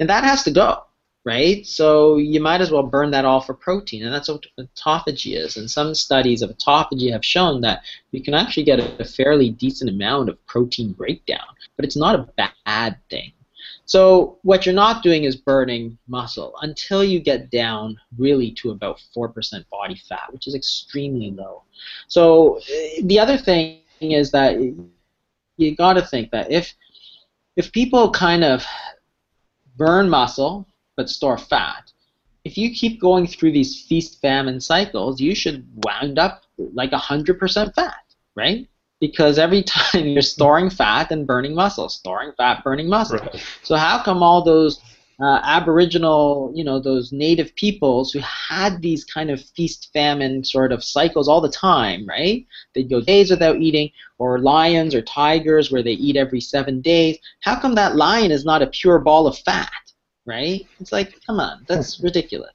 and 0.00 0.08
that 0.08 0.24
has 0.24 0.42
to 0.44 0.50
go 0.50 0.82
right? 1.28 1.66
So 1.66 2.16
you 2.16 2.40
might 2.40 2.62
as 2.62 2.70
well 2.70 2.82
burn 2.82 3.10
that 3.10 3.26
all 3.26 3.42
for 3.42 3.52
protein, 3.52 4.02
and 4.02 4.14
that's 4.14 4.28
what 4.28 4.46
autophagy 4.58 5.36
is. 5.36 5.58
And 5.58 5.70
some 5.70 5.94
studies 5.94 6.40
of 6.40 6.48
autophagy 6.48 7.12
have 7.12 7.22
shown 7.22 7.60
that 7.60 7.82
you 8.12 8.22
can 8.22 8.32
actually 8.32 8.64
get 8.64 8.80
a, 8.80 9.04
fairly 9.04 9.50
decent 9.50 9.90
amount 9.90 10.30
of 10.30 10.46
protein 10.46 10.92
breakdown, 10.92 11.46
but 11.76 11.84
it's 11.84 11.96
not 11.96 12.14
a 12.14 12.48
bad 12.64 12.96
thing. 13.10 13.32
So 13.88 14.38
what 14.42 14.64
you're 14.64 14.74
not 14.74 15.02
doing 15.02 15.24
is 15.24 15.34
burning 15.34 15.98
muscle 16.06 16.54
until 16.62 17.02
you 17.02 17.20
get 17.20 17.50
down 17.50 17.98
really 18.16 18.52
to 18.52 18.70
about 18.70 19.00
4% 19.16 19.68
body 19.70 20.00
fat, 20.08 20.32
which 20.32 20.46
is 20.46 20.54
extremely 20.54 21.30
low. 21.30 21.64
So 22.06 22.60
the 23.02 23.18
other 23.18 23.36
thing 23.36 23.80
is 24.00 24.30
that 24.30 24.60
you 25.56 25.74
got 25.74 25.94
to 25.94 26.02
think 26.06 26.30
that 26.30 26.52
if 26.52 26.74
if 27.56 27.72
people 27.72 28.12
kind 28.12 28.44
of 28.44 28.64
burn 29.76 30.08
muscle 30.08 30.66
but 30.96 31.08
store 31.08 31.38
fat. 31.38 31.92
If 32.44 32.58
you 32.58 32.74
keep 32.74 33.00
going 33.00 33.26
through 33.26 33.52
these 33.52 33.82
feast 33.82 34.20
famine 34.20 34.60
cycles, 34.60 35.20
you 35.20 35.34
should 35.34 35.66
wind 35.84 36.18
up 36.18 36.42
like 36.58 36.90
100% 36.90 37.74
fat, 37.74 38.04
right? 38.34 38.68
Because 39.00 39.38
every 39.38 39.62
time 39.64 40.06
you're 40.06 40.22
storing 40.22 40.70
fat 40.70 41.10
and 41.10 41.26
burning 41.26 41.54
muscle, 41.54 41.88
storing 41.88 42.32
fat, 42.36 42.62
burning 42.64 42.88
muscle. 42.88 43.18
Right. 43.18 43.44
So 43.62 43.76
how 43.76 44.02
come 44.02 44.22
all 44.22 44.42
those 44.42 44.80
uh, 45.20 45.40
Aboriginal, 45.42 46.52
you 46.54 46.62
know, 46.62 46.78
those 46.78 47.10
native 47.12 47.52
peoples 47.56 48.12
who 48.12 48.20
had 48.20 48.80
these 48.80 49.04
kind 49.04 49.30
of 49.30 49.40
feast 49.40 49.90
famine 49.92 50.44
sort 50.44 50.70
of 50.70 50.84
cycles 50.84 51.26
all 51.26 51.40
the 51.40 51.50
time, 51.50 52.06
right? 52.06 52.46
They'd 52.74 52.88
go 52.88 53.00
days 53.00 53.28
without 53.30 53.56
eating, 53.56 53.90
or 54.18 54.38
lions 54.38 54.94
or 54.94 55.02
tigers 55.02 55.72
where 55.72 55.82
they 55.82 55.92
eat 55.92 56.16
every 56.16 56.40
seven 56.40 56.80
days. 56.80 57.18
How 57.40 57.58
come 57.58 57.74
that 57.74 57.96
lion 57.96 58.30
is 58.30 58.44
not 58.44 58.62
a 58.62 58.68
pure 58.68 59.00
ball 59.00 59.26
of 59.26 59.36
fat? 59.38 59.70
right? 60.28 60.66
It's 60.78 60.92
like, 60.92 61.18
come 61.26 61.40
on, 61.40 61.64
that's 61.66 61.98
ridiculous. 62.02 62.52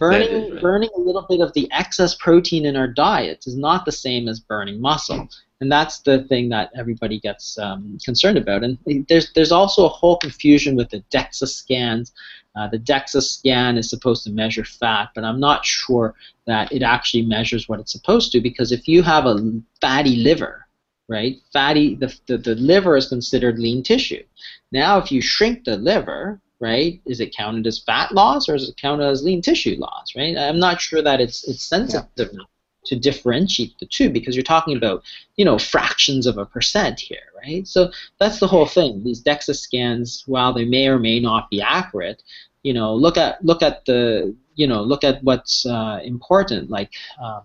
burning 0.00 0.58
burning 0.60 0.90
a 0.96 0.98
little 0.98 1.24
bit 1.28 1.40
of 1.40 1.52
the 1.52 1.70
excess 1.70 2.16
protein 2.16 2.66
in 2.66 2.74
our 2.74 2.88
diets 2.88 3.46
is 3.46 3.56
not 3.56 3.84
the 3.84 3.92
same 3.92 4.26
as 4.26 4.40
burning 4.40 4.80
muscle, 4.80 5.28
and 5.60 5.70
that's 5.70 5.98
the 6.00 6.22
thing 6.24 6.48
that 6.50 6.70
everybody 6.76 7.18
gets 7.18 7.58
um, 7.58 7.98
concerned 8.04 8.38
about. 8.38 8.62
And 8.62 8.78
there's 9.08 9.32
there's 9.32 9.52
also 9.52 9.86
a 9.86 9.88
whole 9.88 10.16
confusion 10.16 10.76
with 10.76 10.90
the 10.90 11.02
DEXA 11.10 11.48
scans. 11.48 12.12
Uh, 12.54 12.68
the 12.68 12.78
DEXA 12.78 13.22
scan 13.22 13.76
is 13.76 13.90
supposed 13.90 14.24
to 14.24 14.30
measure 14.30 14.64
fat, 14.64 15.10
but 15.14 15.24
I'm 15.24 15.40
not 15.40 15.64
sure 15.64 16.14
that 16.46 16.72
it 16.72 16.82
actually 16.82 17.22
measures 17.22 17.68
what 17.68 17.80
it's 17.80 17.92
supposed 17.92 18.32
to 18.32 18.40
because 18.40 18.72
if 18.72 18.86
you 18.88 19.02
have 19.02 19.26
a 19.26 19.60
fatty 19.80 20.16
liver, 20.16 20.66
right, 21.08 21.36
fatty 21.52 21.96
the, 21.96 22.16
the, 22.26 22.38
the 22.38 22.54
liver 22.54 22.96
is 22.96 23.08
considered 23.08 23.58
lean 23.58 23.82
tissue. 23.82 24.22
Now, 24.70 24.98
if 24.98 25.10
you 25.10 25.20
shrink 25.20 25.64
the 25.64 25.76
liver, 25.76 26.40
right? 26.60 27.00
Is 27.06 27.20
it 27.20 27.36
counted 27.36 27.66
as 27.66 27.80
fat 27.80 28.12
loss 28.12 28.48
or 28.48 28.54
is 28.54 28.68
it 28.68 28.76
counted 28.76 29.06
as 29.06 29.22
lean 29.22 29.42
tissue 29.42 29.76
loss, 29.78 30.14
right? 30.16 30.36
I'm 30.36 30.58
not 30.58 30.80
sure 30.80 31.02
that 31.02 31.20
it's 31.20 31.46
it's 31.48 31.64
sensitive 31.64 32.30
yeah. 32.32 32.44
To 32.84 32.96
differentiate 32.96 33.78
the 33.78 33.86
two 33.86 34.10
because 34.10 34.34
you're 34.34 34.42
talking 34.42 34.76
about 34.76 35.02
you 35.36 35.44
know 35.44 35.58
fractions 35.58 36.26
of 36.26 36.38
a 36.38 36.46
percent 36.46 37.00
here, 37.00 37.32
right? 37.44 37.66
So 37.66 37.90
that's 38.18 38.38
the 38.38 38.46
whole 38.46 38.66
thing. 38.66 39.04
These 39.04 39.22
DEXA 39.22 39.56
scans, 39.56 40.24
while 40.26 40.52
they 40.52 40.64
may 40.64 40.88
or 40.88 40.98
may 40.98 41.20
not 41.20 41.50
be 41.50 41.60
accurate, 41.60 42.22
you 42.62 42.72
know, 42.72 42.94
look 42.94 43.16
at 43.16 43.44
look 43.44 43.62
at 43.62 43.84
the 43.84 44.34
you 44.54 44.66
know 44.66 44.82
look 44.82 45.04
at 45.04 45.22
what's 45.22 45.66
uh, 45.66 46.00
important. 46.04 46.70
Like, 46.70 46.90
um, 47.22 47.42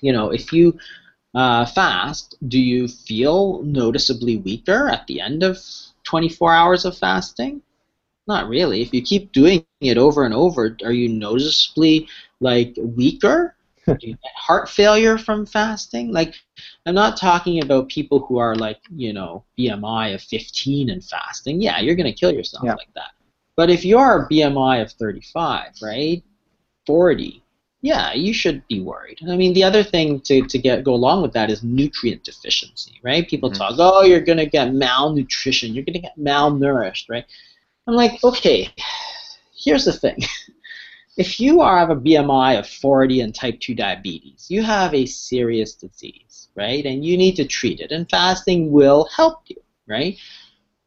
you 0.00 0.12
know, 0.12 0.30
if 0.30 0.52
you 0.52 0.78
uh, 1.34 1.64
fast, 1.66 2.36
do 2.48 2.60
you 2.60 2.88
feel 2.88 3.62
noticeably 3.62 4.36
weaker 4.36 4.88
at 4.88 5.06
the 5.06 5.20
end 5.20 5.42
of 5.42 5.58
24 6.04 6.52
hours 6.52 6.84
of 6.84 6.96
fasting? 6.96 7.62
Not 8.28 8.48
really. 8.48 8.82
If 8.82 8.92
you 8.94 9.02
keep 9.02 9.32
doing 9.32 9.64
it 9.80 9.98
over 9.98 10.24
and 10.24 10.34
over, 10.34 10.76
are 10.84 10.92
you 10.92 11.08
noticeably 11.08 12.08
like 12.40 12.74
weaker? 12.76 13.54
Do 13.86 13.96
you 14.00 14.14
get 14.14 14.32
heart 14.36 14.68
failure 14.68 15.18
from 15.18 15.46
fasting? 15.46 16.12
Like, 16.12 16.34
I'm 16.86 16.94
not 16.94 17.16
talking 17.16 17.62
about 17.62 17.88
people 17.88 18.20
who 18.20 18.38
are 18.38 18.54
like, 18.54 18.78
you 18.94 19.12
know, 19.12 19.44
BMI 19.58 20.14
of 20.14 20.22
15 20.22 20.90
and 20.90 21.04
fasting. 21.04 21.60
Yeah, 21.60 21.80
you're 21.80 21.96
going 21.96 22.12
to 22.12 22.18
kill 22.18 22.32
yourself 22.32 22.64
yeah. 22.64 22.74
like 22.74 22.92
that. 22.94 23.10
But 23.56 23.70
if 23.70 23.84
you're 23.84 24.22
a 24.22 24.28
BMI 24.28 24.82
of 24.82 24.92
35, 24.92 25.72
right, 25.82 26.22
40, 26.86 27.42
yeah, 27.82 28.12
you 28.12 28.32
should 28.32 28.66
be 28.68 28.80
worried. 28.80 29.18
I 29.28 29.36
mean, 29.36 29.52
the 29.52 29.64
other 29.64 29.82
thing 29.82 30.20
to, 30.22 30.42
to 30.42 30.58
get 30.58 30.84
go 30.84 30.94
along 30.94 31.22
with 31.22 31.32
that 31.32 31.50
is 31.50 31.64
nutrient 31.64 32.22
deficiency, 32.22 33.00
right? 33.02 33.28
People 33.28 33.50
mm-hmm. 33.50 33.58
talk, 33.58 33.74
oh, 33.78 34.04
you're 34.04 34.20
gonna 34.20 34.46
get 34.46 34.72
malnutrition, 34.72 35.74
you're 35.74 35.84
gonna 35.84 35.98
get 35.98 36.18
malnourished, 36.18 37.10
right? 37.10 37.26
I'm 37.86 37.94
like, 37.94 38.22
okay, 38.22 38.72
here's 39.54 39.84
the 39.84 39.92
thing. 39.92 40.18
if 41.16 41.38
you 41.38 41.60
are 41.60 41.78
have 41.78 41.90
a 41.90 41.96
BMI 41.96 42.58
of 42.58 42.66
40 42.66 43.20
and 43.20 43.34
type 43.34 43.60
2 43.60 43.74
diabetes, 43.74 44.46
you 44.48 44.62
have 44.62 44.94
a 44.94 45.04
serious 45.04 45.74
disease, 45.74 46.48
right? 46.54 46.84
And 46.86 47.04
you 47.04 47.16
need 47.16 47.36
to 47.36 47.44
treat 47.44 47.80
it, 47.80 47.92
and 47.92 48.08
fasting 48.08 48.72
will 48.72 49.08
help 49.14 49.40
you, 49.46 49.56
right? 49.86 50.16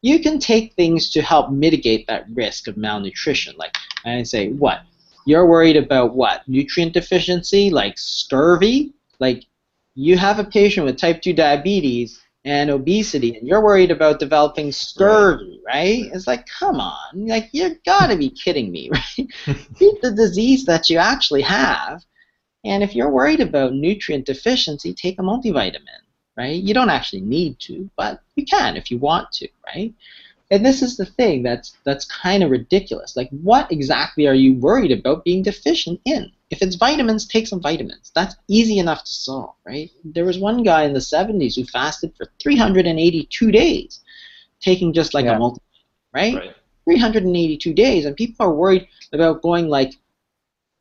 You 0.02 0.20
can 0.20 0.38
take 0.38 0.74
things 0.74 1.10
to 1.10 1.22
help 1.22 1.50
mitigate 1.50 2.06
that 2.06 2.26
risk 2.32 2.66
of 2.68 2.76
malnutrition. 2.76 3.54
Like 3.56 3.74
I 4.04 4.22
say, 4.22 4.50
what? 4.50 4.82
You're 5.26 5.46
worried 5.46 5.76
about 5.76 6.14
what? 6.14 6.46
Nutrient 6.48 6.92
deficiency, 6.92 7.70
like 7.70 7.98
scurvy? 7.98 8.92
Like 9.18 9.44
you 9.94 10.16
have 10.16 10.38
a 10.38 10.44
patient 10.44 10.86
with 10.86 10.98
type 10.98 11.22
2 11.22 11.32
diabetes 11.32 12.20
and 12.46 12.70
obesity 12.70 13.36
and 13.36 13.46
you're 13.46 13.62
worried 13.62 13.90
about 13.90 14.20
developing 14.20 14.70
scurvy, 14.70 15.60
right? 15.66 16.04
It's 16.14 16.28
like, 16.28 16.46
come 16.46 16.78
on, 16.78 17.26
like 17.26 17.48
you 17.52 17.76
gotta 17.84 18.16
be 18.16 18.30
kidding 18.30 18.70
me, 18.70 18.88
right? 18.92 19.28
Treat 19.76 20.00
the 20.00 20.12
disease 20.16 20.64
that 20.64 20.88
you 20.88 20.98
actually 20.98 21.42
have. 21.42 22.04
And 22.64 22.84
if 22.84 22.94
you're 22.94 23.10
worried 23.10 23.40
about 23.40 23.74
nutrient 23.74 24.26
deficiency, 24.26 24.94
take 24.94 25.18
a 25.18 25.22
multivitamin, 25.22 26.02
right? 26.36 26.62
You 26.62 26.72
don't 26.72 26.88
actually 26.88 27.22
need 27.22 27.58
to, 27.60 27.90
but 27.96 28.22
you 28.36 28.44
can 28.44 28.76
if 28.76 28.92
you 28.92 28.98
want 28.98 29.32
to, 29.32 29.48
right? 29.66 29.92
And 30.50 30.64
this 30.64 30.80
is 30.80 30.96
the 30.96 31.06
thing 31.06 31.42
that's 31.42 31.76
that's 31.84 32.04
kind 32.04 32.42
of 32.42 32.50
ridiculous. 32.50 33.16
Like, 33.16 33.28
what 33.30 33.70
exactly 33.72 34.28
are 34.28 34.34
you 34.34 34.54
worried 34.54 34.92
about 34.92 35.24
being 35.24 35.42
deficient 35.42 36.00
in? 36.04 36.30
If 36.50 36.62
it's 36.62 36.76
vitamins, 36.76 37.26
take 37.26 37.48
some 37.48 37.60
vitamins. 37.60 38.12
That's 38.14 38.36
easy 38.46 38.78
enough 38.78 39.02
to 39.04 39.10
solve, 39.10 39.56
right? 39.64 39.90
There 40.04 40.24
was 40.24 40.38
one 40.38 40.62
guy 40.62 40.84
in 40.84 40.92
the 40.92 41.00
70s 41.00 41.56
who 41.56 41.64
fasted 41.64 42.14
for 42.16 42.28
382 42.40 43.50
days, 43.50 44.00
taking 44.60 44.92
just 44.92 45.14
like 45.14 45.24
yeah. 45.24 45.36
a 45.36 45.40
multivitamin, 45.40 45.58
right? 46.14 46.34
right? 46.34 46.56
382 46.84 47.74
days, 47.74 48.04
and 48.04 48.16
people 48.16 48.46
are 48.46 48.54
worried 48.54 48.86
about 49.12 49.42
going 49.42 49.68
like 49.68 49.94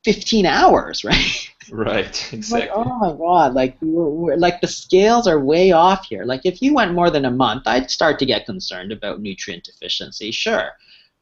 15 0.03 0.45
hours, 0.45 1.03
right? 1.03 1.51
Right, 1.71 2.29
exactly. 2.33 2.69
Like, 2.69 2.77
oh 2.77 2.99
my 2.99 3.11
god, 3.13 3.53
like 3.53 3.77
we're, 3.81 4.09
we're, 4.09 4.37
like 4.37 4.61
the 4.61 4.67
scales 4.67 5.27
are 5.27 5.39
way 5.39 5.71
off 5.71 6.05
here. 6.05 6.23
Like 6.25 6.41
if 6.45 6.61
you 6.61 6.73
went 6.73 6.93
more 6.93 7.09
than 7.09 7.25
a 7.25 7.31
month, 7.31 7.63
I'd 7.65 7.89
start 7.89 8.19
to 8.19 8.25
get 8.25 8.45
concerned 8.45 8.91
about 8.91 9.21
nutrient 9.21 9.63
deficiency, 9.63 10.31
sure. 10.31 10.71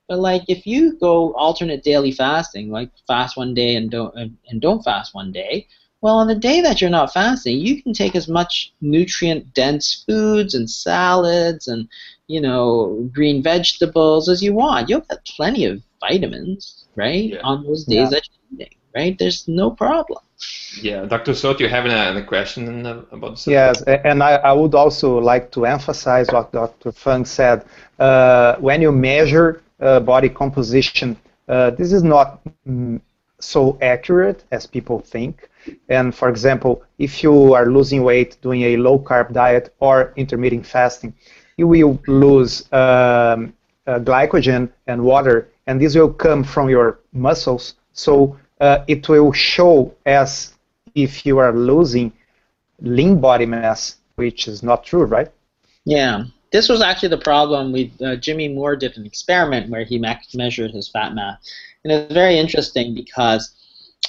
But 0.07 0.20
like 0.20 0.44
if 0.48 0.68
you 0.68 0.98
go 0.98 1.34
alternate 1.34 1.84
daily 1.84 2.11
fasting, 2.11 2.70
like 2.70 2.91
fast 3.07 3.38
one 3.38 3.53
day 3.53 3.76
and 3.76 3.90
don't 3.90 4.15
and 4.15 4.61
don't 4.61 4.84
fast 4.84 5.15
one 5.15 5.32
day, 5.32 5.68
well, 6.02 6.18
on 6.18 6.28
the 6.28 6.36
day 6.36 6.60
that 6.60 6.82
you're 6.82 6.90
not 6.90 7.14
fasting, 7.14 7.60
you 7.60 7.82
can 7.82 7.94
take 7.94 8.14
as 8.14 8.28
much 8.28 8.74
nutrient 8.82 9.53
dense 9.53 10.03
foods 10.06 10.53
and 10.53 10.70
salads 10.70 11.70
and 11.70 11.88
you 12.28 12.41
know 12.41 13.10
green 13.14 13.41
vegetables 13.41 14.28
as 14.28 14.44
you 14.44 14.53
want. 14.53 14.90
You'll 14.90 15.02
get 15.02 15.24
plenty 15.24 15.64
of 15.65 15.82
vitamins, 16.02 16.86
right, 16.98 17.30
yeah. 17.30 17.41
on 17.44 17.64
those 17.64 17.86
days 17.86 17.95
yeah. 17.95 18.10
that 18.10 18.28
you're 18.28 18.61
eating, 18.61 18.78
right? 18.94 19.18
There's 19.18 19.48
no 19.48 19.72
problem. 19.72 20.20
Yeah, 20.82 21.06
Dr. 21.06 21.34
Souto, 21.34 21.60
you 21.60 21.70
have 21.70 21.86
a, 21.86 22.18
a 22.18 22.24
question 22.24 22.86
about 23.11 23.32
this? 23.32 23.48
Yes, 23.48 23.82
and 23.84 24.24
I, 24.24 24.36
I, 24.36 24.53
would 24.53 24.74
also 24.74 25.20
like 25.20 25.52
to 25.52 25.65
emphasize 25.65 26.28
what 26.32 26.52
Dr. 26.52 26.91
Fung 26.91 27.26
said. 27.26 27.64
Uh, 27.99 28.56
when 28.57 28.82
you 28.82 28.91
measure 28.91 29.61
uh, 29.80 29.99
body 29.99 30.30
composition, 30.30 31.15
uh, 31.48 31.70
this 31.72 31.94
is 31.94 32.03
not 32.03 32.41
mm, 32.68 32.99
so 33.40 33.78
accurate 33.82 34.45
as 34.52 34.65
people 34.65 34.99
think. 34.99 35.49
And 35.90 36.14
for 36.14 36.30
example, 36.30 36.84
if 36.98 37.24
you 37.24 37.53
are 37.53 37.68
losing 37.68 38.03
weight 38.03 38.38
doing 38.41 38.64
a 38.64 38.78
low 38.78 38.98
carb 38.99 39.32
diet 39.32 39.74
or 39.80 40.14
intermittent 40.15 40.65
fasting, 40.65 41.14
you 41.57 41.68
will 41.68 41.99
lose 42.07 42.61
um, 42.74 43.53
uh, 43.86 43.99
glycogen 43.99 44.70
and 44.88 45.03
water, 45.03 45.49
and 45.68 45.80
this 45.80 45.95
will 45.95 46.11
come 46.11 46.44
from 46.44 46.70
your 46.70 46.99
muscles. 47.14 47.76
So 47.94 48.38
uh, 48.64 48.85
it 48.88 49.07
will 49.10 49.34
show 49.34 49.94
as 50.06 50.53
if 50.95 51.26
you 51.26 51.38
are 51.38 51.53
losing 51.53 52.14
lean 52.80 53.19
body 53.19 53.45
mass, 53.45 53.98
which 54.15 54.48
is 54.48 54.64
not 54.64 54.85
true, 54.85 55.03
right? 55.03 55.30
Yeah. 55.84 56.23
This 56.53 56.69
was 56.69 56.81
actually 56.81 57.10
the 57.10 57.26
problem 57.31 57.73
with 57.73 57.91
uh, 58.02 58.15
Jimmy 58.15 58.48
Moore 58.48 58.77
did 58.77 58.95
an 58.95 59.06
experiment 59.06 59.69
where 59.69 59.84
he 59.84 59.99
me- 59.99 60.15
measured 60.34 60.72
his 60.72 60.88
fat 60.88 61.14
mass, 61.14 61.38
and 61.84 61.91
it's 61.91 62.14
very 62.14 62.38
interesting 62.38 62.94
because 62.94 63.44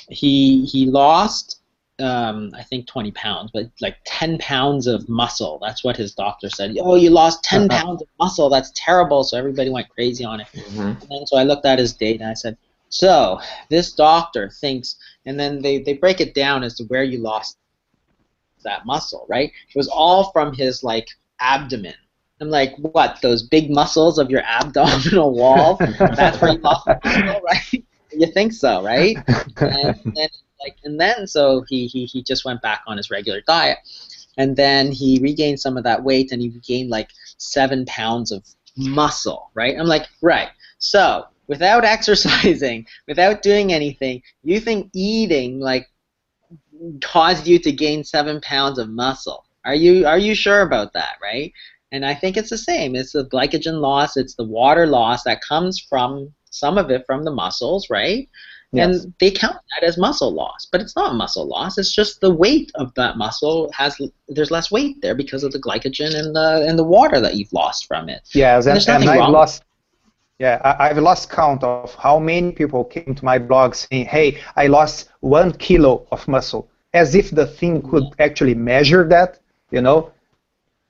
he 0.08 0.64
he 0.66 0.86
lost 0.86 1.60
um, 2.00 2.50
I 2.56 2.62
think 2.62 2.86
20 2.86 3.12
pounds, 3.12 3.50
but 3.52 3.70
like 3.80 3.96
10 4.04 4.38
pounds 4.38 4.86
of 4.86 5.08
muscle. 5.08 5.58
That's 5.62 5.84
what 5.84 5.96
his 5.96 6.12
doctor 6.12 6.50
said. 6.50 6.76
Oh, 6.80 6.96
you 6.96 7.10
lost 7.10 7.44
10 7.44 7.70
uh-huh. 7.70 7.80
pounds 7.80 8.02
of 8.02 8.08
muscle. 8.18 8.50
That's 8.50 8.72
terrible. 8.74 9.22
So 9.22 9.38
everybody 9.38 9.70
went 9.70 9.88
crazy 9.88 10.24
on 10.24 10.40
it. 10.40 10.48
Mm-hmm. 10.52 11.12
And 11.12 11.28
so 11.28 11.36
I 11.36 11.44
looked 11.44 11.66
at 11.66 11.78
his 11.78 11.92
data 11.92 12.24
and 12.24 12.30
I 12.30 12.34
said, 12.34 12.56
so 12.94 13.40
this 13.70 13.92
doctor 13.92 14.48
thinks, 14.48 14.94
and 15.26 15.38
then 15.38 15.60
they, 15.60 15.78
they 15.82 15.94
break 15.94 16.20
it 16.20 16.32
down 16.32 16.62
as 16.62 16.74
to 16.76 16.84
where 16.84 17.02
you 17.02 17.18
lost 17.18 17.58
that 18.62 18.86
muscle, 18.86 19.26
right? 19.28 19.50
It 19.68 19.76
was 19.76 19.88
all 19.88 20.30
from 20.30 20.54
his 20.54 20.84
like 20.84 21.08
abdomen. 21.40 21.96
I'm 22.40 22.50
like, 22.50 22.76
what? 22.76 23.18
Those 23.20 23.42
big 23.42 23.68
muscles 23.68 24.16
of 24.16 24.30
your 24.30 24.42
abdominal 24.42 25.34
wall? 25.34 25.76
That's 25.98 26.40
where 26.40 26.52
you 26.52 26.58
lost 26.58 26.84
the 26.84 27.00
muscle, 27.02 27.40
right? 27.42 27.84
you 28.12 28.26
think 28.28 28.52
so, 28.52 28.80
right? 28.84 29.16
And, 29.58 30.00
and 30.04 30.30
like, 30.62 30.76
and 30.84 31.00
then 31.00 31.26
so 31.26 31.64
he, 31.68 31.88
he 31.88 32.04
he 32.04 32.22
just 32.22 32.44
went 32.44 32.62
back 32.62 32.82
on 32.86 32.96
his 32.96 33.10
regular 33.10 33.40
diet, 33.40 33.78
and 34.38 34.56
then 34.56 34.92
he 34.92 35.18
regained 35.20 35.58
some 35.58 35.76
of 35.76 35.82
that 35.82 36.04
weight, 36.04 36.30
and 36.30 36.40
he 36.40 36.50
regained 36.50 36.90
like 36.90 37.10
seven 37.38 37.84
pounds 37.86 38.30
of 38.30 38.44
muscle, 38.76 39.50
right? 39.54 39.76
I'm 39.76 39.88
like, 39.88 40.06
right. 40.22 40.50
So 40.78 41.26
without 41.46 41.84
exercising, 41.96 42.86
without 43.06 43.42
doing 43.42 43.72
anything, 43.72 44.22
you 44.42 44.60
think 44.60 44.90
eating 44.94 45.60
like 45.60 45.88
caused 47.02 47.46
you 47.46 47.58
to 47.58 47.72
gain 47.72 48.04
seven 48.04 48.40
pounds 48.40 48.78
of 48.78 48.88
muscle. 48.88 49.44
Are 49.64 49.74
you 49.74 50.06
are 50.06 50.18
you 50.18 50.34
sure 50.34 50.62
about 50.62 50.92
that, 50.92 51.16
right? 51.22 51.52
And 51.92 52.04
I 52.04 52.14
think 52.14 52.36
it's 52.36 52.50
the 52.50 52.58
same. 52.58 52.96
It's 52.96 53.12
the 53.12 53.26
glycogen 53.26 53.80
loss, 53.80 54.16
it's 54.16 54.34
the 54.34 54.44
water 54.44 54.86
loss 54.86 55.22
that 55.24 55.40
comes 55.42 55.78
from 55.78 56.32
some 56.50 56.76
of 56.76 56.90
it 56.90 57.04
from 57.06 57.24
the 57.24 57.30
muscles, 57.30 57.88
right? 57.88 58.28
Yes. 58.72 59.04
And 59.04 59.14
they 59.20 59.30
count 59.30 59.56
that 59.70 59.86
as 59.86 59.96
muscle 59.96 60.32
loss, 60.32 60.66
but 60.70 60.80
it's 60.80 60.96
not 60.96 61.14
muscle 61.14 61.46
loss. 61.46 61.78
It's 61.78 61.94
just 61.94 62.20
the 62.20 62.34
weight 62.34 62.72
of 62.74 62.92
that 62.94 63.16
muscle 63.16 63.70
has 63.72 63.96
there's 64.28 64.50
less 64.50 64.72
weight 64.72 65.00
there 65.00 65.14
because 65.14 65.44
of 65.44 65.52
the 65.52 65.60
glycogen 65.60 66.18
and 66.18 66.34
the 66.34 66.66
and 66.68 66.76
the 66.78 66.84
water 66.84 67.20
that 67.20 67.36
you've 67.36 67.52
lost 67.52 67.86
from 67.86 68.08
it. 68.08 68.22
Yeah, 68.34 68.56
and, 68.56 68.66
and, 68.66 68.88
and 68.88 69.08
I've 69.08 69.30
lost 69.30 69.62
yeah, 70.38 70.60
I, 70.64 70.88
have 70.88 70.98
lost 70.98 71.30
count 71.30 71.62
of 71.62 71.94
how 71.94 72.18
many 72.18 72.52
people 72.52 72.84
came 72.84 73.14
to 73.14 73.24
my 73.24 73.38
blog 73.38 73.74
saying, 73.74 74.06
hey, 74.06 74.40
I 74.56 74.66
lost 74.66 75.08
one 75.20 75.52
kilo 75.52 76.06
of 76.10 76.26
muscle, 76.26 76.68
as 76.92 77.14
if 77.14 77.30
the 77.30 77.46
thing 77.46 77.82
could 77.82 78.04
actually 78.18 78.54
measure 78.54 79.06
that, 79.08 79.38
you 79.70 79.80
know? 79.80 80.10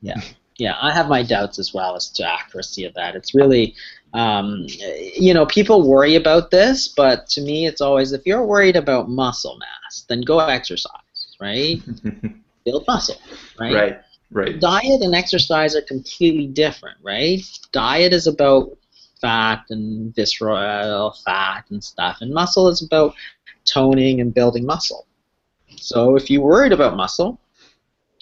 Yeah, 0.01 0.21
yeah, 0.57 0.77
I 0.81 0.93
have 0.93 1.09
my 1.09 1.23
doubts 1.23 1.59
as 1.59 1.75
well 1.75 1.95
as 1.95 2.09
to 2.12 2.27
accuracy 2.27 2.85
of 2.85 2.95
that. 2.95 3.16
It's 3.16 3.35
really, 3.35 3.75
um, 4.15 4.66
you 5.15 5.35
know, 5.35 5.45
people 5.45 5.87
worry 5.89 6.15
about 6.15 6.51
this, 6.51 6.89
but 6.89 7.29
to 7.31 7.43
me, 7.43 7.66
it's 7.66 7.83
always 7.83 8.12
if 8.12 8.25
you're 8.25 8.47
worried 8.47 8.77
about 8.77 9.11
muscle 9.11 9.59
mass, 9.59 10.07
then 10.09 10.23
go 10.23 10.39
exercise, 10.39 11.37
right? 11.39 11.83
Build 12.65 12.85
muscle, 12.87 13.16
right? 13.61 13.75
Right, 13.75 14.01
right. 14.31 14.59
Diet 14.59 15.03
and 15.03 15.15
exercise 15.15 15.77
are 15.77 15.83
completely 15.83 16.47
different, 16.47 16.97
right? 17.03 17.43
Diet 17.73 18.15
is 18.15 18.27
about 18.27 18.79
fat 19.25 19.65
and 19.71 20.15
visceral 20.15 21.17
fat 21.25 21.65
and 21.71 21.83
stuff. 21.83 22.19
And 22.21 22.31
muscle 22.33 22.69
is 22.69 22.83
about 22.83 23.15
toning 23.65 24.21
and 24.21 24.35
building 24.35 24.67
muscle. 24.67 25.07
So 25.77 26.17
if 26.17 26.31
you're 26.31 26.43
worried 26.43 26.73
about 26.73 26.95
muscle, 26.95 27.41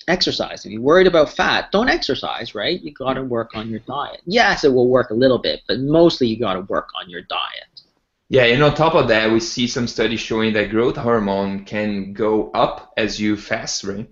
exercise. 0.07 0.65
If 0.65 0.71
you're 0.71 0.81
worried 0.81 1.09
about 1.09 1.29
fat, 1.31 1.73
don't 1.73 1.89
exercise, 1.89 2.55
right? 2.55 2.81
You 2.81 2.93
got 2.93 3.15
to 3.15 3.25
work 3.25 3.51
on 3.55 3.69
your 3.69 3.81
diet. 3.81 4.21
Yes, 4.27 4.63
it 4.63 4.73
will 4.73 4.89
work 4.89 5.11
a 5.11 5.15
little 5.15 5.39
bit, 5.39 5.63
but 5.67 5.81
mostly 5.81 6.29
you 6.29 6.39
got 6.39 6.55
to 6.55 6.61
work 6.63 6.89
on 7.01 7.11
your 7.11 7.23
diet. 7.23 7.83
Yeah, 8.29 8.45
and 8.45 8.63
on 8.63 8.75
top 8.75 8.95
of 8.95 9.09
that, 9.09 9.31
we 9.31 9.41
see 9.41 9.67
some 9.67 9.89
studies 9.89 10.21
showing 10.21 10.53
that 10.55 10.71
growth 10.71 10.97
hormone 10.97 11.65
can 11.65 12.13
go 12.13 12.51
up 12.53 12.93
as 12.97 13.21
you 13.21 13.37
fast, 13.37 13.83
right? 13.85 14.09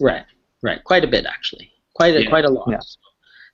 Right, 0.00 0.24
right. 0.62 0.84
Quite 0.84 1.02
a 1.04 1.08
bit, 1.08 1.24
actually. 1.26 1.72
Quite 1.94 2.14
a, 2.14 2.22
Yeah. 2.22 2.28
quite 2.28 2.44
a 2.44 2.50
lot. 2.50 2.68
Yeah. 2.70 2.78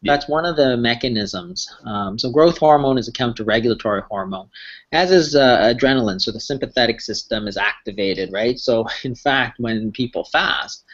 That's 0.05 0.29
one 0.29 0.45
of 0.45 0.57
the 0.57 0.77
mechanisms. 0.77 1.70
Um, 1.85 2.19
so 2.19 2.31
growth 2.31 2.59
hormone 2.59 2.99
is 2.99 3.09
a 3.09 3.12
counter-regulatory 3.12 4.03
hormone, 4.11 4.49
as 4.91 5.11
is 5.11 5.37
uh, 5.37 5.73
adrenaline. 5.74 6.20
So 6.20 6.33
the 6.33 6.41
sympathetic 6.41 7.01
system 7.01 7.47
is 7.47 7.57
activated, 7.57 8.33
right? 8.33 8.59
So 8.59 8.87
in 9.05 9.15
fact, 9.15 9.61
when 9.61 9.93
people 9.93 10.24
fast, 10.24 10.85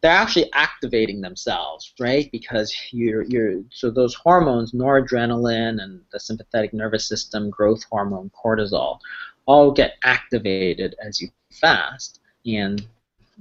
they're 0.00 0.10
actually 0.10 0.50
activating 0.54 1.20
themselves, 1.20 1.92
right? 2.00 2.30
Because 2.32 2.74
you're 2.90 3.22
you're 3.22 3.62
so 3.70 3.90
those 3.90 4.14
hormones, 4.14 4.72
noradrenaline 4.72 5.82
and 5.82 6.00
the 6.12 6.20
sympathetic 6.20 6.72
nervous 6.72 7.06
system, 7.06 7.50
growth 7.50 7.84
hormone, 7.90 8.30
cortisol, 8.30 8.98
all 9.46 9.70
get 9.70 9.96
activated 10.02 10.96
as 11.02 11.20
you 11.20 11.28
fast, 11.50 12.20
and 12.46 12.86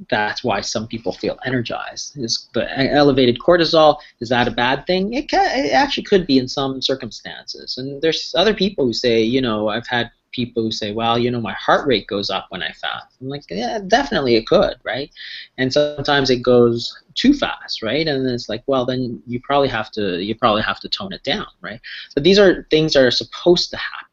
that's 0.09 0.43
why 0.43 0.61
some 0.61 0.87
people 0.87 1.11
feel 1.11 1.37
energized. 1.45 2.17
Is 2.17 2.47
the 2.53 2.65
elevated 2.93 3.39
cortisol 3.39 3.97
is 4.19 4.29
that 4.29 4.47
a 4.47 4.51
bad 4.51 4.85
thing? 4.87 5.13
It, 5.13 5.29
ca 5.29 5.37
it 5.37 5.71
actually 5.71 6.03
could 6.03 6.25
be 6.25 6.37
in 6.37 6.47
some 6.47 6.81
circumstances. 6.81 7.77
And 7.77 8.01
there's 8.01 8.33
other 8.37 8.53
people 8.53 8.85
who 8.85 8.93
say, 8.93 9.21
you 9.21 9.41
know, 9.41 9.69
I've 9.69 9.87
had 9.87 10.11
people 10.31 10.63
who 10.63 10.71
say, 10.71 10.91
well, 10.91 11.17
you 11.17 11.31
know, 11.31 11.41
my 11.41 11.53
heart 11.53 11.87
rate 11.87 12.07
goes 12.07 12.29
up 12.29 12.45
when 12.49 12.61
I 12.61 12.71
fast. 12.71 13.17
I'm 13.19 13.29
like, 13.29 13.43
yeah, 13.49 13.79
definitely 13.87 14.35
it 14.35 14.47
could, 14.47 14.75
right? 14.83 15.11
And 15.57 15.73
sometimes 15.73 16.29
it 16.29 16.41
goes 16.43 16.95
too 17.15 17.33
fast, 17.33 17.81
right? 17.81 18.07
And 18.07 18.27
it's 18.27 18.49
like, 18.49 18.63
well, 18.67 18.85
then 18.85 19.21
you 19.25 19.41
probably 19.41 19.69
have 19.69 19.91
to 19.91 20.23
you 20.23 20.35
probably 20.35 20.61
have 20.61 20.79
to 20.81 20.89
tone 20.89 21.13
it 21.13 21.23
down, 21.23 21.47
right? 21.61 21.81
But 22.13 22.23
these 22.23 22.39
are 22.39 22.67
things 22.69 22.93
that 22.93 23.03
are 23.03 23.11
supposed 23.11 23.69
to 23.71 23.77
happen. 23.77 24.08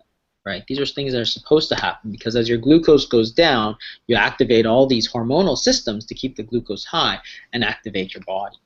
Right? 0.47 0.65
These 0.69 0.79
are 0.79 0.87
things 0.87 1.13
that 1.13 1.21
are 1.21 1.25
supposed 1.25 1.69
to 1.71 1.75
happen 1.75 2.13
because 2.13 2.37
as 2.37 2.49
your 2.49 2.59
glucose 2.59 3.05
goes 3.05 3.33
down, 3.33 3.77
you 4.07 4.15
activate 4.15 4.65
all 4.65 4.87
these 4.87 5.11
hormonal 5.11 5.59
systems 5.59 6.07
to 6.07 6.15
keep 6.15 6.37
the 6.37 6.45
glucose 6.45 6.85
high 6.85 7.19
and 7.53 7.65
activate 7.65 8.15
your 8.15 8.23
body. 8.23 8.57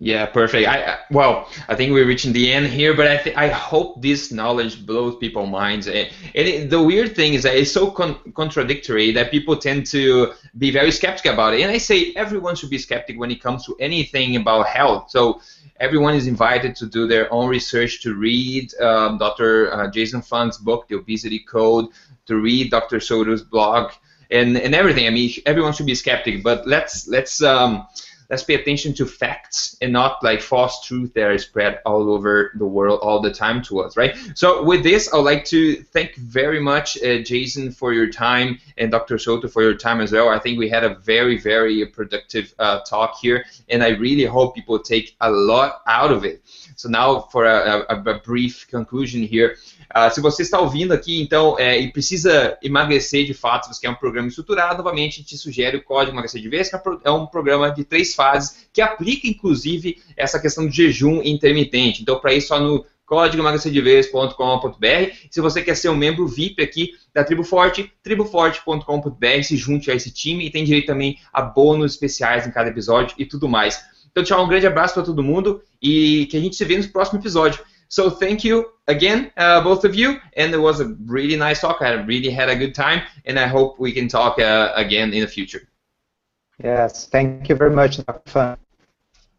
Yeah, 0.00 0.26
perfect. 0.26 0.68
I 0.68 1.00
well, 1.10 1.48
I 1.68 1.74
think 1.74 1.92
we're 1.92 2.06
reaching 2.06 2.32
the 2.32 2.52
end 2.52 2.68
here, 2.68 2.94
but 2.94 3.08
I 3.08 3.16
th- 3.16 3.36
I 3.36 3.48
hope 3.48 4.00
this 4.00 4.30
knowledge 4.30 4.86
blows 4.86 5.16
people's 5.16 5.50
minds. 5.50 5.88
And, 5.88 6.08
and 6.36 6.48
it, 6.48 6.70
the 6.70 6.80
weird 6.80 7.16
thing 7.16 7.34
is 7.34 7.42
that 7.42 7.56
it's 7.56 7.72
so 7.72 7.90
con- 7.90 8.16
contradictory 8.34 9.10
that 9.12 9.32
people 9.32 9.56
tend 9.56 9.86
to 9.86 10.34
be 10.56 10.70
very 10.70 10.92
skeptical 10.92 11.32
about 11.32 11.54
it. 11.54 11.62
And 11.62 11.72
I 11.72 11.78
say 11.78 12.12
everyone 12.14 12.54
should 12.54 12.70
be 12.70 12.78
skeptic 12.78 13.18
when 13.18 13.32
it 13.32 13.42
comes 13.42 13.66
to 13.66 13.74
anything 13.80 14.36
about 14.36 14.68
health. 14.68 15.10
So 15.10 15.40
everyone 15.80 16.14
is 16.14 16.28
invited 16.28 16.76
to 16.76 16.86
do 16.86 17.08
their 17.08 17.32
own 17.32 17.48
research, 17.48 18.00
to 18.02 18.14
read 18.14 18.72
um, 18.80 19.18
Dr. 19.18 19.72
Uh, 19.74 19.90
Jason 19.90 20.22
Fung's 20.22 20.58
book, 20.58 20.86
The 20.86 20.94
Obesity 20.94 21.40
Code, 21.40 21.86
to 22.26 22.36
read 22.36 22.70
Dr. 22.70 22.98
Souto's 22.98 23.42
blog, 23.42 23.90
and 24.30 24.56
and 24.56 24.76
everything. 24.76 25.08
I 25.08 25.10
mean, 25.10 25.32
everyone 25.44 25.72
should 25.72 25.86
be 25.86 25.96
skeptic, 25.96 26.44
but 26.44 26.68
let's 26.68 27.08
let's. 27.08 27.42
Um, 27.42 27.88
let's 28.30 28.42
pay 28.42 28.54
attention 28.54 28.94
to 28.94 29.06
facts 29.06 29.76
and 29.80 29.92
not 29.92 30.22
like 30.22 30.40
false 30.40 30.84
truth 30.86 31.14
that 31.14 31.24
are 31.24 31.38
spread 31.38 31.80
all 31.86 32.10
over 32.10 32.52
the 32.56 32.66
world 32.66 33.00
all 33.02 33.20
the 33.20 33.32
time 33.32 33.62
to 33.62 33.80
us, 33.80 33.96
right? 33.96 34.16
So 34.34 34.62
with 34.62 34.82
this, 34.82 35.12
I'd 35.12 35.18
like 35.18 35.44
to 35.46 35.82
thank 35.84 36.14
very 36.16 36.60
much 36.60 37.02
uh, 37.02 37.18
Jason 37.22 37.72
for 37.72 37.92
your 37.92 38.10
time 38.10 38.58
and 38.76 38.90
Dr. 38.90 39.16
Souto 39.16 39.50
for 39.50 39.62
your 39.62 39.74
time 39.74 40.00
as 40.00 40.12
well. 40.12 40.28
I 40.28 40.38
think 40.38 40.58
we 40.58 40.68
had 40.68 40.84
a 40.84 40.94
very, 40.96 41.38
very 41.38 41.86
productive 41.86 42.54
uh, 42.58 42.80
talk 42.80 43.18
here, 43.20 43.44
and 43.68 43.82
I 43.82 43.90
really 43.90 44.24
hope 44.24 44.54
people 44.54 44.78
take 44.78 45.16
a 45.20 45.30
lot 45.30 45.82
out 45.86 46.12
of 46.12 46.24
it. 46.24 46.42
So 46.78 46.88
now 46.88 47.28
for 47.32 47.44
a, 47.44 47.84
a, 47.88 47.92
a 47.92 48.20
brief 48.24 48.68
conclusion 48.70 49.26
here. 49.28 49.56
Ah, 49.90 50.08
se 50.10 50.20
você 50.20 50.42
está 50.42 50.60
ouvindo 50.60 50.94
aqui, 50.94 51.20
então, 51.20 51.58
é, 51.58 51.76
e 51.76 51.90
precisa 51.90 52.56
emagrecer 52.62 53.26
de 53.26 53.34
fato, 53.34 53.64
se 53.64 53.74
você 53.74 53.80
quer 53.80 53.90
um 53.90 53.96
programa 53.96 54.28
estruturado, 54.28 54.78
novamente 54.78 55.24
te 55.24 55.36
sugere 55.36 55.76
o 55.76 55.82
Código 55.82 56.14
Emagrecer 56.14 56.40
de 56.40 56.48
Vez, 56.48 56.70
que 56.70 56.76
é 56.76 56.80
é 57.02 57.10
um 57.10 57.26
programa 57.26 57.68
de 57.72 57.84
três 57.84 58.14
fases, 58.14 58.68
que 58.72 58.80
aplica, 58.80 59.26
inclusive, 59.26 60.00
essa 60.16 60.38
questão 60.38 60.66
do 60.66 60.72
jejum 60.72 61.20
intermitente. 61.20 62.00
Então, 62.00 62.20
para 62.20 62.32
isso, 62.32 62.46
só 62.46 62.60
no 62.60 62.86
códigoemagrecerdevez.com.br. 63.06 65.14
Se 65.30 65.40
você 65.40 65.62
quer 65.62 65.74
ser 65.74 65.88
um 65.88 65.96
membro 65.96 66.28
VIP 66.28 66.62
aqui 66.62 66.92
da 67.12 67.24
Tribo 67.24 67.42
Forte, 67.42 67.92
triboforte.com.br, 68.04 69.42
se 69.42 69.56
junte 69.56 69.90
a 69.90 69.94
esse 69.94 70.12
time 70.12 70.46
e 70.46 70.50
tem 70.50 70.62
direito 70.62 70.86
também 70.86 71.18
a 71.32 71.42
bônus 71.42 71.90
especiais 71.92 72.46
em 72.46 72.52
cada 72.52 72.68
episódio 72.68 73.16
e 73.18 73.26
tudo 73.26 73.48
mais. 73.48 73.97
Então, 74.18 74.36
tchau, 74.36 74.44
um 74.44 74.48
grande 74.48 74.66
abraço 74.66 74.94
para 74.94 75.04
todo 75.04 75.22
mundo 75.22 75.62
e 75.80 76.26
que 76.26 76.36
a 76.36 76.40
gente 76.40 76.56
se 76.56 76.64
vê 76.64 76.76
no 76.76 76.88
próximo 76.88 77.20
episódio. 77.20 77.64
So 77.88 78.10
thank 78.10 78.46
you 78.46 78.66
again, 78.88 79.30
uh, 79.38 79.62
both 79.62 79.84
of 79.84 79.96
you, 79.96 80.20
and 80.36 80.50
it 80.50 80.58
was 80.58 80.80
a 80.80 80.94
really 81.06 81.36
nice 81.36 81.60
talk. 81.60 81.80
I 81.82 81.94
really 82.04 82.28
had 82.28 82.50
a 82.50 82.56
good 82.56 82.74
time, 82.74 83.02
and 83.24 83.38
I 83.38 83.46
hope 83.46 83.80
we 83.80 83.92
can 83.92 84.08
talk 84.08 84.40
uh, 84.40 84.72
again 84.74 85.14
in 85.14 85.20
the 85.20 85.28
future. 85.28 85.68
Yes, 86.62 87.08
thank 87.08 87.48
you 87.48 87.54
very 87.54 87.70
much. 87.70 88.00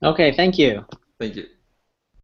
Okay, 0.01 0.31
thank 0.31 0.57
you. 0.57 0.85
Thank 1.19 1.35
you. 1.35 1.58